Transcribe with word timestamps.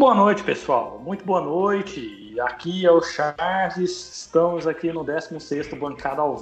boa 0.00 0.14
noite, 0.14 0.42
pessoal. 0.42 0.98
Muito 1.04 1.22
boa 1.26 1.42
noite. 1.42 2.34
Aqui 2.40 2.86
é 2.86 2.90
o 2.90 3.02
Charles. 3.02 4.16
Estamos 4.16 4.66
aqui 4.66 4.90
no 4.90 5.04
16º 5.04 5.78
Bancada 5.78 6.22
ao 6.22 6.38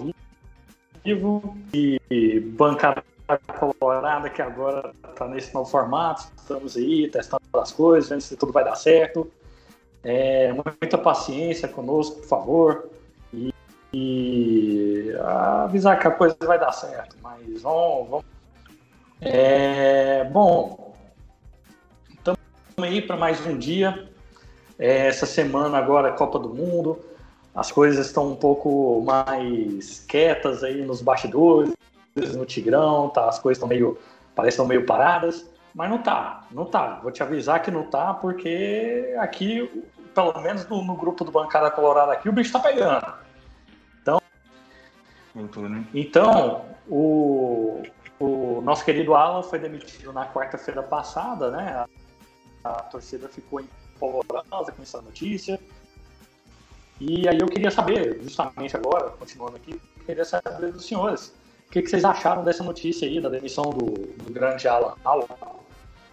vivo. 1.05 1.57
E 1.75 2.39
Bancada 2.57 3.03
Colorada, 3.59 4.31
que 4.31 4.41
agora 4.41 4.93
está 5.11 5.27
nesse 5.27 5.53
novo 5.53 5.69
formato. 5.69 6.31
Estamos 6.37 6.77
aí 6.77 7.11
testando 7.11 7.43
as 7.55 7.73
coisas, 7.73 8.09
vendo 8.09 8.21
se 8.21 8.37
tudo 8.37 8.53
vai 8.53 8.63
dar 8.63 8.77
certo. 8.77 9.29
É, 10.05 10.53
muita 10.53 10.97
paciência 10.97 11.67
conosco, 11.67 12.21
por 12.21 12.29
favor. 12.29 12.89
E, 13.35 13.53
e 13.93 15.13
avisar 15.65 15.99
que 15.99 16.07
a 16.07 16.13
coisa 16.13 16.37
vai 16.47 16.61
dar 16.61 16.71
certo. 16.71 17.17
Mas 17.21 17.61
vamos. 17.61 18.09
vamos. 18.09 18.25
É, 19.21 20.23
bom, 20.31 20.88
aí 22.85 23.03
para 23.03 23.17
mais 23.17 23.45
um 23.47 23.57
dia. 23.57 24.09
É, 24.79 25.07
essa 25.07 25.27
semana 25.27 25.79
agora 25.79 26.09
é 26.09 26.13
Copa 26.13 26.39
do 26.39 26.49
Mundo. 26.51 26.99
As 27.55 27.73
coisas 27.73 28.07
estão 28.07 28.29
um 28.29 28.37
pouco 28.37 29.03
mais 29.05 30.05
quietas 30.09 30.63
aí 30.63 30.83
nos 30.83 31.03
bastidores, 31.03 31.73
no 32.15 32.47
Tigrão, 32.47 33.09
tá? 33.09 33.29
As 33.29 33.39
coisas 33.39 33.57
estão 33.57 33.69
meio, 33.69 33.99
parecem 34.35 34.67
meio 34.67 34.87
paradas, 34.87 35.49
mas 35.75 35.91
não 35.91 35.99
tá, 35.99 36.47
não 36.53 36.65
tá. 36.65 37.01
Vou 37.03 37.11
te 37.11 37.23
avisar 37.23 37.63
que 37.63 37.71
não 37.71 37.85
tá, 37.85 38.15
porque 38.15 39.15
aqui, 39.19 39.85
pelo 40.15 40.41
menos 40.41 40.69
no, 40.69 40.85
no 40.85 40.95
grupo 40.95 41.25
do 41.25 41.33
Bancada 41.33 41.71
Colorada 41.71 42.13
aqui, 42.13 42.29
o 42.29 42.33
bicho 42.33 42.53
tá 42.53 42.61
pegando. 42.61 43.13
Então, 45.35 45.69
né? 45.69 45.85
então 45.95 46.65
o, 46.89 47.83
o 48.19 48.61
nosso 48.63 48.85
querido 48.85 49.15
Alan 49.15 49.43
foi 49.43 49.59
demitido 49.59 50.13
na 50.13 50.27
quarta-feira 50.27 50.83
passada, 50.83 51.51
né? 51.51 51.85
A 52.65 52.83
torcida 52.83 53.29
ficou 53.29 53.61
empolvorosa 53.61 54.73
com 54.73 54.83
essa 54.83 55.01
notícia. 55.01 55.59
E 57.01 57.29
aí 57.29 57.39
eu 57.39 57.47
queria 57.47 57.71
saber, 57.71 58.21
justamente 58.23 58.77
agora, 58.77 59.11
continuando 59.11 59.57
aqui, 59.57 59.81
queria 60.05 60.25
saber 60.25 60.73
dos 60.73 60.87
senhores, 60.87 61.35
o 61.67 61.71
que, 61.71 61.83
que 61.83 61.91
vocês 61.91 62.05
acharam 62.05 62.43
dessa 62.43 62.65
notícia 62.65 63.07
aí, 63.07 63.21
da 63.21 63.29
demissão 63.29 63.71
do, 63.71 63.87
do 63.87 64.33
grande 64.33 64.67
Alan, 64.67 64.95
Alan? 65.05 65.27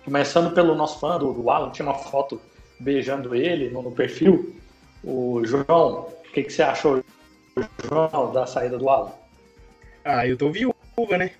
Começando 0.03 0.53
pelo 0.53 0.75
nosso 0.75 0.99
fã 0.99 1.17
do, 1.17 1.33
do 1.33 1.49
Alan, 1.49 1.71
tinha 1.71 1.87
uma 1.87 1.95
foto 1.95 2.39
beijando 2.79 3.33
ele 3.33 3.69
no, 3.69 3.81
no 3.81 3.91
perfil. 3.91 4.55
O 5.03 5.43
João, 5.45 6.09
o 6.09 6.31
que, 6.33 6.43
que 6.43 6.51
você 6.51 6.61
achou, 6.61 7.03
João, 7.83 8.31
da 8.31 8.45
saída 8.45 8.77
do 8.77 8.89
Alan? 8.89 9.11
Ah, 10.03 10.27
eu 10.27 10.37
tô 10.37 10.51
viúva, 10.51 10.75
né? 11.17 11.31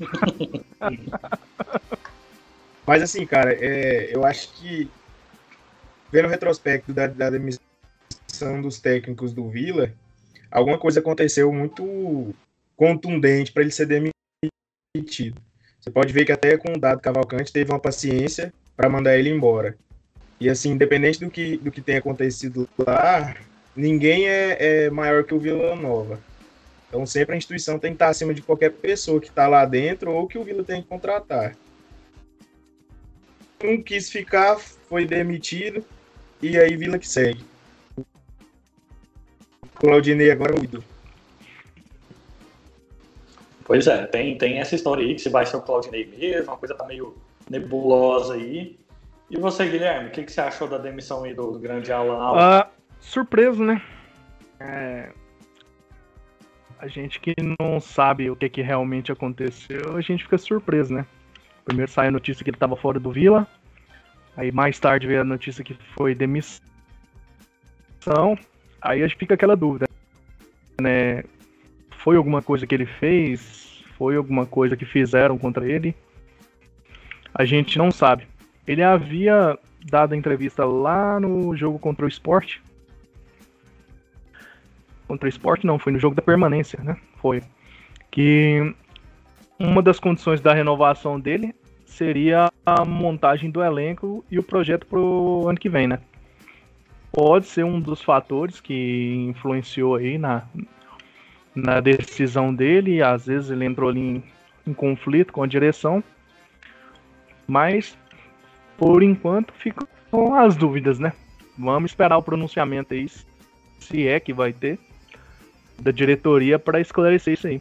Mas 2.86 3.02
assim, 3.02 3.26
cara, 3.26 3.52
é, 3.52 4.14
eu 4.14 4.24
acho 4.24 4.52
que 4.54 4.90
vendo 6.10 6.26
o 6.26 6.30
retrospecto 6.30 6.92
da, 6.92 7.06
da 7.06 7.30
demissão 7.30 7.60
dos 8.62 8.80
técnicos 8.80 9.32
do 9.32 9.48
Vila, 9.48 9.92
alguma 10.50 10.78
coisa 10.78 11.00
aconteceu 11.00 11.52
muito 11.52 12.34
contundente 12.76 13.52
para 13.52 13.62
ele 13.62 13.70
ser 13.70 13.86
demitido. 13.86 15.40
Você 15.80 15.90
pode 15.90 16.12
ver 16.12 16.24
que 16.24 16.32
até 16.32 16.56
com 16.56 16.72
o 16.72 16.78
Dado 16.78 17.00
Cavalcante 17.00 17.52
teve 17.52 17.70
uma 17.70 17.78
paciência 17.78 18.52
para 18.76 18.88
mandar 18.88 19.16
ele 19.16 19.30
embora. 19.30 19.76
E 20.38 20.48
assim, 20.48 20.70
independente 20.70 21.20
do 21.20 21.30
que, 21.30 21.58
do 21.58 21.70
que 21.70 21.82
tenha 21.82 21.98
acontecido 21.98 22.68
lá, 22.78 23.36
ninguém 23.76 24.26
é, 24.28 24.56
é 24.86 24.90
maior 24.90 25.24
que 25.24 25.34
o 25.34 25.38
Vila 25.38 25.76
Nova. 25.76 26.18
Então 26.88 27.06
sempre 27.06 27.34
a 27.34 27.38
instituição 27.38 27.78
tem 27.78 27.92
que 27.92 27.96
estar 27.96 28.08
acima 28.08 28.34
de 28.34 28.42
qualquer 28.42 28.72
pessoa 28.72 29.20
que 29.20 29.28
está 29.28 29.46
lá 29.46 29.64
dentro 29.64 30.10
ou 30.12 30.26
que 30.26 30.38
o 30.38 30.44
Vila 30.44 30.64
tem 30.64 30.82
que 30.82 30.88
contratar 30.88 31.54
não 33.62 33.82
quis 33.82 34.10
ficar, 34.10 34.58
foi 34.58 35.04
demitido, 35.04 35.84
e 36.42 36.58
aí 36.58 36.76
Vila 36.76 36.98
que 36.98 37.08
segue. 37.08 37.44
Claudinei 39.74 40.30
agora 40.30 40.54
é 40.54 40.60
o 40.60 40.64
ídolo. 40.64 40.84
Pois 43.64 43.86
é, 43.86 44.06
tem, 44.06 44.36
tem 44.36 44.58
essa 44.58 44.74
história 44.74 45.04
aí, 45.04 45.14
que 45.14 45.20
se 45.20 45.28
vai 45.28 45.46
ser 45.46 45.56
o 45.56 45.62
Claudinei 45.62 46.04
mesmo, 46.06 46.50
uma 46.50 46.56
coisa 46.56 46.74
tá 46.74 46.84
meio 46.84 47.16
nebulosa 47.48 48.34
aí. 48.34 48.78
E 49.30 49.38
você, 49.38 49.68
Guilherme, 49.68 50.08
o 50.08 50.10
que, 50.10 50.24
que 50.24 50.32
você 50.32 50.40
achou 50.40 50.66
da 50.66 50.76
demissão 50.76 51.22
aí 51.22 51.32
do, 51.32 51.58
grande 51.58 51.92
Alan? 51.92 52.32
Uh, 52.32 52.68
surpreso, 52.98 53.62
né? 53.62 53.80
É... 54.58 55.12
A 56.78 56.88
gente 56.88 57.20
que 57.20 57.34
não 57.60 57.78
sabe 57.78 58.30
o 58.30 58.34
que, 58.34 58.48
que 58.48 58.62
realmente 58.62 59.12
aconteceu, 59.12 59.96
a 59.96 60.00
gente 60.00 60.24
fica 60.24 60.36
surpreso, 60.36 60.94
né? 60.94 61.06
Primeiro 61.64 61.90
sai 61.90 62.08
a 62.08 62.10
notícia 62.10 62.42
que 62.44 62.50
ele 62.50 62.56
estava 62.56 62.76
fora 62.76 62.98
do 62.98 63.12
Vila. 63.12 63.46
Aí 64.36 64.50
mais 64.52 64.78
tarde 64.78 65.06
veio 65.06 65.20
a 65.20 65.24
notícia 65.24 65.64
que 65.64 65.76
foi 65.96 66.14
demissão. 66.14 66.60
Aí 68.80 69.02
a 69.02 69.06
gente 69.06 69.18
fica 69.18 69.34
aquela 69.34 69.56
dúvida, 69.56 69.86
né? 70.80 71.24
Foi 71.90 72.16
alguma 72.16 72.40
coisa 72.40 72.66
que 72.66 72.74
ele 72.74 72.86
fez? 72.86 73.84
Foi 73.98 74.16
alguma 74.16 74.46
coisa 74.46 74.76
que 74.76 74.86
fizeram 74.86 75.36
contra 75.36 75.70
ele? 75.70 75.94
A 77.34 77.44
gente 77.44 77.76
não 77.76 77.90
sabe. 77.90 78.26
Ele 78.66 78.82
havia 78.82 79.58
dado 79.84 80.14
a 80.14 80.16
entrevista 80.16 80.64
lá 80.64 81.20
no 81.20 81.54
jogo 81.56 81.78
contra 81.78 82.04
o 82.06 82.08
Sport. 82.08 82.58
Contra 85.06 85.26
o 85.26 85.28
Sport 85.28 85.64
não, 85.64 85.78
foi 85.78 85.92
no 85.92 85.98
jogo 85.98 86.14
da 86.14 86.22
permanência, 86.22 86.80
né? 86.82 86.96
Foi. 87.20 87.42
Que 88.10 88.74
uma 89.60 89.82
das 89.82 90.00
condições 90.00 90.40
da 90.40 90.54
renovação 90.54 91.20
dele 91.20 91.54
seria 91.84 92.50
a 92.64 92.82
montagem 92.82 93.50
do 93.50 93.62
elenco 93.62 94.24
e 94.30 94.38
o 94.38 94.42
projeto 94.42 94.86
pro 94.86 95.46
ano 95.46 95.58
que 95.58 95.68
vem, 95.68 95.86
né? 95.86 95.98
Pode 97.12 97.46
ser 97.46 97.64
um 97.64 97.78
dos 97.78 98.00
fatores 98.00 98.58
que 98.58 99.26
influenciou 99.28 99.96
aí 99.96 100.16
na, 100.16 100.44
na 101.54 101.78
decisão 101.80 102.54
dele. 102.54 103.02
Às 103.02 103.26
vezes 103.26 103.50
ele 103.50 103.66
entrou 103.66 103.90
ali 103.90 104.00
em, 104.00 104.22
em 104.66 104.72
conflito 104.72 105.32
com 105.32 105.42
a 105.42 105.46
direção. 105.46 106.02
Mas, 107.46 107.98
por 108.78 109.02
enquanto, 109.02 109.52
ficam 109.52 109.86
as 110.36 110.56
dúvidas, 110.56 110.98
né? 110.98 111.12
Vamos 111.58 111.90
esperar 111.90 112.16
o 112.16 112.22
pronunciamento 112.22 112.94
aí, 112.94 113.08
se 113.78 114.06
é 114.06 114.18
que 114.20 114.32
vai 114.32 114.52
ter, 114.52 114.78
da 115.78 115.90
diretoria 115.90 116.58
para 116.58 116.80
esclarecer 116.80 117.34
isso 117.34 117.48
aí. 117.48 117.60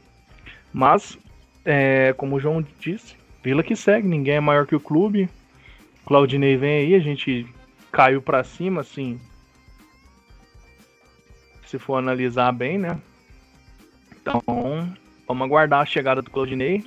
Mas 0.72 1.18
é, 1.66 2.14
como 2.14 2.36
o 2.36 2.40
João 2.40 2.66
disse, 2.80 3.16
Vila 3.42 3.64
que 3.64 3.76
segue, 3.76 4.08
ninguém 4.08 4.36
é 4.36 4.40
maior 4.40 4.66
que 4.66 4.76
o 4.76 4.80
clube. 4.80 5.30
Claudinei 6.06 6.58
vem 6.58 6.86
aí, 6.86 6.96
a 6.96 7.00
gente 7.00 7.48
caiu 7.92 8.22
para 8.22 8.44
cima, 8.44 8.82
assim. 8.82 9.20
Se 11.66 11.78
for 11.80 11.96
analisar 11.96 12.52
bem, 12.52 12.78
né? 12.78 13.00
Então, 14.22 14.42
vamos 15.28 15.46
aguardar 15.46 15.82
a 15.82 15.86
chegada 15.86 16.22
do 16.22 16.30
Claudinei 16.30 16.84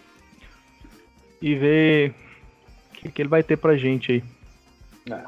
e 1.41 1.55
ver 1.55 2.15
o 2.91 2.95
que, 2.95 3.11
que 3.11 3.23
ele 3.23 3.29
vai 3.29 3.43
ter 3.43 3.57
pra 3.57 3.77
gente 3.77 4.13
aí. 4.13 4.25
É. 5.11 5.25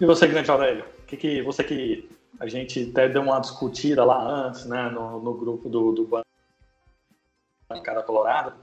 E 0.00 0.06
você, 0.06 0.26
grande 0.26 0.50
Aurélio? 0.50 0.84
Que 1.06 1.16
que 1.16 1.42
você 1.42 1.64
que 1.64 2.08
a 2.38 2.46
gente 2.46 2.90
até 2.90 3.08
deu 3.08 3.22
uma 3.22 3.40
discutida 3.40 4.04
lá 4.04 4.46
antes, 4.46 4.64
né, 4.64 4.88
no, 4.88 5.20
no 5.20 5.34
grupo 5.34 5.68
do, 5.68 5.92
do 5.92 6.04
bancada 7.70 8.02
colorada. 8.02 8.54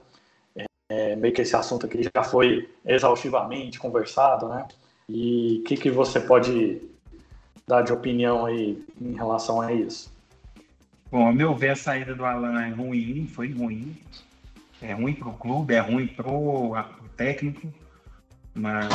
É, 0.54 0.66
é, 0.90 1.16
meio 1.16 1.32
que 1.32 1.40
esse 1.40 1.56
assunto 1.56 1.86
aqui 1.86 2.02
já 2.14 2.22
foi 2.22 2.68
exaustivamente 2.84 3.78
conversado, 3.78 4.48
né? 4.48 4.68
E 5.08 5.60
o 5.60 5.64
que, 5.64 5.76
que 5.76 5.90
você 5.90 6.20
pode 6.20 6.82
dar 7.66 7.82
de 7.82 7.92
opinião 7.92 8.44
aí 8.44 8.84
em 9.00 9.14
relação 9.14 9.60
a 9.60 9.72
isso? 9.72 10.12
Bom, 11.10 11.26
a 11.26 11.32
meu 11.32 11.54
ver, 11.54 11.70
a 11.70 11.76
saída 11.76 12.14
do 12.14 12.24
Alan 12.24 12.60
é 12.62 12.68
ruim, 12.68 13.26
foi 13.26 13.50
ruim. 13.50 13.96
É 14.82 14.92
ruim 14.92 15.14
para 15.14 15.28
o 15.28 15.32
clube, 15.32 15.74
é 15.74 15.80
ruim 15.80 16.06
para 16.06 16.30
o 16.30 16.74
técnico, 17.16 17.72
mas 18.54 18.86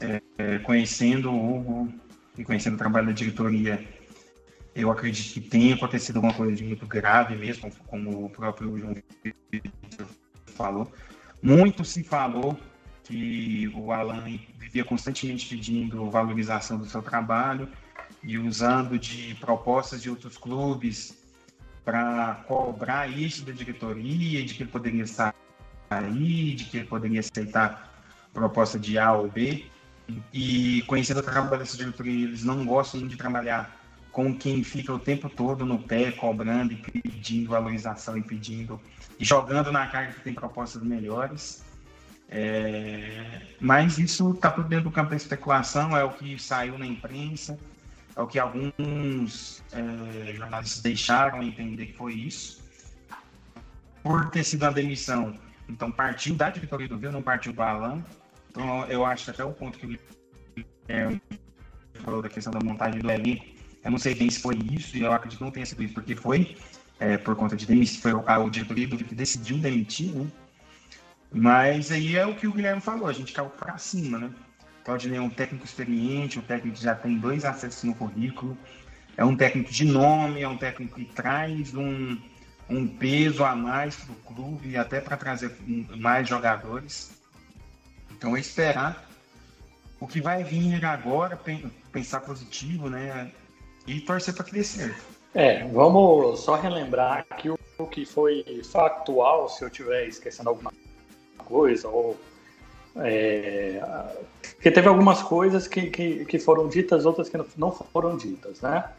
é, 0.00 0.20
é, 0.36 0.58
conhecendo 0.58 1.30
o 1.30 1.56
Hugo 1.56 1.92
e 2.36 2.44
conhecendo 2.44 2.74
o 2.74 2.78
trabalho 2.78 3.06
da 3.06 3.12
diretoria, 3.12 3.82
eu 4.74 4.90
acredito 4.90 5.34
que 5.34 5.40
tenha 5.40 5.74
acontecido 5.74 6.16
alguma 6.16 6.34
coisa 6.34 6.54
de 6.54 6.64
muito 6.64 6.86
grave 6.86 7.36
mesmo, 7.36 7.70
como 7.86 8.24
o 8.24 8.30
próprio 8.30 8.78
João 8.78 8.94
Vitor 9.50 10.06
falou. 10.46 10.92
Muito 11.42 11.84
se 11.84 12.02
falou 12.02 12.58
que 13.04 13.70
o 13.74 13.92
Alan 13.92 14.24
vivia 14.58 14.84
constantemente 14.84 15.48
pedindo 15.48 16.08
valorização 16.08 16.78
do 16.78 16.86
seu 16.86 17.02
trabalho 17.02 17.68
e 18.22 18.38
usando 18.38 18.98
de 18.98 19.34
propostas 19.36 20.02
de 20.02 20.08
outros 20.08 20.38
clubes 20.38 21.18
para 21.84 22.44
cobrar 22.46 23.08
isso 23.08 23.44
da 23.44 23.52
diretoria, 23.52 24.44
de 24.44 24.54
que 24.54 24.62
ele 24.62 24.70
poderia 24.70 25.06
sair, 25.06 26.54
de 26.54 26.64
que 26.64 26.78
ele 26.78 26.86
poderia 26.86 27.20
aceitar 27.20 27.92
proposta 28.32 28.78
de 28.78 28.98
A 28.98 29.12
ou 29.12 29.28
B. 29.28 29.66
E 30.32 30.82
conhecendo 30.86 31.20
o 31.20 31.22
trabalho 31.22 31.58
dessa 31.58 31.76
diretoria, 31.76 32.24
eles 32.24 32.44
não 32.44 32.64
gostam 32.64 33.06
de 33.06 33.16
trabalhar 33.16 33.81
com 34.12 34.36
quem 34.36 34.62
fica 34.62 34.92
o 34.92 34.98
tempo 34.98 35.28
todo 35.28 35.64
no 35.64 35.78
pé, 35.78 36.12
cobrando 36.12 36.74
e 36.74 36.76
pedindo 36.76 37.50
valorização 37.50 38.16
e 38.16 38.22
pedindo 38.22 38.78
e 39.18 39.24
jogando 39.24 39.72
na 39.72 39.86
cara 39.86 40.08
que 40.08 40.20
tem 40.20 40.34
propostas 40.34 40.82
melhores. 40.82 41.64
É, 42.28 43.40
mas 43.60 43.98
isso 43.98 44.30
está 44.30 44.50
tudo 44.50 44.68
dentro 44.68 44.84
do 44.84 44.90
campo 44.90 45.10
da 45.10 45.16
especulação, 45.16 45.96
é 45.96 46.04
o 46.04 46.10
que 46.10 46.38
saiu 46.38 46.78
na 46.78 46.86
imprensa, 46.86 47.58
é 48.14 48.20
o 48.20 48.26
que 48.26 48.38
alguns 48.38 49.62
é, 49.72 50.34
jornalistas 50.34 50.82
deixaram 50.82 51.42
entender 51.42 51.86
que 51.86 51.92
foi 51.94 52.14
isso. 52.14 52.62
Por 54.02 54.30
ter 54.30 54.44
sido 54.44 54.64
a 54.64 54.70
demissão, 54.70 55.34
então 55.68 55.90
partiu 55.90 56.34
da 56.34 56.50
diretoria 56.50 56.88
do 56.88 56.98
Vila, 56.98 57.12
não 57.12 57.22
partiu 57.22 57.54
para 57.54 57.70
Alan. 57.70 58.04
Então 58.50 58.84
eu 58.86 59.04
acho 59.06 59.30
até 59.30 59.44
o 59.44 59.52
ponto 59.52 59.78
que 59.78 59.86
o 59.86 59.98
Guilherme 60.86 61.22
falou 62.02 62.20
da 62.20 62.28
questão 62.28 62.52
da 62.52 62.60
montagem 62.60 63.00
do 63.00 63.10
elenco, 63.10 63.44
eu 63.84 63.90
não 63.90 63.98
sei 63.98 64.14
bem 64.14 64.30
se 64.30 64.40
foi 64.40 64.56
isso, 64.70 64.96
e 64.96 65.02
eu 65.02 65.12
acredito 65.12 65.38
que 65.38 65.44
não 65.44 65.50
tenha 65.50 65.66
sido 65.66 65.82
isso, 65.82 65.94
porque 65.94 66.14
foi 66.14 66.56
é, 67.00 67.18
por 67.18 67.34
conta 67.34 67.56
de 67.56 67.66
demissão, 67.66 68.00
foi 68.00 68.22
a, 68.26 68.48
diretoria 68.48 68.86
do 68.86 68.96
que 68.96 69.14
decidiu 69.14 69.58
demitir, 69.58 70.14
né? 70.14 70.26
Mas 71.34 71.90
aí 71.90 72.14
é 72.16 72.26
o 72.26 72.34
que 72.34 72.46
o 72.46 72.52
Guilherme 72.52 72.80
falou, 72.80 73.08
a 73.08 73.12
gente 73.12 73.32
caiu 73.32 73.48
para 73.48 73.78
cima, 73.78 74.18
né? 74.18 74.30
Claudinei 74.84 75.18
é 75.18 75.22
um 75.22 75.30
técnico 75.30 75.64
experiente, 75.64 76.38
um 76.38 76.42
técnico 76.42 76.76
que 76.76 76.84
já 76.84 76.94
tem 76.94 77.18
dois 77.18 77.44
acessos 77.44 77.82
no 77.84 77.94
currículo, 77.94 78.56
é 79.16 79.24
um 79.24 79.36
técnico 79.36 79.72
de 79.72 79.84
nome, 79.84 80.42
é 80.42 80.48
um 80.48 80.56
técnico 80.56 80.96
que 80.96 81.04
traz 81.06 81.74
um, 81.74 82.18
um 82.68 82.86
peso 82.86 83.44
a 83.44 83.54
mais 83.54 83.96
para 83.96 84.12
o 84.12 84.16
clube, 84.16 84.76
até 84.76 85.00
para 85.00 85.16
trazer 85.16 85.56
mais 85.96 86.28
jogadores. 86.28 87.12
Então 88.10 88.36
é 88.36 88.40
esperar 88.40 89.08
o 89.98 90.06
que 90.06 90.20
vai 90.20 90.44
vir 90.44 90.84
agora, 90.84 91.38
pensar 91.92 92.20
positivo, 92.20 92.88
né? 92.90 93.30
E 93.86 94.00
torcer 94.00 94.34
para 94.34 94.44
que 94.44 94.52
dê 94.52 94.64
certo. 94.64 95.12
É, 95.34 95.66
vamos 95.68 96.40
só 96.40 96.56
relembrar 96.56 97.26
que 97.38 97.50
o 97.50 97.58
que 97.90 98.04
foi 98.04 98.44
factual, 98.64 99.48
se 99.48 99.64
eu 99.64 99.68
estiver 99.68 100.06
esquecendo 100.06 100.50
alguma 100.50 100.72
coisa, 101.38 101.88
ou. 101.88 102.16
É, 102.96 103.82
porque 104.54 104.70
teve 104.70 104.86
algumas 104.86 105.22
coisas 105.22 105.66
que, 105.66 105.90
que, 105.90 106.26
que, 106.26 106.38
foram 106.38 106.68
ditas, 106.68 107.06
outras 107.06 107.30
que 107.30 107.38
não 107.56 107.72
foram 107.72 108.16
ditas, 108.16 108.60
né? 108.60 108.90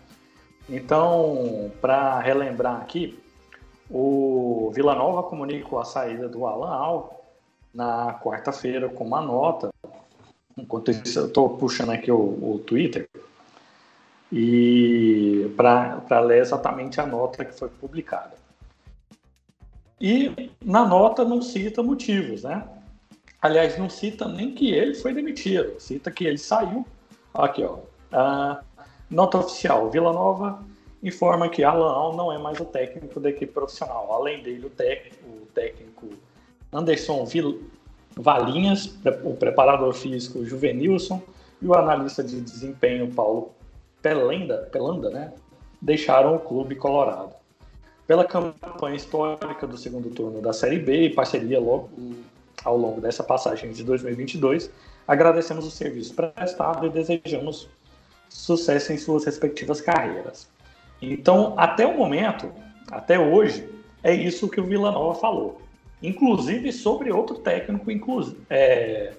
Então, 0.67 1.71
para 1.79 2.19
relembrar 2.19 2.81
aqui, 2.81 3.19
o 3.89 4.71
Vila 4.73 4.95
Nova 4.95 5.21
comunicou 5.23 5.79
a 5.79 5.85
saída 5.85 6.27
do 6.27 6.47
Alan 6.47 6.73
Al 6.73 7.23
na 7.73 8.19
quarta-feira 8.19 8.89
com 8.89 9.03
uma 9.03 9.21
nota. 9.21 9.71
Enquanto 10.57 10.89
isso, 10.89 11.19
eu 11.19 11.27
estou 11.27 11.57
puxando 11.57 11.91
aqui 11.91 12.11
o, 12.11 12.17
o 12.17 12.63
Twitter 12.65 13.07
e 14.35 15.53
para 15.55 16.19
ler 16.21 16.41
exatamente 16.41 16.99
a 16.99 17.05
nota 17.05 17.45
que 17.45 17.53
foi 17.53 17.69
publicada. 17.69 18.33
E 20.01 20.49
na 20.59 20.83
nota 20.83 21.23
não 21.23 21.39
cita 21.39 21.83
motivos, 21.83 22.41
né? 22.41 22.67
Aliás, 23.39 23.77
não 23.77 23.87
cita 23.91 24.27
nem 24.27 24.55
que 24.55 24.71
ele 24.71 24.95
foi 24.95 25.13
demitido, 25.13 25.79
cita 25.79 26.09
que 26.09 26.25
ele 26.25 26.39
saiu. 26.39 26.83
Aqui, 27.31 27.63
ó. 27.63 27.77
A 28.11 28.63
nota 29.07 29.37
oficial: 29.37 29.91
Vila 29.91 30.11
Nova 30.11 30.63
informa 31.03 31.47
que 31.47 31.63
Alan 31.63 31.93
Al 31.93 32.15
não 32.15 32.33
é 32.33 32.39
mais 32.39 32.59
o 32.59 32.65
técnico 32.65 33.19
da 33.19 33.29
equipe 33.29 33.53
profissional. 33.53 34.11
Além 34.13 34.41
dele, 34.41 34.65
o 34.65 34.69
técnico, 34.71 35.29
o 35.29 35.45
técnico 35.53 36.09
Anderson 36.71 37.23
Vil 37.25 37.69
Valinhas, 38.15 38.97
o 39.23 39.35
preparador 39.35 39.93
físico 39.93 40.43
Juvenilson 40.43 41.21
e 41.61 41.67
o 41.67 41.75
analista 41.75 42.23
de 42.23 42.41
desempenho 42.41 43.13
Paulo 43.13 43.51
Pelenda, 44.03 44.69
Pelanda, 44.71 45.09
né, 45.09 45.33
deixaram 45.81 46.35
o 46.35 46.39
clube 46.39 46.75
colorado 46.75 47.33
pela 48.05 48.25
campanha 48.25 48.97
histórica 48.97 49.65
do 49.65 49.77
segundo 49.77 50.09
turno 50.09 50.41
da 50.41 50.51
Série 50.51 50.77
B 50.77 51.05
e 51.05 51.09
parceria 51.09 51.57
logo, 51.57 51.89
ao 52.65 52.77
longo 52.77 52.99
dessa 52.99 53.23
passagem 53.23 53.71
de 53.71 53.81
2022. 53.81 54.69
Agradecemos 55.07 55.65
o 55.65 55.71
serviço 55.71 56.13
prestado 56.13 56.85
e 56.85 56.89
desejamos 56.89 57.69
sucesso 58.27 58.91
em 58.91 58.97
suas 58.97 59.23
respectivas 59.23 59.79
carreiras. 59.79 60.49
Então, 61.01 61.53
até 61.57 61.87
o 61.87 61.97
momento, 61.97 62.51
até 62.91 63.17
hoje, 63.17 63.69
é 64.03 64.13
isso 64.13 64.49
que 64.49 64.59
o 64.59 64.65
Vila 64.65 64.91
Nova 64.91 65.17
falou. 65.17 65.61
Inclusive 66.01 66.73
sobre 66.73 67.09
outro 67.09 67.37
técnico, 67.37 67.89
inclusive, 67.89 68.37
é... 68.49 69.13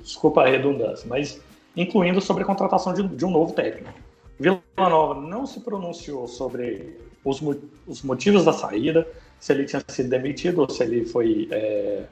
desculpa 0.00 0.42
a 0.42 0.48
redundância, 0.48 1.08
mas 1.08 1.40
incluindo 1.76 2.20
sobre 2.20 2.42
a 2.42 2.46
contratação 2.46 2.92
de, 2.92 3.02
de 3.02 3.24
um 3.24 3.30
novo 3.30 3.52
técnico. 3.52 3.92
Vila 4.38 4.60
Nova 4.76 5.20
não 5.20 5.46
se 5.46 5.60
pronunciou 5.60 6.26
sobre 6.26 6.98
os, 7.24 7.40
os 7.86 8.02
motivos 8.02 8.44
da 8.44 8.52
saída, 8.52 9.06
se 9.38 9.52
ele 9.52 9.64
tinha 9.64 9.82
sido 9.88 10.08
demitido 10.08 10.60
ou 10.60 10.68
se 10.68 10.82
ele 10.82 11.04
foi 11.04 11.48
é, 11.50 12.04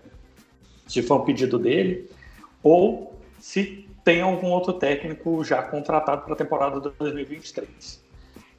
se 0.87 1.03
foi 1.03 1.17
um 1.19 1.25
pedido 1.25 1.59
dele, 1.59 2.11
ou 2.63 3.17
se 3.39 3.89
tem 4.05 4.21
algum 4.21 4.49
outro 4.49 4.73
técnico 4.73 5.45
já 5.45 5.63
contratado 5.63 6.23
para 6.23 6.35
a 6.35 6.37
temporada 6.37 6.81
de 6.81 6.91
2023. 6.99 8.03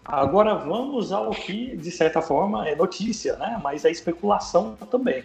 Agora 0.03 0.55
vamos 0.55 1.11
ao 1.11 1.31
que, 1.31 1.75
de 1.75 1.91
certa 1.91 2.21
forma, 2.21 2.67
é 2.67 2.75
notícia, 2.75 3.35
né? 3.35 3.59
mas 3.61 3.85
é 3.85 3.91
especulação 3.91 4.75
também, 4.89 5.23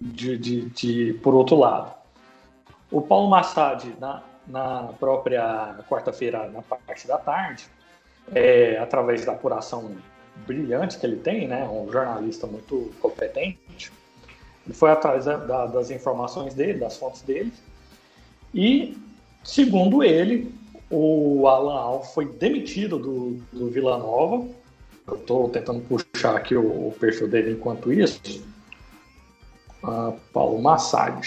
de, 0.00 0.36
de, 0.38 0.68
de 0.70 1.14
por 1.14 1.34
outro 1.34 1.56
lado. 1.56 1.92
O 2.90 3.00
Paulo 3.00 3.28
Massad, 3.28 3.84
na, 3.98 4.22
na 4.46 4.92
própria 4.98 5.76
quarta-feira, 5.88 6.48
na 6.48 6.62
parte 6.62 7.06
da 7.06 7.18
tarde, 7.18 7.66
é, 8.34 8.78
através 8.78 9.24
da 9.24 9.32
apuração 9.32 9.96
brilhante 10.46 10.98
que 10.98 11.06
ele 11.06 11.16
tem, 11.16 11.46
né? 11.46 11.68
Um 11.68 11.90
jornalista 11.90 12.46
muito 12.46 12.92
competente. 13.00 13.92
Ele 14.66 14.74
foi 14.74 14.90
atrás 14.90 15.24
da, 15.24 15.66
das 15.66 15.90
informações 15.90 16.54
dele, 16.54 16.78
das 16.78 16.96
fontes 16.96 17.22
dele. 17.22 17.52
E, 18.52 18.96
segundo 19.42 20.02
ele, 20.02 20.52
o 20.90 21.46
Alan 21.46 21.78
Al 21.78 22.04
foi 22.04 22.26
demitido 22.26 22.98
do, 22.98 23.30
do 23.52 23.70
Vila 23.70 23.98
Nova. 23.98 24.46
Eu 25.06 25.16
estou 25.16 25.48
tentando 25.50 25.80
puxar 25.82 26.36
aqui 26.36 26.54
o, 26.56 26.88
o, 26.88 26.96
perfil 26.98 27.28
dele 27.28 27.52
enquanto 27.52 27.92
isso. 27.92 28.20
Uh, 29.82 30.18
Paulo 30.32 30.60
Massad. 30.60 31.20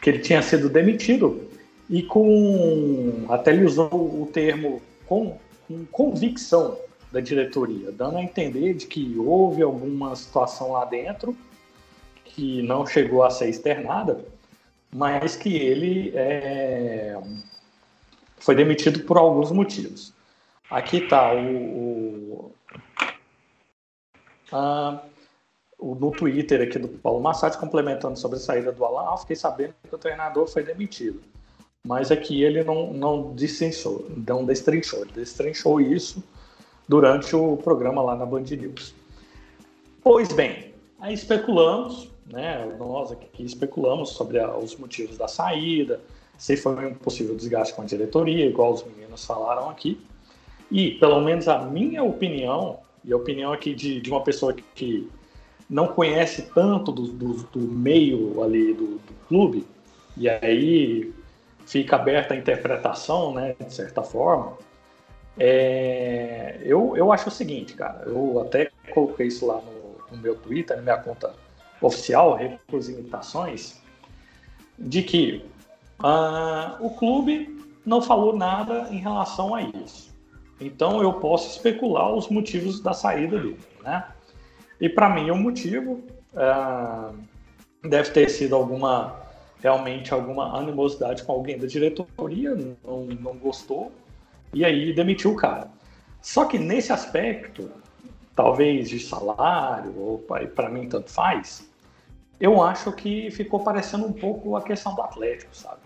Que 0.00 0.10
ele 0.10 0.18
tinha 0.18 0.42
sido 0.42 0.68
demitido 0.68 1.48
e 1.94 2.02
com. 2.02 3.24
Até 3.28 3.52
ele 3.52 3.64
usou 3.64 3.88
o 3.92 4.28
termo 4.32 4.82
com, 5.06 5.38
com 5.68 5.84
convicção 5.86 6.76
da 7.12 7.20
diretoria, 7.20 7.92
dando 7.92 8.18
a 8.18 8.22
entender 8.22 8.74
de 8.74 8.88
que 8.88 9.16
houve 9.16 9.62
alguma 9.62 10.16
situação 10.16 10.72
lá 10.72 10.84
dentro 10.84 11.36
que 12.24 12.62
não 12.62 12.84
chegou 12.84 13.22
a 13.22 13.30
ser 13.30 13.48
externada, 13.48 14.24
mas 14.92 15.36
que 15.36 15.54
ele 15.56 16.10
é, 16.16 17.16
foi 18.38 18.56
demitido 18.56 19.04
por 19.04 19.16
alguns 19.16 19.52
motivos. 19.52 20.12
Aqui 20.68 20.96
está 20.96 21.32
o, 21.32 22.50
o, 24.50 25.04
o, 25.78 25.94
no 25.94 26.10
Twitter 26.10 26.60
aqui 26.60 26.76
do 26.76 26.88
Paulo 26.88 27.20
Massad 27.20 27.56
complementando 27.56 28.18
sobre 28.18 28.38
a 28.38 28.40
saída 28.40 28.72
do 28.72 28.84
Alan. 28.84 29.14
Ah, 29.14 29.16
fiquei 29.16 29.36
sabendo 29.36 29.74
que 29.88 29.94
o 29.94 29.98
treinador 29.98 30.48
foi 30.48 30.64
demitido. 30.64 31.22
Mas 31.86 32.10
aqui 32.10 32.42
ele 32.42 32.64
não, 32.64 32.92
não 32.92 33.34
destrinchou, 33.34 34.06
não 34.26 34.44
destrinchou, 34.44 35.02
ele 35.02 35.12
destrinchou 35.12 35.80
isso 35.80 36.22
durante 36.88 37.36
o 37.36 37.56
programa 37.58 38.00
lá 38.00 38.16
na 38.16 38.24
Band 38.24 38.44
News. 38.44 38.94
Pois 40.02 40.32
bem, 40.32 40.72
aí 40.98 41.14
especulamos, 41.14 42.08
né, 42.26 42.74
nós 42.78 43.12
aqui 43.12 43.44
especulamos 43.44 44.10
sobre 44.10 44.38
a, 44.38 44.56
os 44.56 44.76
motivos 44.76 45.18
da 45.18 45.28
saída, 45.28 46.00
se 46.38 46.56
foi 46.56 46.74
um 46.86 46.94
possível 46.94 47.34
desgaste 47.36 47.74
com 47.74 47.82
a 47.82 47.84
diretoria, 47.84 48.46
igual 48.46 48.72
os 48.72 48.84
meninos 48.84 49.24
falaram 49.24 49.70
aqui. 49.70 50.00
E, 50.70 50.92
pelo 50.92 51.20
menos 51.20 51.48
a 51.48 51.58
minha 51.58 52.02
opinião, 52.02 52.78
e 53.04 53.12
a 53.12 53.16
opinião 53.16 53.52
aqui 53.52 53.74
de, 53.74 54.00
de 54.00 54.10
uma 54.10 54.22
pessoa 54.22 54.52
que, 54.52 54.64
que 54.74 55.08
não 55.68 55.86
conhece 55.86 56.42
tanto 56.54 56.90
do, 56.90 57.06
do, 57.06 57.34
do 57.44 57.60
meio 57.60 58.42
ali 58.42 58.72
do, 58.74 58.98
do, 58.98 59.14
clube, 59.28 59.66
e 60.16 60.28
aí 60.28 61.12
fica 61.66 61.96
aberta 61.96 62.34
a 62.34 62.36
interpretação, 62.36 63.32
né, 63.32 63.54
de 63.58 63.72
certa 63.72 64.02
forma, 64.02 64.56
é, 65.38 66.60
eu, 66.62 66.96
eu 66.96 67.12
acho 67.12 67.28
o 67.28 67.32
seguinte, 67.32 67.74
cara, 67.74 68.04
eu 68.06 68.40
até 68.40 68.70
coloquei 68.92 69.26
isso 69.26 69.46
lá 69.46 69.60
no, 69.60 70.16
no 70.16 70.22
meu 70.22 70.36
Twitter, 70.36 70.76
na 70.76 70.82
minha 70.82 70.96
conta 70.98 71.34
oficial, 71.80 72.36
Recursos 72.36 72.88
Imitações, 72.88 73.80
de 74.78 75.02
que 75.02 75.44
uh, 76.00 76.84
o 76.84 76.90
clube 76.90 77.60
não 77.84 78.00
falou 78.00 78.36
nada 78.36 78.88
em 78.90 78.98
relação 78.98 79.54
a 79.54 79.62
isso. 79.62 80.14
Então 80.60 81.02
eu 81.02 81.14
posso 81.14 81.50
especular 81.50 82.12
os 82.12 82.28
motivos 82.28 82.80
da 82.80 82.92
saída 82.92 83.38
dele, 83.38 83.58
né? 83.82 84.06
E 84.80 84.88
para 84.88 85.10
mim 85.10 85.30
o 85.30 85.36
motivo 85.36 86.02
uh, 86.32 87.14
deve 87.82 88.10
ter 88.10 88.28
sido 88.28 88.54
alguma 88.54 89.23
realmente 89.64 90.12
alguma 90.12 90.58
animosidade 90.58 91.22
com 91.22 91.32
alguém 91.32 91.56
da 91.56 91.66
diretoria, 91.66 92.54
não, 92.54 93.06
não 93.06 93.34
gostou 93.34 93.90
e 94.52 94.62
aí 94.62 94.92
demitiu 94.92 95.32
o 95.32 95.36
cara. 95.36 95.70
Só 96.20 96.44
que 96.44 96.58
nesse 96.58 96.92
aspecto, 96.92 97.70
talvez 98.36 98.90
de 98.90 99.00
salário, 99.00 99.98
ou 99.98 100.18
para 100.54 100.68
mim 100.68 100.86
tanto 100.86 101.10
faz, 101.10 101.66
eu 102.38 102.62
acho 102.62 102.92
que 102.92 103.30
ficou 103.30 103.60
parecendo 103.60 104.06
um 104.06 104.12
pouco 104.12 104.54
a 104.54 104.60
questão 104.60 104.94
do 104.94 105.00
Atlético, 105.00 105.56
sabe? 105.56 105.80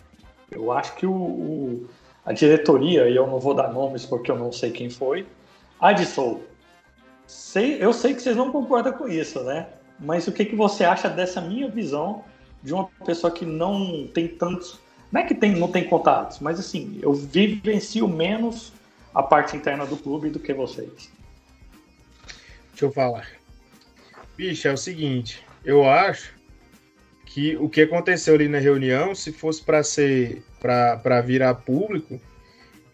Eu 0.51 0.73
acho 0.73 0.97
que 0.97 1.07
o, 1.07 1.13
o 1.13 1.89
a 2.27 2.33
diretoria, 2.33 3.09
e 3.09 3.15
eu 3.15 3.29
não 3.29 3.39
vou 3.39 3.55
dar 3.55 3.73
nomes 3.73 4.05
porque 4.05 4.29
eu 4.29 4.37
não 4.37 4.51
sei 4.51 4.73
quem 4.73 4.91
foi, 4.91 5.25
Adson, 5.81 6.41
sei, 7.29 7.83
eu 7.83 7.93
sei 7.93 8.13
que 8.13 8.23
vocês 8.23 8.37
não 8.37 8.51
concordam 8.51 8.93
com 8.93 9.07
isso, 9.07 9.41
né? 9.45 9.69
Mas 10.01 10.27
o 10.27 10.33
que, 10.33 10.45
que 10.45 10.57
você 10.57 10.85
acha 10.85 11.09
dessa 11.09 11.41
minha 11.41 11.69
visão 11.69 12.25
de 12.63 12.73
uma 12.73 12.87
pessoa 13.05 13.33
que 13.33 13.45
não 13.45 14.07
tem 14.09 14.29
tantos. 14.29 14.79
Não 15.11 15.21
é 15.21 15.25
que 15.25 15.35
tem, 15.35 15.53
não 15.55 15.71
tem 15.71 15.85
contatos, 15.85 16.39
mas 16.41 16.59
assim, 16.61 16.99
eu 17.01 17.15
vivencio 17.15 18.07
menos 18.07 18.73
a 19.15 19.23
parte 19.23 19.57
interna 19.57 19.87
do 19.87 19.97
clube 19.97 20.29
do 20.29 20.39
que 20.39 20.53
vocês. 20.53 21.11
Deixa 22.71 22.85
eu 22.85 22.93
falar. 22.93 23.27
Bicho, 24.37 24.69
é 24.69 24.73
o 24.73 24.77
seguinte, 24.77 25.43
eu 25.65 25.89
acho 25.89 26.33
que 27.27 27.57
o 27.57 27.69
que 27.69 27.83
aconteceu 27.83 28.35
ali 28.35 28.49
na 28.49 28.59
reunião, 28.59 29.15
se 29.15 29.33
fosse 29.33 29.63
para 29.63 29.83
ser 29.83 30.43
para 30.61 31.21
virar 31.21 31.55
público, 31.55 32.21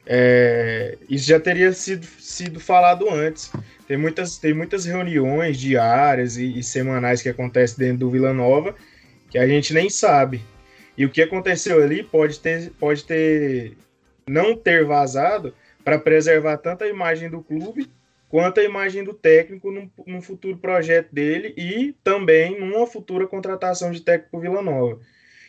é, 0.06 0.98
isso 1.08 1.26
já 1.26 1.40
teria 1.40 1.72
sido, 1.72 2.06
sido 2.18 2.60
falado 2.60 3.08
antes. 3.08 3.50
Tem 3.88 3.96
muitas, 3.96 4.38
tem 4.38 4.52
muitas 4.52 4.84
reuniões 4.84 5.58
diárias 5.58 6.36
e, 6.36 6.58
e 6.58 6.62
semanais 6.62 7.22
que 7.22 7.28
acontecem 7.28 7.78
dentro 7.78 7.98
do 8.00 8.10
Vila 8.10 8.32
Nova 8.32 8.74
que 9.34 9.38
a 9.38 9.48
gente 9.48 9.74
nem 9.74 9.90
sabe. 9.90 10.40
E 10.96 11.04
o 11.04 11.10
que 11.10 11.20
aconteceu 11.20 11.82
ali 11.82 12.04
pode 12.04 12.38
ter, 12.38 12.70
pode 12.78 13.02
ter 13.02 13.76
não 14.28 14.56
ter 14.56 14.84
vazado 14.84 15.52
para 15.82 15.98
preservar 15.98 16.56
tanto 16.58 16.84
a 16.84 16.88
imagem 16.88 17.28
do 17.28 17.42
clube 17.42 17.90
quanto 18.28 18.60
a 18.60 18.62
imagem 18.64 19.02
do 19.02 19.12
técnico 19.12 19.72
num, 19.72 19.90
num, 20.06 20.22
futuro 20.22 20.56
projeto 20.56 21.12
dele 21.12 21.52
e 21.56 21.96
também 22.04 22.60
numa 22.60 22.86
futura 22.86 23.26
contratação 23.26 23.90
de 23.90 24.02
técnico 24.02 24.38
Vila 24.38 24.62
Nova, 24.62 25.00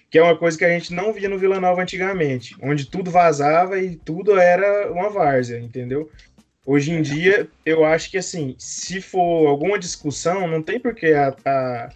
que 0.09 0.17
é 0.17 0.23
uma 0.23 0.35
coisa 0.35 0.57
que 0.57 0.65
a 0.65 0.69
gente 0.69 0.91
não 0.91 1.13
via 1.13 1.29
no 1.29 1.37
Vila 1.37 1.59
Nova 1.59 1.83
antigamente, 1.83 2.55
onde 2.63 2.89
tudo 2.89 3.11
vazava 3.11 3.79
e 3.79 3.97
tudo 3.97 4.35
era 4.35 4.91
uma 4.91 5.11
várzea, 5.11 5.59
entendeu? 5.59 6.09
Hoje 6.65 6.91
em 6.91 7.03
dia, 7.03 7.47
eu 7.63 7.85
acho 7.85 8.09
que 8.09 8.17
assim, 8.17 8.55
se 8.57 8.99
for 8.99 9.47
alguma 9.47 9.77
discussão, 9.77 10.47
não 10.47 10.63
tem 10.63 10.79
por 10.79 10.95
que 10.95 11.13
a, 11.13 11.35
a, 11.45 11.89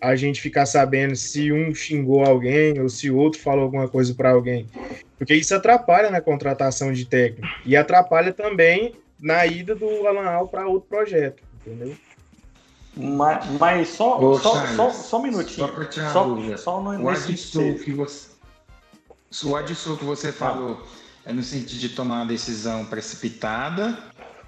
a 0.00 0.16
gente 0.16 0.40
ficar 0.40 0.66
sabendo 0.66 1.14
se 1.14 1.52
um 1.52 1.74
xingou 1.74 2.24
alguém 2.24 2.80
ou 2.80 2.88
se 2.88 3.10
o 3.10 3.16
outro 3.16 3.40
falou 3.40 3.64
alguma 3.64 3.88
coisa 3.88 4.14
para 4.14 4.30
alguém, 4.30 4.66
porque 5.18 5.34
isso 5.34 5.54
atrapalha 5.54 6.10
na 6.10 6.20
contratação 6.20 6.92
de 6.92 7.04
técnico 7.04 7.46
e 7.64 7.76
atrapalha 7.76 8.32
também 8.32 8.94
na 9.20 9.44
ida 9.46 9.74
do 9.74 10.06
Alan 10.06 10.28
Al 10.28 10.48
para 10.48 10.66
outro 10.66 10.88
projeto, 10.88 11.42
entendeu? 11.60 11.94
Mas, 12.96 13.46
mas 13.58 13.88
só, 13.88 14.18
Ô, 14.20 14.38
só, 14.38 14.54
Charles, 14.54 14.76
só, 14.76 14.90
só, 14.90 15.18
um 15.18 15.22
minutinho. 15.22 15.66
Só 15.66 15.72
para 15.72 15.84
tirar 15.84 16.12
só, 16.12 16.24
dúvida. 16.24 16.56
Só 16.58 16.80
no, 16.82 17.04
o 17.04 17.08
adição 17.08 17.74
que 17.74 17.92
você, 17.92 18.28
o 19.44 19.56
adição 19.56 19.96
que 19.96 20.04
você 20.04 20.32
falou 20.32 20.82
é 21.24 21.32
no 21.32 21.42
sentido 21.42 21.78
de 21.78 21.90
tomar 21.90 22.16
uma 22.16 22.26
decisão 22.26 22.84
precipitada 22.84 23.96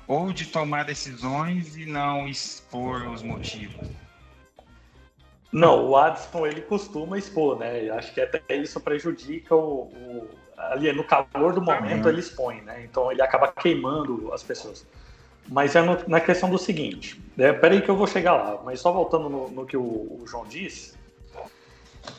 ou 0.08 0.32
de 0.32 0.46
tomar 0.46 0.84
decisões 0.84 1.76
e 1.76 1.86
não 1.86 2.26
expor 2.26 3.06
os 3.08 3.22
motivos? 3.22 3.86
Não, 5.52 5.90
o 5.90 5.96
Adson 5.96 6.46
ele 6.46 6.62
costuma 6.62 7.18
expor, 7.18 7.58
né? 7.58 7.90
Acho 7.90 8.14
que 8.14 8.20
até 8.22 8.56
isso 8.56 8.80
prejudica 8.80 9.54
o, 9.54 9.82
o 9.82 10.28
ali 10.56 10.92
no 10.92 11.04
calor 11.04 11.52
do 11.52 11.60
momento 11.60 12.08
ele 12.08 12.20
expõe, 12.20 12.60
né? 12.62 12.82
Então 12.84 13.10
ele 13.10 13.20
acaba 13.20 13.48
queimando 13.48 14.32
as 14.32 14.42
pessoas. 14.42 14.86
Mas 15.48 15.74
é 15.74 15.82
no, 15.82 15.98
na 16.08 16.20
questão 16.20 16.48
do 16.48 16.58
seguinte, 16.58 17.20
né? 17.36 17.52
peraí 17.52 17.82
que 17.82 17.90
eu 17.90 17.96
vou 17.96 18.06
chegar 18.06 18.34
lá, 18.34 18.60
mas 18.64 18.80
só 18.80 18.92
voltando 18.92 19.28
no, 19.28 19.48
no 19.48 19.66
que 19.66 19.76
o, 19.76 19.82
o, 19.82 20.22
João 20.24 20.46
disse, 20.46 20.96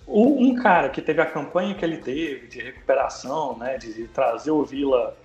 o, 0.06 0.44
um 0.44 0.56
cara 0.56 0.90
que 0.90 1.02
teve 1.02 1.22
a 1.22 1.26
campanha 1.26 1.74
que 1.74 1.86
ele 1.86 1.98
teve 1.98 2.48
de 2.48 2.60
recuperação, 2.60 3.58
né, 3.58 3.78
de, 3.78 3.94
de 3.94 4.08
trazer 4.10 4.52
o 4.52 4.66
Vila, 4.66 5.16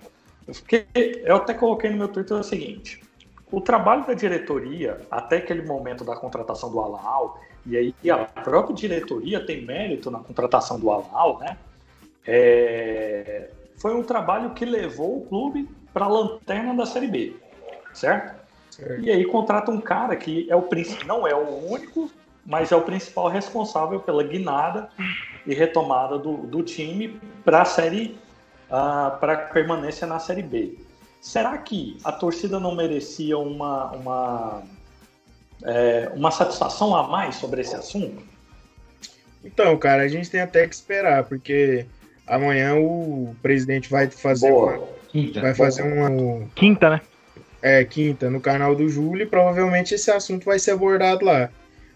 porque 0.45 0.87
eu 0.95 1.35
até 1.35 1.53
coloquei 1.53 1.89
no 1.89 1.97
meu 1.97 2.07
Twitter 2.07 2.37
o 2.37 2.43
seguinte, 2.43 3.03
o 3.51 3.59
trabalho 3.59 4.07
da 4.07 4.13
diretoria 4.13 5.01
até 5.11 5.37
aquele 5.37 5.63
momento 5.63 6.05
da 6.05 6.15
contratação 6.15 6.71
do 6.71 6.79
Alau, 6.79 7.37
e 7.69 7.77
aí 7.77 8.11
a 8.11 8.25
própria 8.25 8.75
diretoria 8.75 9.45
tem 9.45 9.65
mérito 9.65 10.09
na 10.09 10.19
contratação 10.19 10.79
do 10.79 10.89
Alau, 10.89 11.39
né? 11.39 11.57
É, 12.25 13.49
foi 13.77 13.95
um 13.95 14.03
trabalho 14.03 14.51
que 14.51 14.65
levou 14.65 15.17
o 15.17 15.25
clube 15.25 15.69
para 15.93 16.05
a 16.05 16.09
lanterna 16.09 16.75
da 16.75 16.85
Série 16.85 17.07
B, 17.07 17.35
certo? 17.93 18.35
certo? 18.69 19.01
E 19.01 19.09
aí 19.09 19.23
contrata 19.25 19.71
um 19.71 19.79
cara 19.79 20.15
que 20.15 20.47
é 20.49 20.55
o 20.55 20.67
não 21.05 21.27
é 21.27 21.33
o 21.33 21.71
único, 21.71 22.09
mas 22.45 22.71
é 22.71 22.75
o 22.75 22.81
principal 22.81 23.27
responsável 23.27 23.99
pela 23.99 24.23
guinada 24.23 24.89
e 25.45 25.53
retomada 25.53 26.17
do, 26.17 26.37
do 26.37 26.63
time 26.63 27.19
para 27.43 27.61
a 27.61 27.65
série, 27.65 28.17
uh, 28.65 29.17
para 29.19 29.37
permanência 29.37 30.07
na 30.07 30.19
Série 30.19 30.43
B. 30.43 30.77
Será 31.21 31.57
que 31.57 31.97
a 32.03 32.11
torcida 32.11 32.59
não 32.59 32.75
merecia 32.75 33.37
uma, 33.37 33.91
uma, 33.91 34.63
é, 35.63 36.11
uma 36.13 36.31
satisfação 36.31 36.95
a 36.95 37.07
mais 37.07 37.35
sobre 37.35 37.61
esse 37.61 37.75
assunto? 37.75 38.21
Então, 39.43 39.77
cara, 39.77 40.03
a 40.03 40.07
gente 40.07 40.29
tem 40.29 40.41
até 40.41 40.67
que 40.67 40.75
esperar, 40.75 41.23
porque 41.23 41.85
Amanhã 42.29 42.75
o 42.75 43.35
presidente 43.41 43.89
vai 43.89 44.07
fazer 44.07 44.51
Boa. 44.51 44.77
uma, 44.77 44.87
quinta. 45.11 45.41
vai 45.41 45.55
fazer 45.55 45.81
uma 45.81 46.47
quinta, 46.53 46.89
né? 46.91 47.01
É, 47.59 47.83
quinta 47.83 48.29
no 48.29 48.39
canal 48.39 48.75
do 48.75 48.87
Júlio 48.87 49.23
e 49.23 49.29
provavelmente 49.29 49.95
esse 49.95 50.11
assunto 50.11 50.45
vai 50.45 50.59
ser 50.59 50.71
abordado 50.71 51.25
lá. 51.25 51.49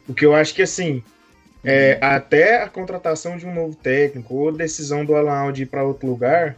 O 0.09 0.13
que 0.13 0.25
eu 0.25 0.33
acho 0.33 0.55
que 0.55 0.63
assim, 0.63 1.03
é, 1.63 1.99
até 2.01 2.63
a 2.63 2.67
contratação 2.67 3.37
de 3.37 3.45
um 3.45 3.53
novo 3.53 3.75
técnico 3.75 4.33
ou 4.33 4.51
decisão 4.51 5.05
do 5.05 5.15
Alan 5.15 5.53
de 5.53 5.63
ir 5.63 5.65
para 5.67 5.83
outro 5.83 6.09
lugar, 6.09 6.57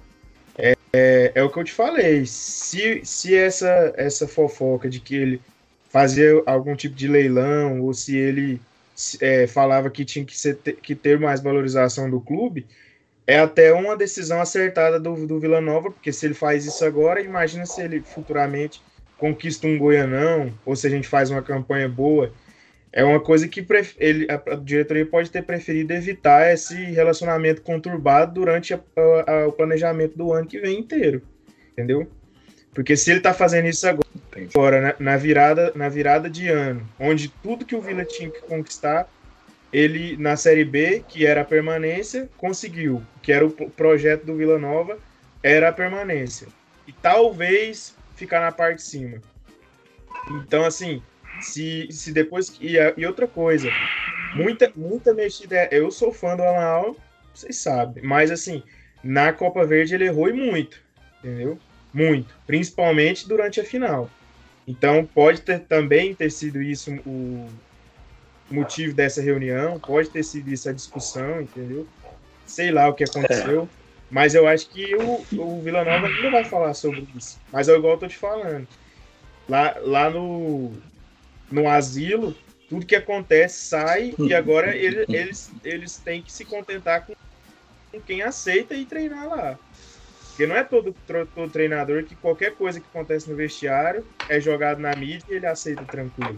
é, 0.57 0.77
é, 0.93 1.31
é, 1.35 1.43
o 1.43 1.49
que 1.49 1.59
eu 1.59 1.63
te 1.65 1.73
falei. 1.73 2.25
Se, 2.25 3.01
se 3.03 3.35
essa, 3.35 3.93
essa 3.97 4.25
fofoca 4.25 4.89
de 4.89 5.01
que 5.01 5.15
ele 5.15 5.41
fazia 5.95 6.43
algum 6.45 6.75
tipo 6.75 6.93
de 6.93 7.07
leilão 7.07 7.79
ou 7.79 7.93
se 7.93 8.17
ele 8.17 8.59
é, 9.21 9.47
falava 9.47 9.89
que 9.89 10.03
tinha 10.03 10.25
que, 10.25 10.37
ser, 10.37 10.57
que 10.57 10.93
ter 10.93 11.17
mais 11.17 11.39
valorização 11.39 12.09
do 12.09 12.19
clube, 12.19 12.65
é 13.25 13.39
até 13.39 13.71
uma 13.71 13.95
decisão 13.95 14.41
acertada 14.41 14.99
do, 14.99 15.25
do 15.25 15.39
Vila 15.39 15.61
Nova, 15.61 15.89
porque 15.89 16.11
se 16.11 16.25
ele 16.25 16.33
faz 16.33 16.65
isso 16.65 16.83
agora, 16.83 17.21
imagina 17.21 17.65
se 17.65 17.81
ele 17.81 18.01
futuramente 18.01 18.81
conquista 19.17 19.67
um 19.67 19.77
Goianão, 19.77 20.51
ou 20.65 20.75
se 20.75 20.85
a 20.85 20.89
gente 20.89 21.07
faz 21.07 21.31
uma 21.31 21.41
campanha 21.41 21.87
boa. 21.87 22.29
É 22.91 23.01
uma 23.01 23.21
coisa 23.21 23.47
que 23.47 23.65
ele, 23.97 24.27
a 24.29 24.55
diretoria 24.55 25.05
pode 25.05 25.31
ter 25.31 25.43
preferido 25.43 25.93
evitar 25.93 26.51
esse 26.51 26.75
relacionamento 26.75 27.61
conturbado 27.61 28.33
durante 28.33 28.73
a, 28.73 28.79
a, 29.27 29.47
o 29.47 29.53
planejamento 29.53 30.17
do 30.17 30.33
ano 30.33 30.45
que 30.45 30.59
vem 30.59 30.77
inteiro. 30.77 31.21
Entendeu? 31.71 32.05
Porque 32.73 32.97
se 32.97 33.11
ele 33.11 33.19
está 33.19 33.33
fazendo 33.33 33.69
isso 33.69 33.87
agora, 33.87 34.04
agora 34.35 34.81
na, 34.81 34.95
na, 34.99 35.17
virada, 35.17 35.71
na 35.75 35.89
virada 35.89 36.29
de 36.29 36.47
ano, 36.49 36.87
onde 36.99 37.29
tudo 37.29 37.65
que 37.65 37.75
o 37.75 37.81
Vila 37.81 38.03
tinha 38.03 38.29
que 38.29 38.41
conquistar 38.41 39.07
ele 39.71 40.15
na 40.17 40.37
Série 40.37 40.63
B, 40.63 41.03
que 41.07 41.25
era 41.25 41.41
a 41.41 41.45
permanência, 41.45 42.29
conseguiu, 42.37 43.03
que 43.21 43.31
era 43.31 43.45
o 43.45 43.51
projeto 43.51 44.25
do 44.25 44.35
Vila 44.35 44.57
Nova, 44.57 44.97
era 45.43 45.69
a 45.69 45.73
permanência. 45.73 46.47
E 46.87 46.93
talvez 46.93 47.95
ficar 48.15 48.39
na 48.39 48.51
parte 48.51 48.77
de 48.77 48.83
cima. 48.83 49.21
Então, 50.31 50.65
assim, 50.65 51.01
se, 51.41 51.87
se 51.91 52.11
depois. 52.11 52.55
E, 52.61 52.75
e 52.95 53.05
outra 53.05 53.27
coisa, 53.27 53.69
muita, 54.33 54.71
muita 54.75 55.13
mexida. 55.13 55.67
Eu 55.71 55.91
sou 55.91 56.11
fã 56.13 56.35
do 56.35 56.43
Alan 56.43 56.95
vocês 57.35 57.57
sabem, 57.57 58.01
mas 58.01 58.31
assim, 58.31 58.63
na 59.03 59.33
Copa 59.33 59.65
Verde 59.65 59.93
ele 59.93 60.05
errou 60.05 60.29
e 60.29 60.33
muito, 60.33 60.81
entendeu? 61.19 61.59
Muito, 61.93 62.33
principalmente 62.47 63.27
durante 63.27 63.59
a 63.59 63.63
final. 63.63 64.09
Então 64.67 65.05
pode 65.05 65.41
ter, 65.41 65.59
também 65.59 66.15
ter 66.15 66.31
sido 66.31 66.61
isso 66.61 66.91
o, 67.05 67.47
motivo 68.49 68.93
dessa 68.93 69.21
reunião, 69.21 69.79
pode 69.79 70.09
ter 70.09 70.23
sido 70.23 70.49
isso 70.51 70.69
a 70.69 70.73
discussão, 70.73 71.41
entendeu? 71.41 71.87
Sei 72.45 72.71
lá 72.71 72.87
o 72.87 72.93
que 72.93 73.03
aconteceu, 73.03 73.67
mas 74.09 74.35
eu 74.35 74.47
acho 74.47 74.69
que 74.69 74.95
o, 74.95 75.25
o 75.37 75.61
Vila 75.61 75.83
Nova 75.83 76.07
ainda 76.07 76.29
vai 76.29 76.43
falar 76.43 76.73
sobre 76.73 77.07
isso. 77.15 77.39
Mas 77.51 77.67
é 77.67 77.75
igual 77.75 77.93
eu 77.93 77.99
tô 77.99 78.07
te 78.07 78.17
falando. 78.17 78.67
Lá, 79.49 79.75
lá 79.81 80.09
no, 80.09 80.71
no 81.51 81.67
asilo, 81.67 82.35
tudo 82.69 82.85
que 82.85 82.95
acontece 82.95 83.67
sai 83.67 84.13
e 84.17 84.33
agora 84.33 84.75
ele, 84.75 85.05
eles, 85.09 85.51
eles 85.63 85.97
têm 85.97 86.21
que 86.21 86.31
se 86.31 86.45
contentar 86.45 87.05
com, 87.05 87.13
com 87.91 88.01
quem 88.01 88.21
aceita 88.21 88.75
e 88.75 88.85
treinar 88.85 89.27
lá. 89.27 89.59
Porque 90.35 90.45
não 90.45 90.55
é 90.57 90.65
todo, 90.65 90.93
todo 91.33 91.49
treinador 91.49 92.03
que 92.03 92.13
qualquer 92.13 92.53
coisa 92.55 92.77
que 92.77 92.85
acontece 92.93 93.29
no 93.29 93.37
vestiário 93.37 94.05
é 94.27 94.37
jogado 94.37 94.79
na 94.79 94.93
mídia 94.93 95.23
e 95.29 95.35
ele 95.35 95.45
aceita 95.45 95.85
tranquilo. 95.85 96.37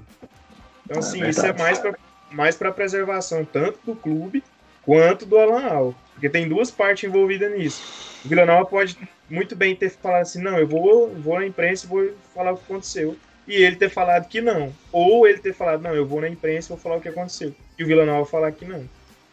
Então, 0.85 0.97
é 0.97 0.99
assim, 0.99 1.23
é 1.23 1.29
isso 1.29 1.43
é 1.43 1.51
mais 1.51 1.79
para 1.79 1.97
mais 2.31 2.55
preservação 2.55 3.43
tanto 3.43 3.79
do 3.83 3.95
clube 3.95 4.43
quanto 4.83 5.25
do 5.25 5.39
Alan 5.39 5.65
Al. 5.65 5.95
Porque 6.13 6.29
tem 6.29 6.47
duas 6.47 6.69
partes 6.69 7.09
envolvidas 7.09 7.51
nisso. 7.51 7.81
O 8.23 8.29
Vila 8.29 8.45
Nova 8.45 8.65
pode 8.65 8.95
muito 9.27 9.55
bem 9.55 9.75
ter 9.75 9.89
falado 9.89 10.21
assim, 10.21 10.43
não, 10.43 10.59
eu 10.59 10.67
vou, 10.67 11.09
vou 11.15 11.39
na 11.39 11.47
imprensa 11.47 11.87
e 11.87 11.89
vou 11.89 12.13
falar 12.35 12.51
o 12.51 12.57
que 12.57 12.65
aconteceu. 12.65 13.17
E 13.47 13.55
ele 13.55 13.77
ter 13.77 13.89
falado 13.89 14.27
que 14.27 14.41
não. 14.41 14.71
Ou 14.91 15.27
ele 15.27 15.39
ter 15.39 15.53
falado, 15.53 15.81
não, 15.81 15.95
eu 15.95 16.05
vou 16.05 16.21
na 16.21 16.29
imprensa 16.29 16.67
e 16.67 16.69
vou 16.69 16.77
falar 16.77 16.97
o 16.97 17.01
que 17.01 17.09
aconteceu. 17.09 17.55
e 17.79 17.83
o 17.83 17.87
Vila 17.87 18.05
Nova 18.05 18.29
falar 18.29 18.51
que 18.51 18.65
não. 18.65 18.87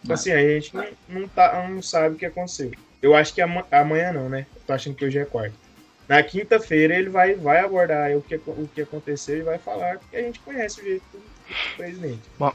Então, 0.05 0.15
assim, 0.15 0.33
a 0.33 0.41
gente 0.41 0.77
não, 0.77 0.87
não, 1.09 1.29
tá, 1.29 1.67
não 1.67 1.81
sabe 1.81 2.15
o 2.15 2.19
que 2.19 2.27
aconteceu. 2.27 2.71
Eu 3.01 3.15
acho 3.15 3.35
que 3.35 3.41
amanhã 3.41 4.13
não, 4.13 4.29
né? 4.29 4.47
Eu 4.55 4.63
tô 4.67 4.73
achando 4.75 4.95
que 4.95 5.05
hoje 5.05 5.19
é 5.19 5.25
quarta. 5.25 5.55
Na 6.07 6.23
quinta-feira 6.23 6.95
ele 6.95 7.09
vai, 7.09 7.35
vai 7.35 7.61
abordar 7.61 8.15
o 8.15 8.21
que, 8.21 8.35
o 8.35 8.69
que 8.75 8.83
aconteceu 8.83 9.39
e 9.39 9.43
vai 9.43 9.59
falar 9.59 9.99
que 9.99 10.17
a 10.17 10.21
gente 10.21 10.39
conhece 10.41 10.81
o 10.81 10.85
jeito 10.85 11.05
do 11.13 11.77
presidente. 11.77 12.21
Bom, 12.39 12.53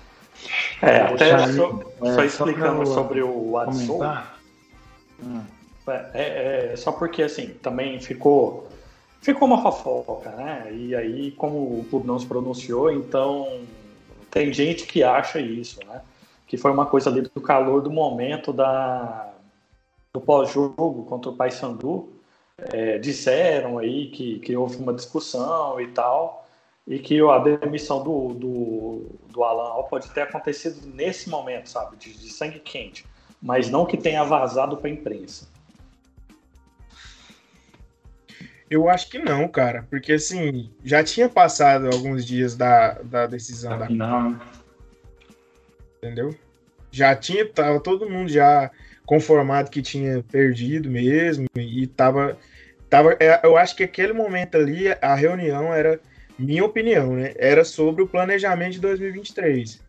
é, 0.82 0.98
até 0.98 1.48
só, 1.54 1.84
é, 2.04 2.14
só 2.14 2.24
explicando 2.24 2.86
só 2.86 2.94
sobre 2.94 3.22
o 3.24 3.52
Watson. 3.52 4.24
Hum. 5.24 5.42
É, 6.14 6.72
é, 6.72 6.76
só 6.76 6.92
porque 6.92 7.24
assim, 7.24 7.48
também 7.64 8.00
ficou 8.00 8.70
ficou 9.22 9.48
uma 9.48 9.62
fofoca, 9.62 10.30
né? 10.32 10.68
E 10.72 10.96
aí, 10.96 11.32
como 11.32 11.58
o 11.58 11.86
clube 11.90 12.06
não 12.08 12.20
se 12.20 12.28
pronunciou, 12.28 12.92
então 12.92 13.62
tem 14.30 14.54
gente 14.54 14.86
que 14.86 15.04
acha 15.04 15.40
isso, 15.40 15.80
né? 15.88 16.02
Que 16.50 16.58
foi 16.58 16.72
uma 16.72 16.86
coisa 16.86 17.10
ali 17.10 17.22
do 17.22 17.40
calor 17.40 17.82
do 17.82 17.92
momento 17.92 18.52
da, 18.52 19.32
do 20.12 20.20
pós-jogo 20.20 21.06
contra 21.06 21.30
o 21.30 21.36
Paysandu. 21.36 22.10
É, 22.58 22.98
disseram 22.98 23.78
aí 23.78 24.10
que, 24.10 24.40
que 24.40 24.58
houve 24.58 24.76
uma 24.78 24.94
discussão 24.94 25.80
e 25.80 25.88
tal, 25.88 26.46
e 26.86 27.00
que 27.00 27.22
a 27.22 27.38
demissão 27.38 28.04
do, 28.04 28.34
do, 28.34 29.06
do 29.30 29.44
Alan 29.46 29.82
pode 29.84 30.10
ter 30.10 30.24
acontecido 30.24 30.86
nesse 30.94 31.30
momento, 31.30 31.70
sabe? 31.70 31.96
De, 31.96 32.12
de 32.12 32.30
sangue 32.30 32.60
quente, 32.60 33.06
mas 33.42 33.70
não 33.70 33.86
que 33.86 33.96
tenha 33.96 34.26
vazado 34.26 34.76
para 34.76 34.90
a 34.90 34.92
imprensa. 34.92 35.48
Eu 38.70 38.90
acho 38.90 39.10
que 39.10 39.20
não, 39.20 39.48
cara, 39.48 39.88
porque 39.90 40.14
assim, 40.14 40.70
já 40.84 41.04
tinha 41.04 41.30
passado 41.30 41.88
alguns 41.88 42.26
dias 42.26 42.56
da, 42.56 42.94
da 43.04 43.26
decisão 43.26 43.80
da 43.80 43.90
Não. 43.90 44.38
Entendeu? 46.00 46.34
Já 46.92 47.16
tinha, 47.16 47.48
tava 47.48 47.80
todo 47.80 48.10
mundo 48.10 48.30
já 48.30 48.72
conformado 49.06 49.70
que 49.70 49.82
tinha 49.82 50.24
perdido 50.32 50.90
mesmo 50.90 51.48
e 51.56 51.88
tava 51.88 52.38
tava 52.90 53.18
é, 53.20 53.40
eu 53.44 53.58
acho 53.58 53.76
que 53.76 53.84
aquele 53.84 54.14
momento 54.14 54.56
ali 54.56 54.86
a 55.02 55.14
reunião 55.14 55.74
era 55.74 56.00
minha 56.38 56.64
opinião, 56.64 57.16
né? 57.16 57.34
Era 57.38 57.66
sobre 57.66 58.02
o 58.02 58.08
planejamento 58.08 58.74
de 58.74 58.80
2023. 58.80 59.82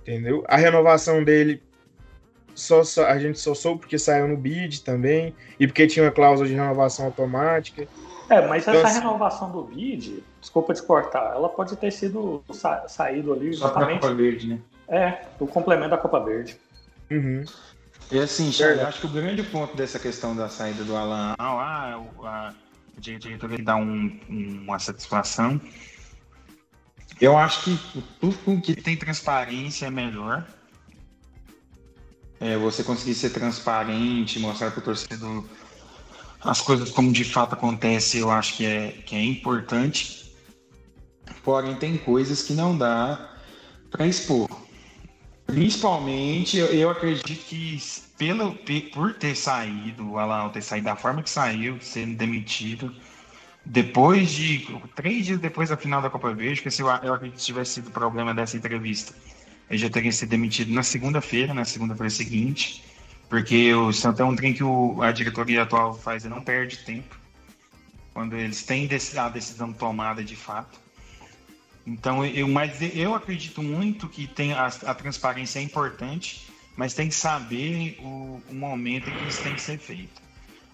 Entendeu? 0.00 0.44
A 0.46 0.56
renovação 0.56 1.24
dele 1.24 1.60
só, 2.54 2.82
só, 2.82 3.06
a 3.06 3.18
gente 3.18 3.38
só 3.38 3.54
soube 3.54 3.80
porque 3.80 3.98
saiu 3.98 4.28
no 4.28 4.36
bid 4.36 4.82
também, 4.82 5.34
e 5.58 5.66
porque 5.66 5.86
tinha 5.86 6.04
uma 6.04 6.10
cláusula 6.10 6.48
de 6.48 6.54
renovação 6.54 7.06
automática. 7.06 7.86
É, 8.28 8.46
mas 8.46 8.62
então, 8.62 8.74
essa 8.74 8.88
assim, 8.88 8.98
renovação 8.98 9.50
do 9.50 9.62
bid, 9.62 10.22
desculpa 10.40 10.74
te 10.74 10.82
cortar, 10.82 11.34
ela 11.34 11.48
pode 11.48 11.76
ter 11.76 11.90
sido 11.90 12.42
sa 12.52 12.86
saído 12.88 13.32
ali 13.32 13.54
só 13.54 13.68
justamente. 13.68 14.00
Copa 14.00 14.14
Verde, 14.14 14.48
né? 14.48 14.58
É, 14.88 15.26
do 15.38 15.46
complemento 15.46 15.90
da 15.90 15.98
Copa 15.98 16.20
Verde. 16.20 16.58
Uhum. 17.10 17.44
E 18.10 18.18
assim, 18.18 18.50
Charlie, 18.50 18.84
acho 18.84 19.00
que 19.00 19.06
o 19.06 19.10
grande 19.10 19.42
ponto 19.42 19.76
dessa 19.76 19.98
questão 19.98 20.34
da 20.34 20.48
saída 20.48 20.82
do 20.82 20.96
Alan, 20.96 21.34
ah, 21.38 22.00
a, 22.24 22.48
a 22.48 22.54
diretoria 22.98 23.62
dá 23.62 23.76
um, 23.76 24.18
uma 24.28 24.78
satisfação. 24.78 25.60
Eu 27.20 27.36
acho 27.36 27.64
que 27.64 28.04
tudo 28.20 28.60
que 28.62 28.74
tem 28.74 28.96
transparência 28.96 29.86
é 29.86 29.90
melhor 29.90 30.46
é, 32.40 32.56
você 32.56 32.82
conseguir 32.82 33.14
ser 33.14 33.30
transparente, 33.30 34.38
mostrar 34.38 34.70
para 34.70 34.80
o 34.80 34.82
torcedor 34.82 35.44
as 36.40 36.60
coisas 36.60 36.90
como 36.90 37.12
de 37.12 37.24
fato 37.24 37.54
acontece, 37.54 38.18
eu 38.18 38.30
acho 38.30 38.56
que 38.56 38.64
é, 38.64 38.92
que 39.04 39.16
é 39.16 39.22
importante. 39.22 40.32
Porém, 41.42 41.74
tem 41.74 41.98
coisas 41.98 42.42
que 42.42 42.52
não 42.52 42.76
dá 42.76 43.36
para 43.90 44.06
expor. 44.06 44.48
Principalmente, 45.48 46.58
eu, 46.58 46.90
acredito 46.90 47.44
que 47.46 47.78
pelo, 48.16 48.54
por 48.92 49.14
ter 49.14 49.34
saído, 49.34 50.12
o 50.12 50.18
Alan 50.18 50.48
ter 50.50 50.62
saído 50.62 50.84
da 50.84 50.96
forma 50.96 51.22
que 51.22 51.30
saiu, 51.30 51.80
sendo 51.80 52.16
demitido, 52.16 52.94
depois 53.64 54.30
de. 54.30 54.66
três 54.94 55.26
dias 55.26 55.40
depois 55.40 55.70
da 55.70 55.76
final 55.76 56.00
da 56.00 56.10
Copa 56.10 56.32
Verde, 56.32 56.70
se 56.70 56.82
eu, 56.82 56.88
eu 57.02 57.14
acredito 57.14 57.38
que 57.38 57.44
tivesse 57.44 57.72
sido 57.74 57.88
o 57.88 57.90
problema 57.90 58.32
dessa 58.34 58.56
entrevista 58.56 59.12
ele 59.68 59.78
já 59.78 59.90
teria 59.90 60.10
sido 60.12 60.30
demitido 60.30 60.72
na 60.72 60.82
segunda-feira, 60.82 61.52
na 61.52 61.64
segunda-feira 61.64 62.10
seguinte, 62.10 62.82
porque 63.28 63.72
o 63.74 63.92
Santos 63.92 64.20
é 64.20 64.24
um 64.24 64.34
trem 64.34 64.54
que 64.54 64.64
o, 64.64 65.02
a 65.02 65.12
diretoria 65.12 65.62
atual 65.62 65.94
faz 65.94 66.24
e 66.24 66.28
não 66.28 66.42
perde 66.42 66.78
tempo, 66.78 67.16
quando 68.14 68.34
eles 68.34 68.62
têm 68.62 68.88
a 69.16 69.28
decisão 69.28 69.72
tomada 69.72 70.24
de 70.24 70.34
fato. 70.34 70.80
Então, 71.88 72.24
eu, 72.24 72.46
mas 72.48 72.80
eu 72.94 73.14
acredito 73.14 73.62
muito 73.62 74.08
que 74.08 74.26
tem 74.26 74.52
a, 74.52 74.66
a 74.66 74.94
transparência 74.94 75.58
é 75.58 75.62
importante, 75.62 76.50
mas 76.76 76.94
tem 76.94 77.08
que 77.08 77.14
saber 77.14 77.96
o, 77.98 78.40
o 78.48 78.54
momento 78.54 79.08
em 79.08 79.14
que 79.14 79.26
isso 79.26 79.42
tem 79.42 79.54
que 79.54 79.62
ser 79.62 79.78
feito. 79.78 80.20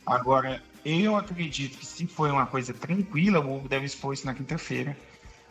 Agora, 0.04 0.60
eu 0.84 1.16
acredito 1.16 1.78
que 1.78 1.86
se 1.86 2.06
foi 2.06 2.30
uma 2.30 2.46
coisa 2.46 2.74
tranquila, 2.74 3.40
o 3.40 3.56
Hugo 3.56 3.68
deve 3.68 3.86
expor 3.86 4.12
isso 4.12 4.26
na 4.26 4.34
quinta-feira 4.34 4.96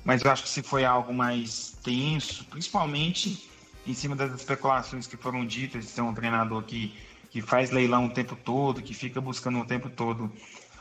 mas 0.04 0.24
eu 0.24 0.32
acho 0.32 0.44
que 0.44 0.50
se 0.50 0.62
foi 0.62 0.84
algo 0.84 1.14
mais 1.14 1.78
tenso, 1.84 2.46
principalmente 2.46 3.50
em 3.86 3.94
cima 3.94 4.16
das 4.16 4.34
especulações 4.34 5.08
que 5.08 5.18
foram 5.18 5.46
ditas 5.46 5.86
de 5.86 5.92
ser 5.92 6.02
um 6.02 6.14
treinador 6.14 6.64
que, 6.64 6.94
que 7.30 7.42
faz 7.42 7.72
leilão 7.72 8.06
o 8.06 8.10
tempo 8.10 8.36
todo, 8.36 8.82
que 8.82 8.94
fica 8.94 9.22
buscando 9.22 9.60
o 9.60 9.66
tempo 9.66 9.90
todo 9.90 10.32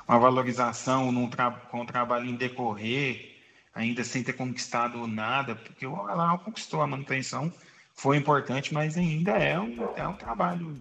uma 0.09 0.19
valorização 0.19 1.13
num 1.13 1.29
tra 1.29 1.51
com 1.51 1.83
o 1.83 1.87
trabalho 1.87 2.27
em 2.27 2.35
decorrer, 2.35 3.32
ainda 3.75 4.05
sem 4.05 4.23
ter 4.23 4.35
conquistado 4.35 5.07
nada, 5.07 5.55
porque 5.55 5.87
o 5.87 5.97
Alan 5.97 6.39
conquistou 6.39 6.83
a 6.83 6.87
manutenção, 6.87 7.53
foi 7.95 8.17
importante, 8.17 8.73
mas 8.73 8.97
ainda 8.97 9.33
é 9.33 9.59
um, 9.59 9.77
é 9.97 10.07
um 10.07 10.15
trabalho 10.15 10.81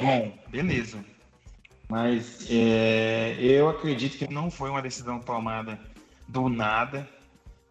bom, 0.00 0.36
beleza. 0.48 1.04
Mas 1.88 2.46
é, 2.50 3.36
eu 3.40 3.68
acredito 3.68 4.18
que 4.18 4.32
não 4.32 4.50
foi 4.50 4.70
uma 4.70 4.82
decisão 4.82 5.20
tomada 5.20 5.78
do 6.26 6.48
nada, 6.48 7.08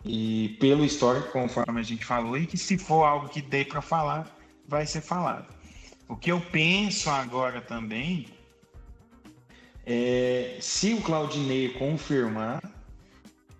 e 0.03 0.57
pelo 0.59 0.85
histórico, 0.85 1.31
conforme 1.31 1.79
a 1.79 1.83
gente 1.83 2.05
falou, 2.05 2.37
e 2.37 2.47
que 2.47 2.57
se 2.57 2.77
for 2.77 3.03
algo 3.03 3.29
que 3.29 3.41
dê 3.41 3.65
para 3.65 3.81
falar, 3.81 4.27
vai 4.67 4.85
ser 4.85 5.01
falado. 5.01 5.53
O 6.07 6.15
que 6.15 6.31
eu 6.31 6.39
penso 6.39 7.09
agora 7.09 7.61
também 7.61 8.27
é 9.85 10.57
se 10.61 10.93
o 10.93 11.01
Claudinei 11.01 11.69
confirmar, 11.69 12.61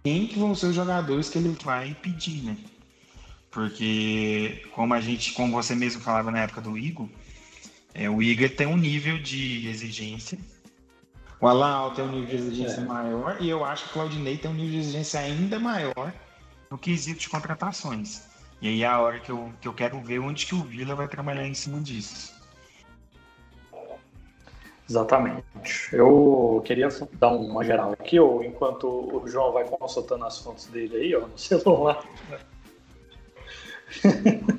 quem 0.07 0.25
que 0.25 0.39
vão 0.39 0.55
ser 0.55 0.67
os 0.67 0.75
jogadores 0.75 1.29
que 1.29 1.37
ele 1.37 1.53
vai 1.65 1.93
pedir, 1.93 2.41
né? 2.41 2.55
Porque 3.51 4.65
como 4.73 4.93
a 4.93 5.01
gente, 5.01 5.33
como 5.33 5.51
você 5.51 5.75
mesmo 5.75 6.01
falava 6.01 6.31
na 6.31 6.39
época 6.39 6.61
do 6.61 6.77
Igor, 6.77 7.09
é, 7.93 8.09
o 8.09 8.23
Igor 8.23 8.49
tem 8.49 8.67
um 8.67 8.77
nível 8.77 9.21
de 9.21 9.67
exigência. 9.67 10.39
O 11.41 11.47
Alan 11.47 11.93
tem 11.93 12.05
um 12.05 12.11
nível 12.11 12.27
de 12.29 12.35
exigência 12.37 12.79
é. 12.79 12.85
maior 12.85 13.37
e 13.41 13.49
eu 13.49 13.65
acho 13.65 13.83
que 13.83 13.89
o 13.89 13.93
Claudinei 13.93 14.37
tem 14.37 14.49
um 14.49 14.53
nível 14.53 14.71
de 14.71 14.77
exigência 14.77 15.19
ainda 15.19 15.59
maior 15.59 16.13
no 16.71 16.77
quesito 16.77 17.19
de 17.19 17.27
contratações. 17.27 18.21
E 18.61 18.69
aí 18.69 18.83
é 18.83 18.87
a 18.87 19.01
hora 19.01 19.19
que 19.19 19.29
eu, 19.29 19.51
que 19.59 19.67
eu 19.67 19.73
quero 19.73 19.99
ver 19.99 20.19
onde 20.19 20.45
que 20.45 20.55
o 20.55 20.63
Vila 20.63 20.95
vai 20.95 21.09
trabalhar 21.09 21.45
em 21.45 21.53
cima 21.53 21.81
disso. 21.81 22.33
Exatamente. 24.89 25.43
Eu 25.91 26.61
queria 26.65 26.87
dar 27.13 27.29
uma 27.29 27.63
geral 27.63 27.91
aqui, 27.91 28.19
ou 28.19 28.43
enquanto 28.43 28.87
o 28.87 29.27
João 29.27 29.51
vai 29.51 29.65
consultando 29.65 30.25
as 30.25 30.39
fontes 30.39 30.67
dele 30.67 30.95
aí, 30.95 31.15
ó, 31.15 31.27
no 31.27 31.37
celular. 31.37 32.03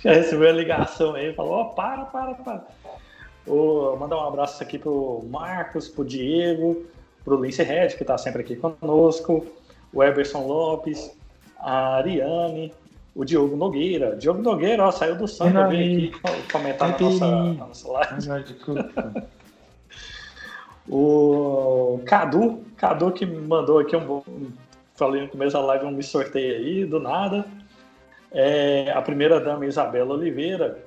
Já 0.00 0.12
recebeu 0.12 0.48
a 0.48 0.52
ligação 0.52 1.14
aí, 1.14 1.34
falou, 1.34 1.52
ó, 1.52 1.62
oh, 1.62 1.64
para, 1.74 2.04
para, 2.06 2.34
para. 2.34 2.66
Mandar 3.98 4.16
um 4.16 4.28
abraço 4.28 4.62
aqui 4.62 4.78
pro 4.78 5.24
Marcos, 5.28 5.88
pro 5.88 6.04
Diego, 6.04 6.86
pro 7.24 7.42
Lince 7.42 7.62
Red, 7.62 7.88
que 7.88 8.02
está 8.02 8.16
sempre 8.18 8.42
aqui 8.42 8.56
conosco, 8.56 9.46
o 9.92 10.02
Eberson 10.02 10.46
Lopes, 10.46 11.16
a 11.58 11.96
Ariane, 11.96 12.72
o 13.14 13.24
Diogo 13.24 13.56
Nogueira. 13.56 14.16
Diogo 14.16 14.42
Nogueira, 14.42 14.84
ó, 14.84 14.90
saiu 14.90 15.16
do 15.16 15.26
Santos, 15.26 15.68
veio 15.68 16.08
aqui 16.08 16.52
comentar 16.52 16.90
na 16.90 16.98
nossa, 16.98 17.26
na 17.26 17.66
nossa 17.66 17.88
live. 17.90 18.56
o 20.88 22.00
Cadu, 22.06 22.64
Cadu 22.76 23.12
que 23.12 23.26
me 23.26 23.40
mandou 23.46 23.78
aqui 23.78 23.96
um. 23.96 24.52
Falei 24.94 25.22
no 25.22 25.28
começo 25.28 25.52
da 25.52 25.60
live 25.60 25.86
um 25.86 25.90
me 25.92 26.02
sorteio 26.02 26.56
aí, 26.56 26.84
do 26.84 26.98
nada. 26.98 27.44
É, 28.32 28.90
a 28.92 29.00
primeira 29.00 29.40
dama 29.40 29.64
Isabela 29.66 30.14
Oliveira. 30.14 30.84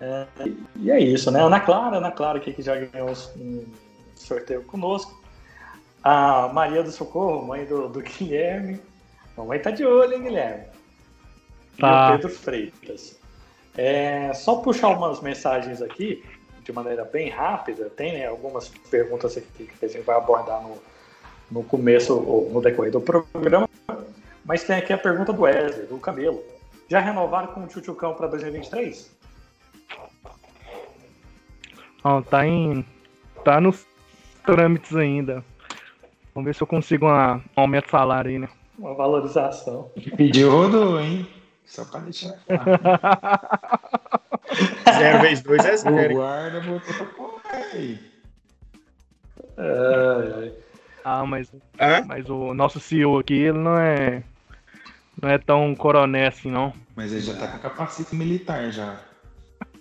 É, 0.00 0.26
e 0.76 0.90
é 0.90 1.00
isso, 1.00 1.30
né? 1.30 1.42
Ana 1.42 1.60
Clara, 1.60 1.96
Ana 1.96 2.10
Clara 2.12 2.38
que 2.38 2.62
já 2.62 2.76
ganhou 2.76 3.10
um 3.36 3.64
sorteio 4.14 4.62
conosco. 4.64 5.20
A 6.04 6.48
Maria 6.52 6.82
do 6.82 6.92
Socorro, 6.92 7.46
mãe 7.46 7.64
do, 7.64 7.88
do 7.88 8.00
Guilherme. 8.00 8.80
Mamãe 9.36 9.58
tá 9.58 9.70
de 9.70 9.84
olho, 9.84 10.14
hein, 10.14 10.22
Guilherme? 10.22 10.64
Tá. 11.78 12.10
E 12.12 12.14
o 12.14 12.18
Pedro 12.18 12.30
Freitas. 12.30 13.18
É, 13.76 14.32
só 14.32 14.56
puxar 14.56 14.88
umas 14.88 15.20
mensagens 15.20 15.82
aqui, 15.82 16.24
de 16.66 16.72
maneira 16.72 17.04
bem 17.04 17.30
rápida. 17.30 17.88
Tem 17.88 18.12
né, 18.12 18.26
algumas 18.26 18.68
perguntas 18.90 19.36
aqui 19.36 19.66
que 19.66 19.84
a 19.84 19.88
gente 19.88 20.02
vai 20.02 20.16
abordar 20.16 20.60
no, 20.60 20.76
no 21.50 21.62
começo, 21.62 22.12
ou 22.12 22.50
no 22.50 22.60
decorrer 22.60 22.90
do 22.90 23.00
programa. 23.00 23.68
Mas 24.44 24.64
tem 24.64 24.76
aqui 24.76 24.92
a 24.92 24.98
pergunta 24.98 25.32
do 25.32 25.42
Wesley, 25.42 25.86
do 25.86 25.98
Camelo. 25.98 26.42
Já 26.88 27.00
renovaram 27.00 27.48
com 27.48 27.62
o 27.62 27.66
Tchutchucão 27.68 28.14
para 28.14 28.26
2023? 28.26 29.14
Não, 32.04 32.22
tá 32.22 32.46
em. 32.46 32.84
tá 33.44 33.60
nos 33.60 33.86
trâmites 34.44 34.94
ainda. 34.94 35.44
Vamos 36.34 36.46
ver 36.46 36.54
se 36.54 36.62
eu 36.62 36.66
consigo 36.66 37.06
uma, 37.06 37.36
um 37.56 37.60
aumento 37.60 37.86
de 37.86 37.90
salário 37.92 38.30
aí, 38.30 38.38
né? 38.38 38.48
Uma 38.78 38.94
valorização. 38.94 39.90
Pediu 40.16 40.50
rodou, 40.50 41.00
hein? 41.00 41.26
Só 41.64 41.84
pra 41.84 42.00
deixar 42.00 42.38
claro. 42.46 42.64
Zero 44.98 45.20
vezes 45.20 45.42
dois 45.42 45.64
é 45.64 45.72
O 45.74 45.76
zero. 45.78 46.14
guarda 46.14 46.60
botou 46.60 47.40
aí. 47.72 47.98
É, 49.58 50.52
Ah, 51.04 51.24
mas, 51.24 51.52
Hã? 51.80 52.04
mas 52.06 52.28
o 52.28 52.52
nosso 52.54 52.78
CEO 52.80 53.18
aqui, 53.18 53.34
ele 53.34 53.58
não 53.58 53.78
é. 53.78 54.22
Não 55.22 55.30
é 55.30 55.38
tão 55.38 55.74
coroné 55.74 56.26
assim, 56.26 56.50
não. 56.50 56.72
Mas 56.94 57.10
ele 57.12 57.22
já 57.22 57.34
tá 57.34 57.48
com 57.48 57.58
capacete 57.58 58.14
militar 58.14 58.70
já. 58.70 59.00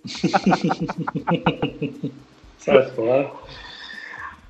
sai 2.58 2.90
fora. 2.92 3.32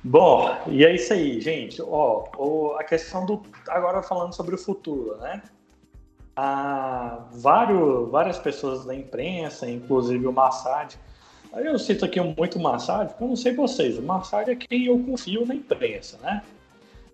Bom, 0.04 0.62
e 0.68 0.84
é 0.84 0.94
isso 0.94 1.12
aí, 1.12 1.40
gente. 1.40 1.82
Ó, 1.82 2.28
o- 2.36 2.76
a 2.78 2.84
questão 2.84 3.26
do. 3.26 3.42
Agora 3.68 4.02
falando 4.02 4.32
sobre 4.34 4.54
o 4.54 4.58
futuro, 4.58 5.16
né? 5.18 5.42
Há 6.36 7.18
vários, 7.32 8.10
várias 8.10 8.38
pessoas 8.38 8.84
da 8.84 8.94
imprensa, 8.94 9.68
inclusive 9.70 10.26
o 10.26 10.32
Massad. 10.32 10.94
Aí 11.52 11.64
eu 11.64 11.78
cito 11.78 12.04
aqui 12.04 12.20
muito 12.20 12.58
o 12.58 12.62
Massad, 12.62 13.08
porque 13.08 13.24
eu 13.24 13.28
não 13.28 13.36
sei 13.36 13.54
vocês. 13.54 13.96
O 13.98 14.02
Massad 14.02 14.50
é 14.50 14.54
quem 14.54 14.84
eu 14.86 14.98
confio 14.98 15.46
na 15.46 15.54
imprensa, 15.54 16.18
né? 16.22 16.42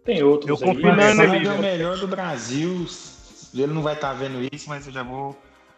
Tem 0.04 0.22
outros 0.24 0.48
Eu 0.50 0.56
aí, 0.68 0.74
confio 0.74 0.96
mas- 0.96 1.18
Ana 1.20 1.36
Ele 1.36 1.46
é 1.46 1.52
o 1.52 1.58
melhor 1.60 1.96
do 1.98 2.08
Brasil. 2.08 2.84
Ele 3.54 3.72
não 3.72 3.82
vai 3.82 3.94
estar 3.94 4.12
vendo 4.14 4.40
isso, 4.52 4.68
mas 4.68 4.86
eu 4.86 4.92
já 4.92 5.04
vou 5.04 5.36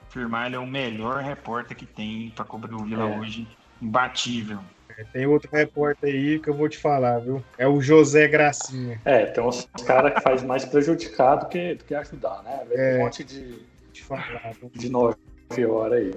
afirmar, 0.09 0.47
ele 0.47 0.57
é 0.57 0.59
o 0.59 0.67
melhor 0.67 1.23
repórter 1.23 1.77
que 1.77 1.85
tem 1.85 2.33
pra 2.35 2.45
cobrir 2.45 2.75
o 2.75 2.85
Vila 2.85 3.11
É. 3.11 3.19
hoje. 3.19 3.47
Imbatível. 3.83 4.61
Tem 5.13 5.27
outro 5.27 5.51
repórter 5.53 6.13
aí 6.13 6.39
que 6.39 6.49
eu 6.49 6.55
vou 6.55 6.69
te 6.69 6.79
falar, 6.79 7.19
viu? 7.19 7.43
É 7.59 7.67
o 7.67 7.81
José 7.81 8.29
Gracinha. 8.29 9.01
É, 9.05 9.27
tem 9.27 9.43
uns 9.43 9.69
caras 9.85 10.15
que 10.15 10.21
faz 10.21 10.43
mais 10.43 10.65
prejudicado 10.65 11.49
que, 11.49 11.75
do 11.75 11.85
que 11.85 11.95
ajudar, 11.95 12.43
né? 12.43 12.65
Vem 12.69 12.79
É. 12.79 12.99
Um 12.99 13.05
monte 13.05 13.25
de, 13.25 13.59
te 13.93 14.05
falar, 14.05 14.55
de 14.73 14.89
9 14.89 15.17
horas 15.67 15.99
aí. 15.99 16.15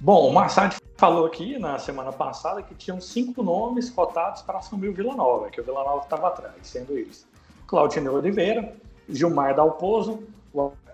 Bom, 0.00 0.28
o 0.28 0.32
Massad 0.32 0.74
falou 0.96 1.26
aqui 1.26 1.58
na 1.58 1.78
semana 1.78 2.12
passada 2.12 2.62
que 2.62 2.74
tinham 2.74 3.00
cinco 3.00 3.42
nomes 3.42 3.90
cotados 3.90 4.42
para 4.42 4.58
assumir 4.58 4.88
o 4.88 4.92
Vila 4.92 5.14
Nova, 5.14 5.50
que 5.50 5.60
o 5.60 5.64
Vila 5.64 5.84
Nova 5.84 6.02
estava 6.02 6.28
atrás, 6.28 6.54
sendo 6.62 6.96
eles 6.96 7.26
Claudinei 7.66 8.10
Oliveira, 8.10 8.74
Gilmar 9.08 9.54
Dalpozo, 9.54 10.22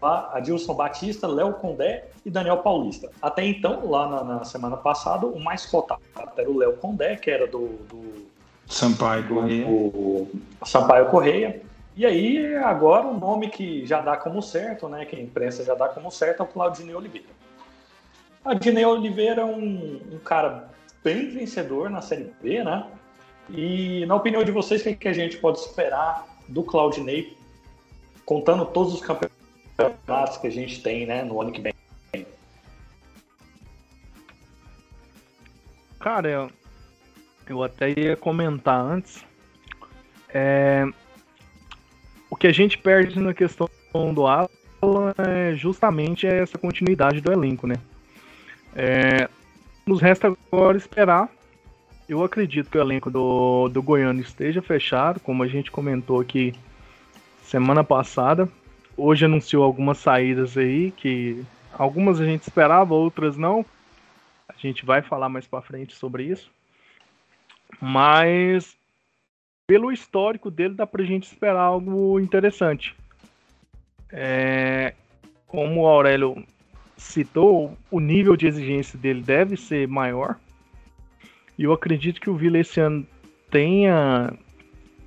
Adilson 0.01 0.75
Batista, 0.75 1.27
Léo 1.27 1.55
Condé 1.55 2.05
e 2.25 2.31
Daniel 2.31 2.59
Paulista. 2.59 3.11
Até 3.21 3.45
então, 3.45 3.89
lá 3.91 4.09
na, 4.09 4.25
na 4.25 4.45
semana 4.45 4.77
passada, 4.77 5.27
o 5.27 5.41
mais 5.41 5.67
cotado 5.67 6.01
era 6.37 6.51
o 6.51 6.57
Léo 6.57 6.77
Condé, 6.77 7.17
que 7.17 7.31
era 7.31 7.47
do, 7.47 7.69
do 7.89 8.27
Sampaio 8.67 9.27
Corrêa. 9.27 9.67
o 9.67 10.29
Sampaio 10.65 11.07
Correia. 11.07 11.63
E 11.97 12.07
aí, 12.07 12.55
agora, 12.57 13.09
o 13.09 13.19
nome 13.19 13.49
que 13.49 13.85
já 13.85 14.01
dá 14.01 14.17
como 14.17 14.41
certo, 14.41 14.89
né, 14.89 15.05
que 15.05 15.17
a 15.17 15.21
imprensa 15.21 15.65
já 15.65 15.75
dá 15.75 15.89
como 15.89 16.11
certo, 16.13 16.41
é 16.41 16.43
o 16.45 16.47
Claudinei 16.49 16.95
Oliveira. 16.95 17.27
Claudinei 18.43 18.85
Oliveira 18.85 19.43
é 19.43 19.45
um, 19.45 20.01
um 20.13 20.19
cara 20.19 20.69
bem 21.03 21.29
vencedor 21.31 21.91
na 21.91 22.01
Série 22.01 22.33
B, 22.41 22.63
né? 22.63 22.87
E, 23.51 24.05
na 24.07 24.15
opinião 24.15 24.45
de 24.45 24.53
vocês, 24.53 24.81
o 24.83 24.85
que, 24.85 24.95
que 24.95 25.09
a 25.09 25.13
gente 25.13 25.39
pode 25.39 25.59
esperar 25.59 26.25
do 26.47 26.63
Claudinei, 26.63 27.37
contando 28.25 28.65
todos 28.67 28.95
os 28.95 29.01
campeonatos 29.01 29.38
que 30.41 30.47
a 30.47 30.51
gente 30.51 30.83
tem, 30.83 31.07
né, 31.07 31.23
no 31.23 31.41
ano 31.41 31.53
que 31.53 31.61
vem? 31.61 31.73
Cara, 36.01 36.29
eu, 36.29 36.51
eu 37.49 37.63
até 37.63 37.93
ia 37.97 38.17
comentar 38.17 38.81
antes. 38.81 39.25
É, 40.29 40.85
o 42.31 42.37
que 42.37 42.47
a 42.47 42.53
gente 42.53 42.77
perde 42.79 43.19
na 43.21 43.33
questão 43.33 43.69
do 44.15 44.27
Alan 44.27 44.49
é 45.19 45.55
justamente 45.55 46.27
essa 46.27 46.59
continuidade 46.59 47.21
do 47.21 47.33
elenco, 47.33 47.67
né? 47.67 47.77
É, 48.75 49.29
nos 49.87 50.01
resta 50.01 50.35
agora 50.53 50.77
esperar. 50.77 51.29
Eu 52.09 52.25
acredito 52.25 52.71
que 52.71 52.79
o 52.79 52.81
elenco 52.81 53.11
do, 53.11 53.69
do 53.69 53.83
Goiano 53.83 54.21
esteja 54.21 54.63
fechado, 54.63 55.21
como 55.21 55.43
a 55.43 55.49
gente 55.49 55.71
comentou 55.71 56.21
aqui 56.21 56.55
semana 57.43 57.85
passada. 57.85 58.49
Hoje 59.01 59.27
anunciou 59.27 59.63
algumas 59.63 59.99
saídas 59.99 60.59
aí, 60.59 60.91
que 60.91 61.45
algumas 61.73 62.21
a 62.21 62.25
gente 62.25 62.43
esperava, 62.43 62.95
outras 62.95 63.37
não. 63.37 63.65
A 64.49 64.55
gente 64.59 64.85
vai 64.85 65.03
falar 65.03 65.29
mais 65.29 65.47
para 65.47 65.63
frente 65.63 65.95
sobre 65.95 66.25
isso. 66.25 66.51
Mas 67.81 68.77
pelo 69.69 69.93
histórico 69.93 70.51
dele 70.51 70.75
dá 70.75 70.85
pra 70.85 71.05
gente 71.05 71.29
esperar 71.29 71.61
algo 71.61 72.19
interessante. 72.19 72.97
É, 74.11 74.95
como 75.47 75.83
o 75.83 75.87
Aurélio 75.87 76.45
citou, 76.97 77.79
o 77.93 78.01
nível 78.01 78.37
de 78.37 78.49
exigência 78.49 78.99
dele 78.99 79.23
deve 79.23 79.57
ser 79.57 79.87
maior. 79.87 80.37
E 81.57 81.63
eu 81.63 81.73
acredito 81.73 82.21
que 82.21 82.31
o 82.31 82.37
Vila 82.37 82.59
esse 82.59 82.81
ano 82.81 83.07
tenha, 83.49 84.33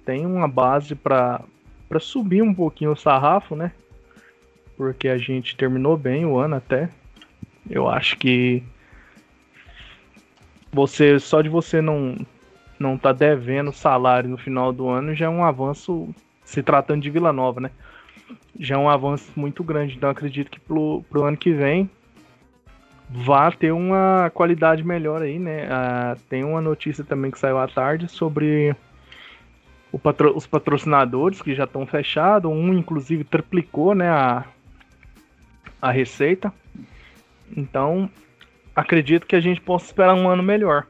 tenha 0.05 0.29
uma 0.29 0.47
base 0.47 0.95
para 0.95 1.43
subir 1.99 2.41
um 2.41 2.53
pouquinho 2.53 2.91
o 2.91 2.95
sarrafo, 2.95 3.55
né? 3.55 3.71
Porque 4.77 5.07
a 5.07 5.17
gente 5.17 5.55
terminou 5.55 5.97
bem 5.97 6.25
o 6.25 6.37
ano 6.37 6.55
até. 6.55 6.89
Eu 7.69 7.87
acho 7.87 8.17
que 8.17 8.63
você 10.71 11.19
só 11.19 11.41
de 11.41 11.49
você 11.49 11.81
não 11.81 12.17
não 12.79 12.97
tá 12.97 13.11
devendo 13.11 13.71
salário 13.71 14.29
no 14.29 14.37
final 14.37 14.73
do 14.73 14.89
ano 14.89 15.13
já 15.13 15.27
é 15.27 15.29
um 15.29 15.45
avanço 15.45 16.09
se 16.43 16.63
tratando 16.63 17.01
de 17.01 17.09
Vila 17.11 17.31
Nova, 17.31 17.61
né? 17.61 17.71
Já 18.59 18.75
é 18.75 18.77
um 18.77 18.89
avanço 18.89 19.31
muito 19.35 19.63
grande. 19.63 19.95
Então 19.95 20.09
acredito 20.09 20.49
que 20.49 20.59
pro, 20.59 21.03
pro 21.09 21.23
ano 21.23 21.37
que 21.37 21.53
vem 21.53 21.89
vá 23.09 23.51
ter 23.51 23.71
uma 23.71 24.31
qualidade 24.33 24.83
melhor 24.83 25.21
aí, 25.21 25.37
né? 25.37 25.67
Ah, 25.69 26.15
tem 26.29 26.43
uma 26.43 26.61
notícia 26.61 27.03
também 27.03 27.29
que 27.29 27.39
saiu 27.39 27.59
à 27.59 27.67
tarde 27.67 28.07
sobre 28.07 28.75
patro- 29.99 30.35
os 30.35 30.47
patrocinadores 30.47 31.41
que 31.41 31.53
já 31.53 31.65
estão 31.65 31.85
fechados. 31.85 32.49
Um, 32.49 32.73
inclusive, 32.73 33.23
triplicou 33.23 33.93
né, 33.93 34.09
a, 34.09 34.45
a 35.81 35.91
receita. 35.91 36.53
Então, 37.55 38.09
acredito 38.75 39.27
que 39.27 39.35
a 39.35 39.41
gente 39.41 39.59
possa 39.61 39.87
esperar 39.87 40.15
um 40.15 40.29
ano 40.29 40.43
melhor. 40.43 40.87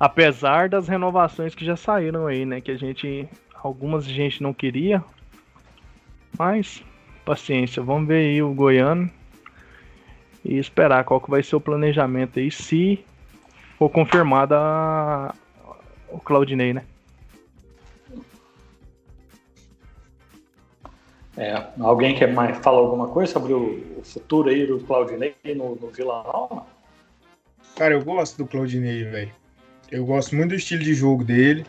Apesar 0.00 0.68
das 0.68 0.88
renovações 0.88 1.54
que 1.54 1.64
já 1.64 1.76
saíram 1.76 2.26
aí, 2.26 2.46
né? 2.46 2.60
Que 2.60 2.70
a 2.70 2.76
gente. 2.76 3.28
Algumas 3.54 4.06
a 4.06 4.10
gente 4.10 4.42
não 4.42 4.54
queria. 4.54 5.02
Mas, 6.38 6.84
paciência, 7.24 7.82
vamos 7.82 8.06
ver 8.06 8.18
aí 8.18 8.42
o 8.42 8.54
Goiano. 8.54 9.10
E 10.44 10.56
esperar 10.56 11.04
qual 11.04 11.20
que 11.20 11.30
vai 11.30 11.42
ser 11.42 11.56
o 11.56 11.60
planejamento 11.60 12.38
aí, 12.38 12.50
se 12.50 13.04
for 13.76 13.90
confirmada 13.90 15.34
o 16.08 16.18
Claudinei, 16.20 16.72
né? 16.72 16.84
É, 21.38 21.62
alguém 21.78 22.16
quer 22.16 22.32
mais 22.32 22.58
falar 22.58 22.78
alguma 22.78 23.06
coisa 23.06 23.32
sobre 23.32 23.52
o, 23.52 24.02
futuro 24.02 24.48
aí 24.48 24.66
do 24.66 24.80
Claudinei 24.80 25.36
no, 25.54 25.76
no 25.76 25.88
Vila 25.88 26.24
Nova? 26.24 26.66
Cara, 27.76 27.94
eu 27.94 28.04
gosto 28.04 28.36
do 28.38 28.44
Claudinei, 28.44 29.04
velho. 29.04 29.30
Eu 29.88 30.04
gosto 30.04 30.34
muito 30.34 30.50
do 30.50 30.56
estilo 30.56 30.82
de 30.82 30.92
jogo 30.94 31.22
dele. 31.22 31.64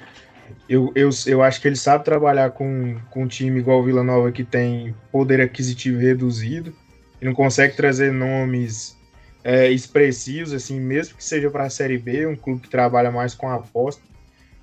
Eu, 0.67 0.91
eu, 0.95 1.11
eu 1.27 1.43
acho 1.43 1.61
que 1.61 1.67
ele 1.67 1.75
sabe 1.75 2.03
trabalhar 2.03 2.49
com, 2.49 2.97
com 3.11 3.23
um 3.23 3.27
time 3.27 3.59
igual 3.59 3.79
o 3.79 3.83
Vila 3.83 4.03
Nova 4.03 4.31
que 4.31 4.43
tem 4.43 4.95
poder 5.11 5.39
aquisitivo 5.39 5.99
reduzido. 5.99 6.73
Ele 7.21 7.29
não 7.29 7.35
consegue 7.35 7.75
trazer 7.75 8.11
nomes 8.11 8.97
é, 9.43 9.69
expressivos, 9.69 10.51
assim, 10.51 10.79
mesmo 10.79 11.15
que 11.15 11.23
seja 11.23 11.51
para 11.51 11.65
a 11.65 11.69
Série 11.69 11.99
B, 11.99 12.25
um 12.25 12.35
clube 12.35 12.61
que 12.61 12.69
trabalha 12.69 13.11
mais 13.11 13.35
com 13.35 13.47
aposta. 13.47 14.01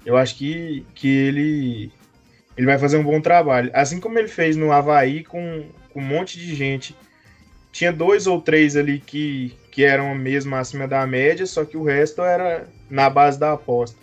Eu 0.05 0.17
acho 0.17 0.37
que, 0.37 0.85
que 0.97 1.09
ele, 1.09 1.93
ele 2.57 2.67
vai 2.67 2.79
fazer 2.79 2.97
um 2.97 3.05
bom 3.05 3.21
trabalho. 3.21 3.71
Assim 3.75 4.01
como 4.01 4.19
ele 4.19 4.29
fez 4.29 4.57
no 4.57 4.73
Havaí 4.73 5.25
com, 5.25 5.67
com 5.93 6.01
um 6.01 6.05
monte 6.05 6.39
de 6.39 6.55
gente. 6.55 6.97
Tinha 7.71 7.93
dois 7.93 8.27
ou 8.27 8.41
três 8.41 8.77
ali 8.77 8.99
que, 8.99 9.55
que 9.71 9.85
eram 9.85 10.15
mesmo 10.15 10.57
acima 10.57 10.89
da 10.89 11.07
média, 11.07 11.47
só 11.47 11.65
que 11.65 11.77
o 11.77 11.85
resto 11.85 12.23
era 12.23 12.67
na 12.89 13.11
base 13.11 13.39
da 13.39 13.53
aposta. 13.53 13.99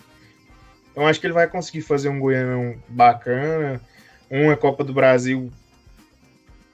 Então 0.91 1.07
acho 1.07 1.19
que 1.19 1.25
ele 1.25 1.33
vai 1.33 1.47
conseguir 1.47 1.81
fazer 1.81 2.09
um 2.09 2.19
Goianão 2.19 2.75
bacana, 2.87 3.81
uma 4.29 4.55
Copa 4.55 4.83
do 4.83 4.93
Brasil 4.93 5.51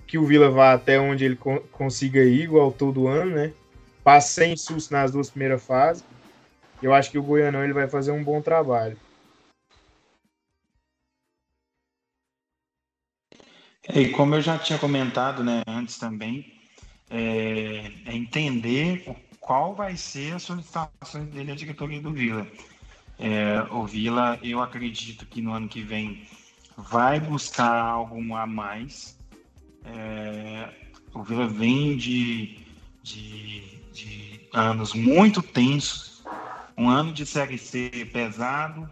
que 0.09 0.17
o 0.17 0.25
Vila 0.25 0.49
vá 0.49 0.73
até 0.73 0.99
onde 0.99 1.23
ele 1.23 1.35
con- 1.35 1.61
consiga 1.71 2.19
ir, 2.19 2.41
igual 2.41 2.71
todo 2.71 3.07
ano, 3.07 3.35
né? 3.35 3.53
Passe 4.03 4.33
sem 4.33 4.57
susto 4.57 4.91
nas 4.91 5.11
duas 5.11 5.29
primeiras 5.29 5.63
fases. 5.63 6.03
Eu 6.81 6.93
acho 6.93 7.11
que 7.11 7.19
o 7.19 7.23
Goianão 7.23 7.63
ele 7.63 7.73
vai 7.73 7.87
fazer 7.87 8.11
um 8.11 8.23
bom 8.23 8.41
trabalho. 8.41 8.97
E 13.93 14.09
como 14.09 14.35
eu 14.35 14.41
já 14.41 14.57
tinha 14.57 14.77
comentado 14.77 15.43
né, 15.43 15.63
antes 15.67 15.97
também, 15.97 16.53
é, 17.09 17.91
é 18.05 18.15
entender 18.15 19.03
qual 19.39 19.73
vai 19.73 19.97
ser 19.97 20.35
a 20.35 20.39
solicitação 20.39 21.25
dele 21.25 21.51
à 21.51 21.55
diretoria 21.55 21.99
do 21.99 22.11
Vila. 22.11 22.47
É, 23.17 23.61
o 23.71 23.85
Vila, 23.85 24.39
eu 24.43 24.61
acredito 24.61 25.25
que 25.25 25.41
no 25.41 25.53
ano 25.53 25.67
que 25.67 25.81
vem 25.81 26.27
vai 26.77 27.19
buscar 27.19 27.81
algo 27.81 28.35
a 28.35 28.45
mais. 28.45 29.17
É, 29.83 30.69
o 31.13 31.23
Vila 31.23 31.47
vem 31.47 31.97
de, 31.97 32.59
de, 33.01 33.61
de, 33.91 34.41
anos 34.53 34.93
muito 34.93 35.41
tensos, 35.41 36.23
um 36.77 36.87
ano 36.87 37.11
de 37.11 37.25
Série 37.25 37.57
C 37.57 38.07
pesado, 38.13 38.87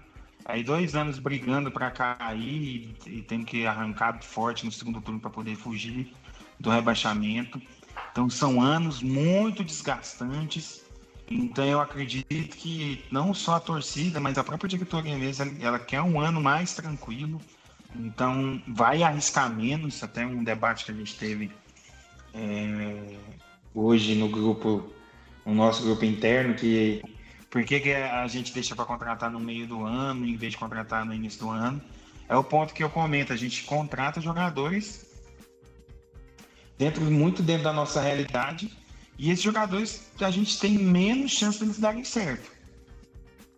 aí 0.48 0.64
dois 0.64 0.96
anos 0.96 1.20
brigando 1.20 1.70
para 1.70 1.92
cair 1.92 2.96
e, 3.06 3.18
e 3.18 3.22
tem 3.22 3.44
que 3.44 3.68
arrancar 3.68 4.24
forte 4.24 4.66
no 4.66 4.72
segundo 4.72 5.02
turno 5.02 5.20
para 5.20 5.30
poder 5.30 5.56
fugir 5.56 6.12
do 6.58 6.70
rebaixamento. 6.70 7.62
Então 8.12 8.30
são 8.30 8.62
anos 8.62 9.02
muito 9.02 9.64
desgastantes. 9.64 10.86
Então 11.30 11.66
eu 11.66 11.82
acredito 11.82 12.56
que 12.56 13.04
não 13.12 13.34
só 13.34 13.56
a 13.56 13.60
torcida, 13.60 14.20
mas 14.22 14.38
a 14.38 14.44
própria 14.44 14.70
diretoria 14.70 15.18
mesmo, 15.18 15.58
ela 15.62 15.78
quer 15.78 16.02
um 16.02 16.20
ano 16.20 16.40
mais 16.40 16.74
tranquilo. 16.74 17.42
Então 17.94 18.62
vai 18.68 19.04
arriscar 19.04 19.54
menos, 19.54 20.02
até 20.02 20.26
um 20.26 20.44
debate 20.44 20.86
que 20.86 20.92
a 20.92 20.96
gente 20.96 21.16
teve 21.16 21.52
é, 22.34 23.18
hoje 23.76 24.16
no 24.16 24.30
grupo, 24.30 24.90
no 25.46 25.54
nosso 25.54 25.84
grupo 25.84 26.06
interno, 26.06 26.54
que 26.54 27.02
por 27.50 27.64
que, 27.64 27.80
que 27.80 27.94
a 27.94 28.28
gente 28.28 28.54
deixa 28.54 28.76
para 28.76 28.86
contratar 28.86 29.32
no 29.32 29.40
meio 29.40 29.68
do 29.68 29.86
ano 29.86 30.26
em 30.26 30.36
vez 30.36 30.54
de 30.54 30.58
contratar 30.58 31.06
no 31.06 31.14
início 31.14 31.40
do 31.40 31.50
ano? 31.50 31.82
É 32.28 32.36
o 32.36 32.44
ponto 32.44 32.74
que 32.74 32.84
eu 32.84 32.90
comento, 32.90 33.32
a 33.32 33.38
gente 33.38 33.64
contrata 33.64 34.20
jogadores 34.20 35.08
dentro 36.78 37.02
muito 37.04 37.42
dentro 37.42 37.64
da 37.64 37.74
nossa 37.74 38.02
realidade. 38.02 38.72
E 39.18 39.32
esses 39.32 39.44
jogadores 39.44 40.12
a 40.20 40.30
gente 40.30 40.60
tem 40.60 40.78
menos 40.78 41.32
chance 41.32 41.58
de 41.58 41.66
eles 41.66 41.80
darem 41.80 42.04
certo. 42.04 42.52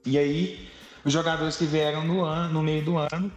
E 0.06 0.18
aí, 0.18 0.70
os 1.04 1.12
jogadores 1.12 1.58
que 1.58 1.66
vieram 1.66 2.06
no, 2.06 2.24
ano, 2.24 2.54
no 2.54 2.64
meio 2.64 2.84
do 2.84 2.98
ano, 2.98 3.32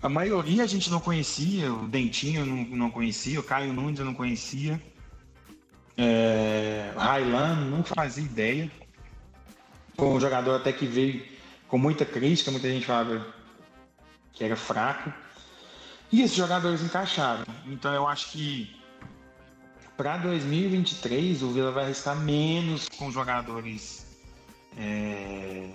a 0.00 0.08
maioria 0.08 0.62
a 0.62 0.66
gente 0.66 0.90
não 0.90 1.00
conhecia, 1.00 1.72
o 1.72 1.88
Dentinho 1.88 2.46
não, 2.46 2.64
não 2.76 2.90
conhecia, 2.90 3.40
o 3.40 3.42
Caio 3.42 3.72
Nunes 3.72 3.98
eu 3.98 4.04
não 4.04 4.14
conhecia, 4.14 4.80
é, 5.96 6.92
Railan 6.96 7.56
não 7.70 7.82
fazia 7.82 8.22
ideia. 8.22 8.70
Foi 9.96 10.08
um 10.08 10.20
jogador 10.20 10.56
até 10.56 10.72
que 10.72 10.86
veio 10.86 11.24
com 11.68 11.78
muita 11.78 12.04
crítica, 12.04 12.50
muita 12.50 12.68
gente 12.68 12.86
falava 12.86 13.26
que 14.32 14.44
era 14.44 14.56
fraco. 14.56 15.12
E 16.12 16.22
esses 16.22 16.36
jogadores 16.36 16.82
encaixaram. 16.82 17.44
Então 17.66 17.92
eu 17.92 18.06
acho 18.06 18.30
que 18.30 18.76
para 19.96 20.18
2023 20.18 21.42
o 21.42 21.50
Vila 21.50 21.72
vai 21.72 21.84
arriscar 21.84 22.14
menos 22.14 22.88
com 22.88 23.10
jogadores 23.10 24.06
é, 24.76 25.68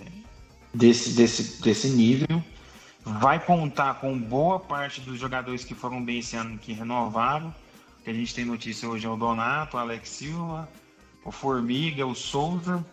desse, 0.72 1.10
desse, 1.10 1.60
desse 1.60 1.88
nível. 1.88 2.42
Vai 3.04 3.44
contar 3.44 3.94
com 3.94 4.16
boa 4.16 4.60
parte 4.60 5.00
dos 5.00 5.18
jogadores 5.18 5.64
que 5.64 5.74
foram 5.74 6.02
bem 6.02 6.20
esse 6.20 6.36
ano 6.36 6.56
que 6.56 6.72
renovaram. 6.72 7.52
Que 8.04 8.10
a 8.10 8.14
gente 8.14 8.34
tem 8.34 8.44
notícia 8.44 8.88
hoje 8.88 9.06
é 9.06 9.10
o 9.10 9.16
Donato, 9.16 9.76
o 9.76 9.80
Alex 9.80 10.08
Silva, 10.08 10.68
o 11.24 11.32
Formiga, 11.32 12.06
o 12.06 12.14
Souza, 12.14 12.84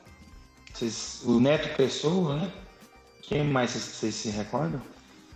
o 1.26 1.40
Neto 1.40 1.76
Pessoa, 1.76 2.36
né? 2.36 2.52
Quem 3.22 3.44
mais 3.44 3.72
vocês 3.72 4.16
se 4.16 4.30
recordam? 4.30 4.82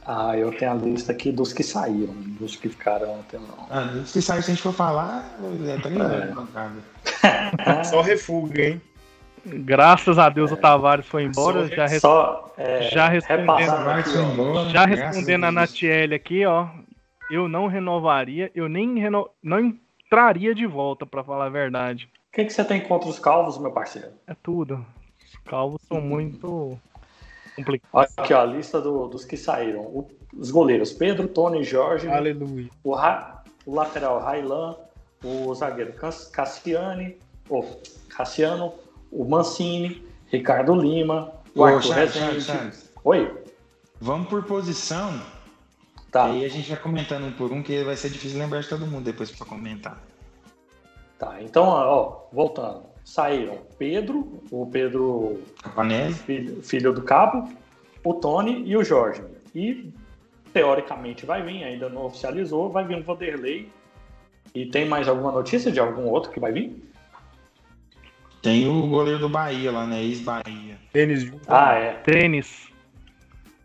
Ah, 0.06 0.38
eu 0.38 0.51
tenho 0.51 0.71
a 0.71 0.75
lista 0.75 1.12
aqui 1.12 1.32
dos 1.32 1.53
que 1.53 1.63
saíram, 1.63 2.13
dos 2.13 2.56
que 2.56 2.67
ficaram 2.67 3.19
até 3.19 3.38
não. 3.38 3.67
Ah, 3.69 3.82
dos 3.82 4.12
que 4.12 4.21
saíram, 4.21 4.43
se 4.43 4.51
a 4.51 4.53
gente 4.53 4.63
for 4.63 4.73
falar, 4.73 5.38
é 5.67 5.77
três 5.79 5.99
é. 7.71 7.84
Só 7.86 8.01
refuga, 8.01 8.62
hein? 8.62 8.82
Graças 9.45 10.17
a 10.17 10.29
Deus 10.29 10.51
é. 10.51 10.53
o 10.53 10.58
Tavares 10.58 11.06
foi 11.06 11.23
embora. 11.23 11.67
Só, 11.67 11.75
já, 11.75 11.86
res... 11.88 12.01
só, 12.01 12.53
é, 12.58 12.82
já 12.89 13.10
respondendo, 13.10 14.69
já 14.71 14.86
respondendo 14.86 15.43
a 15.45 15.51
Natiele 15.51 16.15
aqui, 16.15 16.45
ó. 16.45 16.67
Eu 17.32 17.47
não 17.47 17.67
renovaria, 17.67 18.51
eu 18.53 18.67
nem 18.67 18.99
reno... 18.99 19.29
não 19.41 19.60
entraria 19.60 20.53
de 20.53 20.65
volta, 20.65 21.06
para 21.06 21.23
falar 21.23 21.45
a 21.45 21.49
verdade. 21.49 22.10
O 22.32 22.36
que, 22.36 22.45
que 22.45 22.53
você 22.53 22.63
tem 22.63 22.82
contra 22.82 23.10
os 23.10 23.19
calvos, 23.19 23.58
meu 23.58 23.71
parceiro? 23.71 24.10
É 24.27 24.36
tudo. 24.41 24.86
Os 25.43 25.49
calvos 25.49 25.82
são 25.88 26.01
muito 26.01 26.79
Complicado. 27.56 28.10
Aqui, 28.17 28.34
ó, 28.34 28.41
a 28.41 28.45
lista 28.45 28.82
do, 28.82 29.08
dos 29.08 29.25
que 29.25 29.38
saíram. 29.38 29.82
O, 29.82 30.10
os 30.34 30.51
goleiros: 30.51 30.91
Pedro, 30.91 31.27
Tony, 31.27 31.63
Jorge. 31.63 32.08
Aleluia. 32.08 32.69
O, 32.84 32.93
Ra, 32.93 33.43
o 33.65 33.75
lateral, 33.75 34.19
Railan. 34.19 34.75
O 35.23 35.53
zagueiro, 35.53 35.93
Cassiane. 35.93 37.17
Oh, 37.49 37.63
Cassiano. 38.10 38.73
O 39.12 39.23
Mancini. 39.23 40.06
Ricardo 40.27 40.73
Lima. 40.73 41.32
O 41.56 41.62
Ô, 41.62 41.65
Arthur 41.65 41.84
Charles, 41.84 42.13
Charles, 42.13 42.45
Charles. 42.45 42.91
Oi. 43.03 43.43
Vamos 44.01 44.27
por 44.27 44.43
posição. 44.43 45.21
Tá. 46.12 46.29
E 46.29 46.39
aí 46.39 46.45
a 46.45 46.49
gente 46.49 46.69
vai 46.69 46.79
comentando 46.79 47.25
um 47.25 47.32
por 47.32 47.51
um, 47.51 47.62
que 47.63 47.84
vai 47.84 47.95
ser 47.95 48.10
difícil 48.10 48.39
lembrar 48.39 48.62
de 48.62 48.69
todo 48.69 48.86
mundo 48.86 49.06
depois 49.06 49.32
para 49.32 49.45
comentar. 49.45 50.01
Tá, 51.17 51.41
então, 51.41 51.63
ó, 51.63 52.27
voltando 52.32 52.92
saíram 53.04 53.60
Pedro, 53.78 54.42
o 54.52 54.66
Pedro 54.66 55.42
filho, 56.26 56.63
filho, 56.63 56.94
do 56.94 57.02
Cabo, 57.02 57.50
o 58.04 58.13
Tony 58.13 58.63
e 58.66 58.76
o 58.78 58.84
Jorge. 58.84 59.24
E 59.54 59.92
teoricamente 60.54 61.26
vai 61.26 61.42
vir, 61.44 61.63
ainda 61.63 61.89
não 61.89 62.06
oficializou, 62.06 62.70
vai 62.70 62.86
vir 62.86 62.98
o 62.98 63.04
Vanderlei. 63.04 63.70
E 64.54 64.66
tem 64.68 64.88
mais 64.88 65.08
alguma 65.08 65.32
notícia 65.32 65.72
de 65.72 65.80
algum 65.80 66.08
outro 66.08 66.32
que 66.32 66.39
vai 66.39 66.52
vir? 66.52 66.76
Tem 68.42 68.68
o 68.68 68.88
goleiro 68.88 69.20
do 69.20 69.30
Bahia 69.30 69.72
lá, 69.72 69.88
né? 69.88 70.04
Ex-Bahia. 70.04 70.78
Tênis. 70.92 71.32
Ah, 71.48 71.74
é. 71.74 71.94
Tênis. 71.94 72.68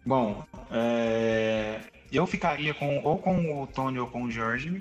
Bom, 0.07 0.43
é... 0.71 1.81
eu 2.13 2.27
ficaria 2.27 2.73
com 2.73 3.01
ou 3.05 3.19
com 3.19 3.63
o 3.63 3.67
Tony 3.67 3.99
ou 3.99 4.07
com 4.07 4.23
o 4.23 4.31
Jorge. 4.31 4.81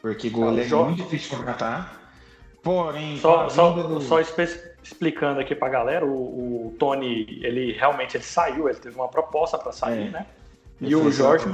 Porque 0.00 0.30
goleiro 0.30 0.74
é 0.74 0.84
muito 0.84 1.02
difícil 1.02 1.30
de 1.30 1.36
contratar. 1.36 1.97
Porém, 2.62 3.18
só, 3.18 3.48
só, 3.48 3.70
do... 3.70 4.00
só 4.00 4.18
explicando 4.20 5.40
aqui 5.40 5.54
pra 5.54 5.68
galera, 5.68 6.04
o, 6.04 6.66
o, 6.66 6.76
Tony, 6.78 7.40
ele 7.42 7.72
realmente 7.72 8.16
ele 8.16 8.24
saiu, 8.24 8.68
ele 8.68 8.78
teve 8.78 8.96
uma 8.96 9.08
proposta 9.08 9.56
para 9.56 9.72
sair, 9.72 10.08
é. 10.08 10.10
né? 10.10 10.26
E 10.80 10.94
o 10.94 11.10
Jorge 11.10 11.46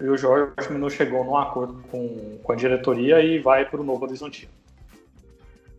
e 0.00 0.08
o 0.08 0.16
Jorge 0.16 0.54
chegou 0.90 1.24
num 1.24 1.36
acordo 1.36 1.82
com, 1.90 2.38
com 2.42 2.52
a 2.52 2.56
diretoria 2.56 3.20
e 3.20 3.38
vai 3.38 3.66
para 3.66 3.80
o 3.80 3.84
Novo 3.84 4.04
Horizontino. 4.04 4.50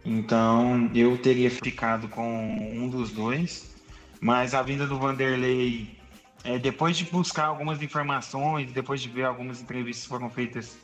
Então, 0.06 0.90
eu 0.94 1.18
teria 1.18 1.50
ficado 1.50 2.08
com 2.08 2.24
um 2.24 2.88
dos 2.88 3.12
dois, 3.12 3.76
mas 4.20 4.54
a 4.54 4.62
vinda 4.62 4.86
do 4.86 4.98
Vanderlei, 4.98 5.98
é, 6.44 6.60
depois 6.60 6.98
de 6.98 7.06
buscar 7.06 7.46
algumas 7.46 7.82
informações, 7.82 8.72
depois 8.72 9.02
de 9.02 9.10
ver 9.10 9.26
algumas 9.26 9.62
entrevistas 9.62 10.04
que 10.04 10.10
foram 10.10 10.30
feitas 10.30 10.78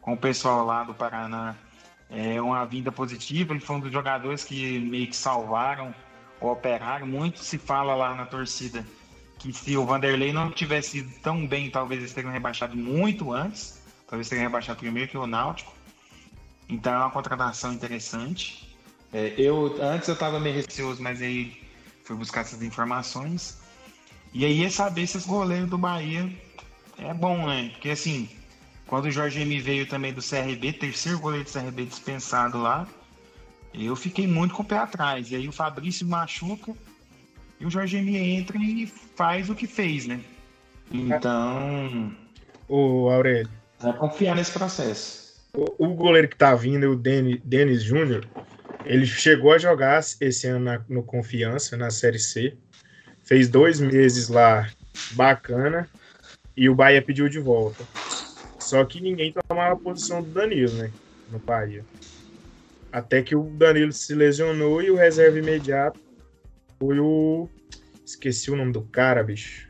com 0.00 0.12
o 0.12 0.16
pessoal 0.16 0.64
lá 0.64 0.84
do 0.84 0.94
Paraná, 0.94 1.56
é 2.10 2.40
uma 2.40 2.64
vinda 2.64 2.92
positiva. 2.92 3.52
Ele 3.52 3.60
foi 3.60 3.76
um 3.76 3.80
dos 3.80 3.92
jogadores 3.92 4.44
que 4.44 4.78
meio 4.78 5.06
que 5.06 5.16
salvaram 5.16 5.94
o 6.40 6.48
operário. 6.48 7.06
Muito 7.06 7.40
se 7.40 7.58
fala 7.58 7.94
lá 7.94 8.14
na 8.14 8.26
torcida 8.26 8.84
que 9.38 9.52
se 9.52 9.76
o 9.76 9.84
Vanderlei 9.84 10.32
não 10.32 10.50
tivesse 10.50 10.98
ido 10.98 11.12
tão 11.22 11.46
bem, 11.46 11.70
talvez 11.70 12.00
eles 12.00 12.14
teriam 12.14 12.32
rebaixado 12.32 12.76
muito 12.76 13.32
antes. 13.32 13.82
Talvez 14.06 14.28
teriam 14.28 14.44
rebaixado 14.44 14.78
primeiro 14.78 15.10
que 15.10 15.18
o 15.18 15.26
Náutico. 15.26 15.72
Então 16.68 16.92
é 16.92 16.96
uma 16.98 17.10
contratação 17.10 17.72
interessante. 17.72 18.76
É, 19.12 19.34
eu 19.38 19.76
antes 19.80 20.08
eu 20.08 20.14
estava 20.14 20.40
meio 20.40 20.54
receoso, 20.56 21.02
mas 21.02 21.20
aí 21.20 21.62
fui 22.04 22.16
buscar 22.16 22.40
essas 22.40 22.62
informações. 22.62 23.60
E 24.32 24.44
aí 24.44 24.64
é 24.64 24.70
saber 24.70 25.06
se 25.06 25.18
esse 25.18 25.28
goleiro 25.28 25.66
do 25.66 25.78
Bahia 25.78 26.30
é 26.98 27.14
bom, 27.14 27.46
né? 27.46 27.70
Porque 27.72 27.90
assim, 27.90 28.28
quando 28.86 29.06
o 29.06 29.10
Jorge 29.10 29.40
M 29.40 29.60
veio 29.60 29.86
também 29.86 30.12
do 30.12 30.20
CRB, 30.20 30.72
terceiro 30.74 31.18
goleiro 31.18 31.44
do 31.44 31.52
CRB 31.52 31.84
dispensado 31.86 32.58
lá, 32.58 32.86
eu 33.72 33.96
fiquei 33.96 34.26
muito 34.26 34.54
com 34.54 34.62
o 34.62 34.66
pé 34.66 34.78
atrás. 34.78 35.30
E 35.30 35.36
aí 35.36 35.48
o 35.48 35.52
Fabrício 35.52 36.06
machuca 36.06 36.72
e 37.58 37.66
o 37.66 37.70
Jorge 37.70 37.96
M 37.96 38.16
entra 38.16 38.56
e 38.58 38.86
faz 39.16 39.48
o 39.48 39.54
que 39.54 39.66
fez, 39.66 40.06
né? 40.06 40.20
Então. 40.92 42.14
O 42.68 43.08
Aurélio. 43.10 43.50
Vai 43.80 43.92
confiar 43.94 44.36
nesse 44.36 44.52
processo. 44.52 45.34
O, 45.52 45.86
o 45.86 45.94
goleiro 45.94 46.28
que 46.28 46.36
tá 46.36 46.54
vindo, 46.54 46.90
o 46.92 46.96
Denis 46.96 47.82
Júnior, 47.82 48.26
ele 48.84 49.06
chegou 49.06 49.52
a 49.52 49.58
jogar 49.58 50.00
esse 50.20 50.46
ano 50.46 50.64
na, 50.64 50.80
no 50.88 51.02
Confiança, 51.02 51.76
na 51.76 51.90
Série 51.90 52.18
C. 52.18 52.56
Fez 53.22 53.48
dois 53.48 53.80
meses 53.80 54.28
lá 54.28 54.68
bacana 55.12 55.88
e 56.56 56.68
o 56.68 56.74
Bahia 56.74 57.02
pediu 57.02 57.28
de 57.28 57.40
volta. 57.40 57.84
Só 58.74 58.84
que 58.84 59.00
ninguém 59.00 59.32
tomava 59.48 59.74
a 59.74 59.76
posição 59.76 60.20
do 60.20 60.30
Danilo, 60.30 60.72
né? 60.72 60.90
No 61.30 61.38
Bahia. 61.38 61.84
Até 62.90 63.22
que 63.22 63.36
o 63.36 63.44
Danilo 63.44 63.92
se 63.92 64.16
lesionou 64.16 64.82
e 64.82 64.90
o 64.90 64.96
reserva 64.96 65.38
imediato 65.38 66.00
foi 66.80 66.98
o. 66.98 67.48
Esqueci 68.04 68.50
o 68.50 68.56
nome 68.56 68.72
do 68.72 68.82
cara, 68.82 69.22
bicho. 69.22 69.68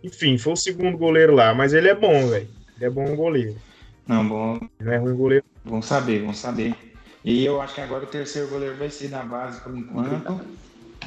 Enfim, 0.00 0.38
foi 0.38 0.52
o 0.52 0.56
segundo 0.56 0.96
goleiro 0.96 1.34
lá, 1.34 1.52
mas 1.52 1.74
ele 1.74 1.88
é 1.88 1.94
bom, 1.94 2.28
velho. 2.28 2.48
Ele 2.76 2.84
é 2.84 2.90
bom 2.90 3.16
goleiro. 3.16 3.56
Não, 4.06 4.28
bom. 4.28 4.60
Não 4.78 4.92
é 4.92 4.96
ruim 4.96 5.16
goleiro. 5.16 5.44
Vamos 5.64 5.86
saber, 5.86 6.20
vamos 6.20 6.38
saber. 6.38 6.72
E 7.24 7.44
eu 7.44 7.60
acho 7.60 7.74
que 7.74 7.80
agora 7.80 8.04
o 8.04 8.08
terceiro 8.08 8.46
goleiro 8.46 8.76
vai 8.76 8.90
ser 8.90 9.08
da 9.08 9.24
base 9.24 9.60
por 9.60 9.76
enquanto, 9.76 10.40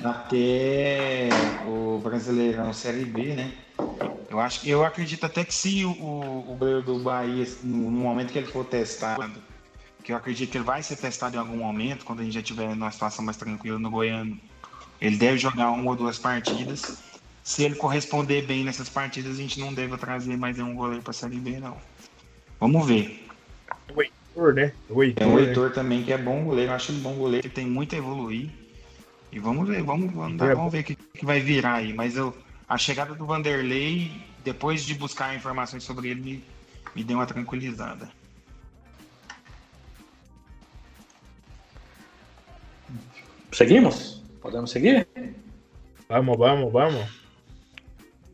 até 0.04 1.30
o 1.66 2.02
Brasileirão 2.04 2.74
Série 2.74 3.06
B, 3.06 3.34
né? 3.34 3.54
Eu 4.30 4.40
acho 4.40 4.68
eu 4.68 4.86
acredito 4.86 5.26
até 5.26 5.44
que 5.44 5.54
se 5.54 5.84
o, 5.84 5.90
o 5.92 6.56
goleiro 6.58 6.84
do 6.84 7.00
Bahia, 7.00 7.48
no 7.64 7.90
momento 7.90 8.32
que 8.32 8.38
ele 8.38 8.48
for 8.48 8.64
testado, 8.64 9.34
que 10.04 10.12
eu 10.12 10.18
acredito 10.18 10.52
que 10.52 10.58
ele 10.58 10.66
vai 10.66 10.84
ser 10.84 10.98
testado 10.98 11.36
em 11.36 11.40
algum 11.40 11.58
momento, 11.58 12.06
quando 12.06 12.20
a 12.20 12.24
gente 12.24 12.34
já 12.34 12.42
tiver 12.42 12.76
numa 12.76 12.92
situação 12.92 13.26
mais 13.26 13.38
tranquila 13.38 13.80
no 13.80 13.90
Goiano, 13.90 14.38
ele 15.02 15.18
deve 15.18 15.38
jogar 15.38 15.72
uma 15.72 15.90
ou 15.90 15.96
duas 15.96 16.20
partidas. 16.20 17.00
Se 17.44 17.64
ele 17.64 17.76
corresponder 17.76 18.46
bem 18.46 18.64
nessas 18.64 18.88
partidas, 18.88 19.34
a 19.34 19.42
gente 19.42 19.60
não 19.60 19.74
deve 19.74 19.98
trazer 19.98 20.38
mais 20.38 20.58
nenhum 20.58 20.76
goleiro 20.76 21.02
para 21.02 21.12
a 21.12 21.14
Série 21.14 21.40
B, 21.40 21.60
não. 21.60 21.76
Vamos 22.60 22.86
ver. 22.86 23.28
O 23.96 24.02
Heitor, 24.02 24.54
né? 24.54 24.74
O 24.88 25.04
Heitor, 25.04 25.26
Tem 25.26 25.34
o 25.34 25.40
né? 25.40 25.48
Heitor 25.48 25.72
também, 25.72 26.04
que 26.04 26.14
é 26.14 26.18
bom 26.18 26.44
goleiro. 26.44 26.70
Eu 26.72 26.76
acho 26.76 26.92
ele 26.92 27.00
bom 27.00 27.16
goleiro, 27.16 27.42
que 27.42 27.56
tem 27.56 27.66
muito 27.66 27.96
a 27.96 27.98
evoluir. 27.98 28.52
E 29.32 29.40
vamos 29.40 29.68
ver, 29.68 29.82
vamos, 29.82 30.14
vamos, 30.14 30.40
É. 30.42 30.54
vamos 30.54 30.72
ver 30.72 30.82
o 30.82 30.84
que, 30.84 30.96
que 30.96 31.26
vai 31.26 31.40
virar 31.40 31.76
aí. 31.76 31.94
Mas 31.94 32.16
eu, 32.16 32.36
a 32.70 32.78
chegada 32.78 33.16
do 33.16 33.26
Vanderlei, 33.26 34.12
depois 34.44 34.86
de 34.86 34.94
buscar 34.94 35.36
informações 35.36 35.84
sobre 35.84 36.10
ele, 36.10 36.22
me, 36.22 36.44
me 36.96 37.04
deu 37.04 37.18
uma 37.18 37.26
tranquilizada. 37.26 38.08
Seguimos? 43.52 44.24
Podemos 44.42 44.72
seguir? 44.72 45.08
Vamos, 46.08 46.38
vamos, 46.38 46.72
vamos. 46.72 47.20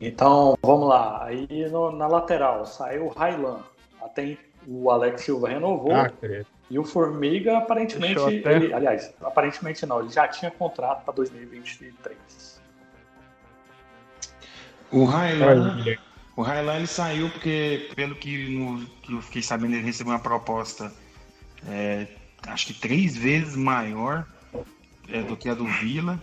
Então, 0.00 0.56
vamos 0.62 0.88
lá. 0.88 1.24
Aí 1.24 1.46
no- 1.70 1.92
na 1.92 2.06
lateral 2.06 2.66
saiu 2.66 3.06
o 3.06 3.08
Railan. 3.08 3.60
Até 4.00 4.36
o 4.66 4.90
Alex 4.90 5.22
Silva 5.22 5.48
renovou. 5.48 5.94
Ah. 5.94 6.10
E 6.70 6.78
o 6.78 6.84
Formiga, 6.84 7.58
aparentemente, 7.58 8.18
até- 8.20 8.56
ele, 8.56 8.72
aliás, 8.74 9.14
aparentemente 9.22 9.86
não, 9.86 10.00
ele 10.00 10.10
já 10.10 10.26
tinha 10.28 10.50
contrato 10.50 11.04
para 11.04 11.14
2023. 11.14 12.55
O 14.90 15.04
Railan, 15.04 15.84
o 16.36 16.42
Railan 16.42 16.76
ele 16.76 16.86
saiu 16.86 17.28
porque, 17.30 17.90
pelo 17.94 18.14
que, 18.14 18.48
no- 18.48 18.86
que 19.02 19.12
eu 19.12 19.22
fiquei 19.22 19.42
sabendo, 19.42 19.74
ele 19.74 19.82
recebeu 19.84 20.12
uma 20.12 20.18
proposta, 20.18 20.92
é, 21.66 22.06
acho 22.46 22.66
que 22.66 22.74
três 22.74 23.16
vezes 23.16 23.56
maior 23.56 24.26
é, 25.08 25.22
do 25.22 25.36
que 25.36 25.48
a 25.48 25.54
do 25.54 25.66
Vila. 25.66 26.20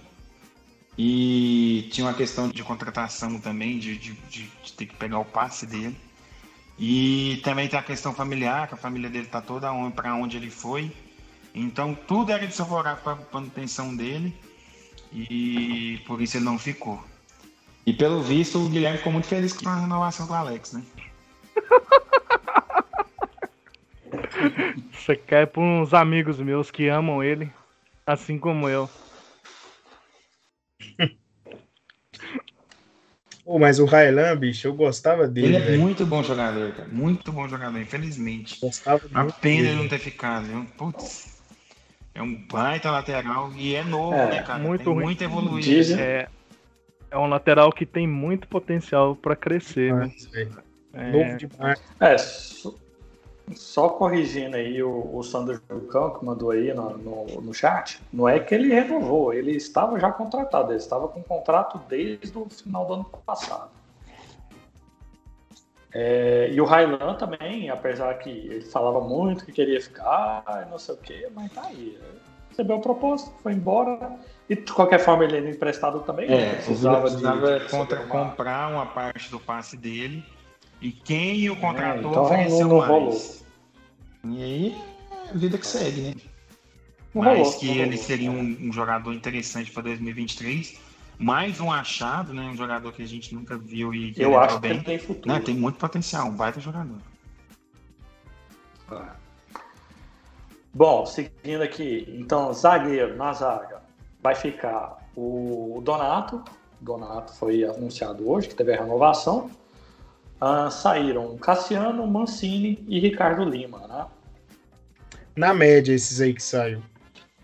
E 0.98 1.90
tinha 1.92 2.06
uma 2.06 2.14
questão 2.14 2.50
de 2.50 2.64
contratação 2.64 3.40
também, 3.40 3.80
de, 3.80 3.98
de, 3.98 4.14
de- 4.30 4.52
de 4.64 4.74
ter 4.74 4.86
que 4.86 4.96
pegar 4.96 5.20
o 5.20 5.26
passe 5.26 5.66
dele. 5.66 5.98
E 6.78 7.42
também 7.44 7.68
tem 7.68 7.80
a 7.80 7.84
questão 7.84 8.14
familiar, 8.14 8.68
que 8.68 8.74
a 8.76 8.78
família 8.78 9.10
dele 9.10 9.28
tá 9.28 9.42
toda 9.42 9.70
para 9.96 10.16
onde 10.16 10.38
ele 10.38 10.50
foi. 10.52 10.92
Então 11.54 11.96
tudo 11.96 12.32
era 12.32 12.46
desfavorável 12.46 13.04
para 13.04 13.14
a 13.14 13.18
manutenção 13.34 13.96
dele. 13.96 14.36
E 15.12 16.02
por 16.06 16.22
isso 16.22 16.38
ele 16.38 16.46
não 16.46 16.58
ficou. 16.58 17.04
E 17.86 17.94
pelo 17.94 18.22
visto, 18.22 18.60
o 18.60 18.70
Guilherme 18.70 18.98
ficou 18.98 19.12
muito 19.12 19.28
feliz 19.28 19.54
com 19.54 19.68
a 19.68 19.80
renovação 19.82 20.26
do 20.26 20.34
Alex, 20.34 20.72
né? 20.74 20.84
Você 24.94 25.16
quer 25.16 25.48
para 25.48 25.62
uns 25.62 25.94
amigos 25.94 26.40
meus 26.40 26.72
que 26.72 26.88
amam 26.88 27.22
ele, 27.24 27.52
assim 28.06 28.40
como 28.40 28.70
eu. 28.70 28.90
Pô, 33.44 33.60
mas 33.60 33.80
o 33.80 33.86
Railan, 33.86 34.38
bicho, 34.38 34.68
eu 34.68 34.74
gostava 34.74 35.28
dele, 35.28 35.48
Ele 35.48 35.56
é 35.58 35.60
velho. 35.60 35.82
muito 35.82 36.06
bom 36.06 36.24
jogador, 36.24 36.72
cara. 36.72 36.88
Muito 36.90 37.30
bom 37.34 37.46
jogador, 37.50 37.78
infelizmente. 37.78 38.58
Gostava 38.62 39.02
A 39.14 39.26
pena 39.26 39.68
ele 39.68 39.76
não 39.76 39.90
ter 39.90 40.00
ficado, 40.00 40.48
viu? 40.48 40.66
Putz. 40.78 41.34
É 42.16 42.22
um 42.22 42.36
baita 42.48 42.90
lateral 42.90 43.52
e 43.58 43.76
é 43.76 43.84
novo, 43.84 44.16
É, 44.16 44.30
né, 44.30 44.42
cara? 44.44 44.64
muito 44.64 44.86
Tem 44.86 44.94
ruim. 44.94 45.04
muito 45.04 45.22
a 45.22 45.26
evoluir. 45.26 45.62
Dizem- 45.64 46.00
É, 46.00 46.30
é 47.14 47.18
um 47.18 47.28
lateral 47.28 47.72
que 47.72 47.86
tem 47.86 48.08
muito 48.08 48.48
potencial 48.48 49.16
para 49.16 49.36
crescer. 49.36 49.94
né? 49.94 50.08
Demais, 50.08 50.26
velho. 50.26 50.64
É, 50.94 51.12
Novo 51.12 51.38
demais. 51.38 51.82
É, 52.00 52.18
só, 52.18 52.74
só 53.56 53.90
corrigindo 53.90 54.56
aí 54.56 54.82
o, 54.82 55.16
o 55.16 55.22
Sandro 55.22 55.62
Jucão 55.70 56.12
que 56.12 56.26
mandou 56.26 56.50
aí 56.50 56.74
no, 56.74 56.98
no, 56.98 57.26
no 57.42 57.54
chat, 57.54 58.02
não 58.12 58.28
é 58.28 58.40
que 58.40 58.56
ele 58.56 58.74
renovou, 58.74 59.32
ele 59.32 59.52
estava 59.52 60.00
já 60.00 60.12
contratado, 60.12 60.72
ele 60.72 60.80
estava 60.80 61.08
com 61.08 61.22
contrato 61.22 61.80
desde 61.88 62.36
o 62.36 62.50
final 62.50 62.86
do 62.86 62.94
ano 62.96 63.06
passado. 63.26 63.70
É, 65.94 66.50
e 66.52 66.60
o 66.60 66.66
Railan 66.66 67.14
também, 67.16 67.70
apesar 67.70 68.16
que 68.16 68.30
ele 68.30 68.62
falava 68.62 69.00
muito 69.02 69.46
que 69.46 69.52
queria 69.52 69.80
ficar, 69.80 70.68
não 70.72 70.80
sei 70.80 70.96
o 70.96 70.98
que, 70.98 71.28
mas 71.36 71.52
tá 71.54 71.68
aí. 71.68 72.00
Recebeu 72.50 72.78
a 72.78 72.82
proposta, 72.82 73.32
foi 73.44 73.54
embora. 73.54 74.18
E 74.50 74.56
de 74.56 74.72
qualquer 74.74 75.00
forma 75.00 75.24
ele 75.24 75.38
era 75.38 75.50
emprestado 75.50 76.02
também. 76.02 76.28
né? 76.30 76.52
É, 76.52 76.56
precisava 76.56 77.10
de 77.10 77.16
receber 77.26 77.70
contra- 77.70 78.00
uma- 78.02 78.08
comprar 78.10 78.70
uma 78.70 78.86
parte 78.86 79.30
do 79.32 79.40
passe 79.40 79.78
dele 79.78 80.24
e 80.82 80.92
quem 80.92 81.50
o 81.50 81.56
contratou 81.56 82.12
então 82.12 82.24
ofereceu 82.24 82.60
não- 82.68 82.68
não 82.68 82.78
mais. 82.80 82.90
rolou. 82.90 84.38
E 84.38 84.44
aí, 84.44 84.84
é 85.28 85.30
a 85.30 85.34
vida 85.34 85.58
que 85.58 85.66
segue, 85.68 86.02
né? 86.02 86.14
Não 87.14 87.24
Mas 87.24 87.38
rolou, 87.38 87.60
que 87.60 87.68
ele 87.70 87.84
rolou. 87.84 87.98
seria 87.98 88.32
um, 88.32 88.58
um 88.70 88.74
jogador 88.74 89.14
interessante 89.14 89.72
para 89.72 89.84
2023. 89.84 90.78
Mais 91.18 91.60
um 91.62 91.72
achado, 91.72 92.34
né? 92.34 92.42
Um 92.44 92.56
jogador 92.58 92.92
que 92.92 93.04
a 93.04 93.08
gente 93.08 93.34
nunca 93.36 93.58
viu 93.58 93.94
e 93.94 94.12
que 94.12 94.22
Eu 94.22 94.38
acho 94.38 94.56
que 94.56 94.62
bem. 94.62 94.72
ele 94.72 94.84
tem 94.84 95.00
futuro. 95.00 95.28
Não, 95.34 95.40
tem 95.40 95.56
muito 95.56 95.78
potencial, 95.78 96.28
um 96.28 96.32
baita 96.36 96.60
jogador. 96.60 96.98
Bom, 100.74 101.06
seguindo 101.06 101.62
aqui, 101.62 102.06
então, 102.18 102.52
zagueiro 102.54 103.16
na 103.16 103.32
zaga 103.32 103.73
vai 104.24 104.34
ficar 104.34 104.98
o 105.16 105.82
Donato. 105.84 106.42
Donato 106.80 107.34
foi 107.34 107.64
anunciado 107.64 108.30
hoje, 108.30 108.48
que 108.48 108.56
teve 108.56 108.74
a 108.74 108.80
renovação. 108.80 109.52
Ah, 110.40 110.70
saíram 110.70 111.38
Cassiano, 111.38 112.08
Mancini 112.08 112.84
e 112.88 113.00
Ricardo 113.00 113.44
Lima, 113.44 113.88
né? 113.88 114.06
Na 115.36 115.54
média, 115.54 115.94
esses 115.94 116.22
aí 116.22 116.34
que 116.34 116.44
saiu. 116.44 116.82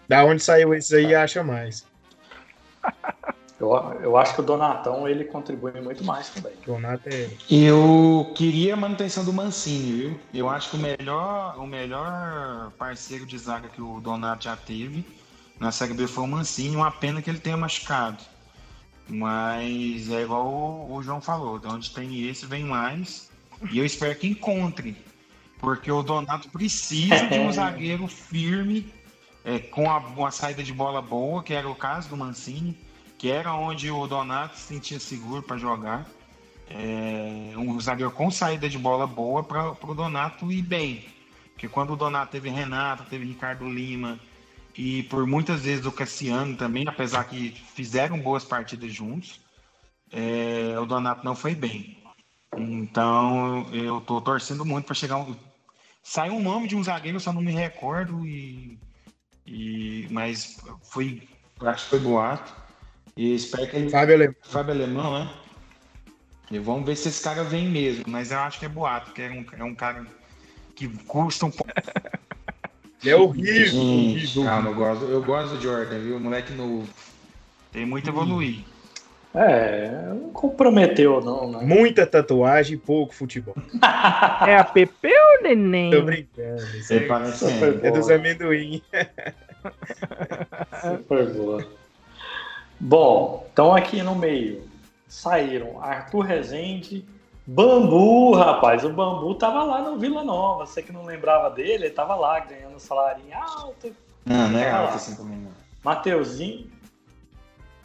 Da 0.08 0.24
onde 0.24 0.42
saiu 0.42 0.74
esses 0.74 0.92
aí, 0.94 1.13
acha 1.13 1.44
mais. 1.44 1.86
Eu, 3.60 3.74
eu 4.02 4.15
acho 4.15 4.36
que 4.36 4.39
o 4.39 4.44
Donatão 4.44 5.06
ele 5.06 5.26
contribui 5.26 5.74
muito 5.82 6.02
mais 6.02 6.30
também. 6.30 6.54
Donato 6.65 7.10
é. 7.10 7.30
Eu 7.52 8.32
queria 8.34 8.74
a 8.74 8.78
manutenção 8.78 9.26
do 9.26 9.34
Mancini, 9.34 9.92
viu? 9.92 10.20
Eu 10.34 10.50
acho 10.50 10.70
que 10.70 10.78
o 10.78 10.80
melhor, 10.80 11.60
o 11.60 11.68
melhor 11.68 12.72
parceiro 12.78 13.26
de 13.26 13.38
zaga 13.38 13.68
que 13.68 13.82
o 13.82 14.00
Donato 14.00 14.46
já 14.46 14.56
teve 14.56 15.06
na 15.60 15.72
Série 15.72 15.93
B 15.93 16.08
foi 16.08 16.24
o 16.24 16.28
Mancini. 16.28 16.76
Uma 16.76 16.91
pena 16.91 17.22
que 17.22 17.30
ele 17.30 17.39
tenha 17.39 17.58
machucado. 17.58 18.24
Mas 19.08 20.10
é 20.10 20.22
igual 20.22 20.48
o, 20.48 20.95
o 20.95 21.04
João 21.04 21.19
falou: 21.19 21.60
de 21.60 21.67
onde 21.67 21.91
tem 21.91 22.28
esse, 22.28 22.45
vem 22.45 22.63
mais. 22.63 23.30
E 23.72 23.78
eu 23.78 23.86
espero 23.86 24.15
que 24.17 24.28
encontre. 24.28 24.95
Porque 25.58 25.91
o 25.91 26.02
Donato 26.02 26.48
precisa 26.50 27.28
de 27.28 27.38
um 27.39 27.52
zagueiro 27.52 28.08
firme, 28.08 28.93
é, 29.43 29.60
com 29.60 29.91
a, 29.91 29.98
uma 29.98 30.32
saída 30.32 30.63
de 30.63 30.72
bola 30.72 31.02
boa, 31.02 31.43
que 31.43 31.54
era 31.54 31.67
o 31.67 31.76
caso 31.76 32.08
do 32.08 32.15
Mancini, 32.15 32.78
que 33.17 33.30
era 33.30 33.54
onde 33.54 33.91
o 33.91 34.08
Donato 34.08 34.56
se 34.56 34.62
sentia 34.62 35.00
seguro 35.00 35.43
para 35.43 35.58
jogar. 35.58 36.08
É, 36.69 37.52
um 37.58 37.78
zagueiro 37.82 38.12
com 38.12 38.30
saída 38.32 38.69
de 38.69 38.78
bola 38.78 39.08
boa 39.08 39.43
para 39.43 39.72
o 39.82 39.93
Donato 39.93 40.50
ir 40.52 40.62
bem. 40.62 41.06
Porque 41.52 41.67
quando 41.67 41.91
o 41.91 41.95
Donato 41.98 42.32
teve 42.32 42.50
Renato, 42.50 43.04
teve 43.10 43.26
Ricardo 43.26 43.67
Lima 43.69 44.17
e 44.76 45.04
por 45.04 45.26
muitas 45.26 45.62
vezes 45.62 45.86
o 45.86 45.92
Cassiano 45.92 46.56
também, 46.56 46.88
apesar 46.88 47.24
que 47.26 47.52
fizeram 47.74 48.20
boas 48.20 48.44
partidas 48.44 48.94
juntos, 48.94 49.42
é, 50.12 50.78
o 50.80 50.86
Donato 50.86 51.26
não 51.26 51.36
foi 51.36 51.56
bem. 51.56 51.98
Então 52.56 53.67
eu 53.72 54.02
tô 54.02 54.22
torcendo 54.22 54.65
muito 54.65 54.86
para 54.86 54.96
chegar 54.96 55.17
um. 55.17 55.36
Saiu 56.02 56.34
um 56.34 56.44
nome 56.44 56.67
de 56.67 56.76
um 56.76 56.84
zagueiro, 56.84 57.17
eu 57.17 57.22
só 57.22 57.32
não 57.32 57.42
me 57.42 57.52
recordo, 57.52 58.26
e, 58.26 58.80
e 59.46 60.08
mas 60.10 60.58
foi. 60.84 61.28
Acho 61.62 61.84
que 61.84 61.90
foi 61.90 62.00
boato. 62.00 62.54
E 63.15 63.36
espero 63.36 63.70
que 63.70 63.76
ele 63.76 63.90
Fábio 63.90 64.15
Alemão. 64.15 64.36
Fábio 64.44 64.74
Alemão, 64.74 65.20
né? 65.20 65.34
E 66.52 66.58
vamos 66.58 66.86
ver 66.86 66.96
se 66.96 67.10
esse 67.10 67.22
cara 67.22 67.44
vem 67.44 67.70
mesmo. 67.70 68.06
Mas 68.08 68.32
eu 68.32 68.40
acho 68.40 68.60
que 68.60 68.65
é 68.65 68.70
boato, 68.70 69.08
porque 69.08 69.22
é 69.22 69.30
um, 69.30 69.46
é 69.58 69.63
um 69.63 69.76
cara 69.76 70.06
que 70.76 70.88
custa 71.06 71.46
um 71.46 71.52
pouco. 71.52 71.72
Ele 73.02 73.12
é 73.12 73.15
horrível. 73.15 73.81
Horrível. 73.81 74.43
calma, 74.43 74.69
eu 74.69 74.75
gosto, 74.75 75.06
eu 75.06 75.23
gosto 75.23 75.56
do 75.56 75.62
Jordan, 75.62 76.00
viu? 76.00 76.19
Moleque 76.19 76.54
novo. 76.54 76.87
Tem 77.71 77.85
muito 77.85 78.08
a 78.10 78.13
evoluir. 78.13 78.65
É, 79.33 79.91
não 80.08 80.31
comprometeu 80.31 81.21
não, 81.21 81.52
né? 81.52 81.60
Muita 81.62 82.06
tatuagem 82.06 82.75
e 82.75 82.79
pouco 82.79 83.13
futebol. 83.13 83.56
É 84.47 84.56
a 84.58 84.63
Pepe 84.63 85.08
ou 85.08 85.37
Tô 85.37 85.43
Neném? 85.43 86.04
brincando. 86.04 86.77
Isso 86.77 86.93
é, 86.93 87.00
parece 87.02 87.45
sempre. 87.45 87.87
é 87.87 87.91
dos 87.91 88.10
amendoim. 88.10 88.81
Super 90.81 91.33
boa. 91.33 91.67
Bom, 92.79 93.47
então 93.52 93.75
aqui 93.75 94.02
no 94.02 94.15
meio 94.15 94.63
saíram 95.08 95.81
Arthur 95.81 96.21
Rezende, 96.21 97.06
Bambu, 97.52 98.35
rapaz, 98.35 98.85
o 98.85 98.89
Bambu 98.89 99.33
tava 99.33 99.63
lá 99.63 99.81
no 99.81 99.97
Vila 99.97 100.23
Nova. 100.23 100.67
Você 100.67 100.83
que 100.83 100.91
não 100.91 101.04
lembrava 101.04 101.50
dele, 101.50 101.85
ele 101.85 101.89
tava 101.89 102.13
lá 102.13 102.39
ganhando 102.41 102.75
um 102.75 102.79
salário 102.79 103.23
alto. 103.33 103.91
Não, 104.23 104.50
não 104.50 104.60
é 104.60 104.69
alto 104.69 104.93
assim 104.93 105.15
também, 105.15 105.37
não. 105.37 105.52
Mateuzinho. 105.83 106.69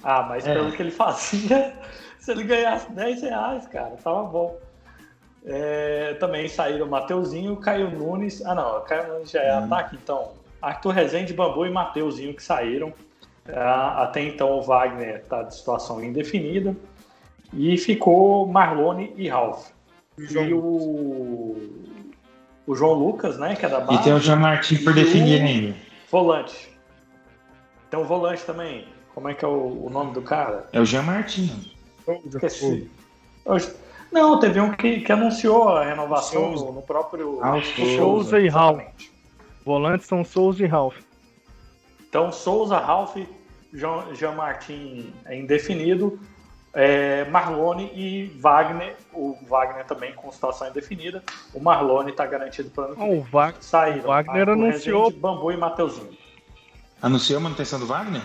Ah, 0.03 0.23
mas 0.23 0.47
é. 0.47 0.53
pelo 0.53 0.71
que 0.71 0.83
ele 0.83 0.91
fazia, 0.91 1.75
se 2.21 2.31
ele 2.31 2.45
ganhasse 2.45 2.93
10 2.93 3.23
reais, 3.23 3.67
cara, 3.69 3.97
tava 4.05 4.25
bom. 4.25 4.55
É, 5.47 6.13
também 6.21 6.47
saíram 6.47 6.87
Mateuzinho, 6.87 7.57
Caio 7.57 7.91
Nunes. 7.91 8.45
Ah, 8.45 8.55
não, 8.55 8.83
Caio 8.83 9.15
Nunes 9.15 9.31
já 9.31 9.43
é 9.43 9.59
hum. 9.59 9.65
ataque, 9.65 9.97
então. 9.97 10.33
Arthur 10.61 10.91
Rezende, 10.91 11.33
Bambu 11.33 11.65
e 11.65 11.71
Mateuzinho 11.71 12.35
que 12.35 12.43
saíram. 12.43 12.93
É, 13.49 13.59
até 13.59 14.21
então 14.21 14.59
o 14.59 14.63
Wagner 14.63 15.21
está 15.21 15.43
de 15.43 15.55
situação 15.55 16.05
indefinida. 16.05 16.77
E 17.57 17.77
ficou 17.79 18.47
Marlone 18.47 19.13
e 19.17 19.29
Ralph. 19.29 19.69
E 20.19 20.53
o, 20.53 21.57
o 22.67 22.75
João 22.75 22.95
Lucas, 22.95 23.39
né, 23.39 23.57
que 23.57 23.67
é 23.67 23.69
da 23.69 23.81
base. 23.81 24.01
E 24.01 24.05
tem 24.05 24.13
o 24.13 24.21
Jean 24.21 24.37
Martin 24.37 24.77
por 24.83 24.93
definir 24.93 25.43
ainda. 25.43 25.77
Volante. 26.11 26.71
Tem 27.91 27.99
um 27.99 28.05
volante 28.05 28.45
também. 28.45 28.87
Como 29.15 29.29
é 29.29 29.35
que 29.35 29.45
é 29.45 29.49
o, 29.49 29.87
o 29.87 29.91
nome 29.91 30.13
do 30.13 30.23
cara? 30.23 30.69
É 30.73 30.81
o 30.81 30.85
Jean 30.85 31.03
Martin. 31.03 31.73
Esqueci. 32.27 32.91
Não, 34.11 34.39
teve 34.39 34.61
um 34.61 34.71
que, 34.71 35.01
que 35.01 35.13
anunciou 35.13 35.71
a 35.71 35.85
renovação 35.85 36.53
no, 36.53 36.73
no, 36.73 36.83
próprio 36.83 37.41
ah, 37.43 37.61
Souza 37.97 38.39
e 38.39 38.49
Ralph. 38.49 38.83
Volantes 39.65 40.07
são 40.07 40.25
Souza 40.25 40.63
e 40.63 40.67
Ralph. 40.67 40.99
Então, 42.09 42.31
Souza, 42.31 42.79
Ralph, 42.79 43.17
Jean, 43.73 44.15
Jean 44.15 44.33
Martin 44.33 45.13
é 45.25 45.37
indefinido, 45.37 46.21
é, 46.75 47.25
Marlone 47.27 47.91
e 47.95 48.27
Wagner. 48.39 48.97
O 49.13 49.39
Wagner 49.49 49.85
também 49.87 50.13
com 50.15 50.31
situação 50.31 50.69
indefinida. 50.69 51.23
O 51.55 51.61
Marlone 51.61 52.11
está 52.11 52.27
garantido 52.27 52.71
para 52.71 52.85
ano 52.85 52.95
que 52.97 53.01
vem. 53.01 53.19
O, 53.19 53.23
Va 53.23 53.53
o 53.53 54.07
Wagner 54.07 54.49
anunciou. 54.49 55.05
Rezende, 55.05 55.21
Bambu 55.21 55.53
e 55.53 55.57
Mateuzinho. 55.57 56.17
Anunciou 57.01 57.39
a 57.39 57.43
manutenção 57.43 57.79
do 57.79 57.87
Wagner? 57.87 58.23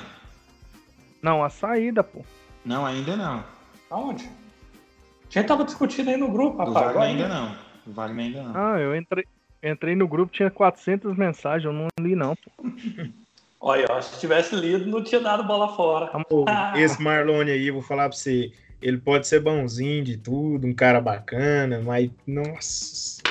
Não, 1.22 1.44
a 1.44 1.50
saída, 1.50 2.04
pô. 2.04 2.24
Não, 2.66 2.86
ainda 2.86 3.16
não. 3.16 3.44
Aonde? 3.90 4.26
A 4.26 5.32
gente 5.32 5.48
tava 5.48 5.64
discutindo 5.64 6.10
aí 6.10 6.18
no 6.18 6.30
grupo, 6.30 6.58
rapaz. 6.58 6.88
Do 6.88 6.94
Wagner 6.94 7.04
ainda 7.04 7.28
não. 7.28 7.56
O 7.86 7.92
Wagner 7.92 8.26
ainda 8.26 8.44
não. 8.44 8.52
Ah, 8.56 8.80
eu 8.80 8.96
entrei, 8.96 9.26
entrei 9.62 9.96
no 9.96 10.08
grupo, 10.08 10.32
tinha 10.32 10.50
400 10.50 11.16
mensagens, 11.16 11.66
eu 11.66 11.74
não 11.74 11.88
li 12.00 12.16
não, 12.16 12.36
pô. 12.36 12.52
Olha, 13.62 14.02
se 14.02 14.20
tivesse 14.20 14.56
lido, 14.56 14.90
não 14.90 15.04
tinha 15.04 15.20
dado 15.20 15.44
bola 15.44 15.76
fora. 15.76 16.10
Amor, 16.14 16.46
esse 16.78 17.02
Marlone 17.02 17.52
aí, 17.52 17.70
vou 17.70 17.82
falar 17.82 18.08
pra 18.08 18.18
você, 18.18 18.52
ele 18.82 18.98
pode 18.98 19.28
ser 19.28 19.42
bonzinho 19.42 20.04
de 20.04 20.18
tudo, 20.18 20.66
um 20.66 20.74
cara 20.74 21.02
bacana, 21.02 21.82
mas, 21.84 22.10
nossa... 22.26 23.22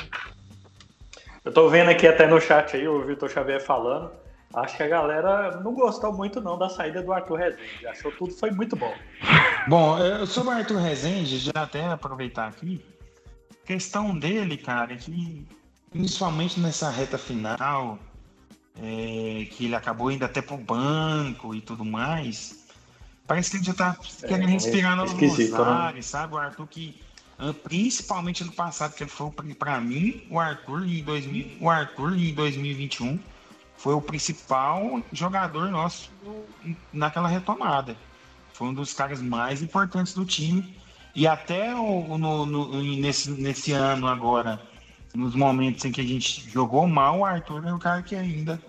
Eu 1.43 1.53
tô 1.53 1.71
vendo 1.71 1.89
aqui 1.89 2.07
até 2.07 2.27
no 2.27 2.39
chat 2.39 2.77
aí, 2.77 2.87
o 2.87 3.07
Vitor 3.07 3.31
Xavier 3.31 3.59
falando, 3.59 4.11
acho 4.53 4.77
que 4.77 4.83
a 4.83 4.89
galera 4.89 5.61
não 5.63 5.73
gostou 5.73 6.13
muito 6.13 6.43
não 6.43 6.59
da 6.59 6.69
saída 6.69 7.03
do 7.03 7.11
Arthur 7.11 7.37
Rezende, 7.37 7.87
achou 7.87 8.13
tudo 8.13 8.35
foi 8.35 8.51
muito 8.51 8.77
bom. 8.77 8.93
Bom, 9.67 9.97
sobre 10.27 10.55
o 10.55 10.57
Arthur 10.59 10.79
Rezende, 10.79 11.39
já 11.39 11.53
até 11.55 11.87
aproveitar 11.87 12.49
aqui, 12.49 12.85
questão 13.65 14.19
dele, 14.19 14.57
cara, 14.57 14.93
é 14.93 14.97
que 14.97 15.47
principalmente 15.91 16.61
nessa 16.61 16.91
reta 16.91 17.17
final, 17.17 17.99
é, 18.83 19.47
que 19.51 19.65
ele 19.65 19.75
acabou 19.75 20.11
indo 20.11 20.25
até 20.25 20.41
pro 20.41 20.57
banco 20.57 21.55
e 21.55 21.61
tudo 21.61 21.85
mais. 21.85 22.67
Parece 23.27 23.51
que 23.51 23.57
ele 23.59 23.65
já 23.65 23.75
tá 23.75 23.97
querendo 24.27 24.49
é, 24.49 24.53
respirar 24.53 24.97
no 24.97 25.05
Rosário, 25.05 25.97
né? 25.97 26.03
sabe? 26.03 26.35
O 26.35 26.39
Arthur 26.39 26.67
que, 26.67 26.99
principalmente 27.63 28.43
no 28.43 28.53
passado, 28.53 28.95
que 28.95 29.03
ele 29.03 29.11
foi 29.11 29.31
para 29.59 29.81
mim, 29.81 30.23
o 30.31 30.41
Arthur 30.41 30.87
em, 30.87 31.03
2000, 31.03 31.59
o 31.61 31.69
Arthur 31.69 32.17
em 32.17 32.33
2021 32.33 33.19
foi 33.77 33.95
o 33.95 34.01
principal 34.01 35.03
jogador 35.13 35.71
nosso 35.71 36.11
naquela 36.93 37.29
retomada. 37.29 37.97
Foi 38.55 38.69
um 38.69 38.75
dos 38.75 38.93
caras 38.93 39.21
mais 39.21 39.63
importantes 39.63 40.15
do 40.15 40.25
time. 40.25 40.77
E 41.15 41.27
até 41.27 41.75
o, 41.75 42.19
no, 42.19 42.47
no, 42.47 42.83
nesse, 42.83 43.31
nesse 43.31 43.73
ano 43.73 44.07
agora, 44.07 44.61
nos 45.15 45.35
momentos 45.35 45.85
em 45.85 45.93
que 45.93 46.01
a 46.01 46.05
gente 46.05 46.49
jogou 46.51 46.87
mal, 46.87 47.21
o 47.21 47.25
Arthur 47.25 47.67
é 47.67 47.73
o 47.73 47.79
cara 47.79 48.03
que 48.03 48.15
ainda. 48.15 48.61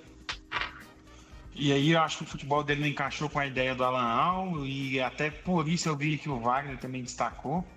E 1.60 1.74
aí 1.74 1.91
eu 1.91 2.01
acho 2.01 2.20
que 2.20 2.24
o 2.24 2.28
futebol 2.28 2.64
dele 2.64 2.80
não 2.80 2.88
encaixou 2.88 3.30
com 3.30 3.38
a 3.38 3.45
ideia 3.45 3.76
do 3.76 3.84
Alan 3.84 3.99
Al, 3.99 4.66
e 4.66 5.01
até 5.01 5.30
por 5.30 5.68
isso 5.68 5.89
eu 5.89 5.95
vi 5.95 6.18
que 6.18 6.30
o 6.30 6.39
Wagner 6.39 6.78
também 6.78 7.03
destacou. 7.03 7.68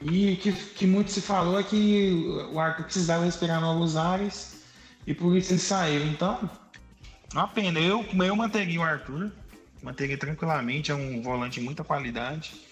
E 0.00 0.36
que, 0.36 0.52
que 0.52 0.86
muito 0.86 1.10
se 1.10 1.20
falou 1.20 1.58
é 1.58 1.62
que 1.64 2.24
o 2.52 2.60
Arthur 2.60 2.84
precisava 2.84 3.24
respirar 3.24 3.60
novos 3.60 3.96
ares 3.96 4.64
e 5.06 5.12
por 5.12 5.36
isso 5.36 5.52
ele 5.52 5.60
saiu. 5.60 6.06
Então, 6.06 6.48
uma 7.34 7.48
pena. 7.48 7.80
Eu, 7.80 8.06
eu 8.24 8.36
manteria 8.36 8.80
o 8.80 8.84
Arthur, 8.84 9.32
manteria 9.82 10.16
tranquilamente, 10.16 10.92
é 10.92 10.94
um 10.94 11.20
volante 11.20 11.58
de 11.58 11.66
muita 11.66 11.82
qualidade 11.82 12.70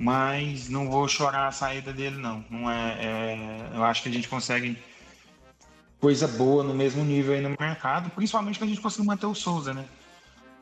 mas 0.00 0.70
não 0.70 0.88
vou 0.88 1.06
chorar 1.06 1.46
a 1.46 1.52
saída 1.52 1.92
dele 1.92 2.16
não. 2.16 2.42
Não 2.48 2.70
é, 2.70 2.96
é, 3.04 3.70
eu 3.74 3.84
acho 3.84 4.02
que 4.02 4.08
a 4.08 4.12
gente 4.12 4.28
consegue 4.28 4.78
coisa 6.00 6.26
boa 6.26 6.64
no 6.64 6.74
mesmo 6.74 7.04
nível 7.04 7.34
aí 7.34 7.40
no 7.40 7.50
mercado, 7.50 8.10
principalmente 8.10 8.58
que 8.58 8.64
a 8.64 8.66
gente 8.66 8.80
conseguiu 8.80 9.04
manter 9.04 9.26
o 9.26 9.34
Souza, 9.34 9.74
né? 9.74 9.84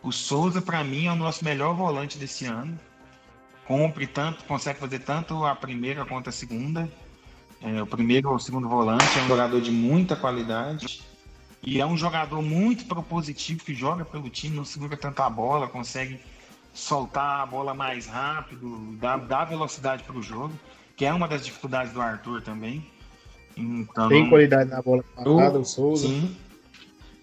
O 0.02 0.10
Souza 0.10 0.60
para 0.60 0.82
mim 0.82 1.06
é 1.06 1.12
o 1.12 1.16
nosso 1.16 1.44
melhor 1.44 1.74
volante 1.74 2.18
desse 2.18 2.44
ano. 2.44 2.78
Compre 3.66 4.06
tanto, 4.06 4.44
consegue 4.44 4.80
fazer 4.80 5.00
tanto 5.00 5.44
a 5.44 5.54
primeira 5.54 6.04
quanto 6.04 6.28
a 6.28 6.32
segunda. 6.32 6.90
É, 7.60 7.82
o 7.82 7.86
primeiro 7.86 8.30
ou 8.30 8.36
o 8.36 8.40
segundo 8.40 8.68
volante 8.68 9.18
é 9.18 9.22
um 9.22 9.28
jogador 9.28 9.60
de 9.60 9.70
muita 9.70 10.16
qualidade 10.16 11.02
e 11.62 11.80
é 11.80 11.86
um 11.86 11.96
jogador 11.96 12.40
muito 12.40 12.84
propositivo 12.86 13.64
que 13.64 13.74
joga 13.74 14.04
pelo 14.04 14.30
time, 14.30 14.56
não 14.56 14.64
segura 14.64 14.96
tanta 14.96 15.28
bola, 15.28 15.66
consegue 15.66 16.20
soltar 16.72 17.40
a 17.40 17.46
bola 17.46 17.74
mais 17.74 18.06
rápido, 18.06 18.96
dar, 19.00 19.18
dar 19.18 19.44
velocidade 19.44 20.04
para 20.04 20.16
o 20.16 20.22
jogo, 20.22 20.54
que 20.96 21.04
é 21.04 21.12
uma 21.12 21.26
das 21.26 21.44
dificuldades 21.44 21.92
do 21.92 22.00
Arthur 22.00 22.42
também. 22.42 22.86
Então, 23.58 24.08
Tem 24.08 24.28
qualidade 24.28 24.70
na 24.70 24.80
bola 24.80 25.02
parada, 25.16 25.58
o 25.58 25.64
Souza. 25.64 26.06
Sim. 26.06 26.36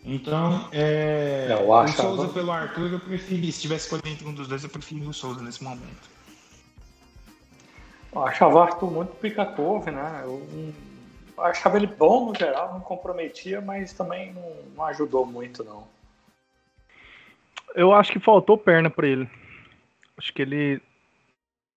Então, 0.04 0.68
é, 0.72 1.48
é 1.50 1.56
o 1.56 1.88
Souza 1.88 2.28
pelo 2.28 2.52
Arthur, 2.52 2.92
eu 2.92 3.00
preferi. 3.00 3.52
Se 3.52 3.62
tivesse 3.62 3.86
escolher 3.86 4.14
entre 4.14 4.28
um 4.28 4.34
dos 4.34 4.48
dois, 4.48 4.64
eu 4.64 4.70
preferi 4.70 5.02
o 5.02 5.14
Souza 5.14 5.42
nesse 5.42 5.64
momento. 5.64 6.10
Eu 8.14 8.24
achava 8.24 8.56
o 8.56 8.60
Arthur 8.60 8.92
muito 8.92 9.16
pica-couve, 9.16 9.92
né? 9.92 10.22
Eu 10.24 10.74
achava 11.38 11.78
ele 11.78 11.88
bom 11.88 12.28
no 12.28 12.36
geral, 12.38 12.74
não 12.74 12.82
comprometia, 12.82 13.62
mas 13.62 13.94
também 13.94 14.34
não, 14.34 14.56
não 14.76 14.86
ajudou 14.86 15.26
muito, 15.26 15.64
não. 15.64 15.88
Eu 17.74 17.94
acho 17.94 18.12
que 18.12 18.20
faltou 18.20 18.58
perna 18.58 18.90
para 18.90 19.08
ele. 19.08 19.30
Acho 20.18 20.34
que 20.34 20.42
ele. 20.42 20.82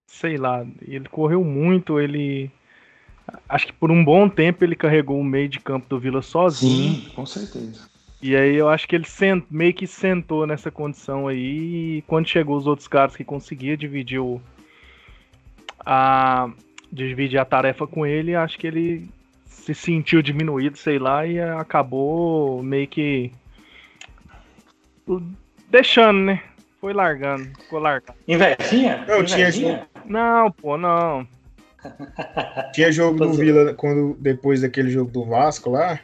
Sei 0.07 0.37
lá, 0.37 0.65
ele 0.83 1.09
correu 1.09 1.43
muito, 1.43 1.99
ele. 1.99 2.51
Acho 3.49 3.67
que 3.67 3.73
por 3.73 3.91
um 3.91 4.05
bom 4.05 4.29
tempo 4.29 4.65
ele 4.65 4.75
carregou 4.75 5.19
o 5.19 5.25
meio 5.25 5.49
de 5.49 5.61
campo 5.61 5.89
do 5.89 5.99
Vila 5.99 6.23
sozinho. 6.23 6.95
Sim, 6.95 7.11
com 7.15 7.27
certeza. 7.27 7.89
E 8.21 8.35
aí 8.35 8.57
eu 8.57 8.69
acho 8.69 8.89
que 8.89 8.97
ele 8.97 9.07
sent, 9.07 9.45
meio 9.51 9.73
que 9.73 9.87
sentou 9.87 10.47
nessa 10.47 10.71
condição 10.71 11.29
aí. 11.29 11.99
E 11.99 12.05
quando 12.07 12.27
chegou 12.27 12.57
os 12.57 12.67
outros 12.67 12.89
caras 12.89 13.15
que 13.15 13.25
conseguia 13.25 13.77
dividir 13.77 14.19
o, 14.19 14.41
a 15.85 16.51
dividir 16.91 17.39
a 17.39 17.45
tarefa 17.45 17.87
com 17.87 18.05
ele, 18.05 18.35
acho 18.35 18.59
que 18.59 18.67
ele 18.67 19.09
se 19.47 19.75
sentiu 19.75 20.23
diminuído, 20.23 20.77
sei 20.77 20.99
lá, 20.99 21.27
e 21.27 21.39
acabou 21.39 22.63
meio 22.63 22.89
que 22.89 23.31
deixando, 25.71 26.21
né? 26.21 26.43
Foi 26.81 26.93
largando, 26.93 27.45
ficou 27.61 27.79
largando. 27.79 28.19
Invejinha? 28.27 29.05
Não, 29.07 29.25
tinha. 29.25 29.87
Não, 30.07 30.51
pô, 30.51 30.77
não. 30.79 31.27
Tinha 32.73 32.91
jogo 32.91 33.19
do 33.19 33.33
Vila 33.33 33.75
quando 33.75 34.17
depois 34.21 34.61
daquele 34.61 34.91
jogo 34.91 35.11
do 35.11 35.25
Vasco 35.25 35.71
lá, 35.71 36.01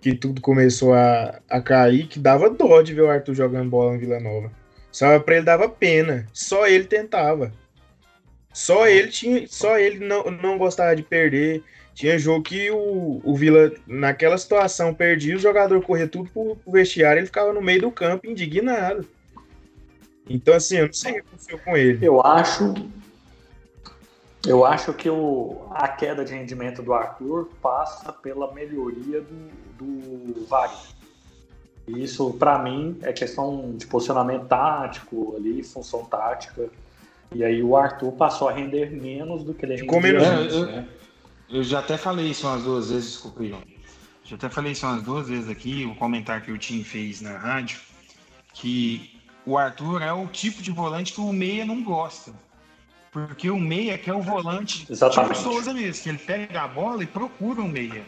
que 0.00 0.14
tudo 0.14 0.40
começou 0.40 0.92
a, 0.94 1.40
a 1.48 1.60
cair, 1.60 2.06
que 2.08 2.18
dava 2.18 2.50
dó 2.50 2.82
de 2.82 2.92
ver 2.92 3.02
o 3.02 3.10
Arthur 3.10 3.34
jogando 3.34 3.70
bola 3.70 3.92
no 3.92 3.98
Vila 3.98 4.18
Nova. 4.18 4.50
Só 4.90 5.18
pra 5.20 5.36
ele 5.36 5.44
dava 5.44 5.68
pena. 5.68 6.26
Só 6.32 6.66
ele 6.66 6.84
tentava. 6.84 7.52
Só 8.52 8.86
ele 8.86 9.08
tinha, 9.08 9.46
só 9.48 9.78
ele 9.78 10.04
não, 10.04 10.24
não 10.24 10.58
gostava 10.58 10.94
de 10.94 11.02
perder. 11.02 11.62
Tinha 11.94 12.18
jogo 12.18 12.42
que 12.42 12.70
o, 12.70 13.20
o 13.24 13.34
Vila, 13.36 13.72
naquela 13.86 14.36
situação, 14.36 14.94
perdia, 14.94 15.36
o 15.36 15.40
jogador 15.40 15.80
corria 15.82 16.08
tudo 16.08 16.30
pro, 16.30 16.56
pro 16.56 16.72
vestiário, 16.72 17.20
ele 17.20 17.26
ficava 17.26 17.52
no 17.52 17.60
meio 17.60 17.82
do 17.82 17.90
campo 17.90 18.26
indignado. 18.26 19.06
Então, 20.28 20.54
assim, 20.54 20.78
eu 20.78 20.86
não 20.86 20.92
sei 20.92 21.12
o 21.12 21.14
que 21.14 21.20
aconteceu 21.20 21.58
com 21.58 21.76
ele. 21.76 22.06
Eu 22.06 22.24
acho. 22.24 22.74
Eu 24.46 24.64
acho 24.64 24.92
que 24.92 25.08
o, 25.08 25.66
a 25.70 25.86
queda 25.88 26.24
de 26.24 26.34
rendimento 26.34 26.82
do 26.82 26.92
Arthur 26.92 27.48
passa 27.60 28.12
pela 28.12 28.52
melhoria 28.52 29.20
do, 29.20 29.48
do 29.78 30.46
Wagner. 30.46 31.02
Isso, 31.86 32.32
para 32.34 32.58
mim, 32.58 32.98
é 33.02 33.12
questão 33.12 33.74
de 33.76 33.86
posicionamento 33.86 34.46
tático 34.46 35.34
ali, 35.36 35.62
função 35.62 36.04
tática. 36.04 36.70
E 37.34 37.44
aí 37.44 37.62
o 37.62 37.76
Arthur 37.76 38.12
passou 38.12 38.48
a 38.48 38.52
render 38.52 38.90
menos 38.90 39.42
do 39.42 39.54
que 39.54 39.64
ele 39.64 39.78
Ficou 39.78 40.00
menos 40.00 40.22
É, 40.22 40.46
eu, 40.50 40.84
eu 41.58 41.62
já 41.62 41.78
até 41.78 41.96
falei 41.96 42.26
isso 42.26 42.46
umas 42.46 42.62
duas 42.62 42.90
vezes, 42.90 43.12
desculpa, 43.12 43.44
João. 43.44 43.62
Já 44.24 44.36
até 44.36 44.48
falei 44.48 44.72
isso 44.72 44.86
umas 44.86 45.02
duas 45.02 45.28
vezes 45.28 45.48
aqui, 45.48 45.84
o 45.84 45.94
comentário 45.96 46.44
que 46.44 46.52
o 46.52 46.58
Tim 46.58 46.84
fez 46.84 47.20
na 47.20 47.36
rádio, 47.36 47.80
que 48.54 49.20
o 49.44 49.58
Arthur 49.58 50.02
é 50.02 50.12
o 50.12 50.26
tipo 50.26 50.62
de 50.62 50.70
volante 50.70 51.12
que 51.12 51.20
o 51.20 51.32
meia 51.32 51.64
não 51.64 51.82
gosta. 51.82 52.32
Porque 53.12 53.50
o 53.50 53.58
meia 53.58 53.98
quer 53.98 54.14
o 54.14 54.22
volante 54.22 54.86
Exatamente. 54.90 55.34
tipo 55.36 55.48
o 55.50 55.52
Souza 55.52 55.74
mesmo, 55.74 56.02
que 56.02 56.08
ele 56.08 56.18
pega 56.18 56.62
a 56.62 56.66
bola 56.68 57.02
e 57.02 57.06
procura 57.06 57.60
o 57.60 57.68
meia. 57.68 58.02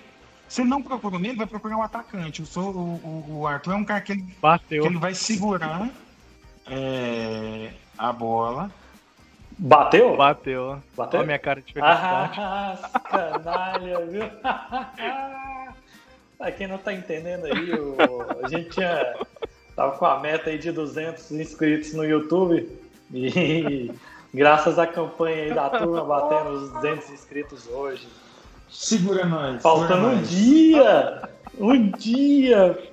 Se 0.49 0.63
ele 0.63 0.71
não 0.71 0.83
procura 0.83 1.17
o 1.17 1.19
meia, 1.19 1.33
ele 1.33 1.39
vai 1.39 1.47
procurar 1.47 1.77
o 1.77 1.83
atacante. 1.83 2.41
O, 2.41 2.47
Sou- 2.47 2.73
o, 2.75 2.95
o- 3.29 3.41
o 3.41 3.47
Arthur 3.47 3.73
é 3.73 3.77
um 3.77 3.85
cara 3.85 4.01
que 4.01 4.13
ele, 4.13 4.23
que 4.23 4.35
Bateu. 4.41 4.85
ele 4.87 4.97
vai 4.97 5.15
segurar 5.15 5.91
é, 6.67 7.71
a 7.99 8.11
bola. 8.13 8.71
Bateu? 9.59 10.17
Bateu. 10.17 10.81
Bateu? 10.97 11.19
Olha 11.21 11.25
a 11.25 11.27
minha 11.27 11.39
cara 11.39 11.61
de 11.61 11.73
felicidade. 11.73 12.41
Ah, 12.41 12.91
canalha, 13.11 14.07
viu? 14.07 14.23
pra 16.39 16.51
quem 16.51 16.67
não 16.67 16.79
tá 16.79 16.93
entendendo 16.95 17.45
aí, 17.45 17.73
o- 17.75 17.97
a 18.43 18.49
gente 18.49 18.71
tinha, 18.71 19.15
tava 19.77 19.97
com 19.99 20.07
a 20.07 20.19
meta 20.21 20.49
aí 20.51 20.59
de 20.59 20.73
200 20.73 21.31
inscritos 21.33 21.93
no 21.93 22.05
YouTube 22.05 22.69
e 23.13 23.91
graças 24.35 24.79
à 24.79 24.87
campanha 24.87 25.45
aí 25.45 25.55
da 25.55 25.71
turma 25.79 26.05
batendo 26.05 26.51
os 26.51 26.71
200 26.73 27.11
inscritos 27.11 27.67
hoje. 27.69 28.07
Segura 28.69 29.25
nós. 29.25 29.63
Faltando 29.63 29.89
segura 29.95 30.09
um 30.09 30.17
nós. 30.17 30.31
dia, 30.31 31.29
um 31.59 31.91
dia 31.93 32.91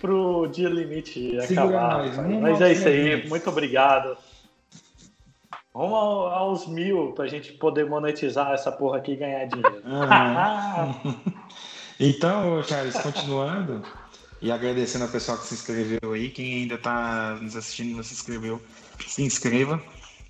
pro 0.00 0.46
dia 0.48 0.68
limite 0.68 1.40
Segura 1.46 1.78
acabar. 1.78 1.98
nós, 1.98 2.40
Mas 2.42 2.60
é 2.60 2.72
isso 2.72 2.86
aí, 2.86 3.02
300. 3.04 3.28
muito 3.30 3.48
obrigado. 3.50 4.16
Vamos 5.72 5.92
ao- 5.94 6.26
aos 6.28 6.66
mil 6.68 7.12
pra 7.12 7.26
gente 7.26 7.52
poder 7.54 7.86
monetizar 7.86 8.52
essa 8.52 8.70
porra 8.70 8.98
aqui 8.98 9.12
e 9.12 9.16
ganhar 9.16 9.44
dinheiro. 9.46 9.82
Então, 11.98 12.60
Charles, 12.64 12.96
continuando 12.98 13.82
e 14.42 14.50
agradecendo 14.50 15.04
ao 15.04 15.10
pessoal 15.10 15.38
que 15.38 15.46
se 15.46 15.54
inscreveu 15.54 16.12
aí, 16.12 16.28
quem 16.28 16.62
ainda 16.62 16.74
está 16.74 17.38
nos 17.40 17.54
assistindo 17.56 17.90
e 17.90 17.94
não 17.94 18.02
se 18.02 18.14
inscreveu, 18.14 18.60
se 19.06 19.22
inscreva. 19.22 19.80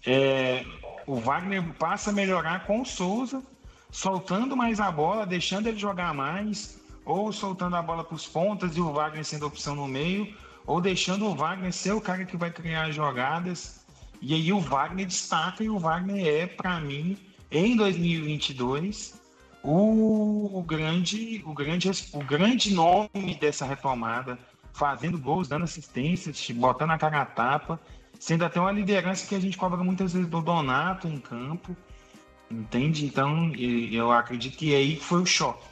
É, 0.06 0.64
o 1.06 1.16
Wagner 1.16 1.62
passa 1.74 2.10
a 2.10 2.12
melhorar 2.12 2.66
com 2.66 2.82
o 2.82 2.84
Souza, 2.84 3.42
soltando 3.90 4.56
mais 4.56 4.80
a 4.80 4.90
bola, 4.90 5.26
deixando 5.26 5.68
ele 5.68 5.78
jogar 5.78 6.14
mais, 6.14 6.80
ou 7.04 7.32
soltando 7.32 7.76
a 7.76 7.82
bola 7.82 8.04
para 8.04 8.14
os 8.14 8.26
pontas 8.26 8.76
e 8.76 8.80
o 8.80 8.92
Wagner 8.92 9.24
sendo 9.24 9.46
opção 9.46 9.74
no 9.74 9.86
meio, 9.86 10.34
ou 10.66 10.80
deixando 10.80 11.26
o 11.26 11.34
Wagner 11.34 11.72
ser 11.72 11.92
o 11.92 12.00
cara 12.00 12.24
que 12.24 12.36
vai 12.36 12.50
criar 12.50 12.86
as 12.86 12.94
jogadas. 12.94 13.84
E 14.20 14.34
aí 14.34 14.52
o 14.52 14.60
Wagner 14.60 15.06
destaca 15.06 15.62
e 15.62 15.68
o 15.68 15.78
Wagner 15.78 16.26
é, 16.26 16.46
para 16.46 16.80
mim, 16.80 17.16
em 17.50 17.76
2022, 17.76 19.20
o, 19.62 20.58
o 20.58 20.62
grande, 20.62 21.42
o, 21.46 21.52
grande, 21.52 21.90
o 22.12 22.24
grande 22.24 22.74
nome 22.74 23.36
dessa 23.40 23.64
retomada, 23.64 24.38
fazendo 24.72 25.18
gols, 25.18 25.48
dando 25.48 25.64
assistências, 25.64 26.50
botando 26.50 26.90
a 26.90 26.98
cara 26.98 27.22
a 27.22 27.26
tapa, 27.26 27.80
sendo 28.24 28.42
até 28.42 28.58
uma 28.58 28.72
liderança 28.72 29.26
que 29.26 29.34
a 29.34 29.38
gente 29.38 29.58
cobra 29.58 29.84
muitas 29.84 30.14
vezes 30.14 30.26
do 30.26 30.40
Donato 30.40 31.06
em 31.06 31.18
campo, 31.18 31.76
entende? 32.50 33.04
Então, 33.04 33.52
eu 33.54 34.10
acredito 34.10 34.56
que 34.56 34.74
aí 34.74 34.96
foi 34.96 35.20
o 35.20 35.26
choque 35.26 35.66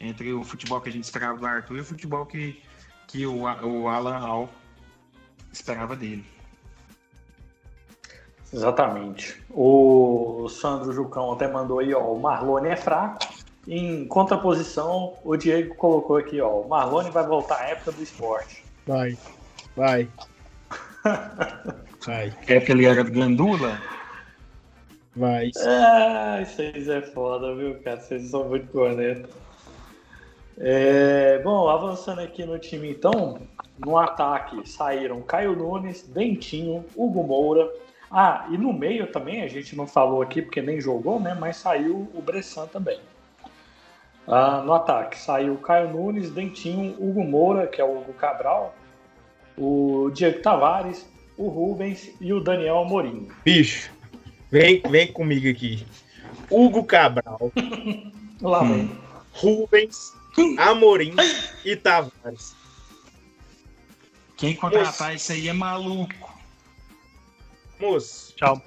entre 0.00 0.32
o 0.32 0.42
futebol 0.42 0.80
que 0.80 0.88
a 0.88 0.92
gente 0.92 1.04
esperava 1.04 1.38
do 1.38 1.44
Arthur 1.44 1.76
e 1.76 1.80
o 1.80 1.84
futebol 1.84 2.24
que, 2.24 2.58
que 3.06 3.26
o, 3.26 3.42
o 3.42 3.86
Alan 3.86 4.16
Hall 4.16 4.48
esperava 5.52 5.94
dele. 5.94 6.24
Exatamente. 8.50 9.38
O 9.50 10.48
Sandro 10.48 10.94
Jucão 10.94 11.34
até 11.34 11.46
mandou 11.48 11.80
aí, 11.80 11.92
ó, 11.92 12.14
o 12.14 12.18
Marlone 12.18 12.68
é 12.68 12.76
fraco. 12.76 13.18
Em 13.68 14.06
contraposição, 14.06 15.18
o 15.22 15.36
Diego 15.36 15.74
colocou 15.74 16.16
aqui, 16.16 16.40
ó, 16.40 16.62
o 16.62 16.66
Marlone 16.66 17.10
vai 17.10 17.26
voltar 17.26 17.58
à 17.58 17.64
época 17.68 17.92
do 17.92 18.02
esporte. 18.02 18.64
Vai, 18.86 19.18
vai. 19.76 20.08
Vai, 22.04 22.32
É 22.46 22.60
que 22.60 22.72
ele 22.72 22.86
era 22.86 23.02
Gandula? 23.02 23.78
vai. 25.14 25.50
Ah, 25.66 26.42
vocês 26.44 26.88
é 26.88 27.02
foda, 27.02 27.54
viu, 27.54 27.78
cara? 27.82 28.00
Vocês 28.00 28.30
são 28.30 28.48
muito 28.48 28.66
corneta. 28.68 29.28
É, 30.58 31.38
bom, 31.38 31.68
avançando 31.68 32.20
aqui 32.20 32.44
no 32.44 32.58
time, 32.58 32.90
então, 32.90 33.40
no 33.78 33.96
ataque 33.98 34.68
saíram 34.68 35.22
Caio 35.22 35.56
Nunes, 35.56 36.02
Dentinho, 36.02 36.84
Hugo 36.94 37.22
Moura. 37.22 37.70
Ah, 38.10 38.46
e 38.50 38.58
no 38.58 38.72
meio 38.72 39.10
também, 39.10 39.42
a 39.42 39.48
gente 39.48 39.76
não 39.76 39.86
falou 39.86 40.20
aqui 40.20 40.42
porque 40.42 40.60
nem 40.60 40.80
jogou, 40.80 41.20
né? 41.20 41.34
Mas 41.38 41.56
saiu 41.56 42.10
o 42.14 42.20
Bressan 42.20 42.66
também. 42.66 43.00
Ah, 44.26 44.62
no 44.62 44.72
ataque 44.72 45.18
saiu 45.18 45.56
Caio 45.58 45.90
Nunes, 45.90 46.30
Dentinho, 46.30 46.94
Hugo 46.98 47.24
Moura, 47.24 47.66
que 47.66 47.80
é 47.80 47.84
o 47.84 47.98
Hugo 47.98 48.12
Cabral, 48.12 48.74
o 49.56 50.10
Diego 50.12 50.40
Tavares, 50.42 51.08
o 51.40 51.48
Rubens 51.48 52.10
e 52.20 52.34
o 52.34 52.40
Daniel 52.40 52.80
Amorim. 52.80 53.28
Bicho, 53.42 53.90
vem, 54.50 54.82
vem 54.82 55.10
comigo 55.10 55.48
aqui. 55.48 55.86
Hugo 56.50 56.84
Cabral, 56.84 57.50
Lá 58.42 58.62
Hum. 58.62 58.68
vem. 58.86 58.98
Rubens, 59.32 60.12
Amorim 60.58 61.14
e 61.64 61.74
Tavares. 61.76 62.54
Quem 64.36 64.54
contratar 64.54 65.14
isso 65.14 65.32
aí 65.32 65.48
é 65.48 65.52
maluco. 65.52 66.30
Moço, 67.78 68.34
Tchau. 68.36 68.60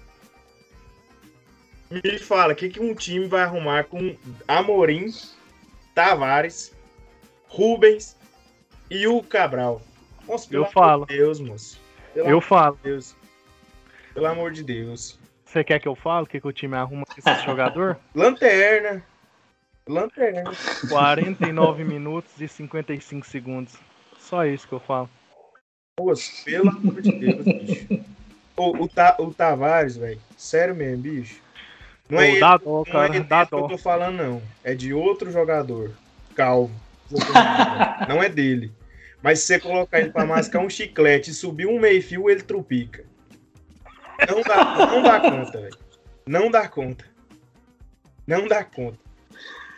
me 1.91 2.17
fala, 2.17 2.53
o 2.53 2.55
que, 2.55 2.69
que 2.69 2.79
um 2.79 2.95
time 2.95 3.27
vai 3.27 3.43
arrumar 3.43 3.83
com 3.83 4.15
Amorim, 4.47 5.13
Tavares, 5.93 6.71
Rubens 7.47 8.15
e 8.89 9.05
o 9.05 9.21
Cabral? 9.21 9.79
Moço, 10.27 10.47
Eu 10.51 10.65
falo. 10.65 11.05
Deus, 11.05 11.39
moço. 11.39 11.82
Pelo 12.13 12.29
Eu 12.29 12.41
falo. 12.41 12.75
de 12.77 12.83
Deus. 12.89 13.15
Pelo 14.13 14.25
amor 14.27 14.51
de 14.51 14.63
Deus. 14.63 15.19
Você 15.45 15.63
quer 15.63 15.79
que 15.79 15.87
eu 15.87 15.95
fale 15.95 16.23
o 16.23 16.27
que, 16.27 16.39
que 16.39 16.47
o 16.47 16.51
time 16.53 16.75
arruma 16.75 17.05
com 17.05 17.13
esse 17.17 17.39
jogador? 17.45 17.97
Lanterna. 18.15 19.03
Lanterna. 19.87 20.51
49 20.89 21.83
minutos 21.83 22.39
e 22.39 22.47
55 22.47 23.25
segundos. 23.25 23.73
Só 24.19 24.45
isso 24.45 24.67
que 24.67 24.73
eu 24.73 24.79
falo. 24.79 25.09
Moço, 25.99 26.43
pelo 26.45 26.69
amor 26.69 27.01
de 27.01 27.11
Deus, 27.11 27.43
bicho. 27.45 28.03
O, 28.55 28.83
o, 28.83 28.87
Ta- 28.87 29.15
o 29.19 29.33
Tavares, 29.33 29.97
velho. 29.97 30.19
Sério 30.37 30.73
mesmo, 30.75 31.03
bicho. 31.03 31.41
Não 32.09 32.19
é 32.19 32.25
Pô, 32.25 32.31
ele, 32.31 32.39
dá 32.39 32.57
dó, 32.57 32.63
não 32.65 32.81
é 32.81 32.91
cara. 32.91 33.15
ele 33.15 33.23
Dá 33.25 33.45
que 33.45 33.53
eu 33.55 33.67
tô 33.67 33.77
falando, 33.77 34.15
não. 34.17 34.41
É 34.63 34.73
de 34.73 34.93
outro 34.93 35.31
jogador. 35.31 35.91
Calvo. 36.35 36.73
Não 38.07 38.23
é 38.23 38.29
dele. 38.29 38.71
Mas 39.23 39.39
se 39.39 39.45
você 39.45 39.59
colocar 39.61 40.01
ele 40.01 40.11
pra 40.11 40.25
mascar 40.25 40.59
um 40.59 40.69
chiclete 40.69 41.31
e 41.31 41.33
subir 41.33 41.65
um 41.65 41.79
meio 41.79 42.03
fio, 42.03 42.29
ele 42.29 42.41
trupica. 42.41 43.05
Não 44.29 44.41
dá, 44.41 44.75
não 44.85 45.01
dá 45.01 45.19
conta, 45.21 45.61
velho. 45.61 45.77
Não 46.27 46.51
dá 46.51 46.67
conta. 46.67 47.05
Não 48.27 48.47
dá 48.47 48.65
conta. 48.65 48.99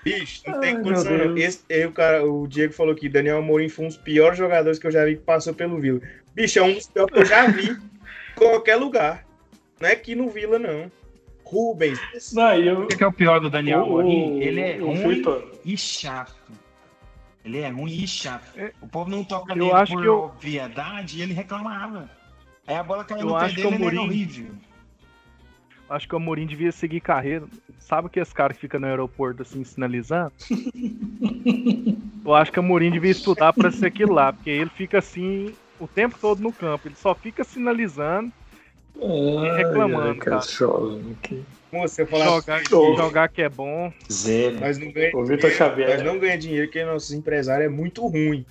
Bicho, 0.04 0.42
não 0.48 0.60
tem 0.60 0.76
Ai, 0.76 0.82
condição. 0.82 1.18
não. 1.18 1.38
Esse, 1.38 1.62
aí 1.70 1.86
o, 1.86 1.92
cara, 1.92 2.26
o 2.26 2.48
Diego 2.48 2.74
falou 2.74 2.96
que 2.96 3.08
Daniel 3.08 3.38
Amorim 3.38 3.70
foi 3.70 3.86
um 3.86 3.88
dos 3.88 3.98
piores 3.98 4.38
jogadores 4.38 4.80
que 4.80 4.88
eu 4.88 4.92
já 4.92 5.06
vi 5.06 5.16
que 5.16 5.24
passou 5.24 5.54
pelo 5.54 5.80
Vila. 5.80 6.02
Bicho, 6.34 6.60
é 6.60 6.64
um 6.64 6.74
dos 6.74 6.88
piores 6.88 7.14
que 7.14 7.20
eu 7.20 7.26
já 7.26 7.48
vi 7.48 7.70
em 7.70 7.80
qualquer 8.36 8.76
lugar. 8.76 9.26
Não 9.80 9.90
é 9.90 9.94
aqui 9.94 10.16
no 10.16 10.30
Vila, 10.30 10.58
não. 10.58 10.92
Rubens. 11.44 12.00
Não, 12.34 12.54
eu, 12.56 12.82
O 12.84 12.88
que 12.88 13.04
é 13.04 13.08
o 13.08 13.14
pior 13.14 13.40
do 13.40 13.50
Daniel 13.50 13.84
Amorim? 13.84 14.42
Ele 14.42 14.60
é 14.60 14.78
ruim 14.78 15.24
e 15.64 15.78
chato. 15.78 16.36
Ele 17.46 17.60
é 17.60 17.70
ruim 17.70 17.94
e 18.04 18.08
chato. 18.08 18.44
É, 18.58 18.74
O 18.82 18.88
povo 18.88 19.10
não 19.10 19.24
toca 19.24 19.54
eu 19.54 19.58
nele 19.58 19.72
acho 19.72 19.94
por 19.94 20.02
que 20.02 20.08
eu- 20.08 20.18
obviedade 20.24 21.20
e 21.20 21.22
ele 21.22 21.34
reclamava. 21.34 22.10
Aí 22.68 22.76
a 22.76 22.82
bola 22.84 23.06
caiu 23.06 23.22
Eu 23.22 23.28
no 23.28 23.38
pé 23.38 23.46
acho 23.46 23.56
que 23.56 23.62
dele 23.62 23.68
o 23.68 23.78
ele 23.78 23.86
era 23.86 23.96
Amorim- 23.96 24.10
horrível. 24.10 24.52
Acho 25.88 26.08
que 26.08 26.16
o 26.16 26.18
Amorim 26.18 26.48
devia 26.48 26.72
seguir 26.72 27.00
carreira. 27.00 27.46
Sabe 27.78 28.10
que 28.10 28.20
esse 28.20 28.34
cara 28.34 28.52
que 28.56 28.60
fica 28.60 28.80
no 28.80 28.88
aeroporto 28.88 29.44
assim, 29.44 29.64
sinalizando? 29.64 30.34
Eu 32.26 32.34
acho 32.34 32.52
que 32.52 32.60
o 32.60 32.64
Amorim 32.64 32.90
devia 32.90 33.12
estudar 33.12 33.54
pra 33.54 33.70
ser 33.72 33.86
aquilo 33.86 34.14
lá, 34.14 34.34
porque 34.34 34.50
ele 34.50 34.72
fica 34.72 34.98
assim 34.98 35.54
o 35.80 35.88
tempo 35.88 36.18
todo 36.20 36.42
no 36.42 36.52
campo. 36.52 36.88
Ele 36.88 36.96
só 36.96 37.14
fica 37.14 37.44
sinalizando 37.44 38.34
Ai, 39.00 39.58
reclamando, 39.58 40.10
ai, 40.10 40.16
cara. 40.16 40.42
chorando 40.42 41.16
Moço, 41.76 41.96
você 41.96 42.06
falar 42.06 42.26
jogar, 42.26 42.66
show. 42.68 42.96
jogar 42.98 43.30
que 43.30 43.42
é 43.42 43.50
bom. 43.50 43.92
Zero. 44.12 44.60
nós 44.60 44.78
não 44.78 44.92
ganhamos 44.92 45.20
O 45.22 45.26
Vitor 45.26 45.52
Xavier. 45.52 45.90
nós 45.90 46.04
não 46.04 46.20
ganhamos 46.20 46.44
dinheiro 46.46 46.68
porque 46.68 46.84
nossos 46.86 47.12
empresários 47.12 47.66
é 47.66 47.70
muito 47.70 48.06
ruim. 48.08 48.46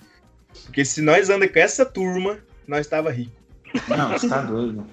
Porque 0.65 0.85
se 0.85 1.01
nós 1.01 1.29
andamos 1.31 1.53
com 1.53 1.59
essa 1.59 1.85
turma, 1.85 2.39
nós 2.67 2.87
tava 2.87 3.11
rico. 3.11 3.33
Não, 3.89 4.11
você 4.11 4.29
tá 4.29 4.43
doido. 4.43 4.87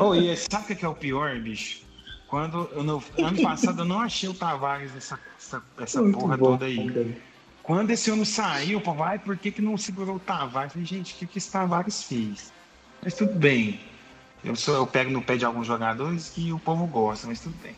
Ô, 0.00 0.14
e 0.14 0.34
sabe 0.36 0.72
o 0.72 0.76
que 0.76 0.84
é 0.84 0.88
o 0.88 0.94
pior, 0.94 1.38
bicho? 1.38 1.82
Quando 2.28 2.70
eu 2.72 2.82
no 2.82 3.02
ano 3.18 3.42
passado 3.42 3.82
eu 3.82 3.84
não 3.84 4.00
achei 4.00 4.28
o 4.28 4.32
Tavares 4.32 4.94
nessa 4.94 5.18
essa, 5.38 5.62
essa 5.78 6.00
Muito 6.00 6.18
porra 6.18 6.36
bom, 6.36 6.52
toda 6.52 6.64
aí. 6.64 6.90
cara. 6.90 7.06
Quando 7.62 7.90
esse 7.90 8.10
homem 8.10 8.24
saiu, 8.24 8.80
pô, 8.80 8.94
vai, 8.94 9.18
por 9.18 9.36
que, 9.36 9.50
que 9.50 9.60
não 9.60 9.76
segurou 9.76 10.16
o 10.16 10.20
Tavares? 10.20 10.70
Eu 10.70 10.80
Falei, 10.82 10.86
gente, 10.86 11.12
o 11.14 11.16
que, 11.18 11.26
que 11.26 11.38
esse 11.38 11.52
Tavares 11.52 12.04
fez? 12.04 12.50
Mas 13.04 13.14
tudo 13.14 13.34
bem. 13.34 13.78
Eu, 14.44 14.56
sou, 14.56 14.74
eu 14.74 14.86
pego 14.86 15.10
no 15.10 15.22
pé 15.22 15.36
de 15.36 15.44
alguns 15.44 15.66
jogadores 15.66 16.28
que 16.28 16.52
o 16.52 16.58
povo 16.58 16.86
gosta, 16.86 17.26
mas 17.26 17.40
tudo 17.40 17.56
bem. 17.62 17.76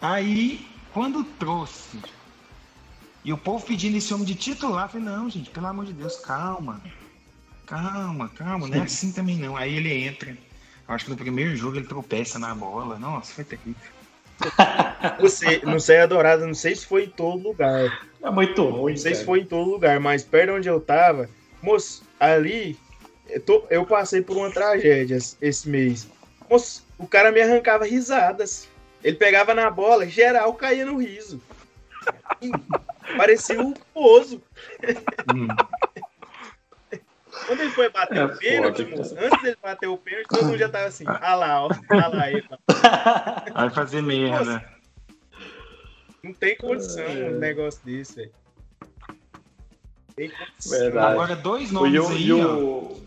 Aí, 0.00 0.66
quando 0.92 1.24
trouxe 1.24 2.00
e 3.24 3.32
o 3.32 3.38
povo 3.38 3.64
pedindo 3.64 3.96
esse 3.96 4.12
homem 4.12 4.26
de 4.26 4.34
titular, 4.34 4.84
eu 4.84 4.88
falei, 4.88 5.06
não, 5.06 5.30
gente, 5.30 5.50
pelo 5.50 5.66
amor 5.66 5.84
de 5.86 5.92
Deus, 5.92 6.16
calma. 6.16 6.80
Calma, 7.66 8.28
calma, 8.28 8.68
não 8.68 8.78
é 8.78 8.82
assim 8.82 9.12
também 9.12 9.38
não. 9.38 9.56
Aí 9.56 9.74
ele 9.74 9.92
entra. 9.92 10.36
Acho 10.86 11.06
que 11.06 11.10
no 11.10 11.16
primeiro 11.16 11.56
jogo 11.56 11.76
ele 11.76 11.86
tropeça 11.86 12.38
na 12.38 12.54
bola. 12.54 12.98
Nossa, 12.98 13.32
foi 13.32 13.44
terrível. 13.44 13.74
Você, 15.20 15.62
não 15.64 15.80
sei, 15.80 16.00
adorado, 16.00 16.46
não 16.46 16.54
sei 16.54 16.74
se 16.74 16.84
foi 16.84 17.04
em 17.04 17.08
todo 17.08 17.42
lugar. 17.42 17.98
É 18.22 18.30
muito 18.30 18.62
ruim. 18.68 18.92
Não 18.92 18.98
sei 18.98 19.12
cara. 19.12 19.20
se 19.20 19.24
foi 19.24 19.40
em 19.40 19.46
todo 19.46 19.70
lugar, 19.70 19.98
mas 20.00 20.22
perto 20.22 20.54
onde 20.54 20.68
eu 20.68 20.80
tava, 20.80 21.28
moço, 21.62 22.02
ali 22.20 22.78
eu, 23.28 23.40
tô- 23.40 23.64
eu 23.70 23.86
passei 23.86 24.22
por 24.22 24.36
uma 24.36 24.50
tragédia 24.50 25.18
esse 25.40 25.68
mês. 25.68 26.08
O 26.98 27.06
cara 27.06 27.32
me 27.32 27.40
arrancava 27.40 27.84
risadas. 27.84 28.68
Ele 29.02 29.16
pegava 29.16 29.52
na 29.54 29.70
bola, 29.70 30.06
geral 30.06 30.54
caía 30.54 30.86
no 30.86 30.96
riso. 30.98 31.40
E 32.40 32.50
parecia 33.16 33.60
um 33.60 33.72
pozo. 33.72 34.40
Hum. 35.34 35.48
Quando 37.46 37.60
ele 37.60 37.70
foi 37.70 37.90
bater 37.90 38.16
É 38.16 38.24
o 38.24 38.38
pênalti, 38.38 38.84
moço, 38.84 39.14
antes 39.18 39.42
dele 39.42 39.56
bater 39.60 39.88
o 39.88 39.98
pênalti, 39.98 40.26
todo 40.28 40.44
mundo 40.46 40.56
já 40.58 40.68
tava 40.68 40.86
assim, 40.86 41.04
ah 41.06 41.34
lá, 41.34 41.64
ó, 41.66 41.68
ah 41.90 42.06
lá, 42.08 42.30
ele. 42.30 42.44
Vai 43.52 43.70
fazer 43.70 44.00
merda. 44.02 44.64
Não 46.22 46.32
tem 46.32 46.56
condição 46.56 47.04
É. 47.04 47.30
um 47.30 47.38
negócio 47.38 47.80
desse, 47.84 48.16
velho. 48.16 48.32
Tem 50.16 50.30
condição. 50.30 50.78
Verdade. 50.78 51.12
Agora, 51.12 51.36
dois 51.36 51.70
nomes 51.70 52.00
o, 52.00 52.08
aí, 52.08 52.32
o, 52.32 53.02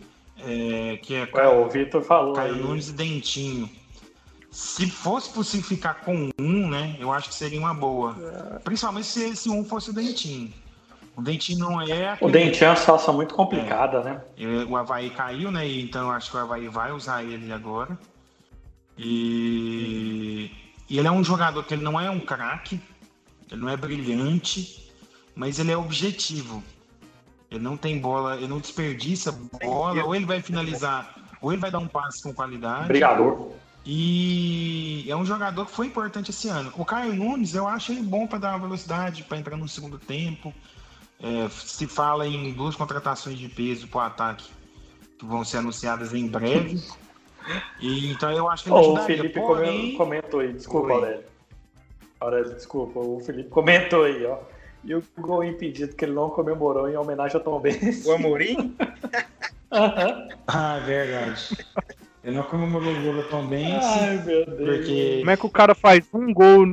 é, 0.46 0.98
que 0.98 1.16
é 1.16 1.30
é, 1.34 1.48
o 1.48 1.68
Vitor 1.70 2.02
falou 2.02 2.34
Caio 2.34 2.56
aí. 2.56 2.62
Nunes 2.62 2.90
e 2.90 2.94
Dentinho. 2.94 3.70
Se 4.52 4.90
fosse 4.90 5.30
possível 5.30 5.68
ficar 5.68 5.96
com 5.96 6.32
um, 6.40 6.70
né? 6.70 6.96
Eu 7.00 7.12
acho 7.12 7.30
que 7.30 7.36
seria 7.36 7.60
uma 7.60 7.74
boa. 7.74 8.16
Principalmente 8.64 9.08
se 9.08 9.24
esse 9.24 9.50
um 9.50 9.64
fosse 9.64 9.90
o 9.90 9.94
Dentinho. 9.94 10.52
O 11.16 11.22
Dentinho 11.22 11.60
não 11.60 11.82
é 11.82 12.18
O. 12.22 12.30
Dentinho 12.30 12.66
é 12.66 12.70
uma 12.70 12.76
situação 12.76 13.14
muito 13.14 13.34
complicada, 13.34 14.02
né? 14.02 14.22
É, 14.38 14.66
O 14.66 14.76
Havaí 14.76 15.10
caiu, 15.10 15.52
né? 15.52 15.68
Então 15.68 16.08
eu 16.08 16.12
acho 16.12 16.32
que 16.32 16.38
o 16.38 16.40
Havaí 16.40 16.68
vai 16.68 16.92
usar 16.92 17.24
ele 17.24 17.52
agora. 17.52 17.98
E, 18.98 20.52
e 20.90 20.98
ele 20.98 21.08
é 21.08 21.12
um 21.12 21.24
jogador 21.24 21.64
que 21.64 21.74
ele 21.74 21.84
não 21.84 22.00
é 22.00 22.10
um 22.10 22.20
craque, 22.20 22.80
ele 23.52 23.62
não 23.62 23.70
é 23.70 23.78
brilhante, 23.78 24.92
mas 25.36 25.60
ele 25.60 25.72
é 25.72 25.78
objetivo. 25.78 26.64
Ele 27.50 27.62
não 27.62 27.78
tem 27.78 27.98
bola, 28.00 28.36
ele 28.36 28.48
não 28.48 28.60
desperdiça 28.60 29.32
bola, 29.32 30.04
ou 30.04 30.14
ele 30.14 30.26
vai 30.26 30.42
finalizar, 30.42 31.16
ou 31.42 31.52
ele 31.52 31.62
vai 31.62 31.72
dar 31.72 31.80
um 31.80 31.88
passe 31.88 32.22
com 32.22 32.34
qualidade. 32.34 32.88
Brigador. 32.88 33.52
E 33.86 35.06
é 35.10 35.16
um 35.16 35.26
jogador 35.26 35.66
que 35.66 35.72
foi 35.72 35.86
importante 35.86 36.32
esse 36.32 36.50
ano. 36.50 36.74
O 36.76 36.84
Caio 36.84 37.16
Nunes, 37.16 37.56
eu 37.56 37.66
acho 37.66 37.94
ele 37.94 38.02
bom 38.02 38.28
para 38.28 38.38
dar 38.38 38.58
velocidade, 38.58 39.24
para 39.24 39.38
entrar 39.38 39.56
no 39.56 39.68
segundo 39.68 39.98
tempo. 39.98 40.54
É, 41.22 41.48
se 41.50 41.88
fala 41.88 42.28
em 42.28 42.52
duas 42.52 42.76
contratações 42.76 43.40
de 43.40 43.48
peso 43.48 43.88
para 43.88 43.98
o 43.98 44.02
ataque 44.02 44.50
que 45.18 45.26
vão 45.26 45.44
ser 45.46 45.58
anunciadas 45.58 46.14
em 46.14 46.28
breve. 46.28 46.84
E, 47.80 48.12
então 48.12 48.30
eu 48.30 48.50
acho 48.50 48.66
que 48.66 48.70
ele 48.70 48.78
Ô, 48.78 48.94
o. 48.94 48.98
Felipe 48.98 49.40
Porém, 49.40 49.96
come- 49.96 49.98
comentou 49.98 50.42
aí, 50.42 50.52
desculpa. 50.52 50.94
Aurélio. 50.94 51.24
Aurélio, 52.20 52.54
desculpa, 52.54 53.00
o 53.00 53.20
Felipe 53.22 53.50
comentou 53.50 54.04
aí, 54.04 54.26
ó. 54.26 54.38
E 54.84 54.96
o 54.96 55.04
gol 55.18 55.44
impedido 55.44 55.94
que 55.96 56.06
ele 56.06 56.14
não 56.14 56.30
comemorou 56.30 56.90
em 56.90 56.96
homenagem 56.96 57.38
ao 57.38 57.44
Tom 57.44 57.60
Benz. 57.60 58.06
O 58.06 58.12
Amorim? 58.14 58.76
Ah, 60.48 60.78
é 60.78 60.86
verdade. 60.86 61.58
Ele 62.24 62.36
não 62.36 62.44
comemorou 62.44 62.94
o 62.94 63.02
gol 63.02 63.24
também, 63.24 63.74
Ai, 63.74 64.18
meu 64.26 64.46
Deus. 64.46 64.58
porque 64.58 65.18
Como 65.20 65.32
é 65.32 65.38
que 65.38 65.46
o 65.46 65.50
cara 65.50 65.76
faz 65.76 66.06
um 66.14 66.34
gol 66.34 66.66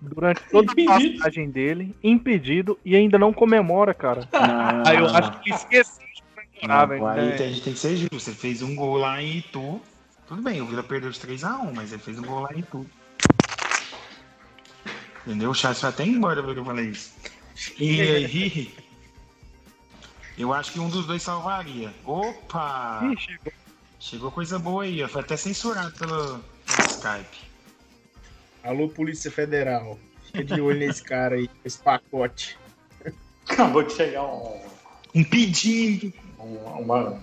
durante 0.00 0.40
toda 0.50 0.70
a 0.70 0.72
Impedido. 0.72 1.18
passagem 1.18 1.50
dele, 1.50 1.94
impedido, 2.02 2.78
e 2.84 2.96
ainda 2.96 3.18
não 3.18 3.32
comemora, 3.32 3.94
cara? 3.94 4.28
Não, 4.32 4.86
Aí 4.86 4.96
eu 4.96 5.02
não, 5.08 5.14
acho 5.16 5.32
que 5.40 5.48
ele 5.50 5.56
esqueceu 5.56 6.04
de 6.14 6.22
comemorar, 6.60 6.88
velho. 6.88 7.06
Aí 7.06 7.32
a 7.32 7.36
gente 7.36 7.62
tem 7.62 7.72
que 7.72 7.78
ser 7.78 7.96
justo. 7.96 8.30
Ele 8.30 8.36
fez 8.36 8.62
um 8.62 8.74
gol 8.74 8.96
lá 8.96 9.22
em 9.22 9.38
Itu. 9.38 9.80
Tudo 10.26 10.42
bem, 10.42 10.60
o 10.60 10.66
Vila 10.66 10.82
perdeu 10.82 11.10
de 11.10 11.18
3x1, 11.20 11.72
mas 11.74 11.92
ele 11.92 12.02
fez 12.02 12.18
um 12.18 12.22
gol 12.22 12.40
lá 12.40 12.50
em 12.54 12.58
Itu. 12.60 12.86
Entendeu? 15.26 15.50
O 15.50 15.54
Charles 15.54 15.80
foi 15.80 15.88
até 15.90 16.04
embora 16.04 16.42
porque 16.42 16.58
eu 16.58 16.64
falei 16.64 16.86
isso. 16.90 17.12
E 17.78 18.00
aí, 18.00 18.74
eu 20.36 20.52
acho 20.52 20.72
que 20.72 20.80
um 20.80 20.88
dos 20.88 21.06
dois 21.06 21.22
salvaria. 21.22 21.94
Opa! 22.04 23.00
Ih, 23.12 23.16
chegou. 23.20 23.52
Chegou 24.00 24.32
coisa 24.32 24.58
boa 24.58 24.82
aí, 24.84 25.02
ó. 25.02 25.08
Foi 25.08 25.20
até 25.20 25.36
censurado 25.36 25.92
pelo, 25.92 26.38
pelo 26.66 26.88
Skype. 26.88 27.38
Alô, 28.64 28.88
Polícia 28.88 29.30
Federal. 29.30 29.98
Fica 30.26 30.44
de 30.44 30.60
olho 30.60 30.78
nesse 30.78 31.02
cara 31.02 31.36
aí, 31.36 31.48
esse 31.64 31.78
pacote. 31.78 32.58
Acabou 33.48 33.82
de 33.82 33.92
chegar 33.92 34.24
um, 34.24 34.60
Um 35.14 35.22
pedido! 35.24 36.12
um, 36.38 36.56
uma, 36.80 37.20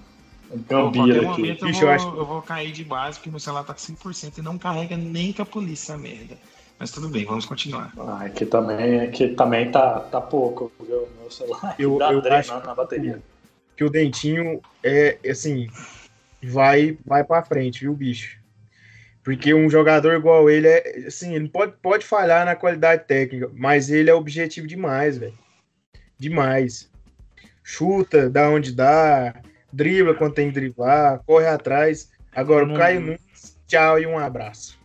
um 0.52 0.58
gambira 0.64 1.32
aqui. 1.32 1.50
eu 1.50 1.56
Bicho, 1.68 1.80
vou, 1.80 1.89
eu 1.89 1.95
acho- 1.95 2.16
eu 2.16 2.26
vou 2.26 2.41
cair 2.41 2.72
de 2.72 2.84
base 2.84 3.18
porque 3.18 3.30
meu 3.32 3.39
celular 3.39 3.64
tá 3.64 3.74
com 3.74 3.80
100% 3.80 4.38
e 4.38 4.41
não 4.41 4.58
carrega 4.58 4.95
nem 4.95 5.34
com 5.34 5.41
a 5.41 5.45
polícia, 5.45 5.97
merda. 5.97 6.38
Mas 6.80 6.91
tudo 6.91 7.09
bem, 7.09 7.25
vamos 7.25 7.45
continuar. 7.45 7.91
Ah, 7.99 8.23
aqui 8.23 8.45
também, 8.45 9.01
aqui 9.01 9.27
também 9.36 9.69
tá, 9.69 9.99
tá 9.99 10.21
pouco, 10.21 10.71
viu? 10.80 11.09
Meu 11.19 11.30
celular 11.30 11.75
Eu- 11.77 11.97
tá 11.97 12.11
eu 12.13 12.21
drenando 12.21 12.53
acho 12.53 12.65
na 12.65 12.73
bateria. 12.73 13.21
Que 13.75 13.84
o 13.84 13.89
Dentinho 13.89 14.61
é, 14.82 15.19
assim, 15.30 15.67
vai, 16.41 16.97
vai 17.05 17.23
pra 17.25 17.43
frente, 17.43 17.82
viu, 17.82 17.93
bicho? 17.93 18.39
Porque 19.23 19.53
um 19.53 19.69
jogador 19.69 20.15
igual 20.15 20.49
ele 20.49 20.69
é, 20.69 21.07
assim, 21.07 21.36
ele 21.36 21.49
pode, 21.49 21.73
pode 21.82 22.05
falhar 22.05 22.45
na 22.45 22.55
qualidade 22.55 23.03
técnica, 23.05 23.51
mas 23.53 23.89
ele 23.89 24.09
é 24.09 24.13
objetivo 24.13 24.65
demais, 24.65 25.17
velho. 25.17 25.38
Demais. 26.17 26.89
Chuta, 27.61 28.30
dá 28.30 28.49
onde 28.49 28.71
dá, 28.73 29.36
dribla 29.71 30.15
quando 30.15 30.34
tem 30.34 30.47
que 30.47 30.53
driblar, 30.53 31.21
corre 31.25 31.47
atrás. 31.47 32.09
Agora, 32.34 32.65
o 32.65 32.73
Caio 32.73 33.01
Nunes, 33.01 33.57
tchau 33.67 33.99
e 33.99 34.07
um 34.07 34.17
abraço. 34.17 34.78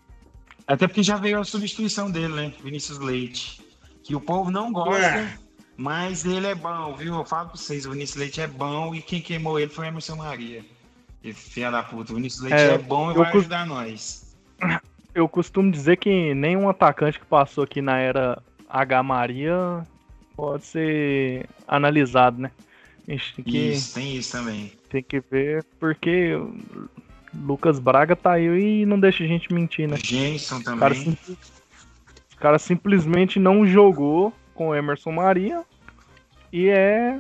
Até 0.67 0.87
porque 0.87 1.03
já 1.03 1.17
veio 1.17 1.39
a 1.41 1.45
substituição 1.45 2.11
dele, 2.11 2.33
né? 2.35 2.53
Vinícius 2.62 2.99
Leite. 2.99 3.61
Que 4.03 4.15
o 4.15 4.21
povo 4.21 4.51
não 4.51 4.73
gosta, 4.73 5.21
Ah. 5.21 5.39
mas 5.77 6.25
ele 6.25 6.47
é 6.47 6.55
bom, 6.55 6.95
viu? 6.95 7.15
Eu 7.15 7.25
falo 7.25 7.49
pra 7.49 7.57
vocês, 7.57 7.87
o 7.87 7.91
Vinícius 7.91 8.19
Leite 8.19 8.41
é 8.41 8.47
bom 8.47 8.95
e 8.95 9.01
quem 9.03 9.21
queimou 9.21 9.59
ele 9.59 9.71
foi 9.71 9.87
o 9.87 9.89
Emerson 9.89 10.17
Maria. 10.17 10.65
E 11.23 11.33
filha 11.33 11.71
da 11.71 11.83
puta, 11.83 12.12
o 12.12 12.17
Vinícius 12.17 12.43
Leite 12.43 12.57
é, 12.61 12.75
É, 12.75 12.79
bom 12.79 13.11
e 13.11 13.15
eu 13.15 13.19
vai 13.23 13.31
cus- 13.33 13.41
ajudar 13.43 13.67
nós. 13.67 14.37
Eu 15.15 15.29
costumo 15.29 15.71
dizer 15.71 15.97
que 15.97 16.35
nenhum 16.35 16.69
atacante 16.69 17.19
que 17.19 17.25
passou 17.27 17.65
aqui 17.65 17.81
na 17.81 17.99
era 17.99 18.43
H 18.69 19.03
Maria 19.03 19.87
pode 20.37 20.65
ser 20.67 21.47
analisado, 21.69 22.41
né? 22.43 22.51
A 23.07 23.12
gente 23.12 23.35
tem 23.37 23.45
que, 23.45 23.59
Isso, 23.73 23.95
tem 23.95 24.17
isso 24.17 24.33
também. 24.33 24.73
tem 24.91 25.03
que 25.03 25.21
ver 25.21 25.65
porque 25.79 26.33
Lucas 27.43 27.78
Braga 27.78 28.14
tá 28.14 28.32
aí 28.32 28.82
e 28.82 28.87
não 28.87 28.99
deixa 28.99 29.24
a 29.24 29.26
gente 29.26 29.53
mentir, 29.53 29.89
né? 29.89 29.97
Jenson 30.03 30.59
O 30.59 30.64
cara, 30.64 30.95
também. 30.95 31.16
sim- 31.16 31.37
o 32.32 32.37
cara 32.39 32.59
simplesmente 32.59 33.39
não 33.39 33.66
jogou 33.66 34.32
com 34.55 34.68
o 34.68 34.74
Emerson 34.74 35.12
Maria 35.12 35.62
e 36.53 36.68
é 36.68 37.18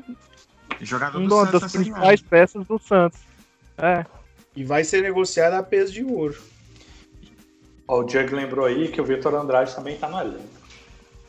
Jogador 0.80 1.18
uma 1.18 1.28
do 1.28 1.34
Santos 1.34 1.60
das 1.62 1.72
principais 1.72 2.22
peças 2.22 2.66
do 2.66 2.78
Santos. 2.78 3.20
É, 3.78 4.04
E 4.54 4.62
vai 4.62 4.84
ser 4.84 5.02
negociado 5.02 5.54
a 5.54 5.62
peso 5.62 5.92
de 5.92 6.04
ouro. 6.04 6.36
Ó, 7.88 8.00
o 8.00 8.04
Diego 8.04 8.36
lembrou 8.36 8.64
aí 8.66 8.88
que 8.88 9.00
o 9.00 9.04
Vitor 9.04 9.34
Andrade 9.34 9.74
também 9.74 9.96
tá 9.98 10.08
no 10.08 10.18
elenco. 10.20 10.63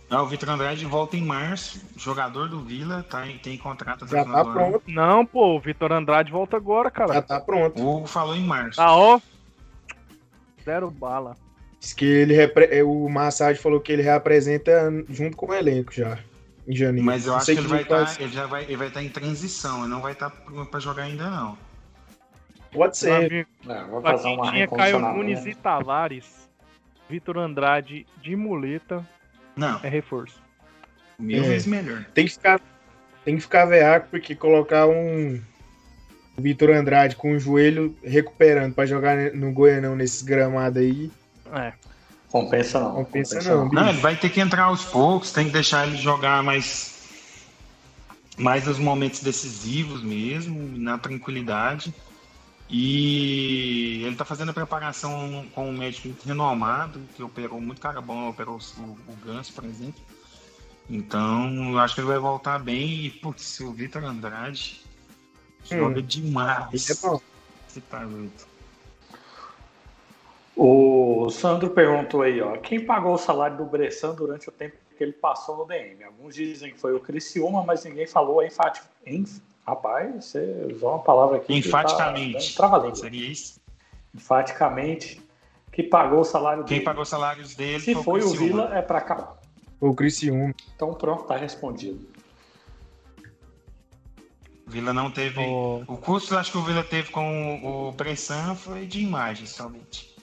Ah, 0.10 0.22
o 0.22 0.28
Vitor 0.28 0.50
Andrade 0.50 0.86
volta 0.86 1.18
em 1.18 1.24
março, 1.26 1.82
jogador 1.98 2.48
do 2.48 2.62
Vila, 2.62 3.04
tá, 3.10 3.28
em- 3.28 3.40
tem 3.40 3.58
contrato 3.58 4.06
até 4.06 4.18
Já 4.18 4.24
tá 4.24 4.44
do 4.44 4.50
ano. 4.50 4.54
pronto, 4.54 4.84
não, 4.88 5.26
pô, 5.26 5.56
o 5.56 5.60
Vitor 5.60 5.92
Andrade 5.92 6.32
volta 6.32 6.56
agora, 6.58 6.92
cara. 6.92 7.14
já 7.16 7.22
tá 7.24 7.40
pronto. 7.40 7.82
O 7.82 7.98
Hugo 7.98 8.08
falou 8.08 8.36
em 8.36 8.44
março. 8.46 8.78
Tá, 8.78 8.94
ó. 8.96 9.20
Zero 10.64 10.90
bala. 10.92 11.36
Diz 11.80 11.94
que 11.94 12.06
ele 12.06 12.34
repre- 12.34 12.70
é, 12.72 12.84
o 12.84 13.08
Massage 13.10 13.60
falou 13.60 13.80
que 13.80 13.92
ele 13.92 14.02
reapresenta 14.02 14.92
junto 15.10 15.36
com 15.38 15.48
o 15.48 15.54
elenco 15.54 15.94
já. 15.94 16.18
Em 16.68 16.76
janeiro. 16.76 17.06
Mas 17.06 17.26
eu 17.28 17.32
Não 17.32 17.38
acho 17.38 17.46
que 17.46 17.52
ele 17.60 17.68
vai 17.68 17.82
estar, 17.84 18.20
ele 18.20 18.32
já 18.32 18.48
vai, 18.48 18.64
ele 18.64 18.76
vai 18.78 18.88
estar 18.88 19.04
em 19.04 19.10
transição, 19.10 19.82
ele 19.82 19.88
não 19.90 20.02
vai 20.02 20.14
estar 20.14 20.32
para 20.32 20.80
jogar 20.80 21.04
ainda 21.04 21.30
não. 21.30 21.56
Pode 22.72 22.98
ser. 22.98 23.12
amigo, 23.12 23.48
É, 23.70 23.84
vou 23.84 24.02
pra 24.02 24.12
fazer 24.18 24.30
uma 24.30 24.52
tinha 24.52 24.68
Caio. 24.68 25.00
Nunes 25.00 25.46
e 25.46 25.54
Tavares, 25.54 26.50
Vitor 27.08 27.38
Andrade 27.38 28.08
de 28.20 28.36
muleta 28.36 29.08
Não, 29.56 29.80
é 29.84 29.90
reforço. 29.90 30.36
mil 31.18 31.44
É. 31.44 31.48
vezes 31.48 31.68
melhor. 31.68 32.06
Tem 32.14 32.26
que 32.26 32.34
ficar, 32.34 32.60
tem 33.24 33.36
que 33.36 33.42
ficar 33.42 33.66
veaco, 33.66 34.08
porque 34.12 34.36
colocar 34.36 34.88
um 34.88 35.42
Vitor 36.38 36.72
Andrade 36.72 37.16
com 37.16 37.32
o 37.34 37.40
joelho 37.40 37.96
recuperando 38.04 38.74
pra 38.74 38.86
jogar 38.86 39.34
no 39.34 39.52
Goianão 39.54 39.96
nesses 39.96 40.22
gramados 40.22 40.82
aí, 40.82 41.12
É. 41.54 41.74
Compensa 42.30 42.82
não. 42.82 42.96
Compensa 42.96 43.42
não, 43.44 43.70
Não, 43.70 43.88
ele 43.90 44.00
vai 44.00 44.14
ter 44.18 44.30
que 44.30 44.42
entrar 44.42 44.64
aos 44.64 44.84
poucos, 44.84 45.32
tem 45.32 45.46
que 45.46 45.52
deixar 45.54 45.88
ele 45.88 45.96
jogar 45.96 46.44
mais 46.44 46.94
mais 48.38 48.66
nos 48.66 48.78
momentos 48.78 49.22
decisivos 49.22 50.04
mesmo, 50.04 50.78
na 50.78 50.98
tranquilidade. 50.98 51.94
E 52.70 54.02
ele 54.04 54.14
está 54.14 54.26
fazendo 54.26 54.50
a 54.50 54.54
preparação 54.54 55.46
com 55.54 55.70
um 55.70 55.78
médico 55.78 56.10
renomado, 56.26 57.00
que 57.16 57.22
operou 57.22 57.62
muito 57.62 57.80
cara 57.80 58.02
bom, 58.02 58.30
operou 58.30 58.58
o, 58.78 58.82
o 58.82 59.16
Ganso, 59.24 59.54
por 59.54 59.66
exemplo. 59.66 60.02
Então, 60.90 61.72
eu 61.72 61.80
acho 61.80 61.96
que 61.96 62.02
ele 62.02 62.08
vai 62.08 62.20
voltar 62.20 62.60
bem. 62.60 63.06
E, 63.06 63.10
putz, 63.10 63.60
o 63.60 63.72
Vitor 63.72 64.04
Andrade 64.04 64.82
hum. 65.72 65.78
joga 65.78 66.02
demais. 66.02 66.74
Isso 66.74 66.92
é 66.92 67.10
bom. 67.10 67.22
Você 67.68 67.82
tá 67.82 68.04
doido. 68.04 68.56
O 70.56 71.30
Sandro 71.30 71.70
perguntou 71.70 72.22
aí, 72.22 72.42
ó, 72.42 72.56
quem 72.58 72.86
pagou 72.86 73.14
o 73.14 73.18
salário 73.18 73.58
do 73.58 73.66
Bressan 73.66 74.16
durante 74.16 74.48
o 74.48 74.52
tempo 74.52 74.78
que 74.98 75.04
ele 75.04 75.12
passou 75.12 75.58
no 75.58 75.66
DM? 75.66 76.02
Alguns 76.04 76.34
dizem 76.34 76.72
que 76.72 76.80
foi 76.80 76.96
o 76.96 77.00
Criciúma, 77.00 77.64
mas 77.64 77.84
ninguém 77.84 78.08
falou 78.08 78.42
enfático. 78.42 78.88
Enf... 79.06 79.40
Rapaz, 79.66 80.26
você 80.26 80.68
usou 80.72 80.92
uma 80.92 81.00
palavra 81.00 81.38
aqui. 81.38 81.54
Enfaticamente. 81.56 82.56
Tá 82.56 82.96
Seria 82.96 83.32
isso? 83.32 83.60
Enfaticamente, 84.14 85.22
que 85.72 85.82
pagou 85.82 86.20
o 86.20 86.24
salário 86.24 86.64
quem 86.64 86.68
dele. 86.68 86.80
Quem 86.80 86.86
pagou 86.86 87.02
os 87.02 87.10
salários 87.10 87.56
dele 87.56 87.80
Se 87.80 87.96
foi, 87.96 88.22
o, 88.22 88.28
o 88.28 88.32
Vila, 88.32 88.70
é 88.74 88.82
para 88.82 89.00
acabar. 89.00 89.38
O 89.82 89.94
Criciúma. 89.94 90.54
Então 90.76 90.94
pronto, 90.94 91.24
tá 91.24 91.36
respondido. 91.36 92.08
Vila 94.68 94.94
não 94.94 95.12
teve. 95.12 95.40
Oh. 95.40 95.84
O 95.88 95.98
custo, 95.98 96.38
acho 96.38 96.52
que 96.52 96.58
o 96.58 96.64
Vila 96.64 96.84
teve 96.84 97.12
com 97.12 97.88
o 97.88 97.92
Bressan 97.92 98.56
foi 98.56 98.86
de 98.86 99.02
imagem 99.02 99.46
somente. 99.46 100.15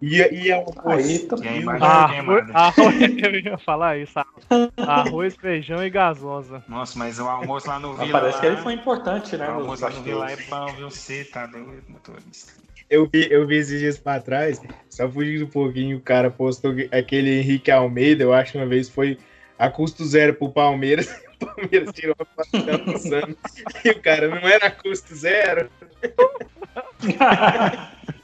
E, 0.00 0.16
e 0.16 0.50
é 0.50 0.58
um 0.58 0.66
Aí, 0.84 1.20
tá 1.20 1.36
e 1.38 1.68
arroz, 1.68 2.50
arroz, 2.52 2.96
eu 3.22 3.34
ia 3.34 3.58
falar 3.58 3.96
isso. 3.96 4.12
Arroz, 4.76 5.34
feijão 5.36 5.82
e 5.82 5.88
gasosa. 5.88 6.62
Nossa, 6.68 6.98
mas 6.98 7.18
o 7.18 7.26
almoço 7.26 7.66
lá 7.66 7.78
no 7.78 7.94
Vila. 7.94 8.02
Mas 8.02 8.12
parece 8.12 8.34
lá, 8.34 8.40
que 8.40 8.46
ele 8.46 8.56
foi 8.58 8.74
importante, 8.74 9.36
né? 9.36 9.48
O 9.48 9.52
almoço 9.52 9.82
lá 9.82 9.90
no 9.90 10.02
Vila 10.02 10.30
é 10.30 10.36
bom, 10.36 10.66
viu? 10.74 10.90
Você 10.90 11.24
tá 11.24 11.46
doido, 11.46 11.82
motorista. 11.88 12.52
Eu 12.88 13.08
vi, 13.12 13.26
eu 13.30 13.46
vi 13.46 13.56
esses 13.56 13.80
dias 13.80 13.98
pra 13.98 14.20
trás, 14.20 14.60
só 14.88 15.10
fugindo 15.10 15.44
um 15.44 15.50
pouquinho, 15.50 15.96
o 15.96 16.00
cara 16.00 16.30
postou 16.30 16.72
aquele 16.92 17.40
Henrique 17.40 17.70
Almeida, 17.70 18.22
eu 18.22 18.32
acho 18.32 18.56
uma 18.56 18.66
vez 18.66 18.88
foi 18.88 19.18
a 19.58 19.68
custo 19.68 20.04
zero 20.04 20.34
pro 20.34 20.50
Palmeiras. 20.50 21.08
O 21.36 21.54
Palmeiras 21.54 21.92
tirou 21.92 22.16
a 22.18 22.24
foto 22.24 22.70
almoçando. 22.70 23.36
E 23.84 23.90
o 23.90 24.00
cara 24.00 24.26
não 24.26 24.48
era 24.48 24.68
a 24.68 24.70
custo 24.70 25.14
zero. 25.14 25.68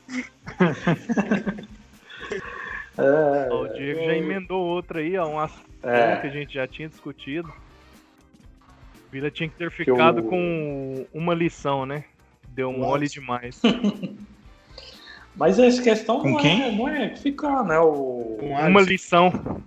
É, 2.99 3.53
o 3.53 3.69
Diego 3.69 4.05
já 4.05 4.15
emendou 4.15 4.63
outra 4.63 5.01
aí, 5.01 5.17
ó, 5.17 5.27
um 5.27 5.39
assunto 5.39 5.65
é. 5.83 6.17
que 6.17 6.27
a 6.27 6.31
gente 6.31 6.55
já 6.55 6.67
tinha 6.67 6.89
discutido. 6.89 7.49
O 7.49 9.11
Vila 9.11 9.31
tinha 9.31 9.49
que 9.49 9.57
ter 9.57 9.71
ficado 9.71 10.21
eu... 10.21 10.25
com 10.25 11.07
uma 11.13 11.35
lição, 11.35 11.87
né? 11.87 12.05
Deu 12.49 12.71
Nossa. 12.71 12.85
mole 12.85 13.09
demais. 13.09 13.61
Mas 15.35 15.59
essa 15.59 15.83
questão 15.83 16.21
com 16.21 16.33
não, 16.33 16.39
quem? 16.39 16.63
É, 16.63 16.73
não 16.73 16.89
é 16.89 17.17
ficar, 17.17 17.65
né? 17.65 17.79
O... 17.79 18.39
Uma 18.41 18.83
lição. 18.83 19.63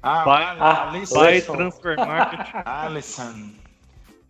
Ah, 0.00 0.24
vai, 0.24 0.44
ah, 0.60 0.92
vai 1.10 1.40
Transfer 1.40 1.96
Market. 1.96 2.54
Alisson. 2.64 3.50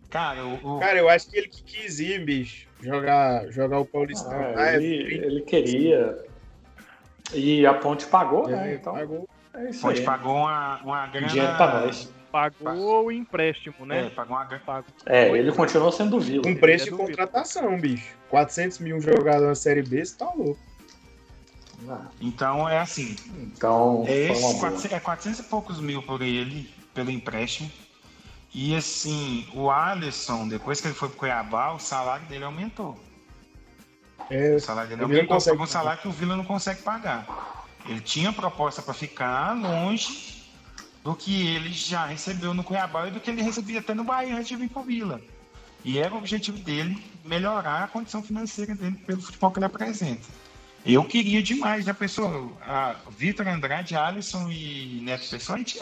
Cara, 0.09 0.43
o, 0.43 0.77
o... 0.77 0.79
Cara, 0.79 0.97
eu 0.97 1.07
acho 1.07 1.29
que 1.29 1.37
ele 1.37 1.47
que 1.47 1.61
quis 1.61 1.99
ir, 1.99 2.25
bicho. 2.25 2.66
Jogar, 2.81 3.47
jogar 3.51 3.79
o 3.79 3.85
Paulistão. 3.85 4.31
Ah, 4.31 4.53
ah, 4.55 4.73
ele, 4.75 5.25
ele, 5.25 5.41
queria. 5.41 6.17
E 7.33 7.65
a 7.65 7.73
Ponte 7.73 8.05
pagou, 8.05 8.47
né? 8.47 8.75
Então. 8.75 8.93
Pagou. 8.93 9.27
É 9.53 9.69
isso 9.69 9.81
Ponte 9.81 9.99
aí. 9.99 10.05
pagou 10.05 10.35
uma, 10.35 10.79
uma 10.83 11.07
grana. 11.07 11.27
Dinheiro 11.27 11.55
pra 11.55 11.81
nós. 11.81 12.13
Pagou 12.31 13.05
o 13.05 13.11
empréstimo, 13.11 13.85
né? 13.85 14.07
É, 14.07 14.09
pagou 14.09 14.37
uma 14.37 14.45
grana. 14.45 14.85
É, 15.05 15.29
ele 15.29 15.51
continuou 15.51 15.91
sendo 15.91 16.19
Vila. 16.19 16.47
Um 16.47 16.55
preço 16.55 16.85
de 16.85 16.91
contratação, 16.91 17.79
bicho. 17.79 18.15
400 18.29 18.79
mil 18.79 19.01
jogadores 19.01 19.47
na 19.47 19.55
Série 19.55 19.81
B, 19.81 20.05
você 20.05 20.15
tá 20.15 20.31
louco. 20.33 20.59
Então 22.21 22.67
é 22.67 22.79
assim. 22.79 23.15
Então. 23.37 24.03
É, 24.07 24.31
esse, 24.31 24.59
400, 24.59 24.91
é 24.93 24.99
400 24.99 25.39
e 25.39 25.43
poucos 25.43 25.79
mil 25.79 26.01
por 26.03 26.21
ele, 26.21 26.69
pelo 26.93 27.09
empréstimo. 27.09 27.69
E 28.53 28.75
assim, 28.75 29.47
o 29.53 29.69
Alisson, 29.69 30.47
depois 30.47 30.81
que 30.81 30.87
ele 30.87 30.95
foi 30.95 31.09
pro 31.09 31.17
Cuiabá, 31.17 31.73
o 31.73 31.79
salário 31.79 32.25
dele 32.27 32.43
aumentou. 32.43 32.97
É, 34.29 34.55
o 34.55 34.59
salário 34.59 34.89
dele 34.89 35.03
aumentou 35.03 35.39
por 35.39 35.61
um 35.61 35.67
salário 35.67 36.01
que 36.01 36.07
o 36.07 36.11
Vila 36.11 36.35
não 36.35 36.45
consegue 36.45 36.81
pagar. 36.81 37.65
Ele 37.87 38.01
tinha 38.01 38.33
proposta 38.33 38.81
para 38.81 38.93
ficar 38.93 39.53
longe 39.53 40.43
do 41.03 41.15
que 41.15 41.55
ele 41.55 41.71
já 41.71 42.05
recebeu 42.05 42.53
no 42.53 42.63
Cuiabá 42.63 43.07
e 43.07 43.11
do 43.11 43.19
que 43.19 43.29
ele 43.29 43.41
recebia 43.41 43.79
até 43.79 43.93
no 43.93 44.03
Bahia 44.03 44.35
antes 44.35 44.47
de 44.47 44.55
vir 44.55 44.69
pro 44.69 44.81
Vila. 44.81 45.21
E 45.85 45.99
era 45.99 46.13
o 46.13 46.17
objetivo 46.17 46.57
dele 46.57 47.01
melhorar 47.23 47.83
a 47.83 47.87
condição 47.87 48.21
financeira 48.21 48.75
dele 48.75 48.97
pelo 49.05 49.21
futebol 49.21 49.51
que 49.51 49.59
ele 49.59 49.65
apresenta. 49.65 50.27
Eu 50.85 51.03
queria 51.03 51.41
demais, 51.41 51.85
pessoa? 51.97 52.51
A 52.61 52.95
Vitor 53.17 53.47
Andrade, 53.47 53.95
Alisson 53.95 54.49
e 54.49 54.99
Neto 55.01 55.29
Pessoa, 55.29 55.55
a 55.55 55.59
gente. 55.59 55.79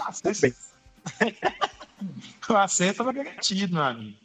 o 2.49 2.57
acerto 2.57 2.91
estava 2.91 3.13
garantido, 3.13 3.73
meu 3.73 3.83
amigo. 3.83 4.17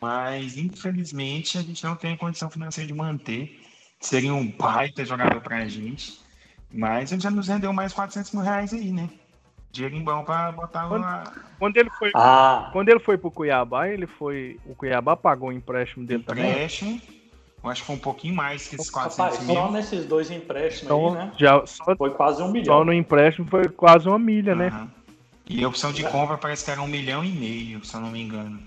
Mas, 0.00 0.56
infelizmente, 0.56 1.58
a 1.58 1.62
gente 1.62 1.82
não 1.84 1.96
tem 1.96 2.16
condição 2.16 2.48
financeira 2.48 2.86
de 2.86 2.94
manter. 2.94 3.60
Seria 4.00 4.32
um 4.32 4.48
baita 4.48 5.04
jogador 5.04 5.40
para 5.40 5.58
a 5.58 5.68
gente. 5.68 6.20
Mas 6.72 7.10
ele 7.10 7.20
já 7.20 7.30
nos 7.30 7.48
rendeu 7.48 7.72
mais 7.72 7.92
400 7.92 8.32
mil 8.32 8.42
reais 8.42 8.72
aí, 8.72 8.92
né? 8.92 9.10
Dinheiro 9.70 10.00
bom 10.00 10.24
para 10.24 10.52
botar 10.52 10.88
quando, 10.88 11.02
uma... 11.02 11.24
quando 11.58 11.76
ele 11.76 11.90
foi 11.90 12.10
ah. 12.14 12.70
Quando 12.72 12.88
ele 12.88 13.00
foi 13.00 13.18
pro 13.18 13.30
Cuiabá, 13.30 13.88
ele 13.88 14.06
foi. 14.06 14.58
O 14.64 14.74
Cuiabá 14.74 15.14
pagou 15.14 15.50
o 15.50 15.52
empréstimo 15.52 16.06
dele 16.06 16.22
empréstimo, 16.22 16.46
também? 16.46 16.52
Empréstimo. 16.52 17.18
Eu 17.62 17.70
acho 17.70 17.80
que 17.82 17.86
foi 17.86 17.96
um 17.96 18.00
pouquinho 18.00 18.34
mais 18.34 18.68
que 18.68 18.76
esses 18.76 18.90
400 18.90 19.18
Rapaz, 19.18 19.46
mil. 19.46 19.56
Só 19.56 19.70
nesses 19.70 20.04
dois 20.06 20.30
empréstimos 20.30 20.84
então, 20.84 21.08
aí, 21.08 21.14
né? 21.14 21.32
Já, 21.36 21.66
só, 21.66 21.96
foi 21.96 22.10
quase 22.10 22.42
um 22.42 22.50
milhão. 22.50 22.78
Só 22.78 22.84
no 22.84 22.92
empréstimo 22.92 23.46
foi 23.48 23.68
quase 23.68 24.08
uma 24.08 24.18
milha, 24.18 24.52
uhum. 24.52 24.58
né? 24.58 24.88
E 25.48 25.64
a 25.64 25.68
opção 25.68 25.92
de 25.92 26.02
compra 26.04 26.36
parece 26.36 26.64
que 26.64 26.70
era 26.70 26.82
um 26.82 26.86
milhão 26.86 27.24
e 27.24 27.32
meio, 27.32 27.84
se 27.84 27.94
eu 27.94 28.00
não 28.00 28.10
me 28.10 28.20
engano. 28.20 28.60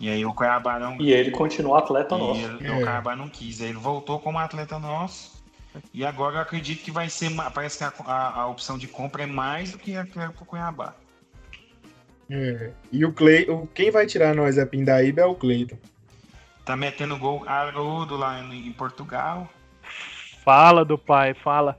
E 0.00 0.08
aí 0.08 0.24
o 0.24 0.32
Cuiabá 0.32 0.78
não. 0.78 1.00
E 1.00 1.12
ele 1.12 1.30
continuou 1.30 1.76
atleta 1.76 2.16
e 2.16 2.18
nosso. 2.18 2.40
Ele, 2.40 2.66
é. 2.66 2.70
O 2.70 2.76
Cuiabá 2.76 3.14
não 3.14 3.28
quis. 3.28 3.60
Aí 3.60 3.68
ele 3.68 3.78
voltou 3.78 4.18
como 4.18 4.38
atleta 4.38 4.78
nosso. 4.78 5.42
E 5.92 6.04
agora 6.04 6.36
eu 6.36 6.40
acredito 6.40 6.82
que 6.82 6.90
vai 6.90 7.08
ser. 7.08 7.30
Parece 7.52 7.78
que 7.78 7.84
a, 7.84 7.92
a, 8.06 8.40
a 8.40 8.46
opção 8.46 8.78
de 8.78 8.88
compra 8.88 9.24
é 9.24 9.26
mais 9.26 9.72
do 9.72 9.78
que 9.78 9.96
a 9.96 10.04
que 10.04 10.18
era 10.18 10.30
pro 10.30 10.44
Cuiabá. 10.44 10.94
É. 12.30 12.70
E 12.90 13.04
o 13.04 13.12
Clay, 13.12 13.46
quem 13.74 13.90
vai 13.90 14.06
tirar 14.06 14.34
nós 14.34 14.56
da 14.56 14.64
Pindaíba 14.64 15.20
é 15.20 15.26
o 15.26 15.34
Cleiton. 15.34 15.76
Tá 16.64 16.76
metendo 16.76 17.18
gol 17.18 17.44
agudo 17.46 18.16
lá 18.16 18.40
em, 18.40 18.68
em 18.68 18.72
Portugal. 18.72 19.48
Fala 20.42 20.84
do 20.84 20.96
pai, 20.96 21.34
fala. 21.34 21.78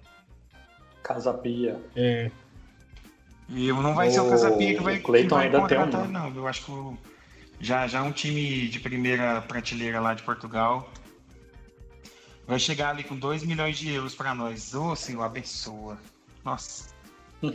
Casapia. 1.02 1.80
É. 1.96 2.30
E 3.50 3.72
não 3.72 3.94
vai 3.94 4.08
o... 4.08 4.12
ser 4.12 4.20
o 4.22 4.30
Casapia 4.30 4.76
que 4.76 4.84
vai, 4.84 4.98
o 4.98 5.04
Clayton 5.04 5.36
vai 5.36 5.46
ainda 5.46 5.68
tem 5.68 5.78
um. 5.78 6.08
não. 6.08 6.36
Eu 6.36 6.48
acho 6.48 6.66
que 6.66 6.72
o... 6.72 6.98
já, 7.60 7.88
já 7.88 8.02
um 8.02 8.12
time 8.12 8.68
de 8.68 8.80
primeira 8.80 9.42
prateleira 9.42 10.00
lá 10.00 10.14
de 10.14 10.24
Portugal 10.24 10.90
vai 12.48 12.60
chegar 12.60 12.90
ali 12.90 13.04
com 13.04 13.16
2 13.16 13.44
milhões 13.44 13.78
de 13.78 13.92
euros 13.92 14.16
para 14.16 14.34
nós. 14.36 14.74
Ô, 14.74 14.92
oh, 14.92 14.96
Senhor, 14.96 15.24
abençoa. 15.24 15.98
Nossa. 16.44 16.94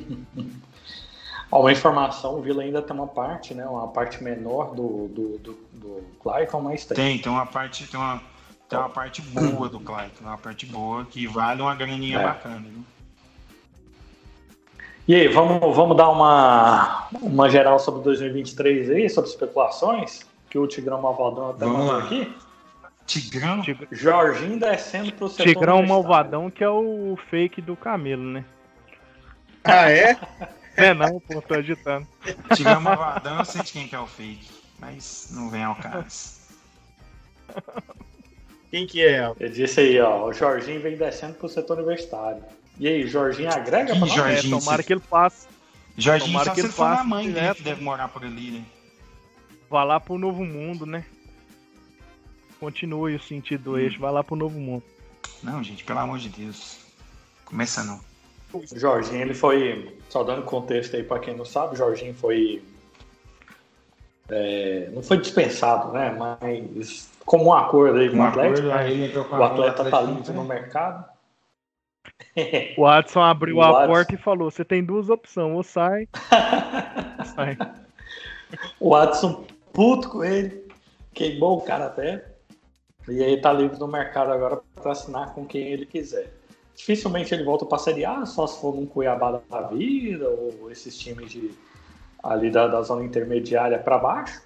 Ó, 1.53 1.63
uma 1.63 1.73
informação, 1.73 2.39
o 2.39 2.43
Vila 2.43 2.63
ainda 2.63 2.81
tem 2.81 2.95
uma 2.95 3.09
parte, 3.09 3.55
né? 3.55 3.67
Uma 3.67 3.89
parte 3.89 4.23
menor 4.23 4.73
do, 4.75 5.09
do, 5.09 5.39
do, 5.39 5.53
do 5.73 6.05
Clayton, 6.23 6.61
mas 6.61 6.85
tem. 6.85 6.97
Tem, 6.97 7.19
tem 7.19 7.33
uma 7.33 7.47
parte, 7.47 7.89
tem 7.89 7.99
uma, 7.99 8.23
tem 8.69 8.79
uma 8.79 8.89
parte 8.89 9.21
boa 9.21 9.69
do 9.69 9.81
Clayton, 9.81 10.25
uma 10.25 10.39
parte 10.39 10.65
boa 10.67 11.05
que 11.05 11.27
vale 11.27 11.61
uma 11.61 11.75
graninha 11.75 12.21
é. 12.21 12.23
bacana, 12.23 12.61
viu? 12.69 12.85
E 15.11 15.15
aí, 15.17 15.27
vamos, 15.27 15.75
vamos 15.75 15.97
dar 15.97 16.09
uma, 16.09 17.09
uma 17.21 17.49
geral 17.51 17.81
sobre 17.81 18.01
2023 18.03 18.91
aí, 18.91 19.11
sobre 19.11 19.29
especulações? 19.29 20.21
Que 20.49 20.57
o 20.57 20.69
Tigrão 20.69 21.03
Malvadão 21.03 21.51
até 21.51 21.65
vamos 21.65 21.79
mandou 21.79 21.99
lá. 21.99 22.05
aqui. 22.05 22.33
Tigrão? 23.07 23.61
Jorginho 23.91 24.57
descendo 24.61 25.13
pro 25.15 25.29
setor 25.29 25.47
Tigrão 25.49 25.83
Malvadão, 25.83 26.49
que 26.49 26.63
é 26.63 26.69
o 26.69 27.19
fake 27.29 27.61
do 27.61 27.75
Camelo, 27.75 28.23
né? 28.23 28.45
Ah, 29.65 29.91
é? 29.91 30.17
É 30.77 30.95
não, 30.95 31.19
pô, 31.19 31.43
tô 31.43 31.55
agitando. 31.55 32.07
Tigrão 32.55 32.81
Malvadão, 32.81 33.41
eu 33.41 33.45
sei 33.45 33.63
de 33.63 33.73
quem 33.73 33.89
que 33.89 33.97
é 33.97 33.99
o 33.99 34.07
fake, 34.07 34.49
mas 34.79 35.29
não 35.33 35.51
vem 35.51 35.65
ao 35.65 35.75
caso. 35.75 36.39
Quem 38.71 38.87
que 38.87 39.05
é? 39.05 39.33
Ele 39.41 39.53
disse 39.53 39.81
aí, 39.81 40.01
ó, 40.01 40.27
o 40.27 40.33
Jorginho 40.33 40.81
vem 40.81 40.97
descendo 40.97 41.35
pro 41.35 41.49
setor 41.49 41.79
universitário. 41.79 42.45
E 42.81 42.89
aí, 42.89 43.07
Jorginho 43.07 43.53
agrega 43.53 43.91
pra 43.91 44.01
nós? 44.01 44.11
Jorginho, 44.11 44.57
é, 44.57 44.59
tomara 44.59 44.83
se... 44.83 44.87
que 44.87 44.93
ele 44.95 45.03
passe. 45.03 45.47
Jorginho 45.99 46.33
tomara 46.33 46.45
só 46.47 46.55
que 46.55 46.61
se 46.63 46.67
ele 46.67 46.73
passe 46.73 47.01
a 47.03 47.05
mãe 47.05 47.31
dele 47.31 47.55
que 47.55 47.63
deve 47.63 47.85
morar 47.85 48.09
por 48.09 48.25
ali, 48.25 48.51
né? 48.53 48.65
Vá 49.69 49.85
lá 49.85 50.01
pro 50.01 50.17
novo 50.17 50.43
mundo, 50.43 50.87
né? 50.87 51.05
Continue 52.59 53.17
o 53.17 53.23
sentido 53.23 53.65
do 53.65 53.79
eixo, 53.79 54.01
vai 54.01 54.11
lá 54.11 54.25
pro 54.25 54.35
novo 54.35 54.59
mundo. 54.59 54.83
Não, 55.43 55.63
gente, 55.63 55.85
pelo 55.85 55.99
amor 55.99 56.19
de 56.19 56.31
Deus. 56.31 56.79
Começa 57.45 57.85
não. 57.85 58.01
O 58.55 58.65
Jorginho, 58.75 59.21
ele 59.21 59.35
foi, 59.35 59.95
só 60.09 60.25
dando 60.25 60.43
contexto 60.43 60.97
aí 60.97 61.03
pra 61.03 61.19
quem 61.19 61.37
não 61.37 61.45
sabe, 61.45 61.75
o 61.75 61.77
Jorginho 61.77 62.15
foi 62.15 62.63
é, 64.31 64.89
não 64.95 65.03
foi 65.03 65.19
dispensado, 65.19 65.93
né? 65.93 66.17
Mas 66.19 67.11
como 67.27 67.47
um 67.47 67.53
acordo 67.53 67.99
aí 67.99 68.09
com 68.09 68.17
um 68.17 68.21
o 68.21 68.25
Atlético, 68.25 68.69
o 68.69 69.43
atleta 69.45 69.83
está 69.83 70.01
livre 70.01 70.33
no 70.33 70.45
mercado. 70.45 71.10
O 72.77 72.87
Adson 72.87 73.21
abriu 73.21 73.57
o 73.57 73.63
a 73.63 73.69
Adson... 73.69 73.93
porta 73.93 74.15
e 74.15 74.19
falou: 74.19 74.51
você 74.51 74.65
tem 74.65 74.85
duas 74.85 75.11
opções, 75.11 75.55
ou 75.55 75.63
sai. 75.63 76.09
sai. 77.35 77.59
O 78.79 78.95
Adson 78.95 79.45
puto 79.73 80.09
com 80.09 80.25
ele, 80.25 80.69
queimou 81.13 81.59
o 81.59 81.63
cara 81.63 81.87
até. 81.87 82.25
E 83.09 83.23
aí 83.23 83.41
tá 83.41 83.53
livre 83.53 83.79
no 83.79 83.89
mercado 83.89 84.33
agora 84.33 84.61
para 84.75 84.93
assinar 84.93 85.35
com 85.35 85.45
quem 85.45 85.69
ele 85.69 85.87
quiser. 85.87 86.33
Dificilmente 86.77 87.35
ele 87.35 87.45
volta 87.45 87.67
para 87.67 87.79
Série 87.79 88.05
A, 88.05 88.25
só 88.25 88.47
se 88.47 88.61
for 88.61 88.75
num 88.75 88.87
Cuiabá 88.87 89.41
da 89.51 89.63
vida, 89.63 90.29
ou 90.29 90.71
esses 90.71 90.97
times 90.97 91.31
de, 91.31 91.51
ali 92.23 92.51
da, 92.51 92.69
da 92.69 92.83
zona 92.83 93.05
intermediária 93.05 93.79
para 93.79 93.99
baixo. 93.99 94.43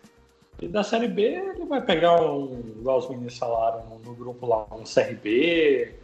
E 0.61 0.69
da 0.69 0.83
Série 0.83 1.09
B 1.09 1.23
ele 1.23 1.65
vai 1.67 1.81
pegar 1.83 2.21
um, 2.23 2.61
igual 2.79 2.99
os 2.99 3.09
meninos 3.09 3.37
falaram 3.37 3.85
no, 3.87 3.99
no 3.99 4.15
grupo 4.15 4.47
lá, 4.47 4.67
um 4.73 4.85
CRB, 4.85 5.95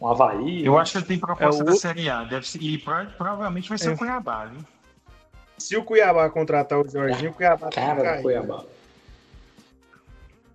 um 0.00 0.08
Havaí. 0.08 0.64
Eu 0.64 0.78
acho 0.78 0.92
que 0.92 0.98
ele 0.98 1.06
tem 1.06 1.18
proposta 1.18 1.62
é 1.62 1.64
o... 1.64 1.66
da 1.66 1.74
Série 1.74 2.08
A, 2.08 2.24
deve 2.24 2.48
ser, 2.48 2.62
e 2.62 2.78
provavelmente 2.78 3.68
vai 3.68 3.78
ser 3.78 3.90
é. 3.90 3.92
o 3.92 3.98
Cuiabá, 3.98 4.46
viu? 4.46 4.64
Se 5.58 5.76
o 5.76 5.82
Cuiabá 5.82 6.30
contratar 6.30 6.78
o 6.78 6.88
Jorginho, 6.88 7.30
o 7.30 7.34
Cuiabá 7.34 7.68
cara 7.70 8.16
do 8.16 8.22
Cuiabá. 8.22 8.64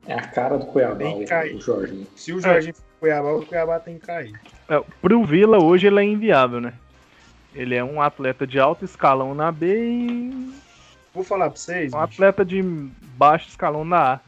É 0.07 0.13
a 0.13 0.27
cara 0.27 0.57
do 0.57 0.65
Cuiabá, 0.65 0.95
tem 0.95 1.19
que 1.19 1.25
cair. 1.25 1.55
o 1.55 1.61
Jorginho. 1.61 2.07
Se 2.15 2.33
o 2.33 2.41
Jorginho 2.41 2.73
for 2.73 2.83
Cuiabá, 3.01 3.33
o 3.33 3.45
Cuiabá 3.45 3.79
tem 3.79 3.99
que 3.99 4.05
cair. 4.05 4.39
É, 4.69 4.81
pro 5.01 5.25
Vila, 5.25 5.61
hoje 5.61 5.87
ele 5.87 5.99
é 5.99 6.03
inviável, 6.03 6.61
né? 6.61 6.73
Ele 7.53 7.75
é 7.75 7.83
um 7.83 8.01
atleta 8.01 8.47
de 8.47 8.59
alto 8.59 8.85
escalão 8.85 9.35
na 9.35 9.51
B 9.51 9.75
e. 9.75 10.53
Vou 11.13 11.23
falar 11.23 11.49
pra 11.49 11.59
vocês. 11.59 11.93
Um 11.93 11.97
bicho. 11.97 12.13
atleta 12.13 12.45
de 12.45 12.61
baixo 12.61 13.49
escalão 13.49 13.83
na 13.85 14.13
A. 14.13 14.19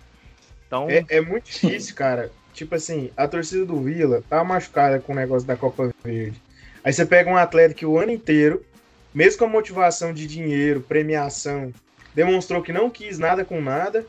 Então... 0.67 0.89
É, 0.89 1.05
é 1.09 1.21
muito 1.21 1.45
difícil, 1.45 1.95
cara. 1.95 2.31
Tipo 2.55 2.73
assim, 2.73 3.11
a 3.15 3.27
torcida 3.27 3.65
do 3.65 3.79
Vila 3.81 4.23
tá 4.29 4.43
machucada 4.43 4.99
com 4.99 5.11
o 5.11 5.15
negócio 5.15 5.47
da 5.47 5.57
Copa 5.57 5.93
Verde. 6.03 6.41
Aí 6.83 6.93
você 6.93 7.05
pega 7.05 7.29
um 7.29 7.37
atleta 7.37 7.73
que 7.73 7.85
o 7.85 7.99
ano 7.99 8.11
inteiro, 8.11 8.65
mesmo 9.13 9.39
com 9.39 9.45
a 9.45 9.49
motivação 9.49 10.13
de 10.13 10.25
dinheiro, 10.25 10.81
premiação, 10.81 11.73
demonstrou 12.13 12.63
que 12.63 12.71
não 12.71 12.89
quis 12.89 13.19
nada 13.19 13.43
com 13.43 13.61
nada 13.61 14.05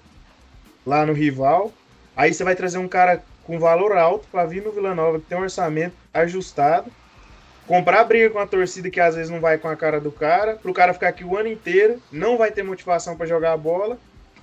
lá 0.86 1.04
no 1.04 1.12
rival. 1.12 1.72
Aí 2.16 2.32
você 2.32 2.44
vai 2.44 2.54
trazer 2.54 2.78
um 2.78 2.88
cara 2.88 3.22
com 3.44 3.58
valor 3.58 3.96
alto 3.96 4.28
para 4.30 4.46
vir 4.46 4.62
no 4.62 4.72
Vila 4.72 4.94
Nova, 4.94 5.18
que 5.18 5.26
tem 5.26 5.36
um 5.36 5.42
orçamento 5.42 5.94
ajustado, 6.14 6.90
comprar 7.66 8.04
briga 8.04 8.30
com 8.30 8.38
a 8.38 8.46
torcida 8.46 8.90
que 8.90 9.00
às 9.00 9.14
vezes 9.16 9.30
não 9.30 9.40
vai 9.40 9.58
com 9.58 9.68
a 9.68 9.76
cara 9.76 10.00
do 10.00 10.12
cara, 10.12 10.56
pro 10.56 10.72
cara 10.72 10.94
ficar 10.94 11.08
aqui 11.08 11.24
o 11.24 11.36
ano 11.36 11.48
inteiro, 11.48 12.00
não 12.12 12.38
vai 12.38 12.50
ter 12.50 12.62
motivação 12.62 13.16
para 13.16 13.26
jogar 13.26 13.52
a 13.52 13.56
bola, 13.56 13.98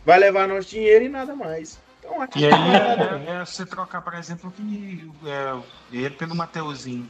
vai 0.05 0.19
levar 0.19 0.47
nosso 0.47 0.69
dinheiro 0.69 1.05
e 1.05 1.09
nada 1.09 1.35
mais. 1.35 1.82
Então, 2.03 2.21
aqui 2.21 2.39
e 2.39 2.45
aí 2.45 2.51
é, 2.51 3.31
é, 3.31 3.45
você 3.45 3.65
trocar, 3.65 4.01
por 4.01 4.13
exemplo, 4.13 4.51
que, 4.51 5.09
é, 5.25 5.59
ele 5.91 6.09
pelo 6.11 6.35
Mateuzinho. 6.35 7.09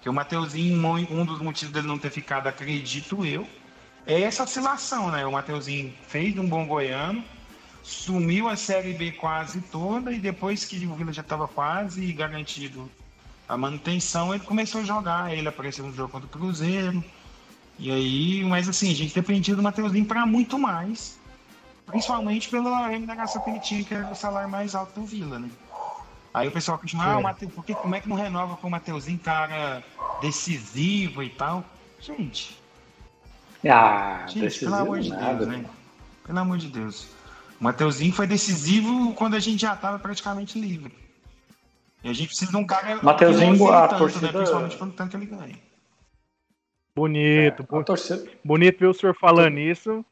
Que 0.00 0.08
o 0.08 0.12
Mateuzinho, 0.12 0.80
um 1.10 1.24
dos 1.24 1.40
motivos 1.40 1.74
dele 1.74 1.86
não 1.86 1.98
ter 1.98 2.10
ficado, 2.10 2.46
acredito 2.46 3.26
eu, 3.26 3.46
é 4.06 4.22
essa 4.22 4.44
oscilação, 4.44 5.10
né? 5.10 5.26
O 5.26 5.32
Mateuzinho 5.32 5.92
fez 6.06 6.38
um 6.38 6.48
bom 6.48 6.66
goiano, 6.66 7.22
sumiu 7.82 8.48
a 8.48 8.56
Série 8.56 8.94
B 8.94 9.12
quase 9.12 9.60
toda 9.60 10.12
e 10.12 10.18
depois 10.18 10.64
que 10.64 10.86
o 10.86 10.94
Vila 10.94 11.12
já 11.12 11.22
estava 11.22 11.46
quase 11.46 12.10
garantido 12.12 12.90
a 13.46 13.56
manutenção, 13.56 14.32
ele 14.34 14.44
começou 14.44 14.80
a 14.80 14.84
jogar. 14.84 15.36
Ele 15.36 15.48
apareceu 15.48 15.84
no 15.84 15.92
jogo 15.92 16.10
contra 16.10 16.26
o 16.26 16.30
Cruzeiro. 16.30 17.04
E 17.78 17.90
aí, 17.90 18.44
mas 18.44 18.68
assim, 18.68 18.90
a 18.90 18.94
gente 18.94 19.14
dependia 19.14 19.56
do 19.56 19.62
Mateuzinho 19.62 20.04
para 20.06 20.24
muito 20.24 20.58
mais. 20.58 21.19
Principalmente 21.90 22.48
pela 22.48 22.88
remuneração 22.88 23.42
que 23.42 23.50
ele 23.50 23.60
tinha, 23.60 23.84
que 23.84 23.94
era 23.94 24.10
o 24.10 24.14
salário 24.14 24.48
mais 24.48 24.74
alto 24.74 25.00
do 25.00 25.06
Vila, 25.06 25.38
né? 25.38 25.50
Aí 26.32 26.46
o 26.46 26.52
pessoal 26.52 26.78
continua, 26.78 27.04
ah, 27.06 27.18
o 27.18 27.22
Mateus, 27.22 27.52
por 27.52 27.64
que, 27.64 27.74
como 27.74 27.94
é 27.94 28.00
que 28.00 28.08
não 28.08 28.16
renova 28.16 28.56
com 28.56 28.68
o 28.68 28.70
Mateuzinho, 28.70 29.18
cara 29.18 29.82
decisivo 30.20 31.22
e 31.22 31.30
tal? 31.30 31.64
Gente. 32.00 32.56
Ah, 33.68 34.24
gente, 34.28 34.60
pelo 34.60 34.74
amor 34.74 35.00
de 35.00 35.10
nada. 35.10 35.44
Deus, 35.44 35.48
né? 35.48 35.64
Pelo 36.24 36.38
amor 36.38 36.58
de 36.58 36.68
Deus. 36.68 37.08
O 37.60 37.64
Mateuzinho 37.64 38.12
foi 38.12 38.26
decisivo 38.26 39.12
quando 39.14 39.34
a 39.34 39.40
gente 39.40 39.60
já 39.60 39.74
estava 39.74 39.98
praticamente 39.98 40.58
livre. 40.58 40.94
E 42.02 42.08
a 42.08 42.12
gente 42.12 42.28
precisa 42.28 42.50
de 42.50 42.56
um 42.56 42.64
cara. 42.64 43.02
Mateuzinho, 43.02 43.70
a 43.70 43.88
tanto, 43.88 43.92
né? 43.92 43.98
torcida. 43.98 44.26
Né? 44.28 44.32
Principalmente 44.32 44.76
quando 44.76 44.92
tanto 44.94 45.16
ele 45.16 45.26
ganha. 45.26 45.58
Bonito. 46.94 47.66
É, 47.70 47.82
torcida... 47.82 48.24
Bonito 48.44 48.78
ver 48.78 48.86
o 48.86 48.94
senhor 48.94 49.14
falando 49.14 49.58
isso. 49.58 50.04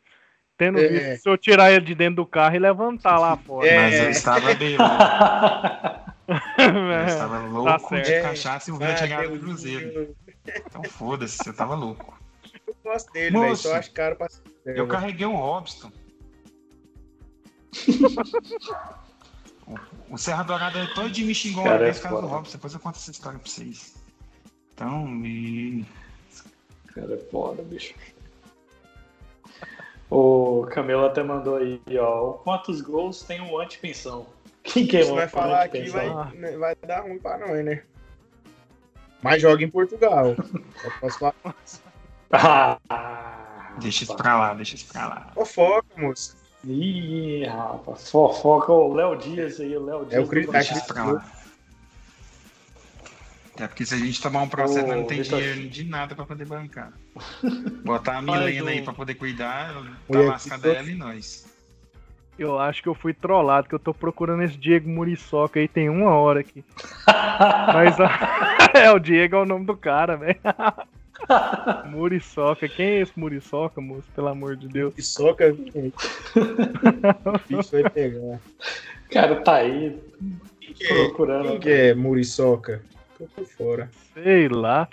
Tendo 0.58 0.78
é. 0.80 0.88
visto 0.88 1.20
o 1.20 1.22
senhor 1.22 1.38
tirar 1.38 1.70
ele 1.70 1.84
de 1.84 1.94
dentro 1.94 2.16
do 2.16 2.26
carro 2.26 2.56
e 2.56 2.58
levantar 2.58 3.16
lá 3.18 3.36
fora. 3.36 3.68
É. 3.68 3.76
Mas 3.76 3.94
eu 3.94 4.10
estava 4.10 4.52
bêbado. 4.54 6.08
eu 6.58 7.06
estava 7.06 7.38
louco 7.46 7.88
tá 7.88 8.00
de 8.00 8.20
cachaça 8.20 8.68
e 8.68 8.72
o 8.72 8.76
Vila 8.76 8.96
chegar 8.96 9.28
no 9.28 9.38
Cruzeiro. 9.38 10.16
Então 10.44 10.82
foda-se, 10.82 11.36
você 11.36 11.50
estava 11.50 11.76
louco. 11.76 12.20
Eu 12.66 12.74
gosto 12.82 13.12
dele, 13.12 13.38
velho. 13.38 13.56
Só 13.56 13.76
acho 13.76 13.92
caro 13.92 14.16
pra. 14.16 14.26
Eu 14.66 14.88
carreguei 14.88 15.26
o 15.26 15.36
Robson. 15.36 15.92
o, 20.10 20.18
Serra 20.18 20.42
Dourada 20.42 20.88
todo 20.94 21.08
de 21.08 21.24
me 21.24 21.34
xingou 21.34 21.64
uma 21.64 21.78
vez 21.78 22.00
por 22.00 22.08
causa 22.08 22.22
do 22.22 22.28
Robson. 22.28 22.56
Depois 22.56 22.74
eu 22.74 22.80
conto 22.80 22.96
essa 22.96 23.12
história 23.12 23.38
pra 23.38 23.48
vocês. 23.48 23.94
Então, 24.74 25.06
e. 25.24 25.86
Cara, 26.94 27.14
é 27.14 27.18
foda, 27.30 27.62
bicho. 27.62 27.94
O 30.10 30.66
Camelo 30.70 31.06
até 31.06 31.22
mandou 31.22 31.56
aí, 31.56 31.80
ó. 31.98 32.32
Quantos 32.32 32.80
gols 32.80 33.22
tem 33.22 33.40
o 33.40 33.58
antipensão? 33.58 34.26
Quem 34.62 34.86
que 34.86 34.96
é 34.96 35.04
o 35.04 35.14
vai 35.14 35.28
falar 35.28 35.64
aqui 35.64 35.88
vai, 35.88 36.08
né, 36.34 36.56
vai 36.56 36.74
dar 36.86 37.02
ruim 37.02 37.18
pra 37.18 37.38
nós, 37.38 37.64
né? 37.64 37.82
Mas 39.22 39.42
joga 39.42 39.64
em 39.64 39.70
Portugal. 39.70 40.36
posso 41.00 41.18
falar. 41.18 41.34
Ah, 42.30 43.74
deixa 43.80 44.04
isso 44.04 44.16
pra 44.16 44.38
lá, 44.38 44.54
deixa 44.54 44.76
isso 44.76 44.86
pra 44.92 45.08
lá. 45.08 45.30
Fofoca, 45.34 45.86
moça. 45.96 46.36
Ih, 46.64 47.44
rapaz, 47.44 48.10
fofoca 48.10 48.72
o 48.72 48.92
Léo 48.92 49.16
Dias 49.16 49.60
aí, 49.60 49.76
o 49.76 49.84
Léo 49.84 50.04
Dias. 50.04 50.14
É 50.14 50.20
o 50.20 50.26
Cris 50.26 50.46
pra 50.86 51.04
lá. 51.04 51.37
Até 53.58 53.66
porque 53.66 53.84
se 53.84 53.92
a 53.92 53.98
gente 53.98 54.22
tomar 54.22 54.42
um 54.42 54.48
processo, 54.48 54.86
oh, 54.86 54.94
não 54.94 55.02
tem 55.02 55.20
dinheiro 55.20 55.62
eu... 55.62 55.68
de 55.68 55.82
nada 55.82 56.14
pra 56.14 56.24
poder 56.24 56.46
bancar. 56.46 56.92
Botar 57.84 58.18
a 58.18 58.22
Milena 58.22 58.70
aí 58.70 58.82
pra 58.82 58.92
poder 58.92 59.14
cuidar, 59.14 59.74
tá 60.08 60.20
lascada 60.20 60.68
ela 60.68 60.88
e 60.88 60.94
nós. 60.94 61.44
Eu 62.38 62.56
acho 62.56 62.80
que 62.80 62.88
eu 62.88 62.94
fui 62.94 63.12
trollado, 63.12 63.68
que 63.68 63.74
eu 63.74 63.80
tô 63.80 63.92
procurando 63.92 64.44
esse 64.44 64.56
Diego 64.56 64.88
Muriçoca 64.88 65.58
aí 65.58 65.66
tem 65.66 65.88
uma 65.88 66.12
hora 66.12 66.38
aqui. 66.38 66.64
Mas 67.74 67.96
é, 68.74 68.92
o 68.92 69.00
Diego 69.00 69.34
é 69.34 69.42
o 69.42 69.44
nome 69.44 69.66
do 69.66 69.76
cara, 69.76 70.16
velho. 70.16 70.38
Muriçoca. 71.86 72.68
Quem 72.68 72.86
é 72.86 73.00
esse 73.00 73.18
Muriçoca, 73.18 73.80
moço? 73.80 74.08
Pelo 74.14 74.28
amor 74.28 74.54
de 74.54 74.68
Deus. 74.68 74.92
Muriçoca. 74.92 75.48
Isso 77.50 77.72
vai 77.72 77.90
pegar. 77.90 78.38
Cara, 79.10 79.34
tá 79.42 79.56
aí. 79.56 79.98
Quem 80.60 80.86
é? 80.86 80.94
procurando. 81.06 81.48
Quem 81.48 81.58
que 81.58 81.70
é 81.70 81.92
Muriçoca? 81.92 82.80
Tô 83.18 83.26
por 83.26 83.44
fora. 83.44 83.90
Sei 84.14 84.48
lá. 84.48 84.88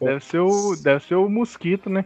Deve 0.00 0.24
ser, 0.24 0.38
o, 0.38 0.76
deve 0.76 1.04
ser 1.04 1.14
o 1.14 1.28
Mosquito, 1.28 1.88
né? 1.90 2.04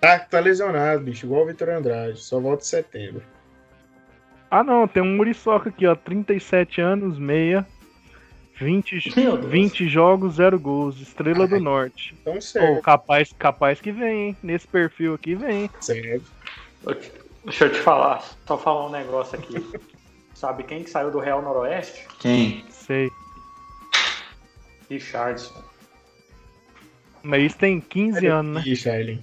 Tá, 0.00 0.18
tá 0.18 0.40
lesionado, 0.40 1.02
bicho. 1.02 1.26
Igual 1.26 1.42
o 1.42 1.46
Vitor 1.46 1.68
Andrade. 1.68 2.18
Só 2.18 2.40
volta 2.40 2.62
em 2.62 2.66
setembro. 2.66 3.22
Ah, 4.50 4.62
não. 4.62 4.86
Tem 4.86 5.02
um 5.02 5.16
Muriçoca 5.16 5.68
aqui, 5.68 5.86
ó. 5.86 5.94
37 5.94 6.80
anos, 6.80 7.18
meia. 7.18 7.66
20, 8.56 9.12
20 9.48 9.88
jogos, 9.88 10.36
0 10.36 10.58
gols. 10.58 11.00
Estrela 11.00 11.46
do 11.46 11.58
Norte. 11.58 12.14
Então, 12.20 12.40
certo. 12.40 12.78
Oh, 12.78 12.82
capaz, 12.82 13.32
capaz 13.36 13.80
que 13.80 13.90
vem, 13.90 14.28
hein? 14.28 14.36
Nesse 14.42 14.66
perfil 14.68 15.14
aqui 15.14 15.34
vem. 15.34 15.70
Certo. 15.80 16.30
Deixa 17.44 17.64
eu 17.64 17.72
te 17.72 17.80
falar. 17.80 18.22
Só 18.46 18.56
falar 18.56 18.86
um 18.86 18.90
negócio 18.90 19.38
aqui. 19.38 19.54
Sabe 20.34 20.64
quem 20.64 20.82
que 20.82 20.90
saiu 20.90 21.10
do 21.10 21.18
Real 21.18 21.40
Noroeste? 21.42 22.06
Quem? 22.20 22.64
Sei. 22.68 23.08
Richardson. 24.88 25.62
Mas 27.22 27.42
isso 27.44 27.58
tem 27.58 27.80
15 27.80 28.26
anos, 28.26 28.54
né? 28.54 28.60
Richardson. 28.60 29.22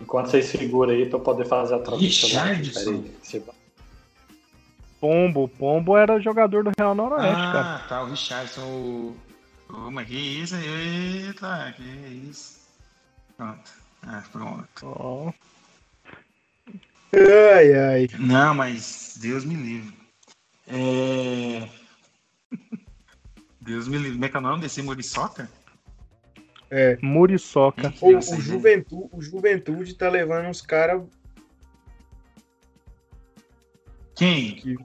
Enquanto 0.00 0.30
vocês 0.30 0.46
seguram 0.46 0.92
aí 0.92 1.06
pra 1.06 1.18
eu 1.18 1.22
poder 1.22 1.46
fazer 1.46 1.74
a 1.74 1.78
tradução. 1.78 2.28
Richardson. 2.54 3.04
Pombo. 5.00 5.48
Pombo 5.48 5.96
era 5.96 6.20
jogador 6.20 6.64
do 6.64 6.72
Real 6.78 6.94
Noroeste, 6.94 7.40
ah, 7.40 7.52
cara. 7.52 7.74
Ah, 7.74 7.86
tá, 7.88 8.02
o 8.02 8.06
Richardson. 8.06 8.62
O... 8.62 9.16
Mas 9.90 10.06
que 10.06 10.14
isso? 10.14 10.54
Eita, 10.56 11.74
que 11.76 11.82
isso. 12.30 12.60
Pronto. 13.36 13.70
Ah, 14.06 14.22
pronto. 14.32 14.86
Oh. 14.86 15.32
Ai, 17.14 17.74
ai. 17.74 18.08
Não, 18.18 18.54
mas 18.54 19.18
Deus 19.20 19.44
me 19.44 19.54
livre. 19.54 19.94
É... 20.68 21.68
Deus 23.62 23.86
me 23.86 23.96
livre. 23.96 24.12
Como 24.12 24.24
é 24.24 24.28
que 24.28 24.36
é 24.36 24.40
o 24.40 24.42
nome 24.42 24.62
desse 24.62 24.82
Muriçoca? 24.82 25.48
É. 26.70 26.98
Muriçoca. 27.00 27.92
O, 28.00 28.16
o, 28.16 28.40
Juventude, 28.40 29.08
o 29.12 29.22
Juventude 29.22 29.94
tá 29.94 30.08
levando 30.08 30.48
uns 30.48 30.60
caras 30.60 31.02
Quem? 34.14 34.56
Que, 34.56 34.76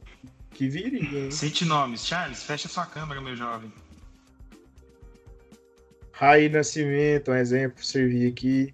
que 0.51 0.69
viria. 0.69 1.25
hein? 1.25 1.31
Cite 1.31 1.65
nomes. 1.65 2.05
Charles, 2.05 2.43
fecha 2.43 2.67
sua 2.67 2.85
câmera, 2.85 3.21
meu 3.21 3.35
jovem. 3.35 3.71
Raí 6.11 6.49
Nascimento, 6.49 7.31
um 7.31 7.35
exemplo, 7.35 7.83
servir 7.83 8.31
aqui. 8.31 8.73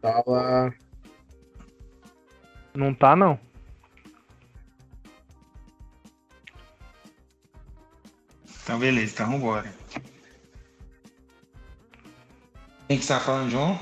Tá 0.00 0.22
lá. 0.26 0.72
Não 2.74 2.94
tá, 2.94 3.16
não. 3.16 3.38
Então, 8.62 8.78
beleza, 8.78 9.12
então 9.12 9.30
vambora. 9.30 9.72
Quem 12.88 12.98
que 12.98 13.04
você 13.04 13.12
tá 13.12 13.20
falando, 13.20 13.50
João? 13.50 13.78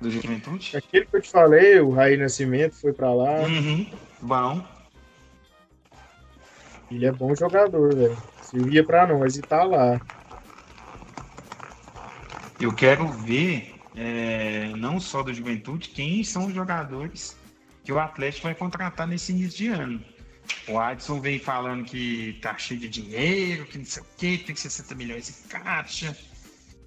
Do 0.00 0.10
Juventude? 0.10 0.76
Aquele 0.76 1.04
que 1.04 1.16
eu 1.16 1.20
te 1.20 1.30
falei, 1.30 1.80
o 1.80 1.90
Raí 1.90 2.16
Nascimento 2.16 2.74
foi 2.74 2.92
pra 2.92 3.12
lá. 3.12 3.40
Uhum. 3.40 3.90
Bom. 4.22 4.64
Ele 6.90 7.06
é 7.06 7.12
bom 7.12 7.34
jogador, 7.34 7.94
velho. 7.94 8.16
Servia 8.42 8.84
pra 8.84 9.06
nós 9.06 9.36
e 9.36 9.42
tá 9.42 9.62
lá. 9.62 10.00
Eu 12.58 12.74
quero 12.74 13.08
ver, 13.08 13.74
é, 13.94 14.68
não 14.76 15.00
só 15.00 15.22
do 15.22 15.32
Juventude, 15.32 15.88
quem 15.88 16.22
são 16.24 16.46
os 16.46 16.54
jogadores 16.54 17.36
que 17.84 17.92
o 17.92 17.98
Atlético 17.98 18.44
vai 18.44 18.54
contratar 18.54 19.06
nesse 19.06 19.32
início 19.32 19.58
de 19.58 19.68
ano. 19.68 20.04
O 20.68 20.78
Adson 20.78 21.20
vem 21.20 21.38
falando 21.38 21.84
que 21.84 22.38
tá 22.40 22.56
cheio 22.56 22.80
de 22.80 22.88
dinheiro, 22.88 23.66
que 23.66 23.78
não 23.78 23.84
sei 23.84 24.02
o 24.02 24.06
que, 24.16 24.38
tem 24.38 24.54
60 24.54 24.94
milhões 24.94 25.26
de 25.26 25.48
caixa, 25.48 26.16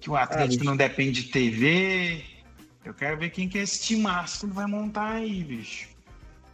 que 0.00 0.10
o 0.10 0.16
Atlético 0.16 0.64
não 0.64 0.76
depende 0.76 1.22
de 1.24 1.30
TV. 1.30 2.24
Eu 2.84 2.94
quero 2.94 3.18
ver 3.18 3.30
quem 3.30 3.48
que 3.48 3.58
é 3.58 3.62
esse 3.62 3.82
timaço 3.82 4.40
que 4.40 4.46
ele 4.46 4.52
vai 4.52 4.66
montar 4.66 5.12
aí, 5.12 5.42
bicho. 5.42 5.88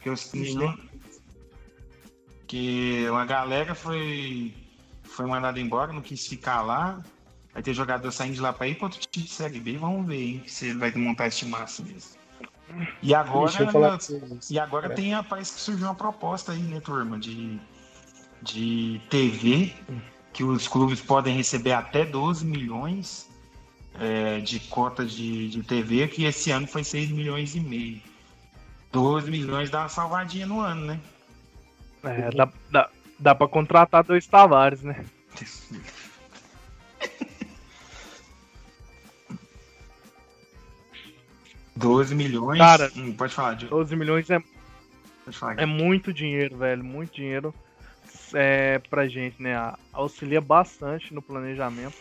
Que 0.01 0.09
eu 0.09 0.15
Bicho, 0.33 0.79
que 2.47 3.07
uma 3.09 3.25
galera 3.25 3.75
foi, 3.75 4.55
foi 5.05 5.27
mandada 5.27 5.61
embora, 5.61 5.93
não 5.93 6.03
quis 6.03 6.27
ficar 6.27 6.63
lá. 6.63 7.03
Vai 7.53 7.63
ter 7.63 7.75
jogador 7.75 8.11
saindo 8.11 8.35
de 8.35 8.41
lá 8.41 8.53
para 8.53 8.69
ir 8.69 8.77
para 8.77 8.87
outro 8.87 9.01
time 9.01 9.27
de 9.27 9.33
Série 9.33 9.61
B. 9.61 9.77
Vamos 9.77 10.07
ver 10.07 10.23
hein, 10.23 10.43
se 10.47 10.67
ele 10.67 10.79
vai 10.79 10.93
montar 10.93 11.27
esse 11.27 11.39
timaço 11.39 11.85
mesmo. 11.85 12.20
E 13.03 13.15
agora, 13.15 13.47
Deixa 13.47 13.63
eu 13.65 13.73
falar 13.73 13.89
pra 13.91 13.99
vocês. 13.99 14.51
e 14.51 14.59
agora 14.59 14.87
É. 14.87 14.91
tem 14.91 15.15
a, 15.15 15.23
parece 15.23 15.55
que 15.55 15.61
surgiu 15.61 15.87
uma 15.87 15.95
proposta 15.95 16.53
aí, 16.53 16.61
né, 16.61 16.81
turma, 16.81 17.19
de, 17.19 17.59
de 18.43 19.01
TV, 19.11 19.75
que 20.33 20.45
os 20.45 20.69
clubes 20.69 21.01
podem 21.01 21.37
receber 21.37 21.73
até 21.73 22.05
12 22.05 22.45
milhões 22.45 23.29
é, 23.99 24.41
de 24.41 24.61
cotas 24.61 25.13
de, 25.13 25.49
de 25.49 25.63
TV, 25.63 26.09
que 26.09 26.25
esse 26.25 26.51
ano 26.51 26.67
foi 26.67 26.85
6 26.85 27.11
milhões 27.11 27.55
e 27.55 27.61
meio. 27.61 28.01
12 28.93 29.31
milhões 29.31 29.71
dá 29.71 29.81
uma 29.81 29.89
salvadinha 29.89 30.47
no 30.47 30.61
ano, 30.61 30.87
né? 30.87 31.01
É, 32.03 32.31
dá, 32.31 32.49
dá, 32.71 32.91
dá 33.19 33.35
pra 33.35 33.47
contratar 33.49 34.03
dois 34.05 34.27
Tavares, 34.27 34.83
né? 34.83 35.05
12 41.81 42.15
milhões. 42.15 42.59
Cara, 42.59 42.91
Hum, 42.97 43.13
pode 43.13 43.35
falar, 43.35 43.55
Diogo. 43.55 43.75
12 43.77 43.97
milhões 43.97 44.31
é, 44.31 44.41
falar. 45.33 45.59
é 45.61 45.67
muito 45.67 46.13
dinheiro, 46.13 46.57
velho. 46.59 46.85
Muito 46.85 47.15
dinheiro 47.15 47.55
é, 48.35 48.79
pra 48.79 49.09
gente, 49.09 49.43
né? 49.43 49.55
Auxilia 49.93 50.41
bastante 50.41 51.13
no 51.15 51.23
planejamento. 51.23 51.97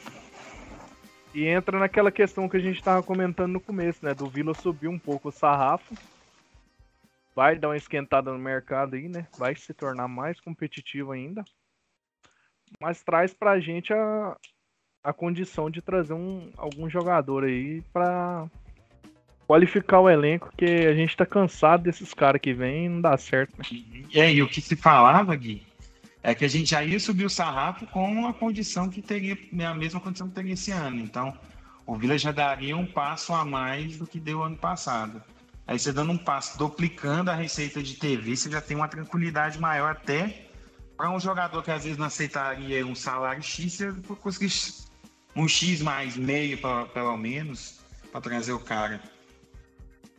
E 1.34 1.46
entra 1.46 1.78
naquela 1.80 2.12
questão 2.12 2.50
que 2.50 2.58
a 2.58 2.60
gente 2.60 2.84
tava 2.84 3.04
comentando 3.04 3.52
no 3.54 3.62
começo, 3.62 4.04
né? 4.04 4.14
Do 4.14 4.28
Vila 4.28 4.54
subir 4.54 4.88
um 4.88 5.00
pouco 5.00 5.30
o 5.30 5.32
sarrafo. 5.32 5.96
Vai 7.36 7.56
dar 7.58 7.70
uma 7.70 7.78
esquentada 7.78 8.32
no 8.34 8.40
mercado 8.40 8.96
aí, 8.96 9.08
né? 9.08 9.28
Vai 9.38 9.56
se 9.56 9.74
tornar 9.74 10.08
mais 10.08 10.40
competitivo 10.42 11.12
ainda. 11.12 11.46
Mas 12.82 13.02
traz 13.04 13.34
pra 13.34 13.60
gente 13.60 13.94
a, 13.94 14.36
a 15.04 15.14
condição 15.14 15.70
de 15.70 15.82
trazer 15.82 16.14
um, 16.14 16.52
algum 16.58 16.90
jogador 16.90 17.44
aí 17.44 17.82
pra 17.94 18.48
qualificar 19.50 20.00
o 20.00 20.08
elenco, 20.08 20.54
que 20.56 20.64
a 20.64 20.94
gente 20.94 21.18
tá 21.18 21.26
cansado 21.26 21.82
desses 21.82 22.14
caras 22.14 22.40
que 22.40 22.54
vêm 22.54 22.86
e 22.86 22.90
não 22.90 23.02
dá 23.02 23.18
certo, 23.18 23.52
né? 23.58 23.66
É, 24.14 24.32
e 24.32 24.44
o 24.44 24.48
que 24.48 24.62
se 24.62 24.76
falava, 24.76 25.36
Gui, 25.36 25.64
é 26.22 26.36
que 26.36 26.46
a 26.46 26.48
gente 26.48 26.70
já 26.70 26.84
ia 26.84 27.00
subir 27.00 27.26
o 27.26 27.30
sarrafo 27.32 27.88
com 27.88 28.28
a 28.28 28.34
condição 28.34 28.88
que 28.88 29.02
teria, 29.02 29.36
a 29.68 29.74
mesma 29.74 30.00
condição 30.00 30.30
que 30.30 30.36
teria 30.36 30.54
esse 30.54 30.70
ano. 30.70 31.00
Então, 31.00 31.36
o 31.84 31.96
Vila 31.96 32.16
já 32.16 32.32
daria 32.32 32.78
um 32.78 32.86
passo 32.86 33.34
a 33.34 33.44
mais 33.44 33.98
do 33.98 34.06
que 34.06 34.20
deu 34.20 34.44
ano 34.44 34.56
passado. 34.56 35.20
Aí 35.66 35.80
você 35.80 35.92
dando 35.92 36.12
um 36.12 36.18
passo, 36.18 36.56
duplicando 36.56 37.32
a 37.32 37.36
receita 37.36 37.82
de 37.82 37.96
TV, 37.96 38.36
você 38.36 38.52
já 38.52 38.62
tem 38.62 38.78
uma 38.78 38.88
tranquilidade 38.88 39.60
maior 39.60 39.94
até 39.94 40.32
para 40.96 41.10
um 41.10 41.20
jogador 41.20 41.64
que 41.64 41.72
às 41.72 41.86
vezes 41.86 41.98
não 41.98 42.06
aceitaria 42.06 42.86
um 42.86 42.94
salário 42.94 43.42
X, 43.42 43.74
você 43.74 43.92
conseguir 44.22 44.54
um 45.36 45.48
X 45.48 45.82
mais 45.82 46.16
meio, 46.16 46.56
pra- 46.60 46.86
pelo 46.86 47.18
menos, 47.18 47.80
para 48.12 48.22
trazer 48.22 48.52
o 48.54 48.60
cara. 48.60 49.02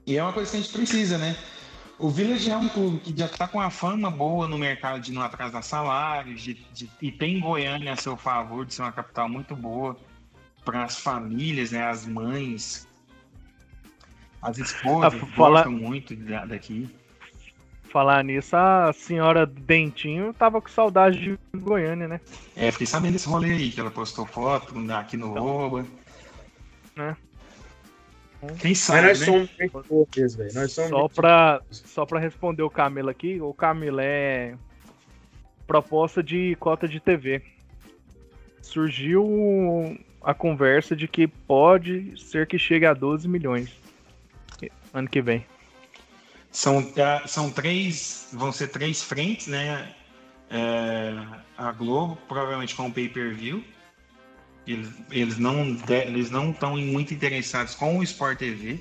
E 0.06 0.16
é 0.16 0.22
uma 0.22 0.32
coisa 0.32 0.50
que 0.50 0.56
a 0.56 0.60
gente 0.60 0.72
precisa, 0.72 1.18
né? 1.18 1.36
O 1.98 2.08
Village 2.08 2.50
é 2.50 2.56
um 2.56 2.68
clube 2.68 2.98
que 2.98 3.14
já 3.16 3.26
está 3.26 3.46
com 3.46 3.58
uma 3.58 3.70
fama 3.70 4.10
boa 4.10 4.48
no 4.48 4.56
mercado 4.56 5.00
de 5.00 5.12
não 5.12 5.20
atrasar 5.22 5.62
salários, 5.62 6.40
de, 6.40 6.54
de- 6.72 6.90
e 7.02 7.12
tem 7.12 7.38
Goiânia 7.38 7.92
a 7.92 7.96
seu 7.96 8.16
favor 8.16 8.64
de 8.64 8.72
ser 8.72 8.82
uma 8.82 8.92
capital 8.92 9.28
muito 9.28 9.54
boa 9.54 9.96
para 10.64 10.84
as 10.84 10.98
famílias, 10.98 11.70
né, 11.72 11.82
as 11.86 12.06
mães, 12.06 12.88
as 14.40 14.56
esposas 14.58 15.14
Ah, 15.14 15.26
fala- 15.26 15.62
gostam 15.62 15.72
muito 15.72 16.16
da- 16.16 16.46
daqui. 16.46 16.88
Falar 17.84 18.22
nisso, 18.24 18.56
a 18.56 18.92
senhora 18.94 19.44
Dentinho 19.44 20.32
tava 20.32 20.60
com 20.62 20.68
saudade 20.68 21.18
de 21.20 21.38
Goiânia, 21.58 22.06
né? 22.08 22.20
É, 22.56 22.70
fiquei 22.70 22.86
sabendo 22.86 23.14
desse 23.14 23.28
rolê 23.28 23.50
aí, 23.52 23.70
que 23.70 23.80
ela 23.80 23.90
postou 23.90 24.24
foto 24.24 24.74
aqui 24.92 25.16
no 25.16 25.36
Oba. 25.36 25.84
Né? 26.96 27.16
Quem 28.58 28.70
Mas 28.70 28.78
sabe, 28.78 29.06
nós 29.06 29.20
né? 29.20 29.26
somos 29.26 29.50
poucos, 29.86 30.34
velho. 30.34 30.54
Nós 30.54 30.72
somos 30.72 30.90
Só 30.90 31.08
pra, 31.08 31.62
só 31.70 32.06
pra 32.06 32.18
responder 32.18 32.62
o 32.62 32.70
Camilo 32.70 33.10
aqui, 33.10 33.40
o 33.40 33.52
Camilo 33.52 34.00
é 34.00 34.54
proposta 35.66 36.22
de 36.22 36.56
cota 36.58 36.88
de 36.88 36.98
TV. 37.00 37.42
Surgiu 38.62 39.98
a 40.22 40.32
conversa 40.32 40.96
de 40.96 41.06
que 41.06 41.26
pode 41.26 42.18
ser 42.18 42.46
que 42.46 42.58
chegue 42.58 42.86
a 42.86 42.94
12 42.94 43.28
milhões 43.28 43.80
ano 44.92 45.08
que 45.08 45.20
vem. 45.20 45.44
São, 46.50 46.92
ah, 46.98 47.26
são 47.26 47.50
três, 47.50 48.28
vão 48.32 48.52
ser 48.52 48.68
três 48.68 49.02
frentes, 49.02 49.46
né? 49.46 49.94
É, 50.50 51.14
a 51.56 51.70
Globo, 51.72 52.18
provavelmente 52.26 52.74
com 52.74 52.88
o 52.88 52.92
pay-per-view. 52.92 53.64
Eles, 54.66 54.88
eles 55.10 55.38
não 55.38 55.76
eles 55.88 56.30
não 56.30 56.50
estão 56.50 56.76
muito 56.76 57.14
interessados 57.14 57.74
com 57.74 57.98
o 57.98 58.02
Sport 58.02 58.38
TV, 58.38 58.78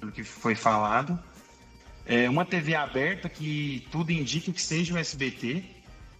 pelo 0.00 0.10
que 0.10 0.24
foi 0.24 0.54
falado. 0.54 1.18
É 2.04 2.28
uma 2.28 2.44
TV 2.44 2.74
aberta 2.74 3.28
que 3.28 3.86
tudo 3.90 4.10
indica 4.10 4.52
que 4.52 4.60
seja 4.60 4.94
o 4.94 4.98
SBT, 4.98 5.62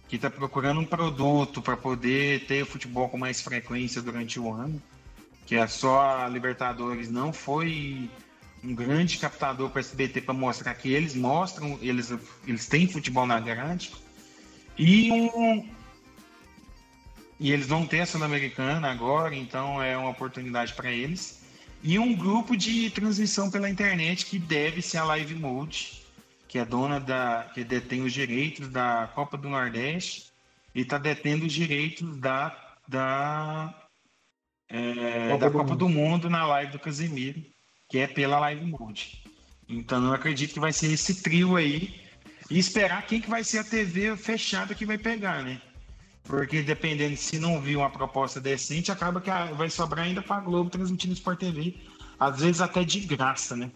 que 0.07 0.15
está 0.15 0.29
procurando 0.29 0.79
um 0.79 0.85
produto 0.85 1.61
para 1.61 1.75
poder 1.75 2.45
ter 2.45 2.63
o 2.63 2.65
futebol 2.65 3.09
com 3.09 3.17
mais 3.17 3.41
frequência 3.41 4.01
durante 4.01 4.39
o 4.39 4.53
ano. 4.53 4.81
Que 5.45 5.55
é 5.55 5.67
só 5.67 6.23
a 6.23 6.29
Libertadores 6.29 7.11
não 7.11 7.33
foi 7.33 8.09
um 8.63 8.73
grande 8.73 9.17
captador 9.17 9.69
para 9.69 9.81
SBT 9.81 10.21
para 10.21 10.33
mostrar 10.33 10.73
que 10.75 10.91
eles 10.91 11.13
mostram, 11.13 11.77
eles, 11.81 12.13
eles 12.47 12.65
têm 12.67 12.87
futebol 12.87 13.25
na 13.25 13.39
grade. 13.39 13.91
E 14.77 15.11
um. 15.11 15.67
E 17.43 17.51
eles 17.51 17.67
vão 17.67 17.85
ter 17.85 17.99
a 17.99 18.05
Sul-Americana 18.05 18.89
agora, 18.89 19.35
então 19.35 19.83
é 19.83 19.97
uma 19.97 20.11
oportunidade 20.11 20.73
para 20.73 20.89
eles. 20.89 21.43
E 21.83 21.99
um 21.99 22.15
grupo 22.15 22.55
de 22.55 22.89
transmissão 22.89 23.51
pela 23.51 23.69
internet 23.69 24.25
que 24.25 24.39
deve 24.39 24.81
ser 24.81 24.99
a 24.99 25.03
Live 25.03 25.35
Mode, 25.35 26.03
que 26.47 26.57
é 26.57 26.63
dona 26.63 27.01
da. 27.01 27.51
que 27.53 27.65
detém 27.65 28.01
os 28.01 28.13
direitos 28.13 28.69
da 28.69 29.11
Copa 29.13 29.35
do 29.35 29.49
Nordeste 29.49 30.31
e 30.73 30.83
está 30.83 30.97
detendo 30.97 31.45
os 31.45 31.51
direitos 31.51 32.15
da. 32.15 32.57
da 32.87 33.75
é, 34.69 35.27
Copa 35.31 35.39
da 35.39 35.47
do 35.47 35.51
Copa 35.51 35.69
Mundo. 35.71 35.75
do 35.79 35.89
Mundo 35.89 36.29
na 36.29 36.47
live 36.47 36.71
do 36.71 36.79
Casemiro, 36.79 37.43
que 37.89 37.97
é 37.97 38.07
pela 38.07 38.39
Live 38.39 38.65
Mode. 38.65 39.21
Então 39.67 40.01
eu 40.05 40.13
acredito 40.13 40.53
que 40.53 40.61
vai 40.61 40.71
ser 40.71 40.93
esse 40.93 41.21
trio 41.21 41.57
aí. 41.57 41.93
E 42.49 42.57
esperar 42.57 43.05
quem 43.05 43.19
que 43.19 43.29
vai 43.29 43.43
ser 43.43 43.57
a 43.57 43.63
TV 43.65 44.15
fechada 44.15 44.73
que 44.73 44.85
vai 44.85 44.97
pegar, 44.97 45.43
né? 45.43 45.61
Porque 46.23 46.61
dependendo 46.61 47.17
se 47.17 47.37
não 47.37 47.59
vir 47.59 47.77
uma 47.77 47.89
proposta 47.89 48.39
decente, 48.39 48.91
acaba 48.91 49.19
que 49.19 49.29
vai 49.55 49.69
sobrar 49.69 50.05
ainda 50.05 50.21
para 50.21 50.37
a 50.37 50.41
Globo 50.41 50.69
transmitindo 50.69 51.13
Sport 51.13 51.39
TV. 51.39 51.75
Às 52.19 52.39
vezes 52.39 52.61
até 52.61 52.83
de 52.83 53.01
graça, 53.01 53.55
né? 53.55 53.69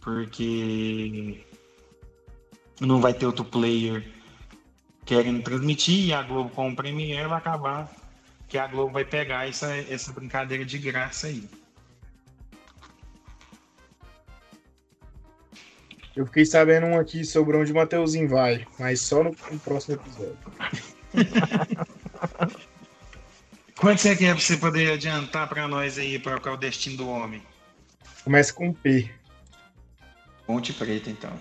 Porque 0.00 1.44
não 2.80 3.00
vai 3.00 3.12
ter 3.12 3.26
outro 3.26 3.44
player 3.44 4.08
querendo 5.04 5.42
transmitir 5.42 6.06
e 6.06 6.12
a 6.12 6.22
Globo 6.22 6.50
com 6.50 6.70
o 6.70 6.76
Premiere 6.76 7.28
vai 7.28 7.38
acabar 7.38 7.90
que 8.48 8.56
a 8.56 8.66
Globo 8.66 8.92
vai 8.92 9.04
pegar 9.04 9.48
essa, 9.48 9.74
essa 9.76 10.12
brincadeira 10.12 10.64
de 10.64 10.78
graça 10.78 11.26
aí. 11.26 11.48
Eu 16.14 16.26
fiquei 16.26 16.44
sabendo 16.44 16.86
um 16.86 16.98
aqui 16.98 17.24
sobre 17.24 17.56
onde 17.56 17.72
o 17.72 17.74
Mateuzinho 17.74 18.28
vai, 18.28 18.66
mas 18.78 19.00
só 19.00 19.22
no, 19.22 19.30
no 19.50 19.58
próximo 19.60 19.94
episódio. 19.94 20.38
Quanto 23.76 24.00
você 24.00 24.14
quer 24.14 24.34
pra 24.34 24.42
você 24.42 24.56
poder 24.58 24.92
adiantar 24.92 25.48
pra 25.48 25.66
nós 25.66 25.98
aí 25.98 26.18
para 26.18 26.38
qual 26.38 26.54
é 26.54 26.58
o 26.58 26.60
destino 26.60 26.98
do 26.98 27.08
homem? 27.08 27.42
Começa 28.24 28.52
com 28.52 28.72
P. 28.72 29.10
Ponte 30.46 30.72
Preta, 30.74 31.08
então. 31.08 31.32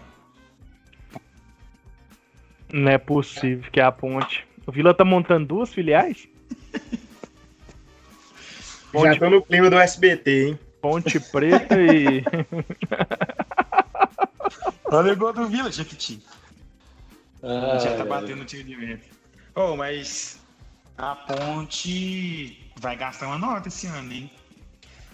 Não 2.72 2.92
é 2.92 2.98
possível 2.98 3.70
que 3.72 3.80
é 3.80 3.84
a 3.84 3.92
ponte. 3.92 4.48
O 4.66 4.72
Vila 4.72 4.94
tá 4.94 5.04
montando 5.04 5.48
duas 5.48 5.74
filiais? 5.74 6.28
Já 8.92 9.00
Ponte, 9.02 9.20
tô 9.20 9.30
no 9.30 9.42
clima 9.44 9.70
do 9.70 9.78
SBT, 9.78 10.48
hein? 10.48 10.60
ponte 10.82 11.20
Preta 11.20 11.76
e. 11.80 12.24
Olha 14.86 15.14
o 15.14 15.16
gol 15.18 15.34
do 15.34 15.48
Vila, 15.48 15.72
Jequiti. 15.72 16.24
Ah, 17.44 17.78
Já 17.78 17.96
tá 17.98 18.06
batendo 18.06 18.42
o 18.42 18.46
tiro 18.46 18.64
de 18.64 18.76
meta. 18.76 19.19
Oh, 19.56 19.76
mas 19.76 20.40
a 20.98 21.16
ponte 21.16 22.72
vai 22.78 22.96
gastar 22.96 23.28
uma 23.28 23.38
nota 23.38 23.68
esse 23.68 23.88
ano, 23.88 24.12
hein? 24.12 24.32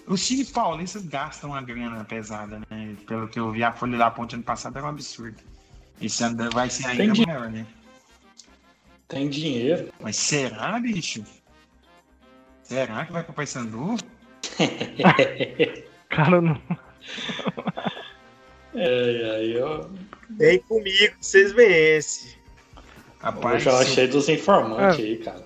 Os 0.07 0.25
times 0.27 0.51
paulistas 0.51 1.03
gastam 1.05 1.51
uma 1.51 1.61
grana 1.61 2.03
pesada, 2.03 2.61
né? 2.69 2.95
Pelo 3.07 3.27
que 3.27 3.39
eu 3.39 3.51
vi, 3.51 3.63
a 3.63 3.71
folha 3.71 3.97
da 3.97 4.11
ponte 4.11 4.35
ano 4.35 4.43
passado 4.43 4.77
era 4.77 4.85
um 4.85 4.89
absurdo. 4.89 5.41
Esse 5.99 6.23
ano 6.23 6.49
vai 6.51 6.69
ser 6.69 6.87
ainda 6.87 7.05
Entendi. 7.05 7.25
maior, 7.25 7.49
né? 7.49 7.65
Tem 9.07 9.29
dinheiro. 9.29 9.91
Mas 9.99 10.15
será, 10.15 10.79
bicho? 10.79 11.23
Será 12.63 13.05
que 13.05 13.13
vai 13.13 13.23
pro 13.23 13.33
Paysandu? 13.33 13.95
Cara, 16.09 16.41
não. 16.41 16.61
É, 18.73 19.35
aí 19.35 19.53
eu, 19.53 19.89
Vem 20.31 20.59
comigo, 20.59 21.15
vocês 21.21 21.51
vencem. 21.53 22.34
Eu 23.25 23.31
Rapaz, 23.31 23.63
já 23.63 23.71
se- 23.71 23.83
achei 23.91 24.07
dos 24.07 24.29
informantes 24.29 24.99
É. 24.99 25.01
aí, 25.03 25.17
cara. 25.17 25.43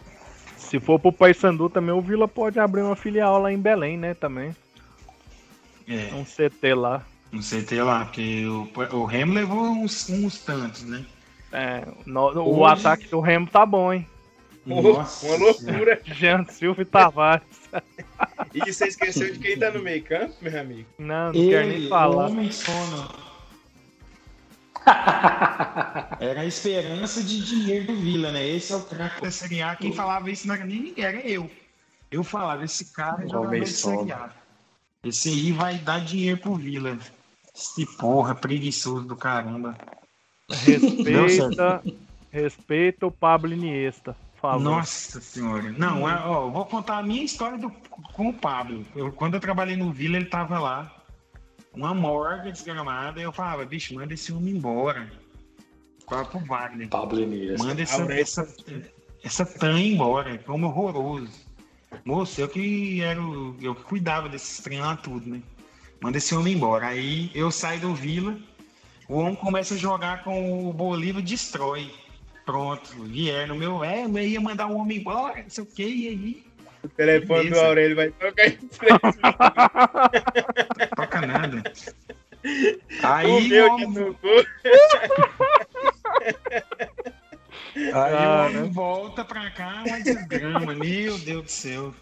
Se 0.58 0.80
for 0.80 1.00
pro 1.00 1.12
Paysandu 1.12 1.70
também, 1.70 1.96
o 1.96 2.02
Vila 2.02 2.28
pode 2.28 2.60
abrir 2.60 2.82
uma 2.82 2.96
filial 2.96 3.40
lá 3.42 3.52
em 3.52 3.58
Belém, 3.58 3.98
né? 3.98 4.14
Também. 4.14 4.56
é, 5.88 6.14
Um 6.14 6.24
CT 6.26 6.74
lá. 6.76 7.04
sei 7.42 7.64
ter 7.64 7.82
lá, 7.84 8.06
porque 8.06 8.46
o, 8.46 8.70
o 8.98 9.06
Remo 9.06 9.34
levou 9.34 9.62
uns, 9.72 10.10
uns 10.10 10.40
tantos, 10.40 10.84
né? 10.84 11.04
É, 11.52 11.84
no- 12.06 12.32
o 12.42 12.60
Hoje- 12.62 12.74
ataque 12.80 13.08
do 13.08 13.20
Remo 13.20 13.48
tá 13.48 13.66
bom, 13.66 13.92
hein? 13.94 14.06
Nossa 14.66 15.26
uma 15.26 15.38
loucura. 15.38 16.00
Jean 16.06 16.46
Silva 16.46 16.82
e 16.82 16.86
Tavares. 16.86 17.44
E 18.54 18.60
você 18.72 18.88
esqueceu 18.88 19.32
de 19.32 19.40
quem 19.40 19.58
tá 19.58 19.72
no 19.72 19.82
meio 19.82 20.04
campo, 20.04 20.34
meu 20.42 20.60
amigo? 20.60 20.88
Não, 21.00 21.32
não 21.32 21.50
quero 21.50 21.68
nem 21.68 21.88
falar. 21.88 22.28
homem 22.28 22.52
sono. 22.52 23.10
Era 26.20 26.42
a 26.42 26.46
esperança 26.46 27.24
de 27.24 27.44
dinheiro 27.44 27.88
do 27.88 27.96
Vila, 27.96 28.32
né? 28.32 28.46
Esse 28.48 28.74
é 28.74 28.76
o 28.76 28.82
craque 28.82 29.22
da 29.22 29.32
Série 29.32 29.62
A. 29.62 29.76
Quem 29.76 29.94
falava 29.94 30.30
isso 30.30 30.48
não 30.48 30.56
era 30.56 30.66
nem 30.66 30.82
ninguém, 30.82 31.04
era 31.06 31.18
eu. 31.28 31.50
Eu 32.12 32.24
falava, 32.24 32.64
esse 32.64 32.92
cara 32.94 33.24
é 33.24 33.28
jogador 33.30 33.60
de 33.60 33.68
Série. 33.72 34.12
A. 34.12 34.30
Esse 35.04 35.30
aí 35.30 35.52
vai 35.52 35.78
dar 35.78 36.04
dinheiro 36.04 36.40
pro 36.40 36.56
Vila. 36.56 36.98
Esse 37.56 37.86
porra, 37.98 38.36
preguiçoso 38.36 39.06
do 39.06 39.16
caramba. 39.16 39.78
Respeita, 40.50 41.84
respeita 42.32 43.06
o 43.08 43.12
Pablo 43.12 43.54
Iniesta. 43.54 44.16
Falou. 44.42 44.62
Nossa 44.64 45.20
senhora. 45.20 45.70
Não, 45.78 46.04
ó, 46.04 46.46
eu 46.48 46.52
vou 46.52 46.66
contar 46.66 46.98
a 47.00 47.04
minha 47.04 47.24
história 47.24 47.58
do- 47.58 47.70
com 48.14 48.30
o 48.30 48.34
Pablo. 48.34 48.86
Eu, 48.96 49.12
quando 49.12 49.34
eu 49.34 49.40
trabalhei 49.40 49.76
no 49.76 49.92
Vila, 49.92 50.16
ele 50.16 50.26
tava 50.26 50.58
lá. 50.60 50.96
Uma 51.74 51.94
morga 51.94 52.52
desgramada. 52.52 53.22
Eu 53.22 53.32
falava, 53.32 53.66
bicho, 53.66 53.94
manda 53.94 54.14
esse 54.14 54.32
homem 54.32 54.56
embora. 54.56 55.10
Qual 56.06 56.26
pro 56.26 56.40
Wagner? 56.40 56.90
Pablo 56.90 57.20
Iniesta. 57.20 57.66
Manda 57.66 57.82
essa, 57.82 58.02
Aurélio. 58.02 58.22
essa, 58.22 58.56
essa 59.24 59.46
tan 59.46 59.80
embora. 59.80 60.38
Como 60.40 60.68
horroroso. 60.68 61.50
Moço, 62.06 62.40
eu 62.42 62.48
que 62.48 63.02
era 63.02 63.22
o, 63.22 63.56
eu 63.62 63.76
que 63.76 63.84
cuidava 63.84 64.30
desses 64.30 64.60
trem 64.60 64.80
lá 64.80 64.96
tudo, 64.96 65.30
né? 65.30 65.42
Manda 66.02 66.18
esse 66.18 66.34
homem 66.36 66.56
embora. 66.56 66.88
Aí 66.88 67.32
eu 67.34 67.52
saio 67.52 67.82
do 67.82 67.94
Vila, 67.94 68.38
o 69.08 69.18
homem 69.18 69.36
começa 69.36 69.74
a 69.74 69.78
jogar 69.78 70.24
com 70.24 70.70
o 70.70 70.74
Bolívar 70.74 71.22
destrói. 71.22 71.92
Pronto, 72.46 72.90
vieram 73.04 73.56
meu, 73.56 73.84
é, 73.84 74.06
eu 74.06 74.18
ia 74.20 74.42
mandar 74.42 74.68
o 74.68 74.78
homem 74.78 74.98
embora, 74.98 75.44
não 75.44 75.50
sei 75.50 75.64
o 75.64 75.68
que, 75.68 75.84
e 75.84 76.08
aí? 76.08 76.49
O 76.84 76.88
telefone 76.90 77.44
do 77.44 77.50
Beleza. 77.50 77.66
Aurélio 77.68 77.96
vai 77.96 78.10
tocar 78.12 78.48
em 78.48 78.58
frente. 78.58 79.20
Toca 80.96 81.22
nada. 81.28 81.64
O 82.44 83.08
Aí, 83.08 83.50
meu 83.50 83.66
o 83.74 83.78
que 83.78 83.84
homem, 83.86 84.14
tocou. 84.14 84.46
aí 87.76 87.92
Ah, 87.94 88.48
o 88.54 88.58
homem 88.58 88.72
volta 88.72 89.26
pra 89.26 89.50
cá, 89.52 89.84
uma 89.86 90.00
desgrama, 90.02 90.74
meu 90.74 91.18
Deus 91.20 91.44
do 91.44 91.52
céu. 91.52 91.94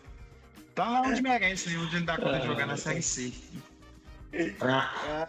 Tá 0.75 0.87
lá 0.89 1.01
onde 1.01 1.21
merece, 1.23 1.69
né? 1.69 1.77
Onde 1.79 1.95
ele 1.95 2.05
dá 2.05 2.17
conta 2.17 2.39
de 2.39 2.45
jogar 2.45 2.67
na 2.67 2.77
Série 2.77 3.01
C. 3.01 3.33
Ah, 4.61 5.27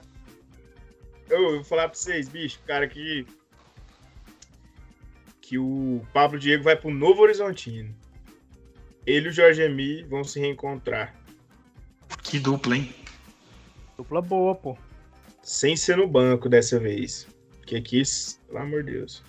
Eu 1.31 1.55
vou 1.55 1.65
falar 1.65 1.89
pra 1.89 1.95
vocês, 1.99 2.29
bicho, 2.29 2.61
cara, 2.67 2.87
que. 2.87 3.27
Que 5.41 5.57
o 5.59 6.03
Pablo 6.13 6.39
Diego 6.39 6.63
vai 6.65 6.77
pro 6.77 6.91
Novo 6.91 7.23
Horizontino. 7.23 7.95
Ele 9.09 9.29
e 9.29 9.31
o 9.31 9.33
Jorge 9.33 9.63
Emi 9.63 10.03
vão 10.03 10.23
se 10.23 10.39
reencontrar. 10.39 11.15
que 12.23 12.39
dupla, 12.39 12.77
hein? 12.77 12.95
Dupla 13.97 14.21
boa, 14.21 14.55
pô. 14.55 14.77
Sem 15.43 15.75
ser 15.77 15.97
no 15.97 16.07
banco 16.07 16.47
dessa 16.47 16.79
vez. 16.79 17.27
Porque 17.57 17.77
aqui, 17.77 18.03
pelo 18.47 18.59
amor 18.59 18.85
de 18.85 18.93
Deus. 18.93 19.25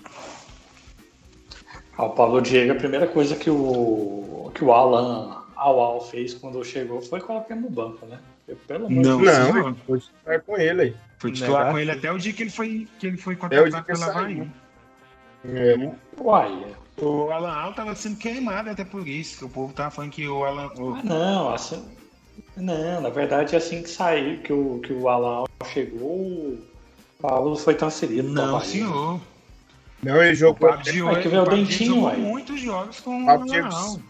Ah, 1.97 2.05
o 2.05 2.09
Pablo 2.09 2.41
Diego, 2.41 2.73
a 2.73 2.75
primeira 2.75 3.07
coisa 3.07 3.37
que 3.37 3.49
o, 3.49 4.51
que 4.53 4.65
o 4.65 4.73
Alan 4.73 5.45
Awal 5.55 6.01
fez 6.01 6.33
quando 6.33 6.61
chegou 6.65 7.01
foi 7.01 7.21
colocar 7.21 7.55
ele 7.55 7.63
no 7.63 7.69
banco, 7.69 8.05
né? 8.05 8.19
Eu, 8.49 8.57
pelo 8.67 8.87
amor 8.87 9.01
Não. 9.01 9.17
de 9.17 9.23
Deus. 9.23 9.37
Não, 9.37 9.51
senhor. 9.53 9.75
vou 9.87 9.95
estar 9.95 10.41
com 10.41 10.57
ele 10.57 10.81
aí. 10.81 10.95
Foi 11.19 11.31
titular 11.31 11.71
com 11.71 11.79
ele 11.79 11.91
até 11.91 12.11
o 12.11 12.17
dia 12.17 12.33
que 12.33 12.43
ele 12.43 12.49
foi, 12.49 12.85
que 12.99 13.07
ele 13.07 13.17
foi 13.17 13.35
o 13.35 13.37
dia 13.37 13.61
contratado 13.61 13.85
que 13.85 13.93
pela. 13.93 14.05
Havaí. 14.07 14.51
É, 15.45 15.91
Uai, 16.19 16.75
O 17.01 17.31
Alan 17.31 17.51
Al 17.53 17.73
tava 17.73 17.95
sendo 17.95 18.17
queimado 18.17 18.69
até 18.69 18.83
por 18.83 19.07
isso, 19.07 19.37
que 19.39 19.45
o 19.45 19.49
povo 19.49 19.73
tava 19.73 19.91
falando 19.91 20.11
que 20.11 20.27
o 20.27 20.43
Alan. 20.43 20.67
o- 20.77 20.95
Ah, 20.95 21.01
não, 21.03 21.53
assim. 21.53 21.83
Não, 22.55 23.01
na 23.01 23.09
verdade, 23.09 23.55
assim 23.55 23.81
que 23.83 23.89
saiu, 23.89 24.39
que 24.41 24.51
o, 24.51 24.79
que 24.79 24.91
o 24.93 25.07
Alan 25.07 25.45
chegou, 25.71 26.09
o 26.09 26.59
Paulo 27.21 27.55
foi 27.55 27.75
transferido. 27.75 28.27
Não, 28.29 28.59
senhor. 28.61 29.21
Não, 30.03 30.21
ele 30.21 30.31
O 30.31 30.35
jogou. 30.35 30.69
Pablo 30.69 30.83
Diego, 30.83 31.21
que 31.21 31.27
ver 31.27 31.39
o 31.39 31.43
o 31.43 31.49
dentinho, 31.49 31.95
jogou 31.95 32.17
muitos 32.17 32.59
jogos 32.59 32.99
com 32.99 33.21
o 33.23 33.25
Pablo 33.25 33.43
Alan 33.43 33.51
Diego- 33.51 33.75
Al. 33.75 33.93
O 33.95 34.01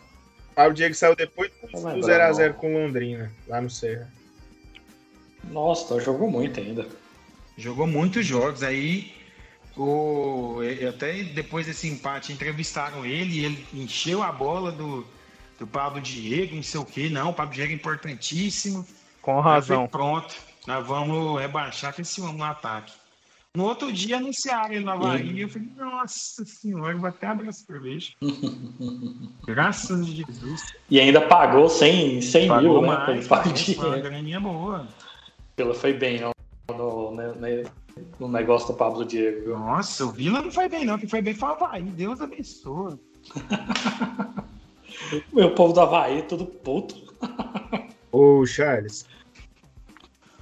Pablo 0.55 0.73
Diego 0.73 0.95
saiu 0.95 1.15
depois 1.15 1.51
do 1.71 1.83
lembro, 1.85 2.01
0x0 2.07 2.47
não. 2.53 2.53
com 2.59 2.73
Londrina, 2.73 3.31
lá 3.47 3.61
no 3.61 3.69
Serra. 3.69 4.11
Nossa, 5.51 5.99
jogou 5.99 6.29
muito 6.29 6.59
ainda. 6.59 6.87
Jogou 7.57 7.87
muitos 7.87 8.25
jogos. 8.25 8.61
Aí, 8.63 9.11
o, 9.81 10.63
e- 10.63 10.85
até 10.85 11.23
depois 11.23 11.65
desse 11.65 11.87
empate, 11.87 12.33
entrevistaram 12.33 13.05
ele 13.05 13.39
e 13.39 13.45
ele 13.45 13.65
encheu 13.73 14.21
a 14.21 14.31
bola 14.31 14.71
do, 14.71 15.05
do 15.57 15.65
Pablo 15.65 16.01
Diego, 16.01 16.55
não 16.55 16.63
sei 16.63 16.79
o 16.79 16.85
quê. 16.85 17.09
Não, 17.09 17.29
o 17.29 17.33
Pablo 17.33 17.53
Diego 17.53 17.71
é 17.71 17.75
importantíssimo. 17.75 18.85
Com 19.21 19.39
razão. 19.41 19.87
pronto, 19.87 20.35
nós 20.67 20.85
vamos 20.85 21.39
rebaixar 21.39 21.93
com 21.93 22.01
esse 22.01 22.19
homem 22.21 22.37
no 22.37 22.43
ataque. 22.43 22.93
No 23.55 23.63
outro 23.65 23.91
dia 23.91 24.17
anunciaram 24.17 24.73
ele 24.73 24.85
no 24.85 24.91
Havaí 24.91 25.31
e 25.31 25.41
eu 25.41 25.49
falei, 25.49 25.67
nossa 25.75 26.45
senhora, 26.45 26.95
vou 26.95 27.09
até 27.09 27.27
abrir 27.27 27.49
a 27.49 27.51
cerveja. 27.51 28.11
Graças 29.47 29.99
a 30.01 30.03
Jesus. 30.03 30.61
E 30.89 30.99
ainda 30.99 31.21
pagou 31.21 31.67
100, 31.67 32.21
100 32.21 32.47
Pagou 32.47 32.61
mil, 32.73 32.81
né? 32.81 32.87
mais, 32.87 33.27
Pelo 33.27 33.29
pagou 33.29 33.43
Pablo 33.53 33.87
uma 33.87 33.95
Diego. 33.95 34.01
graninha 34.09 34.39
boa. 34.39 34.87
Ela 35.57 35.73
foi 35.73 35.93
bem 35.93 36.21
no, 36.21 36.31
no, 36.77 37.11
né, 37.15 37.63
no 38.19 38.27
negócio 38.27 38.67
do 38.67 38.73
Pablo 38.73 39.05
Diego. 39.05 39.41
viu? 39.45 39.59
Nossa, 39.59 40.05
o 40.05 40.11
Vila 40.11 40.41
não 40.41 40.51
foi 40.51 40.67
bem 40.69 40.85
não, 40.85 40.97
que 40.97 41.07
foi 41.07 41.21
bem 41.21 41.33
foi 41.33 41.49
o 41.49 41.51
Havaí, 41.53 41.83
Deus 41.83 42.21
abençoe. 42.21 42.97
Meu 45.33 45.53
povo 45.53 45.73
do 45.73 45.81
Havaí, 45.81 46.23
tudo 46.23 46.45
puto. 46.45 46.95
Ô, 48.11 48.45
Charles. 48.45 49.05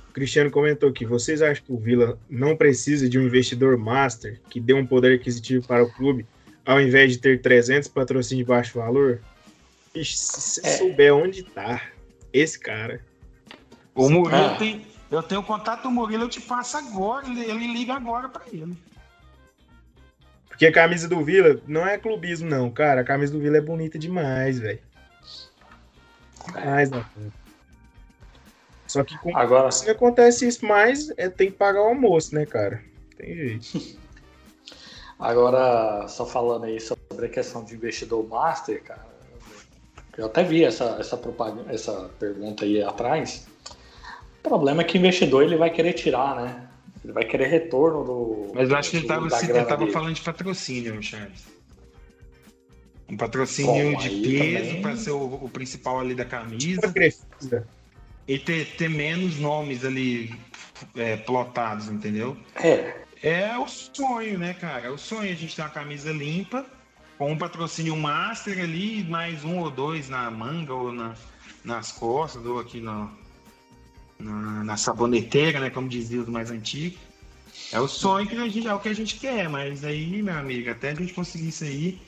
O 0.09 0.13
Cristiano 0.13 0.49
comentou 0.49 0.89
aqui: 0.89 1.05
vocês 1.05 1.41
acham 1.41 1.63
que 1.65 1.71
o 1.71 1.77
Vila 1.77 2.17
não 2.29 2.55
precisa 2.55 3.07
de 3.09 3.19
um 3.19 3.23
investidor 3.23 3.77
master 3.77 4.41
que 4.49 4.59
dê 4.59 4.73
um 4.73 4.85
poder 4.85 5.15
aquisitivo 5.19 5.67
para 5.67 5.83
o 5.83 5.91
clube, 5.93 6.25
ao 6.65 6.81
invés 6.81 7.11
de 7.11 7.17
ter 7.19 7.41
300 7.41 7.87
patrocínios 7.89 8.45
de 8.45 8.49
baixo 8.49 8.79
valor? 8.79 9.21
Ixi, 9.93 10.17
se 10.17 10.41
você 10.41 10.61
É. 10.67 10.77
souber 10.77 11.13
onde 11.13 11.43
tá 11.43 11.81
esse 12.33 12.57
cara. 12.59 13.01
O 13.93 14.09
Murilo 14.09 14.41
Ah. 14.45 14.55
tem. 14.57 14.86
Eu 15.09 15.23
tenho 15.23 15.41
o 15.41 15.43
contato 15.43 15.83
do 15.83 15.91
Murilo, 15.91 16.23
eu 16.23 16.29
te 16.29 16.41
passo 16.41 16.77
agora, 16.77 17.25
ele, 17.27 17.41
ele 17.41 17.67
liga 17.67 17.93
agora 17.93 18.27
pra 18.27 18.43
ele. 18.51 18.77
Porque 20.49 20.65
a 20.65 20.71
camisa 20.71 21.07
do 21.07 21.23
Vila 21.23 21.61
não 21.67 21.87
é 21.87 21.97
clubismo, 21.97 22.49
não, 22.49 22.71
cara. 22.71 23.01
A 23.01 23.05
camisa 23.05 23.31
do 23.31 23.39
Vila 23.39 23.57
é 23.57 23.61
bonita 23.61 23.97
demais, 23.99 24.59
velho. 24.59 24.79
Demais, 26.47 26.89
né? 26.89 27.05
Só 28.87 29.03
que 29.03 29.17
com 29.19 29.37
Agora, 29.37 29.69
se 29.69 29.89
acontece 29.89 30.47
isso 30.47 30.65
mais, 30.65 31.11
é, 31.17 31.29
tem 31.29 31.51
que 31.51 31.57
pagar 31.57 31.81
o 31.81 31.89
almoço, 31.89 32.33
né, 32.33 32.45
cara? 32.45 32.81
Tem 33.17 33.35
jeito. 33.35 33.97
agora, 35.19 36.07
só 36.07 36.25
falando 36.25 36.65
aí 36.65 36.79
sobre 36.79 37.27
a 37.27 37.29
questão 37.29 37.63
de 37.63 37.75
investidor 37.75 38.27
master, 38.27 38.81
cara, 38.83 39.05
eu 40.17 40.25
até 40.25 40.43
vi 40.43 40.63
essa, 40.63 40.97
essa, 40.99 41.15
propaganda, 41.15 41.71
essa 41.71 42.09
pergunta 42.17 42.65
aí 42.65 42.81
atrás. 42.81 43.45
O 44.47 44.49
problema 44.49 44.81
é 44.81 44.85
que 44.85 44.97
o 44.97 44.99
investidor 44.99 45.43
ele 45.43 45.57
vai 45.57 45.69
querer 45.69 45.91
tirar, 45.91 46.33
né? 46.37 46.69
Ele 47.03 47.11
vai 47.11 47.25
querer 47.25 47.47
retorno 47.47 48.05
do. 48.05 48.51
Mas 48.55 48.69
eu 48.69 48.77
acho 48.77 48.91
que 48.91 48.95
ele 48.97 49.05
estava 49.05 49.87
falando 49.91 50.13
de 50.13 50.21
patrocínio, 50.21 51.03
Charles. 51.03 51.45
Um 53.09 53.17
patrocínio 53.17 53.91
Bom, 53.91 53.97
de 53.97 54.09
peso 54.09 54.67
também- 54.67 54.81
para 54.81 54.95
ser 54.95 55.11
o, 55.11 55.21
o 55.43 55.49
principal 55.49 55.99
ali 55.99 56.15
da 56.15 56.23
a 56.23 56.25
camisa 56.25 56.93
e 58.25 58.39
ter, 58.39 58.65
ter 58.77 58.89
menos 58.89 59.37
nomes 59.37 59.83
ali 59.83 60.33
é, 60.95 61.17
plotados, 61.17 61.89
entendeu? 61.89 62.37
É, 62.55 63.01
É 63.21 63.57
o 63.57 63.67
sonho, 63.67 64.39
né, 64.39 64.53
cara? 64.53 64.87
É 64.87 64.89
o 64.89 64.97
sonho 64.97 65.29
a 65.29 65.35
gente 65.35 65.53
ter 65.57 65.61
uma 65.61 65.69
camisa 65.69 66.09
limpa, 66.13 66.65
com 67.17 67.33
um 67.33 67.37
patrocínio 67.37 67.97
master 67.97 68.61
ali, 68.61 69.03
mais 69.03 69.43
um 69.43 69.59
ou 69.59 69.69
dois 69.69 70.07
na 70.07 70.31
manga 70.31 70.73
ou 70.73 70.93
na, 70.93 71.15
nas 71.65 71.91
costas, 71.91 72.45
ou 72.45 72.59
aqui 72.59 72.79
no, 72.79 73.09
na, 74.19 74.63
na 74.63 74.77
saboneteira, 74.77 75.59
né? 75.59 75.69
Como 75.69 75.87
diziam 75.87 76.23
os 76.23 76.29
mais 76.29 76.51
antigos. 76.51 76.99
É 77.71 77.79
o 77.79 77.87
sonho 77.87 78.27
que 78.27 78.35
a 78.35 78.47
gente, 78.47 78.67
é 78.67 78.73
o 78.73 78.79
que 78.79 78.89
a 78.89 78.93
gente 78.93 79.15
quer, 79.15 79.49
mas 79.49 79.83
aí, 79.83 80.21
meu 80.21 80.37
amigo, 80.37 80.69
até 80.69 80.91
a 80.91 80.93
gente 80.93 81.13
conseguir 81.13 81.49
isso 81.49 81.63
aí, 81.63 81.99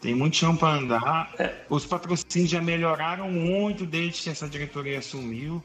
tem 0.00 0.14
muito 0.14 0.36
chão 0.36 0.56
para 0.56 0.76
andar. 0.76 1.32
Os 1.70 1.86
patrocínios 1.86 2.50
já 2.50 2.60
melhoraram 2.60 3.30
muito 3.30 3.86
desde 3.86 4.22
que 4.22 4.30
essa 4.30 4.48
diretoria 4.48 4.98
assumiu. 4.98 5.62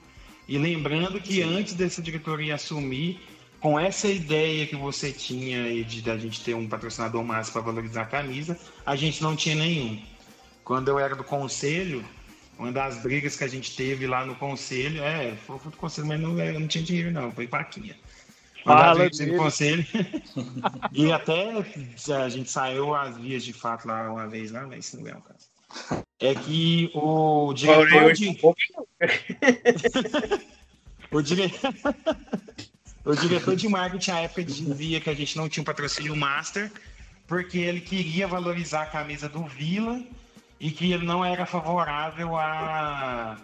E 0.48 0.58
lembrando 0.58 1.20
que 1.20 1.42
antes 1.42 1.74
dessa 1.74 2.02
diretoria 2.02 2.56
assumir, 2.56 3.20
com 3.60 3.80
essa 3.80 4.08
ideia 4.08 4.66
que 4.66 4.76
você 4.76 5.12
tinha 5.12 5.64
aí 5.64 5.84
de 5.84 6.02
da 6.02 6.18
gente 6.18 6.42
ter 6.42 6.54
um 6.54 6.68
patrocinador 6.68 7.24
máximo 7.24 7.54
para 7.54 7.72
valorizar 7.72 8.04
a 8.04 8.06
camisa, 8.06 8.58
a 8.86 8.96
gente 8.96 9.22
não 9.22 9.36
tinha 9.36 9.56
nenhum. 9.56 10.02
Quando 10.64 10.88
eu 10.88 11.00
era 11.00 11.16
do 11.16 11.24
conselho, 11.24 12.04
uma 12.60 12.74
das 12.74 12.98
brigas 12.98 13.38
que 13.38 13.44
a 13.46 13.48
gente 13.48 13.74
teve 13.74 14.06
lá 14.06 14.26
no 14.26 14.36
conselho, 14.36 15.02
é, 15.02 15.34
foi 15.48 15.58
do 15.58 15.78
conselho, 15.78 16.08
mas 16.08 16.20
não, 16.20 16.38
eu 16.38 16.60
não 16.60 16.68
tinha 16.68 16.84
dinheiro 16.84 17.10
não, 17.10 17.32
foi 17.32 17.48
das 17.48 17.96
Fala 18.66 19.10
do 19.10 19.18
dele. 19.18 19.38
conselho. 19.38 19.88
e 20.92 21.10
até 21.10 21.54
a 22.22 22.30
gente 22.30 22.52
saiu 22.52 22.94
às 22.94 23.18
vias 23.18 23.46
de 23.46 23.54
fato 23.54 23.88
lá 23.88 24.12
uma 24.12 24.28
vez 24.28 24.52
lá, 24.52 24.68
mas 24.68 24.86
isso 24.86 25.00
não 25.00 25.08
é 25.08 25.14
o 25.14 25.22
caso. 25.22 26.04
É 26.20 26.36
que 26.36 26.92
o 26.94 27.54
diretor 27.54 28.14
de... 28.14 28.30
um. 28.30 28.36
O, 31.12 31.24
dire... 31.24 31.52
o 33.04 33.16
diretor 33.16 33.56
de 33.56 33.68
marketing 33.68 34.12
à 34.12 34.20
época 34.20 34.44
dizia 34.44 35.02
que 35.02 35.10
a 35.10 35.16
gente 35.16 35.36
não 35.36 35.50
tinha 35.50 35.62
um 35.62 35.66
patrocínio 35.66 36.16
master 36.16 36.72
porque 37.26 37.58
ele 37.58 37.82
queria 37.82 38.28
valorizar 38.28 38.84
a 38.84 38.86
camisa 38.86 39.28
do 39.28 39.44
Vila 39.46 40.00
e 40.60 40.72
que 40.72 40.92
ele 40.92 41.06
não 41.06 41.24
era 41.24 41.46
favorável 41.46 42.36
a, 42.36 43.38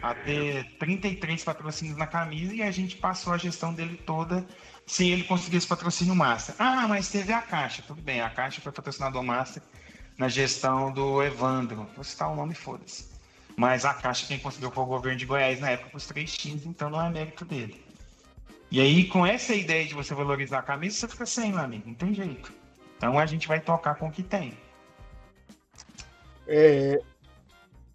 a 0.00 0.14
ter 0.14 0.64
33 0.78 1.44
patrocínios 1.44 1.96
na 1.96 2.06
camisa 2.06 2.54
e 2.54 2.62
a 2.62 2.70
gente 2.70 2.96
passou 2.96 3.32
a 3.32 3.38
gestão 3.38 3.74
dele 3.74 3.96
toda 4.06 4.46
sem 4.86 5.10
ele 5.10 5.24
conseguir 5.24 5.58
esse 5.58 5.66
patrocínio 5.66 6.14
master. 6.14 6.54
Ah, 6.58 6.88
mas 6.88 7.08
teve 7.08 7.32
a 7.32 7.42
Caixa. 7.42 7.82
Tudo 7.86 8.02
bem, 8.02 8.20
a 8.20 8.30
Caixa 8.30 8.60
foi 8.60 8.72
patrocinador 8.72 9.22
master 9.22 9.62
na 10.18 10.28
gestão 10.28 10.92
do 10.92 11.22
Evandro. 11.22 11.88
Vou 11.94 12.04
citar 12.04 12.30
o 12.30 12.36
nome, 12.36 12.54
foda-se. 12.54 13.10
Mas 13.56 13.84
a 13.84 13.94
Caixa 13.94 14.26
quem 14.26 14.38
conseguiu 14.38 14.70
foi 14.70 14.82
o 14.82 14.86
governo 14.86 15.18
de 15.18 15.26
Goiás 15.26 15.60
na 15.60 15.70
época 15.70 15.96
os 15.96 16.06
três 16.06 16.36
times, 16.36 16.64
então 16.64 16.90
não 16.90 17.04
é 17.04 17.10
mérito 17.10 17.44
dele. 17.44 17.84
E 18.70 18.80
aí, 18.80 19.04
com 19.04 19.26
essa 19.26 19.54
ideia 19.54 19.86
de 19.86 19.92
você 19.92 20.14
valorizar 20.14 20.60
a 20.60 20.62
camisa, 20.62 20.96
você 20.96 21.08
fica 21.08 21.26
sem, 21.26 21.52
meu 21.52 21.60
amigo, 21.60 21.84
não 21.86 21.94
tem 21.94 22.14
jeito. 22.14 22.50
Então 22.96 23.18
a 23.18 23.26
gente 23.26 23.46
vai 23.46 23.60
tocar 23.60 23.96
com 23.96 24.08
o 24.08 24.10
que 24.10 24.22
tem. 24.22 24.56
É, 26.46 27.00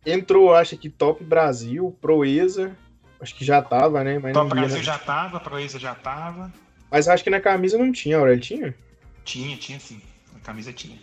entrou, 0.05 0.53
acho 0.53 0.77
que 0.77 0.89
Top 0.89 1.23
Brasil, 1.23 1.95
Proeza. 2.01 2.75
Acho 3.19 3.33
que 3.35 3.43
já 3.43 3.61
tava, 3.61 4.03
né? 4.03 4.19
Mas, 4.19 4.33
via, 4.33 4.43
Brasil 4.45 4.77
né? 4.77 4.83
já 4.83 4.97
tava, 4.97 5.39
Proeza 5.39 5.79
já 5.79 5.95
tava. 5.95 6.53
Mas 6.91 7.07
acho 7.07 7.23
que 7.23 7.29
na 7.29 7.41
camisa 7.41 7.77
não 7.77 7.91
tinha, 7.91 8.17
Aurélio, 8.17 8.39
tinha? 8.41 8.75
Tinha, 9.23 9.57
tinha 9.57 9.79
sim. 9.79 10.01
A 10.35 10.39
camisa 10.39 10.71
tinha. 10.71 10.97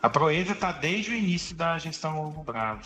A 0.00 0.08
Proeza 0.08 0.54
tá 0.54 0.70
desde 0.70 1.10
o 1.10 1.14
início 1.14 1.56
da 1.56 1.76
gestão 1.78 2.20
Ovo 2.24 2.42
Bravo. 2.44 2.82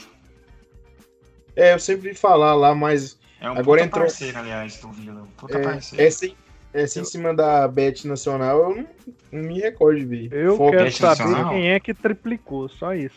É, 1.55 1.75
eu 1.75 1.79
sempre 1.79 2.11
vi 2.11 2.15
falar 2.17 2.55
lá, 2.55 2.75
mas 2.75 3.19
É 3.41 3.51
um 3.51 3.59
Agora 3.59 3.81
puta 3.83 3.85
entrou- 3.85 4.05
parceiro, 4.05 4.39
aliás, 4.39 4.79
do 4.81 4.91
Vila. 4.91 5.23
Um 5.23 5.27
puta 5.27 5.59
é, 5.59 5.63
parceiro. 5.63 6.05
essa, 6.05 6.27
em- 6.27 6.37
essa 6.73 7.01
em 7.01 7.05
cima 7.05 7.35
da 7.35 7.69
Bet 7.69 8.07
Nacional 8.07 8.59
eu 8.71 8.77
não, 8.77 8.89
não 9.33 9.43
me 9.43 9.61
recordo 9.61 9.99
de 9.99 10.07
ver. 10.07 10.33
Eu 10.33 10.57
Foco- 10.57 10.71
quero 10.71 10.91
saber 10.93 11.25
Nacional? 11.25 11.51
quem 11.51 11.71
é 11.73 11.81
que 11.81 11.93
triplicou, 11.93 12.69
só 12.71 12.95
isso. 12.95 13.17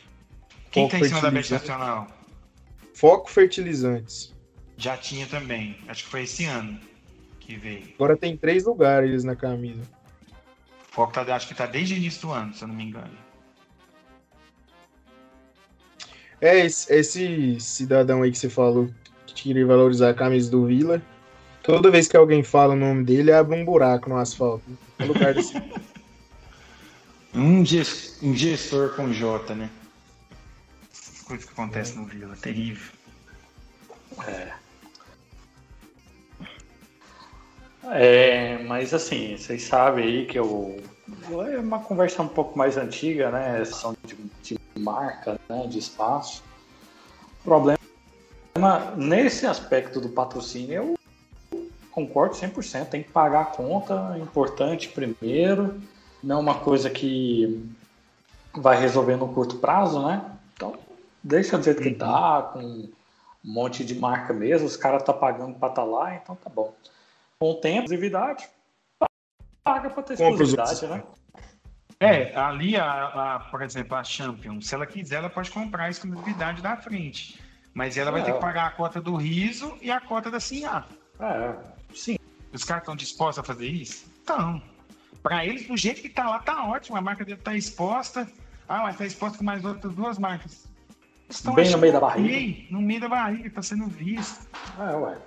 Quem 0.75 0.87
tá 0.89 0.99
em 0.99 1.03
cima 1.05 1.21
da 1.21 1.31
fertilizante. 1.31 1.69
Nacional? 1.69 2.07
Foco 2.93 3.31
Fertilizantes. 3.31 4.33
Já 4.77 4.97
tinha 4.97 5.25
também. 5.25 5.77
Acho 5.87 6.03
que 6.03 6.09
foi 6.09 6.23
esse 6.23 6.45
ano 6.45 6.79
que 7.39 7.55
veio. 7.55 7.89
Agora 7.95 8.17
tem 8.17 8.35
três 8.35 8.65
lugares 8.65 9.23
na 9.23 9.35
camisa. 9.35 9.81
Foco 10.91 11.13
tá, 11.13 11.21
acho 11.35 11.47
que 11.47 11.55
tá 11.55 11.65
desde 11.65 11.93
o 11.93 11.97
início 11.97 12.21
do 12.21 12.31
ano, 12.31 12.53
se 12.53 12.63
eu 12.63 12.67
não 12.67 12.75
me 12.75 12.83
engano. 12.83 13.11
É, 16.41 16.59
esse, 16.65 16.91
esse 16.93 17.59
cidadão 17.59 18.21
aí 18.21 18.31
que 18.31 18.37
você 18.37 18.49
falou 18.49 18.89
que 19.25 19.33
queria 19.33 19.65
valorizar 19.65 20.09
a 20.09 20.13
camisa 20.13 20.51
do 20.51 20.65
Vila. 20.65 21.01
Toda 21.63 21.89
vez 21.89 22.07
que 22.07 22.15
alguém 22.17 22.43
fala 22.43 22.73
o 22.73 22.77
nome 22.77 23.03
dele, 23.03 23.31
abre 23.31 23.55
um 23.55 23.65
buraco 23.65 24.09
no 24.09 24.17
asfalto. 24.17 24.63
No 24.99 25.07
lugar 25.07 25.33
desse... 25.33 25.53
Um, 27.37 27.65
ges- 27.65 28.17
um 28.23 28.33
gestor 28.33 28.95
com 28.95 29.11
J, 29.11 29.55
né? 29.55 29.69
Coisas 31.25 31.45
que 31.45 31.53
acontecem 31.53 31.97
no 31.97 32.05
Vila, 32.05 32.35
terrível. 32.35 32.91
É, 37.91 38.63
mas 38.63 38.93
assim, 38.93 39.37
vocês 39.37 39.63
sabem 39.63 40.05
aí 40.05 40.25
que 40.25 40.37
eu. 40.37 40.81
É 41.51 41.59
uma 41.59 41.79
conversa 41.79 42.21
um 42.21 42.27
pouco 42.27 42.57
mais 42.57 42.77
antiga, 42.77 43.29
né? 43.31 43.63
São 43.65 43.95
de, 44.03 44.15
de 44.41 44.59
marca, 44.79 45.39
né? 45.47 45.67
De 45.67 45.79
espaço. 45.79 46.43
O 47.41 47.43
problema 47.43 47.77
nesse 48.95 49.45
aspecto 49.45 49.99
do 49.99 50.09
patrocínio, 50.09 50.95
eu 51.51 51.59
concordo 51.91 52.35
100%. 52.35 52.87
Tem 52.87 53.03
que 53.03 53.11
pagar 53.11 53.41
a 53.41 53.45
conta, 53.45 54.13
é 54.15 54.19
importante 54.19 54.89
primeiro. 54.89 55.79
Não 56.23 56.37
é 56.37 56.39
uma 56.39 56.55
coisa 56.55 56.89
que 56.89 57.67
vai 58.53 58.79
resolver 58.79 59.15
no 59.15 59.27
curto 59.27 59.57
prazo, 59.57 60.05
né? 60.05 60.34
Deixa 61.25 61.57
do 61.57 61.63
jeito 61.63 61.81
que 61.81 61.91
tá, 61.95 62.51
com 62.53 62.59
um 62.59 62.93
monte 63.43 63.83
de 63.83 63.95
marca 63.95 64.31
mesmo. 64.31 64.67
Os 64.67 64.77
caras 64.77 65.01
tá 65.01 65.11
pagando 65.11 65.57
para 65.57 65.69
estar 65.69 65.83
lá, 65.83 66.15
então 66.15 66.35
tá 66.35 66.49
bom 66.51 66.71
com 67.39 67.51
o 67.51 67.55
tempo, 67.55 67.79
exclusividade, 67.85 68.47
paga 69.63 69.89
para 69.89 70.03
ter 70.03 70.13
exclusividade, 70.13 70.87
né? 70.87 71.03
É, 71.99 72.35
ali, 72.35 72.77
a, 72.77 73.35
a, 73.35 73.39
por 73.39 73.61
exemplo, 73.61 73.95
a 73.97 74.03
Champions, 74.03 74.67
se 74.67 74.75
ela 74.75 74.85
quiser, 74.85 75.15
ela 75.15 75.29
pode 75.29 75.49
comprar 75.49 75.85
a 75.85 75.89
exclusividade 75.89 76.61
da 76.61 76.77
frente. 76.77 77.41
Mas 77.73 77.97
ela 77.97 78.11
vai 78.11 78.21
É. 78.21 78.23
ter 78.23 78.33
que 78.33 78.39
pagar 78.39 78.67
a 78.67 78.71
cota 78.71 79.01
do 79.01 79.15
riso 79.15 79.77
e 79.81 79.89
a 79.89 79.99
cota 79.99 80.29
da 80.29 80.39
Sinhá. 80.39 80.85
É, 81.19 81.55
sim. 81.93 82.17
Os 82.53 82.63
caras 82.63 82.83
estão 82.83 82.95
dispostos 82.95 83.39
a 83.39 83.43
fazer 83.43 83.67
isso? 83.67 84.05
Estão. 84.19 84.61
Para 85.23 85.45
eles, 85.45 85.67
do 85.67 85.75
jeito 85.75 86.01
que 86.01 86.09
tá 86.09 86.29
lá, 86.29 86.39
tá 86.39 86.65
ótimo. 86.67 86.95
A 86.97 87.01
marca 87.01 87.25
dele 87.25 87.41
tá 87.41 87.55
exposta. 87.55 88.29
Ah, 88.67 88.83
mas 88.83 88.97
tá 88.97 89.05
exposta 89.05 89.37
com 89.37 89.43
mais 89.43 89.65
outras 89.65 89.93
duas 89.93 90.17
marcas. 90.17 90.67
Estão 91.29 91.55
Bem 91.55 91.69
no 91.71 91.77
meio 91.77 91.93
da 91.93 91.99
ok, 91.99 92.21
barriga. 92.23 92.67
No 92.69 92.81
meio 92.81 93.01
da 93.01 93.09
barriga, 93.09 93.49
tá 93.49 93.61
sendo 93.61 93.87
visto. 93.87 94.47
É, 94.79 94.95
ué. 94.95 95.17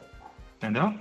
Entendeu? 0.56 0.94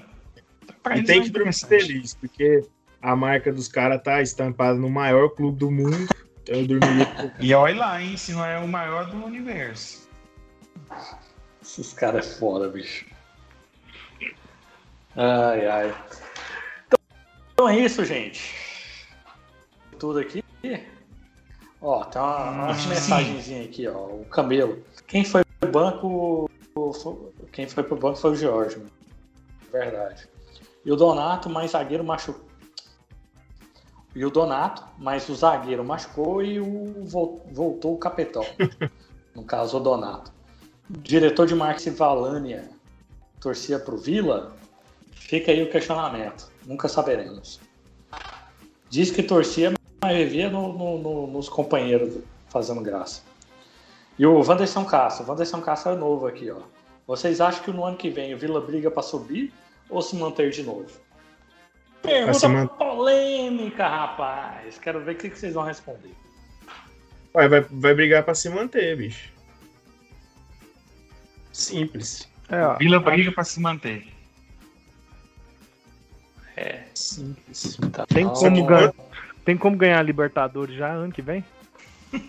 Pra 0.82 0.96
E 0.96 1.00
eles 1.00 1.08
tem 1.08 1.20
é 1.20 1.24
que 1.24 1.30
dormir 1.30 1.50
interessante. 1.50 1.86
feliz, 1.86 2.14
porque 2.16 2.66
a 3.02 3.16
marca 3.16 3.52
dos 3.54 3.68
caras 3.68 4.02
tá 4.02 4.22
estampada 4.22 4.78
no 4.78 4.90
maior 4.90 5.30
clube 5.30 5.60
do 5.60 5.72
mundo. 5.72 6.08
Então 6.44 6.56
eu 6.56 6.68
dormiria. 6.68 7.34
E 7.40 7.54
olha 7.54 7.76
lá, 7.78 8.02
hein? 8.02 8.18
Se 8.18 8.32
não 8.34 8.44
é 8.44 8.58
o 8.60 8.68
maior 8.68 9.10
do 9.10 9.24
universo. 9.24 10.08
Esses 11.62 11.94
caras 11.94 12.26
é 12.26 12.40
foda, 12.40 12.70
bicho. 12.70 13.06
Ai, 15.16 15.68
ai. 15.68 15.96
Então, 16.88 17.00
então 17.54 17.70
é 17.70 17.80
isso, 17.80 18.06
gente. 18.06 18.56
Tudo 20.00 20.20
aqui. 20.20 20.44
Ó, 21.82 22.04
tem 22.06 22.22
uma, 22.22 22.50
uma 22.52 22.72
Hum, 22.72 22.76
sim. 22.76 22.90
mensagenzinha 22.90 23.64
aqui, 23.66 23.88
ó. 23.88 24.06
O 24.08 24.26
Camelo. 24.26 24.84
Quem 25.08 25.24
foi 25.24 25.44
pro 25.60 25.72
banco. 25.72 26.50
foi- 27.02 27.32
Quem 27.52 27.68
foi 27.68 27.84
pro 27.84 27.96
banco 27.96 28.18
foi 28.18 28.32
o 28.32 28.36
Jorge. 28.36 28.78
mano. 28.78 28.90
Verdade. 29.72 30.28
E 30.86 30.92
o 30.92 30.96
Donato, 30.96 31.50
mais 31.50 31.72
zagueiro 31.72 32.04
machucou. 32.04 32.46
E 34.16 34.26
o 34.26 34.30
Donato, 34.32 34.84
mas 34.98 35.30
o 35.30 35.36
zagueiro 35.36 35.84
machucou 35.84 36.42
e 36.44 36.60
o 36.60 37.04
vol- 37.06 37.46
voltou 37.52 37.94
o 37.94 37.98
capitão. 37.98 38.44
no 39.36 39.44
caso, 39.44 39.78
o 39.78 39.80
Donato. 39.80 40.32
Diretor 40.90 41.46
de 41.46 41.54
marketing 41.54 41.92
Valânia 41.96 42.70
torcia 43.40 43.78
pro 43.78 43.98
Vila. 43.98 44.56
Fica 45.12 45.52
aí 45.52 45.62
o 45.62 45.70
questionamento. 45.70 46.50
Nunca 46.66 46.88
saberemos. 46.88 47.60
Diz 48.90 49.12
que 49.12 49.22
torcia, 49.22 49.74
mas 50.08 50.32
via 50.32 50.50
no, 50.50 50.72
no, 50.72 50.98
no, 50.98 51.28
nos 51.28 51.50
companheiros 51.50 52.20
fazendo 52.48 52.82
graça. 52.82 53.22
E 54.18 54.26
o 54.26 54.40
Wanderson 54.40 54.86
Castro. 54.86 55.26
O 55.26 55.30
Wanderson 55.30 55.62
Castro 55.62 55.92
é 55.92 55.96
novo 55.96 56.26
aqui, 56.28 56.50
ó. 56.50 56.62
Vocês 57.06 57.42
acham 57.42 57.64
que 57.64 57.72
no 57.72 57.84
ano 57.84 57.98
que 57.98 58.10
vem 58.10 58.34
o 58.34 58.38
Vila 58.38 58.62
briga 58.62 58.90
para 58.90 59.04
subir 59.04 59.52
ou 59.90 60.02
se 60.02 60.16
manter 60.16 60.50
de 60.52 60.64
novo? 60.64 60.88
Pergunta 62.02 62.48
man... 62.48 62.68
polêmica, 62.68 63.88
rapaz. 63.88 64.78
Quero 64.78 65.04
ver 65.04 65.16
o 65.16 65.18
que 65.18 65.30
vocês 65.30 65.54
vão 65.54 65.64
responder. 65.64 66.12
Ué, 67.36 67.48
vai, 67.48 67.62
vai 67.62 67.94
brigar 67.94 68.24
para 68.24 68.34
se 68.34 68.50
manter, 68.50 68.96
bicho. 68.98 69.30
Simples. 71.52 72.28
É, 72.50 72.78
Vila 72.78 73.00
briga 73.00 73.32
para 73.32 73.44
se 73.44 73.60
manter. 73.60 74.08
É. 76.56 76.84
Simples. 76.94 77.78
Tá. 77.92 78.06
Tem, 78.08 78.28
como 78.28 78.66
ganhar, 78.66 78.94
tem 79.48 79.56
como 79.56 79.78
ganhar 79.78 80.00
a 80.00 80.04
Libertadores 80.04 80.76
já 80.76 80.92
ano 80.92 81.14
que 81.14 81.22
vem? 81.22 81.42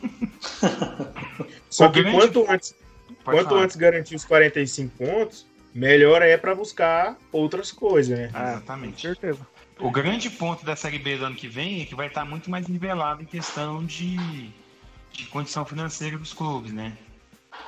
Só 1.68 1.88
que 1.88 2.04
quanto 2.12 2.48
antes, 2.48 2.76
quanto 3.24 3.56
antes 3.56 3.74
garantir 3.74 4.14
os 4.14 4.24
45 4.24 4.96
pontos, 4.96 5.44
melhor 5.74 6.22
é 6.22 6.36
para 6.36 6.54
buscar 6.54 7.18
outras 7.32 7.72
coisas, 7.72 8.16
né? 8.16 8.30
Ah, 8.32 8.52
exatamente. 8.52 8.92
Com 8.92 9.14
certeza. 9.14 9.44
O 9.80 9.90
grande 9.90 10.30
ponto 10.30 10.64
da 10.64 10.76
Série 10.76 11.00
B 11.00 11.16
do 11.16 11.24
ano 11.24 11.34
que 11.34 11.48
vem 11.48 11.82
é 11.82 11.86
que 11.86 11.94
vai 11.96 12.06
estar 12.06 12.24
muito 12.24 12.48
mais 12.48 12.68
nivelado 12.68 13.20
em 13.20 13.26
questão 13.26 13.84
de, 13.84 14.16
de 15.10 15.26
condição 15.26 15.64
financeira 15.64 16.16
dos 16.16 16.32
clubes, 16.32 16.72
né? 16.72 16.96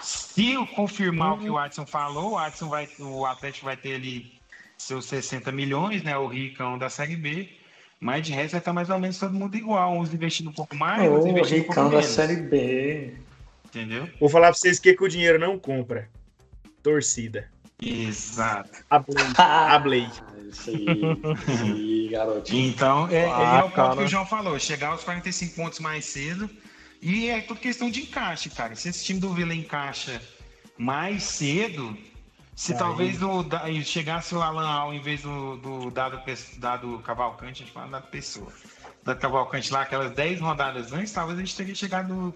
Se 0.01 0.52
eu 0.52 0.64
confirmar 0.64 1.32
uhum. 1.32 1.39
o 1.39 1.40
que 1.40 1.51
o 1.51 1.59
Adson 1.59 1.86
falou, 1.86 2.35
o 2.35 2.39
Adson 2.39 2.68
vai, 2.68 2.89
o 3.01 3.27
Atlético 3.27 3.66
vai 3.66 3.77
ter 3.77 3.97
ali 3.97 4.32
seus 4.78 5.06
60 5.06 5.51
milhões, 5.51 6.05
né? 6.05 6.16
O 6.16 6.28
Ricão 6.28 6.78
da 6.78 6.89
Série 6.89 7.16
B. 7.16 7.59
Mas 8.01 8.27
de 8.27 8.32
resto 8.32 8.52
vai 8.52 8.60
estar 8.60 8.72
mais 8.72 8.89
ou 8.89 8.98
menos 8.98 9.18
todo 9.18 9.35
mundo 9.35 9.55
igual. 9.55 9.98
Uns 9.98 10.12
investindo 10.14 10.48
um 10.48 10.52
pouco 10.55 10.74
mais, 10.74 11.02
oh, 11.02 11.12
outros 11.12 11.31
investindo 11.31 11.60
um 11.60 11.64
pouco 11.64 11.81
menos. 11.82 11.94
da 11.94 12.02
Série 12.02 12.36
B. 12.36 13.12
Entendeu? 13.66 14.09
Vou 14.18 14.28
falar 14.28 14.48
pra 14.48 14.55
vocês 14.55 14.78
o 14.78 14.82
que, 14.82 14.94
que 14.94 15.05
o 15.05 15.09
dinheiro 15.09 15.39
não 15.39 15.59
compra. 15.59 16.09
Torcida. 16.82 17.48
Exato. 17.81 18.85
A 18.89 18.98
Blade. 18.98 19.35
A 19.39 19.78
Blade. 19.78 20.22
Isso 20.51 20.70
aí, 20.70 20.86
isso 21.47 21.62
aí 21.62 22.09
garotinho. 22.10 22.68
Então, 22.68 23.09
é, 23.09 23.27
ah, 23.27 23.60
é 23.60 23.64
o 23.64 23.70
ponto 23.70 23.98
que 23.98 24.05
o 24.05 24.09
João 24.09 24.27
falou. 24.27 24.59
Chegar 24.59 24.89
aos 24.89 25.05
45 25.05 25.55
pontos 25.55 25.78
mais 25.78 26.05
cedo. 26.06 26.51
E 27.01 27.28
é 27.28 27.40
tudo 27.40 27.60
questão 27.60 27.90
de 27.90 28.02
encaixe, 28.02 28.51
cara. 28.51 28.74
Se 28.74 28.89
esse 28.89 29.05
time 29.05 29.20
do 29.20 29.32
Vila 29.32 29.55
encaixa 29.55 30.20
mais 30.77 31.22
cedo, 31.22 31.97
se 32.60 32.74
Aí. 32.74 32.78
talvez 32.78 33.22
o, 33.22 33.42
chegasse 33.82 34.34
o 34.34 34.42
Alan 34.42 34.68
Al 34.68 34.92
em 34.92 35.00
vez 35.00 35.22
do, 35.22 35.56
do 35.56 35.90
dado, 35.90 36.20
dado 36.58 36.98
Cavalcante, 36.98 37.62
a 37.62 37.64
gente 37.64 37.72
fala 37.72 37.88
dado 37.88 38.08
Pessoa. 38.08 38.52
Dado 39.02 39.18
Cavalcante 39.18 39.72
lá, 39.72 39.80
aquelas 39.80 40.12
10 40.12 40.42
rodadas 40.42 40.92
antes, 40.92 41.10
talvez 41.10 41.38
a 41.38 41.40
gente 41.40 41.56
teria 41.56 41.74
chegado 41.74 42.34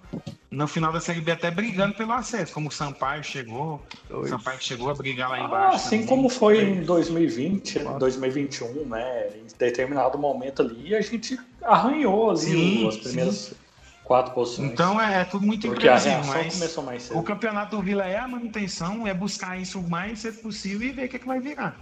no 0.51 0.67
final 0.67 0.91
da 0.91 0.99
Série 0.99 1.21
B 1.21 1.31
até 1.31 1.51
brigando 1.51 1.95
pelo 1.95 2.13
acesso, 2.13 2.55
como 2.55 2.71
o 2.71 2.73
Sampaio 2.73 3.23
chegou. 3.23 3.83
O 4.09 4.27
Sampaio 4.27 4.59
chegou 4.63 4.89
a 4.89 4.95
brigar 4.95 5.29
lá 5.29 5.41
embaixo. 5.41 5.73
Ah, 5.73 5.77
assim 5.77 5.99
também. 5.99 6.07
como 6.07 6.31
foi 6.31 6.63
em 6.63 6.83
2020, 6.85 7.81
2021, 7.99 8.87
né? 8.87 9.29
Em 9.37 9.59
determinado 9.59 10.17
momento 10.17 10.63
ali, 10.63 10.95
a 10.95 11.03
gente 11.03 11.39
arranhou 11.61 12.31
ali 12.31 12.39
sim, 12.41 12.89
as 12.89 12.97
primeiras. 12.97 13.35
Sim 13.35 13.64
quatro 14.05 14.33
posições. 14.35 14.71
Então 14.71 15.01
é, 15.01 15.23
é 15.23 15.25
tudo 15.25 15.47
muito 15.47 15.67
Porque 15.67 15.87
imprevisível, 15.87 16.19
a 16.19 16.27
mas 16.27 16.55
começou 16.55 16.85
mais 16.85 17.03
cedo. 17.03 17.19
o 17.19 17.23
campeonato 17.23 17.77
do 17.77 17.83
Vila 17.83 18.05
é 18.05 18.19
a 18.19 18.29
manutenção, 18.29 19.07
é 19.07 19.15
buscar 19.15 19.59
isso 19.59 19.81
o 19.81 19.91
mais 19.91 20.21
cedo 20.21 20.39
possível 20.43 20.89
e 20.89 20.93
ver 20.93 21.07
o 21.07 21.09
que, 21.09 21.17
é 21.17 21.19
que 21.19 21.27
vai 21.27 21.41
virar. 21.41 21.77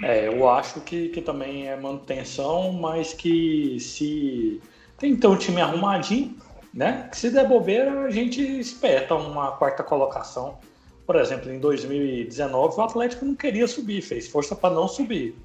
É, 0.00 0.28
eu 0.28 0.48
acho 0.48 0.80
que, 0.82 1.08
que 1.08 1.20
também 1.20 1.66
é 1.66 1.76
manutenção, 1.76 2.72
mas 2.72 3.12
que 3.12 3.80
se 3.80 4.62
tem 4.96 5.16
ter 5.16 5.26
um 5.26 5.36
time 5.36 5.60
arrumadinho, 5.60 6.36
né? 6.72 7.08
Que 7.10 7.16
se 7.16 7.30
der 7.30 7.48
bobeira, 7.48 8.04
a 8.04 8.10
gente 8.10 8.40
espeta 8.40 9.16
uma 9.16 9.52
quarta 9.52 9.82
colocação. 9.82 10.58
Por 11.04 11.16
exemplo, 11.16 11.50
em 11.50 11.58
2019 11.58 12.76
o 12.76 12.80
Atlético 12.82 13.24
não 13.24 13.34
queria 13.34 13.66
subir, 13.66 14.00
fez 14.02 14.28
força 14.28 14.54
para 14.54 14.72
não 14.72 14.86
subir. 14.86 15.36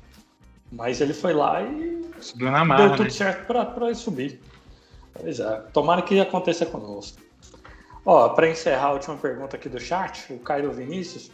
Mas 0.72 1.02
ele 1.02 1.14
foi 1.14 1.34
lá 1.34 1.64
e 1.64 2.03
Subiu 2.20 2.52
na 2.52 2.64
marra, 2.64 2.88
deu 2.88 2.91
tudo 2.91 3.03
né? 3.06 3.10
certo 3.10 3.48
para 3.48 3.95
subir. 3.95 4.40
Pois 5.14 5.40
é. 5.40 5.61
Tomara 5.72 6.02
que 6.02 6.19
aconteça 6.19 6.65
conosco. 6.65 7.22
Ó, 8.06 8.30
para 8.30 8.49
encerrar 8.49 8.88
a 8.88 8.94
última 8.94 9.15
pergunta 9.15 9.56
aqui 9.56 9.69
do 9.69 9.80
chat, 9.80 10.31
o 10.34 10.40
Cairo 10.40 10.72
Vinícius, 10.72 11.31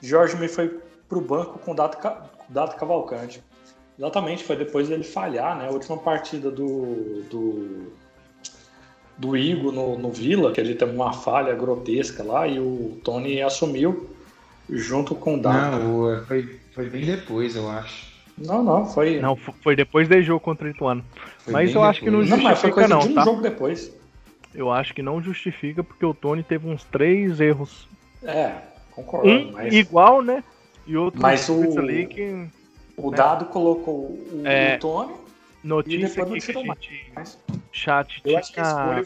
Jorge 0.00 0.36
me 0.36 0.48
foi 0.48 0.80
para 1.08 1.18
o 1.18 1.20
banco 1.20 1.58
com 1.58 1.74
dado, 1.74 1.96
dado 2.48 2.76
Cavalcante. 2.76 3.42
Exatamente, 3.98 4.44
foi 4.44 4.56
depois 4.56 4.88
dele 4.88 5.04
falhar, 5.04 5.56
né? 5.56 5.68
A 5.68 5.70
última 5.70 5.96
partida 5.96 6.50
do, 6.50 7.22
do, 7.30 7.92
do 9.16 9.36
Igor 9.36 9.72
no, 9.72 9.98
no 9.98 10.10
Vila, 10.10 10.52
que 10.52 10.60
ele 10.60 10.74
teve 10.74 10.92
uma 10.92 11.12
falha 11.12 11.54
grotesca 11.54 12.22
lá 12.22 12.46
e 12.46 12.58
o 12.58 12.98
Tony 13.04 13.40
assumiu 13.40 14.10
junto 14.68 15.14
com 15.14 15.36
o 15.36 15.40
Dado. 15.40 15.78
Não, 15.78 16.24
foi, 16.26 16.58
foi 16.74 16.88
bem 16.88 17.04
depois, 17.04 17.54
eu 17.54 17.68
acho. 17.70 18.11
Não, 18.46 18.62
não, 18.62 18.86
foi. 18.86 19.20
Não, 19.20 19.36
foi 19.36 19.76
depois 19.76 20.08
desse 20.08 20.24
jogo 20.24 20.40
contra 20.40 20.66
o 20.66 20.70
Ituano. 20.70 21.04
Foi 21.38 21.52
mas 21.52 21.74
eu 21.74 21.82
acho 21.82 22.00
que 22.00 22.10
não 22.10 22.22
justifica, 22.22 22.42
não. 22.42 22.50
Mas 22.50 22.60
foi 22.60 22.70
coisa 22.70 22.88
não, 22.88 22.98
de 23.00 23.08
um 23.08 23.14
tá? 23.14 23.24
jogo 23.24 23.40
depois. 23.40 23.92
Eu 24.54 24.70
acho 24.70 24.94
que 24.94 25.02
não 25.02 25.22
justifica 25.22 25.82
porque 25.82 26.04
o 26.04 26.12
Tony 26.12 26.42
teve 26.42 26.68
uns 26.68 26.84
três 26.84 27.40
erros. 27.40 27.88
É, 28.22 28.54
concordo. 28.90 29.28
Um 29.28 29.52
mas... 29.52 29.72
igual, 29.72 30.22
né? 30.22 30.44
E 30.86 30.96
outro 30.96 31.20
mas 31.20 31.48
o... 31.48 31.78
ali 31.78 32.06
que. 32.06 32.46
O 32.96 33.10
né? 33.10 33.16
dado 33.16 33.46
colocou 33.46 34.10
o, 34.10 34.42
é... 34.44 34.76
o 34.76 34.80
Tony. 34.80 35.14
Notícia 35.62 36.24
que, 36.26 36.40
que 36.40 36.58
a 36.58 36.62
gente. 36.62 37.12
Chat 37.70 38.20
eu 38.24 38.40
tinha. 38.40 38.62
Escolha... 39.00 39.04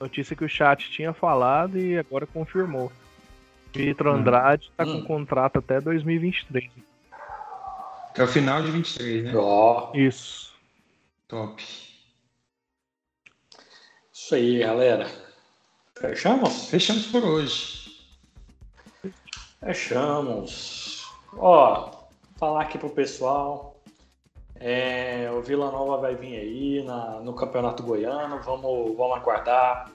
Notícia 0.00 0.36
que 0.36 0.44
o 0.44 0.48
chat 0.48 0.90
tinha 0.90 1.12
falado 1.12 1.78
e 1.78 1.96
agora 1.96 2.26
confirmou. 2.26 2.90
Vitor 3.72 4.08
hum. 4.08 4.16
Andrade 4.16 4.68
está 4.70 4.84
hum. 4.84 5.00
com 5.00 5.06
contrato 5.06 5.58
até 5.58 5.80
2023. 5.80 6.70
Até 8.14 8.22
o 8.22 8.28
final 8.28 8.62
de 8.62 8.70
23, 8.70 9.24
né? 9.24 9.32
Ó. 9.34 9.90
Oh. 9.90 9.98
Isso. 9.98 10.54
Top. 11.26 11.60
Isso 14.12 14.34
aí, 14.36 14.60
galera. 14.60 15.10
Fechamos? 15.98 16.68
Fechamos 16.68 17.06
por 17.06 17.24
hoje. 17.24 18.06
Fechamos. 19.58 21.02
Ó, 21.36 21.90
falar 22.36 22.62
aqui 22.62 22.78
pro 22.78 22.88
pessoal. 22.90 23.82
É, 24.60 25.28
o 25.32 25.42
Vila 25.42 25.72
Nova 25.72 25.96
vai 25.96 26.14
vir 26.14 26.36
aí 26.36 26.84
na, 26.84 27.18
no 27.18 27.34
Campeonato 27.34 27.82
Goiano. 27.82 28.40
Vamos, 28.42 28.96
vamos 28.96 29.16
aguardar. 29.16 29.90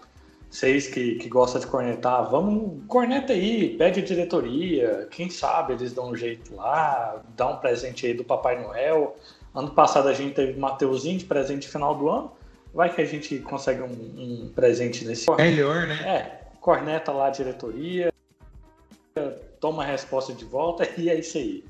Vocês 0.49 0.87
que, 0.87 1.15
que 1.15 1.29
gostam 1.29 1.61
de 1.61 1.67
cornetar, 1.67 2.27
vamos, 2.27 2.83
corneta 2.87 3.33
aí, 3.33 3.77
pede 3.77 4.01
diretoria, 4.01 5.07
quem 5.11 5.29
sabe 5.29 5.73
eles 5.73 5.93
dão 5.93 6.09
um 6.09 6.15
jeito 6.15 6.55
lá, 6.55 7.21
dá 7.35 7.49
um 7.49 7.57
presente 7.57 8.07
aí 8.07 8.15
do 8.15 8.23
Papai 8.23 8.59
Noel. 8.59 9.15
Ano 9.53 9.69
passado 9.71 10.09
a 10.09 10.13
gente 10.13 10.33
teve 10.33 10.59
Mateuzinho 10.59 11.19
de 11.19 11.25
presente 11.25 11.61
de 11.61 11.67
final 11.67 11.93
do 11.93 12.09
ano, 12.09 12.31
vai 12.73 12.91
que 12.91 12.99
a 12.99 13.05
gente 13.05 13.37
consegue 13.39 13.83
um, 13.83 13.85
um 13.85 14.51
presente 14.55 15.05
nesse 15.05 15.29
Melhor, 15.31 15.85
né? 15.85 15.95
É, 16.03 16.47
corneta 16.59 17.11
lá 17.11 17.27
a 17.27 17.29
diretoria, 17.29 18.11
toma 19.59 19.83
a 19.83 19.85
resposta 19.85 20.33
de 20.33 20.45
volta 20.45 20.87
e 20.97 21.11
é 21.11 21.19
isso 21.19 21.37
aí. 21.37 21.63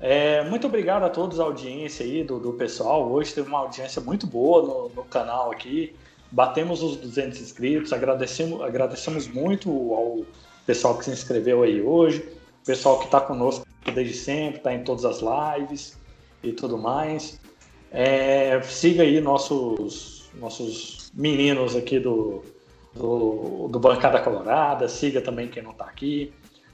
É, 0.00 0.42
muito 0.42 0.66
obrigado 0.66 1.04
a 1.04 1.08
todos 1.08 1.38
a 1.38 1.44
audiência 1.44 2.04
aí 2.04 2.24
do, 2.24 2.40
do 2.40 2.52
pessoal. 2.54 3.08
Hoje 3.08 3.32
teve 3.32 3.46
uma 3.46 3.60
audiência 3.60 4.02
muito 4.02 4.26
boa 4.26 4.60
no, 4.60 4.88
no 4.88 5.04
canal 5.04 5.52
aqui 5.52 5.94
batemos 6.32 6.82
os 6.82 6.96
200 6.96 7.40
inscritos, 7.40 7.92
agradecemos, 7.92 8.62
agradecemos 8.62 9.28
muito 9.28 9.70
ao 9.94 10.24
pessoal 10.66 10.96
que 10.96 11.04
se 11.04 11.10
inscreveu 11.10 11.62
aí 11.62 11.80
hoje, 11.80 12.26
pessoal 12.64 12.98
que 12.98 13.04
está 13.04 13.20
conosco 13.20 13.66
desde 13.94 14.14
sempre, 14.14 14.56
está 14.56 14.72
em 14.72 14.82
todas 14.82 15.04
as 15.04 15.20
lives 15.20 15.98
e 16.42 16.52
tudo 16.52 16.78
mais. 16.78 17.38
É, 17.90 18.60
siga 18.62 19.02
aí 19.02 19.20
nossos, 19.20 20.30
nossos 20.34 21.10
meninos 21.12 21.76
aqui 21.76 22.00
do, 22.00 22.42
do, 22.94 23.68
do 23.68 23.78
Bancada 23.78 24.18
Colorada, 24.20 24.88
siga 24.88 25.20
também 25.20 25.48
quem 25.48 25.62
não 25.62 25.72
está 25.72 25.84
aqui. 25.84 26.32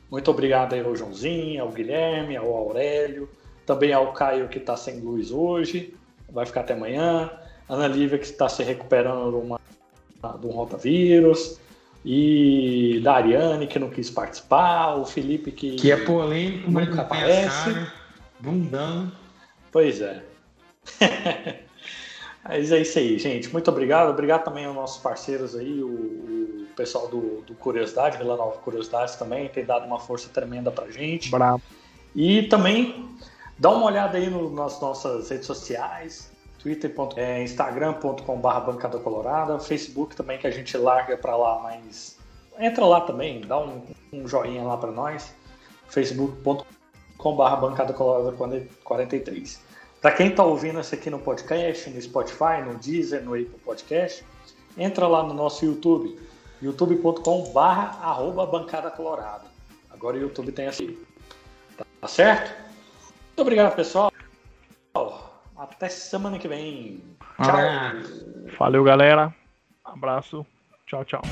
Muito 0.08 0.30
obrigado 0.30 0.74
aí 0.74 0.80
ao 0.80 0.94
Joãozinho, 0.94 1.62
ao 1.62 1.70
Guilherme, 1.70 2.36
ao 2.36 2.54
Aurélio, 2.54 3.28
também 3.66 3.92
ao 3.92 4.12
Caio 4.12 4.48
que 4.48 4.58
está 4.58 4.76
sem 4.76 5.00
luz 5.00 5.32
hoje, 5.32 5.94
vai 6.30 6.46
ficar 6.46 6.60
até 6.60 6.74
amanhã. 6.74 7.28
Ana 7.68 7.86
Lívia 7.86 8.18
que 8.18 8.24
está 8.24 8.48
se 8.48 8.62
recuperando 8.62 9.30
de, 9.30 9.46
uma, 9.46 9.60
de 10.38 10.46
um 10.46 10.50
rotavírus, 10.50 11.58
e 12.04 13.00
da 13.02 13.14
Ariane 13.14 13.66
que 13.66 13.78
não 13.78 13.90
quis 13.90 14.10
participar, 14.10 14.94
o 14.94 15.04
Felipe 15.04 15.52
que. 15.52 15.76
Que 15.76 15.92
é 15.92 15.96
polêmico, 15.96 16.70
mas 16.70 16.88
nunca 16.88 17.02
aparece. 17.02 17.74
Cara, 17.74 17.92
bundão. 18.40 19.12
Pois 19.70 20.00
é. 20.00 20.24
Mas 22.48 22.72
é 22.72 22.80
isso 22.80 22.98
aí, 22.98 23.18
gente. 23.18 23.52
Muito 23.52 23.70
obrigado. 23.70 24.08
Obrigado 24.08 24.44
também 24.44 24.64
aos 24.64 24.74
nossos 24.74 25.02
parceiros 25.02 25.54
aí, 25.54 25.82
o, 25.82 25.88
o 25.88 26.66
pessoal 26.74 27.06
do, 27.06 27.42
do 27.42 27.54
Curiosidade, 27.54 28.16
Vila 28.16 28.38
Nova 28.38 28.56
Curiosidades 28.58 29.16
também, 29.16 29.48
tem 29.50 29.66
dado 29.66 29.84
uma 29.84 29.98
força 29.98 30.30
tremenda 30.30 30.70
pra 30.70 30.90
gente. 30.90 31.30
Bravo. 31.30 31.60
E 32.16 32.44
também 32.44 33.06
dá 33.58 33.68
uma 33.68 33.84
olhada 33.84 34.16
aí 34.16 34.30
no, 34.30 34.50
nas 34.50 34.80
nossas 34.80 35.28
redes 35.28 35.46
sociais, 35.46 36.27
Twitter, 36.58 36.92
é, 37.16 37.42
Instagram.com.br 37.42 38.60
Bancada 38.66 38.98
Colorada, 38.98 39.58
Facebook 39.58 40.16
também 40.16 40.38
que 40.38 40.46
a 40.46 40.50
gente 40.50 40.76
larga 40.76 41.16
para 41.16 41.36
lá, 41.36 41.60
mas 41.60 42.18
entra 42.58 42.84
lá 42.84 43.00
também, 43.00 43.40
dá 43.42 43.58
um, 43.58 43.82
um 44.12 44.26
joinha 44.26 44.62
lá 44.64 44.76
para 44.76 44.90
nós, 44.90 45.34
facebook.com.br 45.88 47.56
Bancada 47.60 47.92
Colorada 47.92 48.36
43. 48.84 49.62
Para 50.00 50.12
quem 50.12 50.28
está 50.28 50.44
ouvindo 50.44 50.80
isso 50.80 50.94
aqui 50.94 51.10
no 51.10 51.18
podcast, 51.18 51.90
no 51.90 52.00
Spotify, 52.00 52.62
no 52.64 52.74
Deezer, 52.78 53.22
no 53.24 53.34
Apple 53.34 53.58
Podcast, 53.64 54.24
entra 54.76 55.06
lá 55.08 55.22
no 55.22 55.34
nosso 55.34 55.64
YouTube, 55.64 56.18
youtube.com.br 56.62 58.46
Bancada 58.50 58.90
Colorada. 58.90 59.46
Agora 59.90 60.16
o 60.16 60.20
YouTube 60.20 60.52
tem 60.52 60.68
assim. 60.68 60.96
Tá 62.00 62.06
certo? 62.06 62.54
Muito 63.28 63.42
obrigado, 63.42 63.74
pessoal. 63.74 64.12
Até 65.58 65.88
semana 65.88 66.38
que 66.38 66.46
vem. 66.46 67.02
Tchau. 67.36 67.56
Valeu, 68.56 68.84
galera. 68.84 69.34
Abraço. 69.84 70.46
Tchau, 70.86 71.04
tchau. 71.04 71.22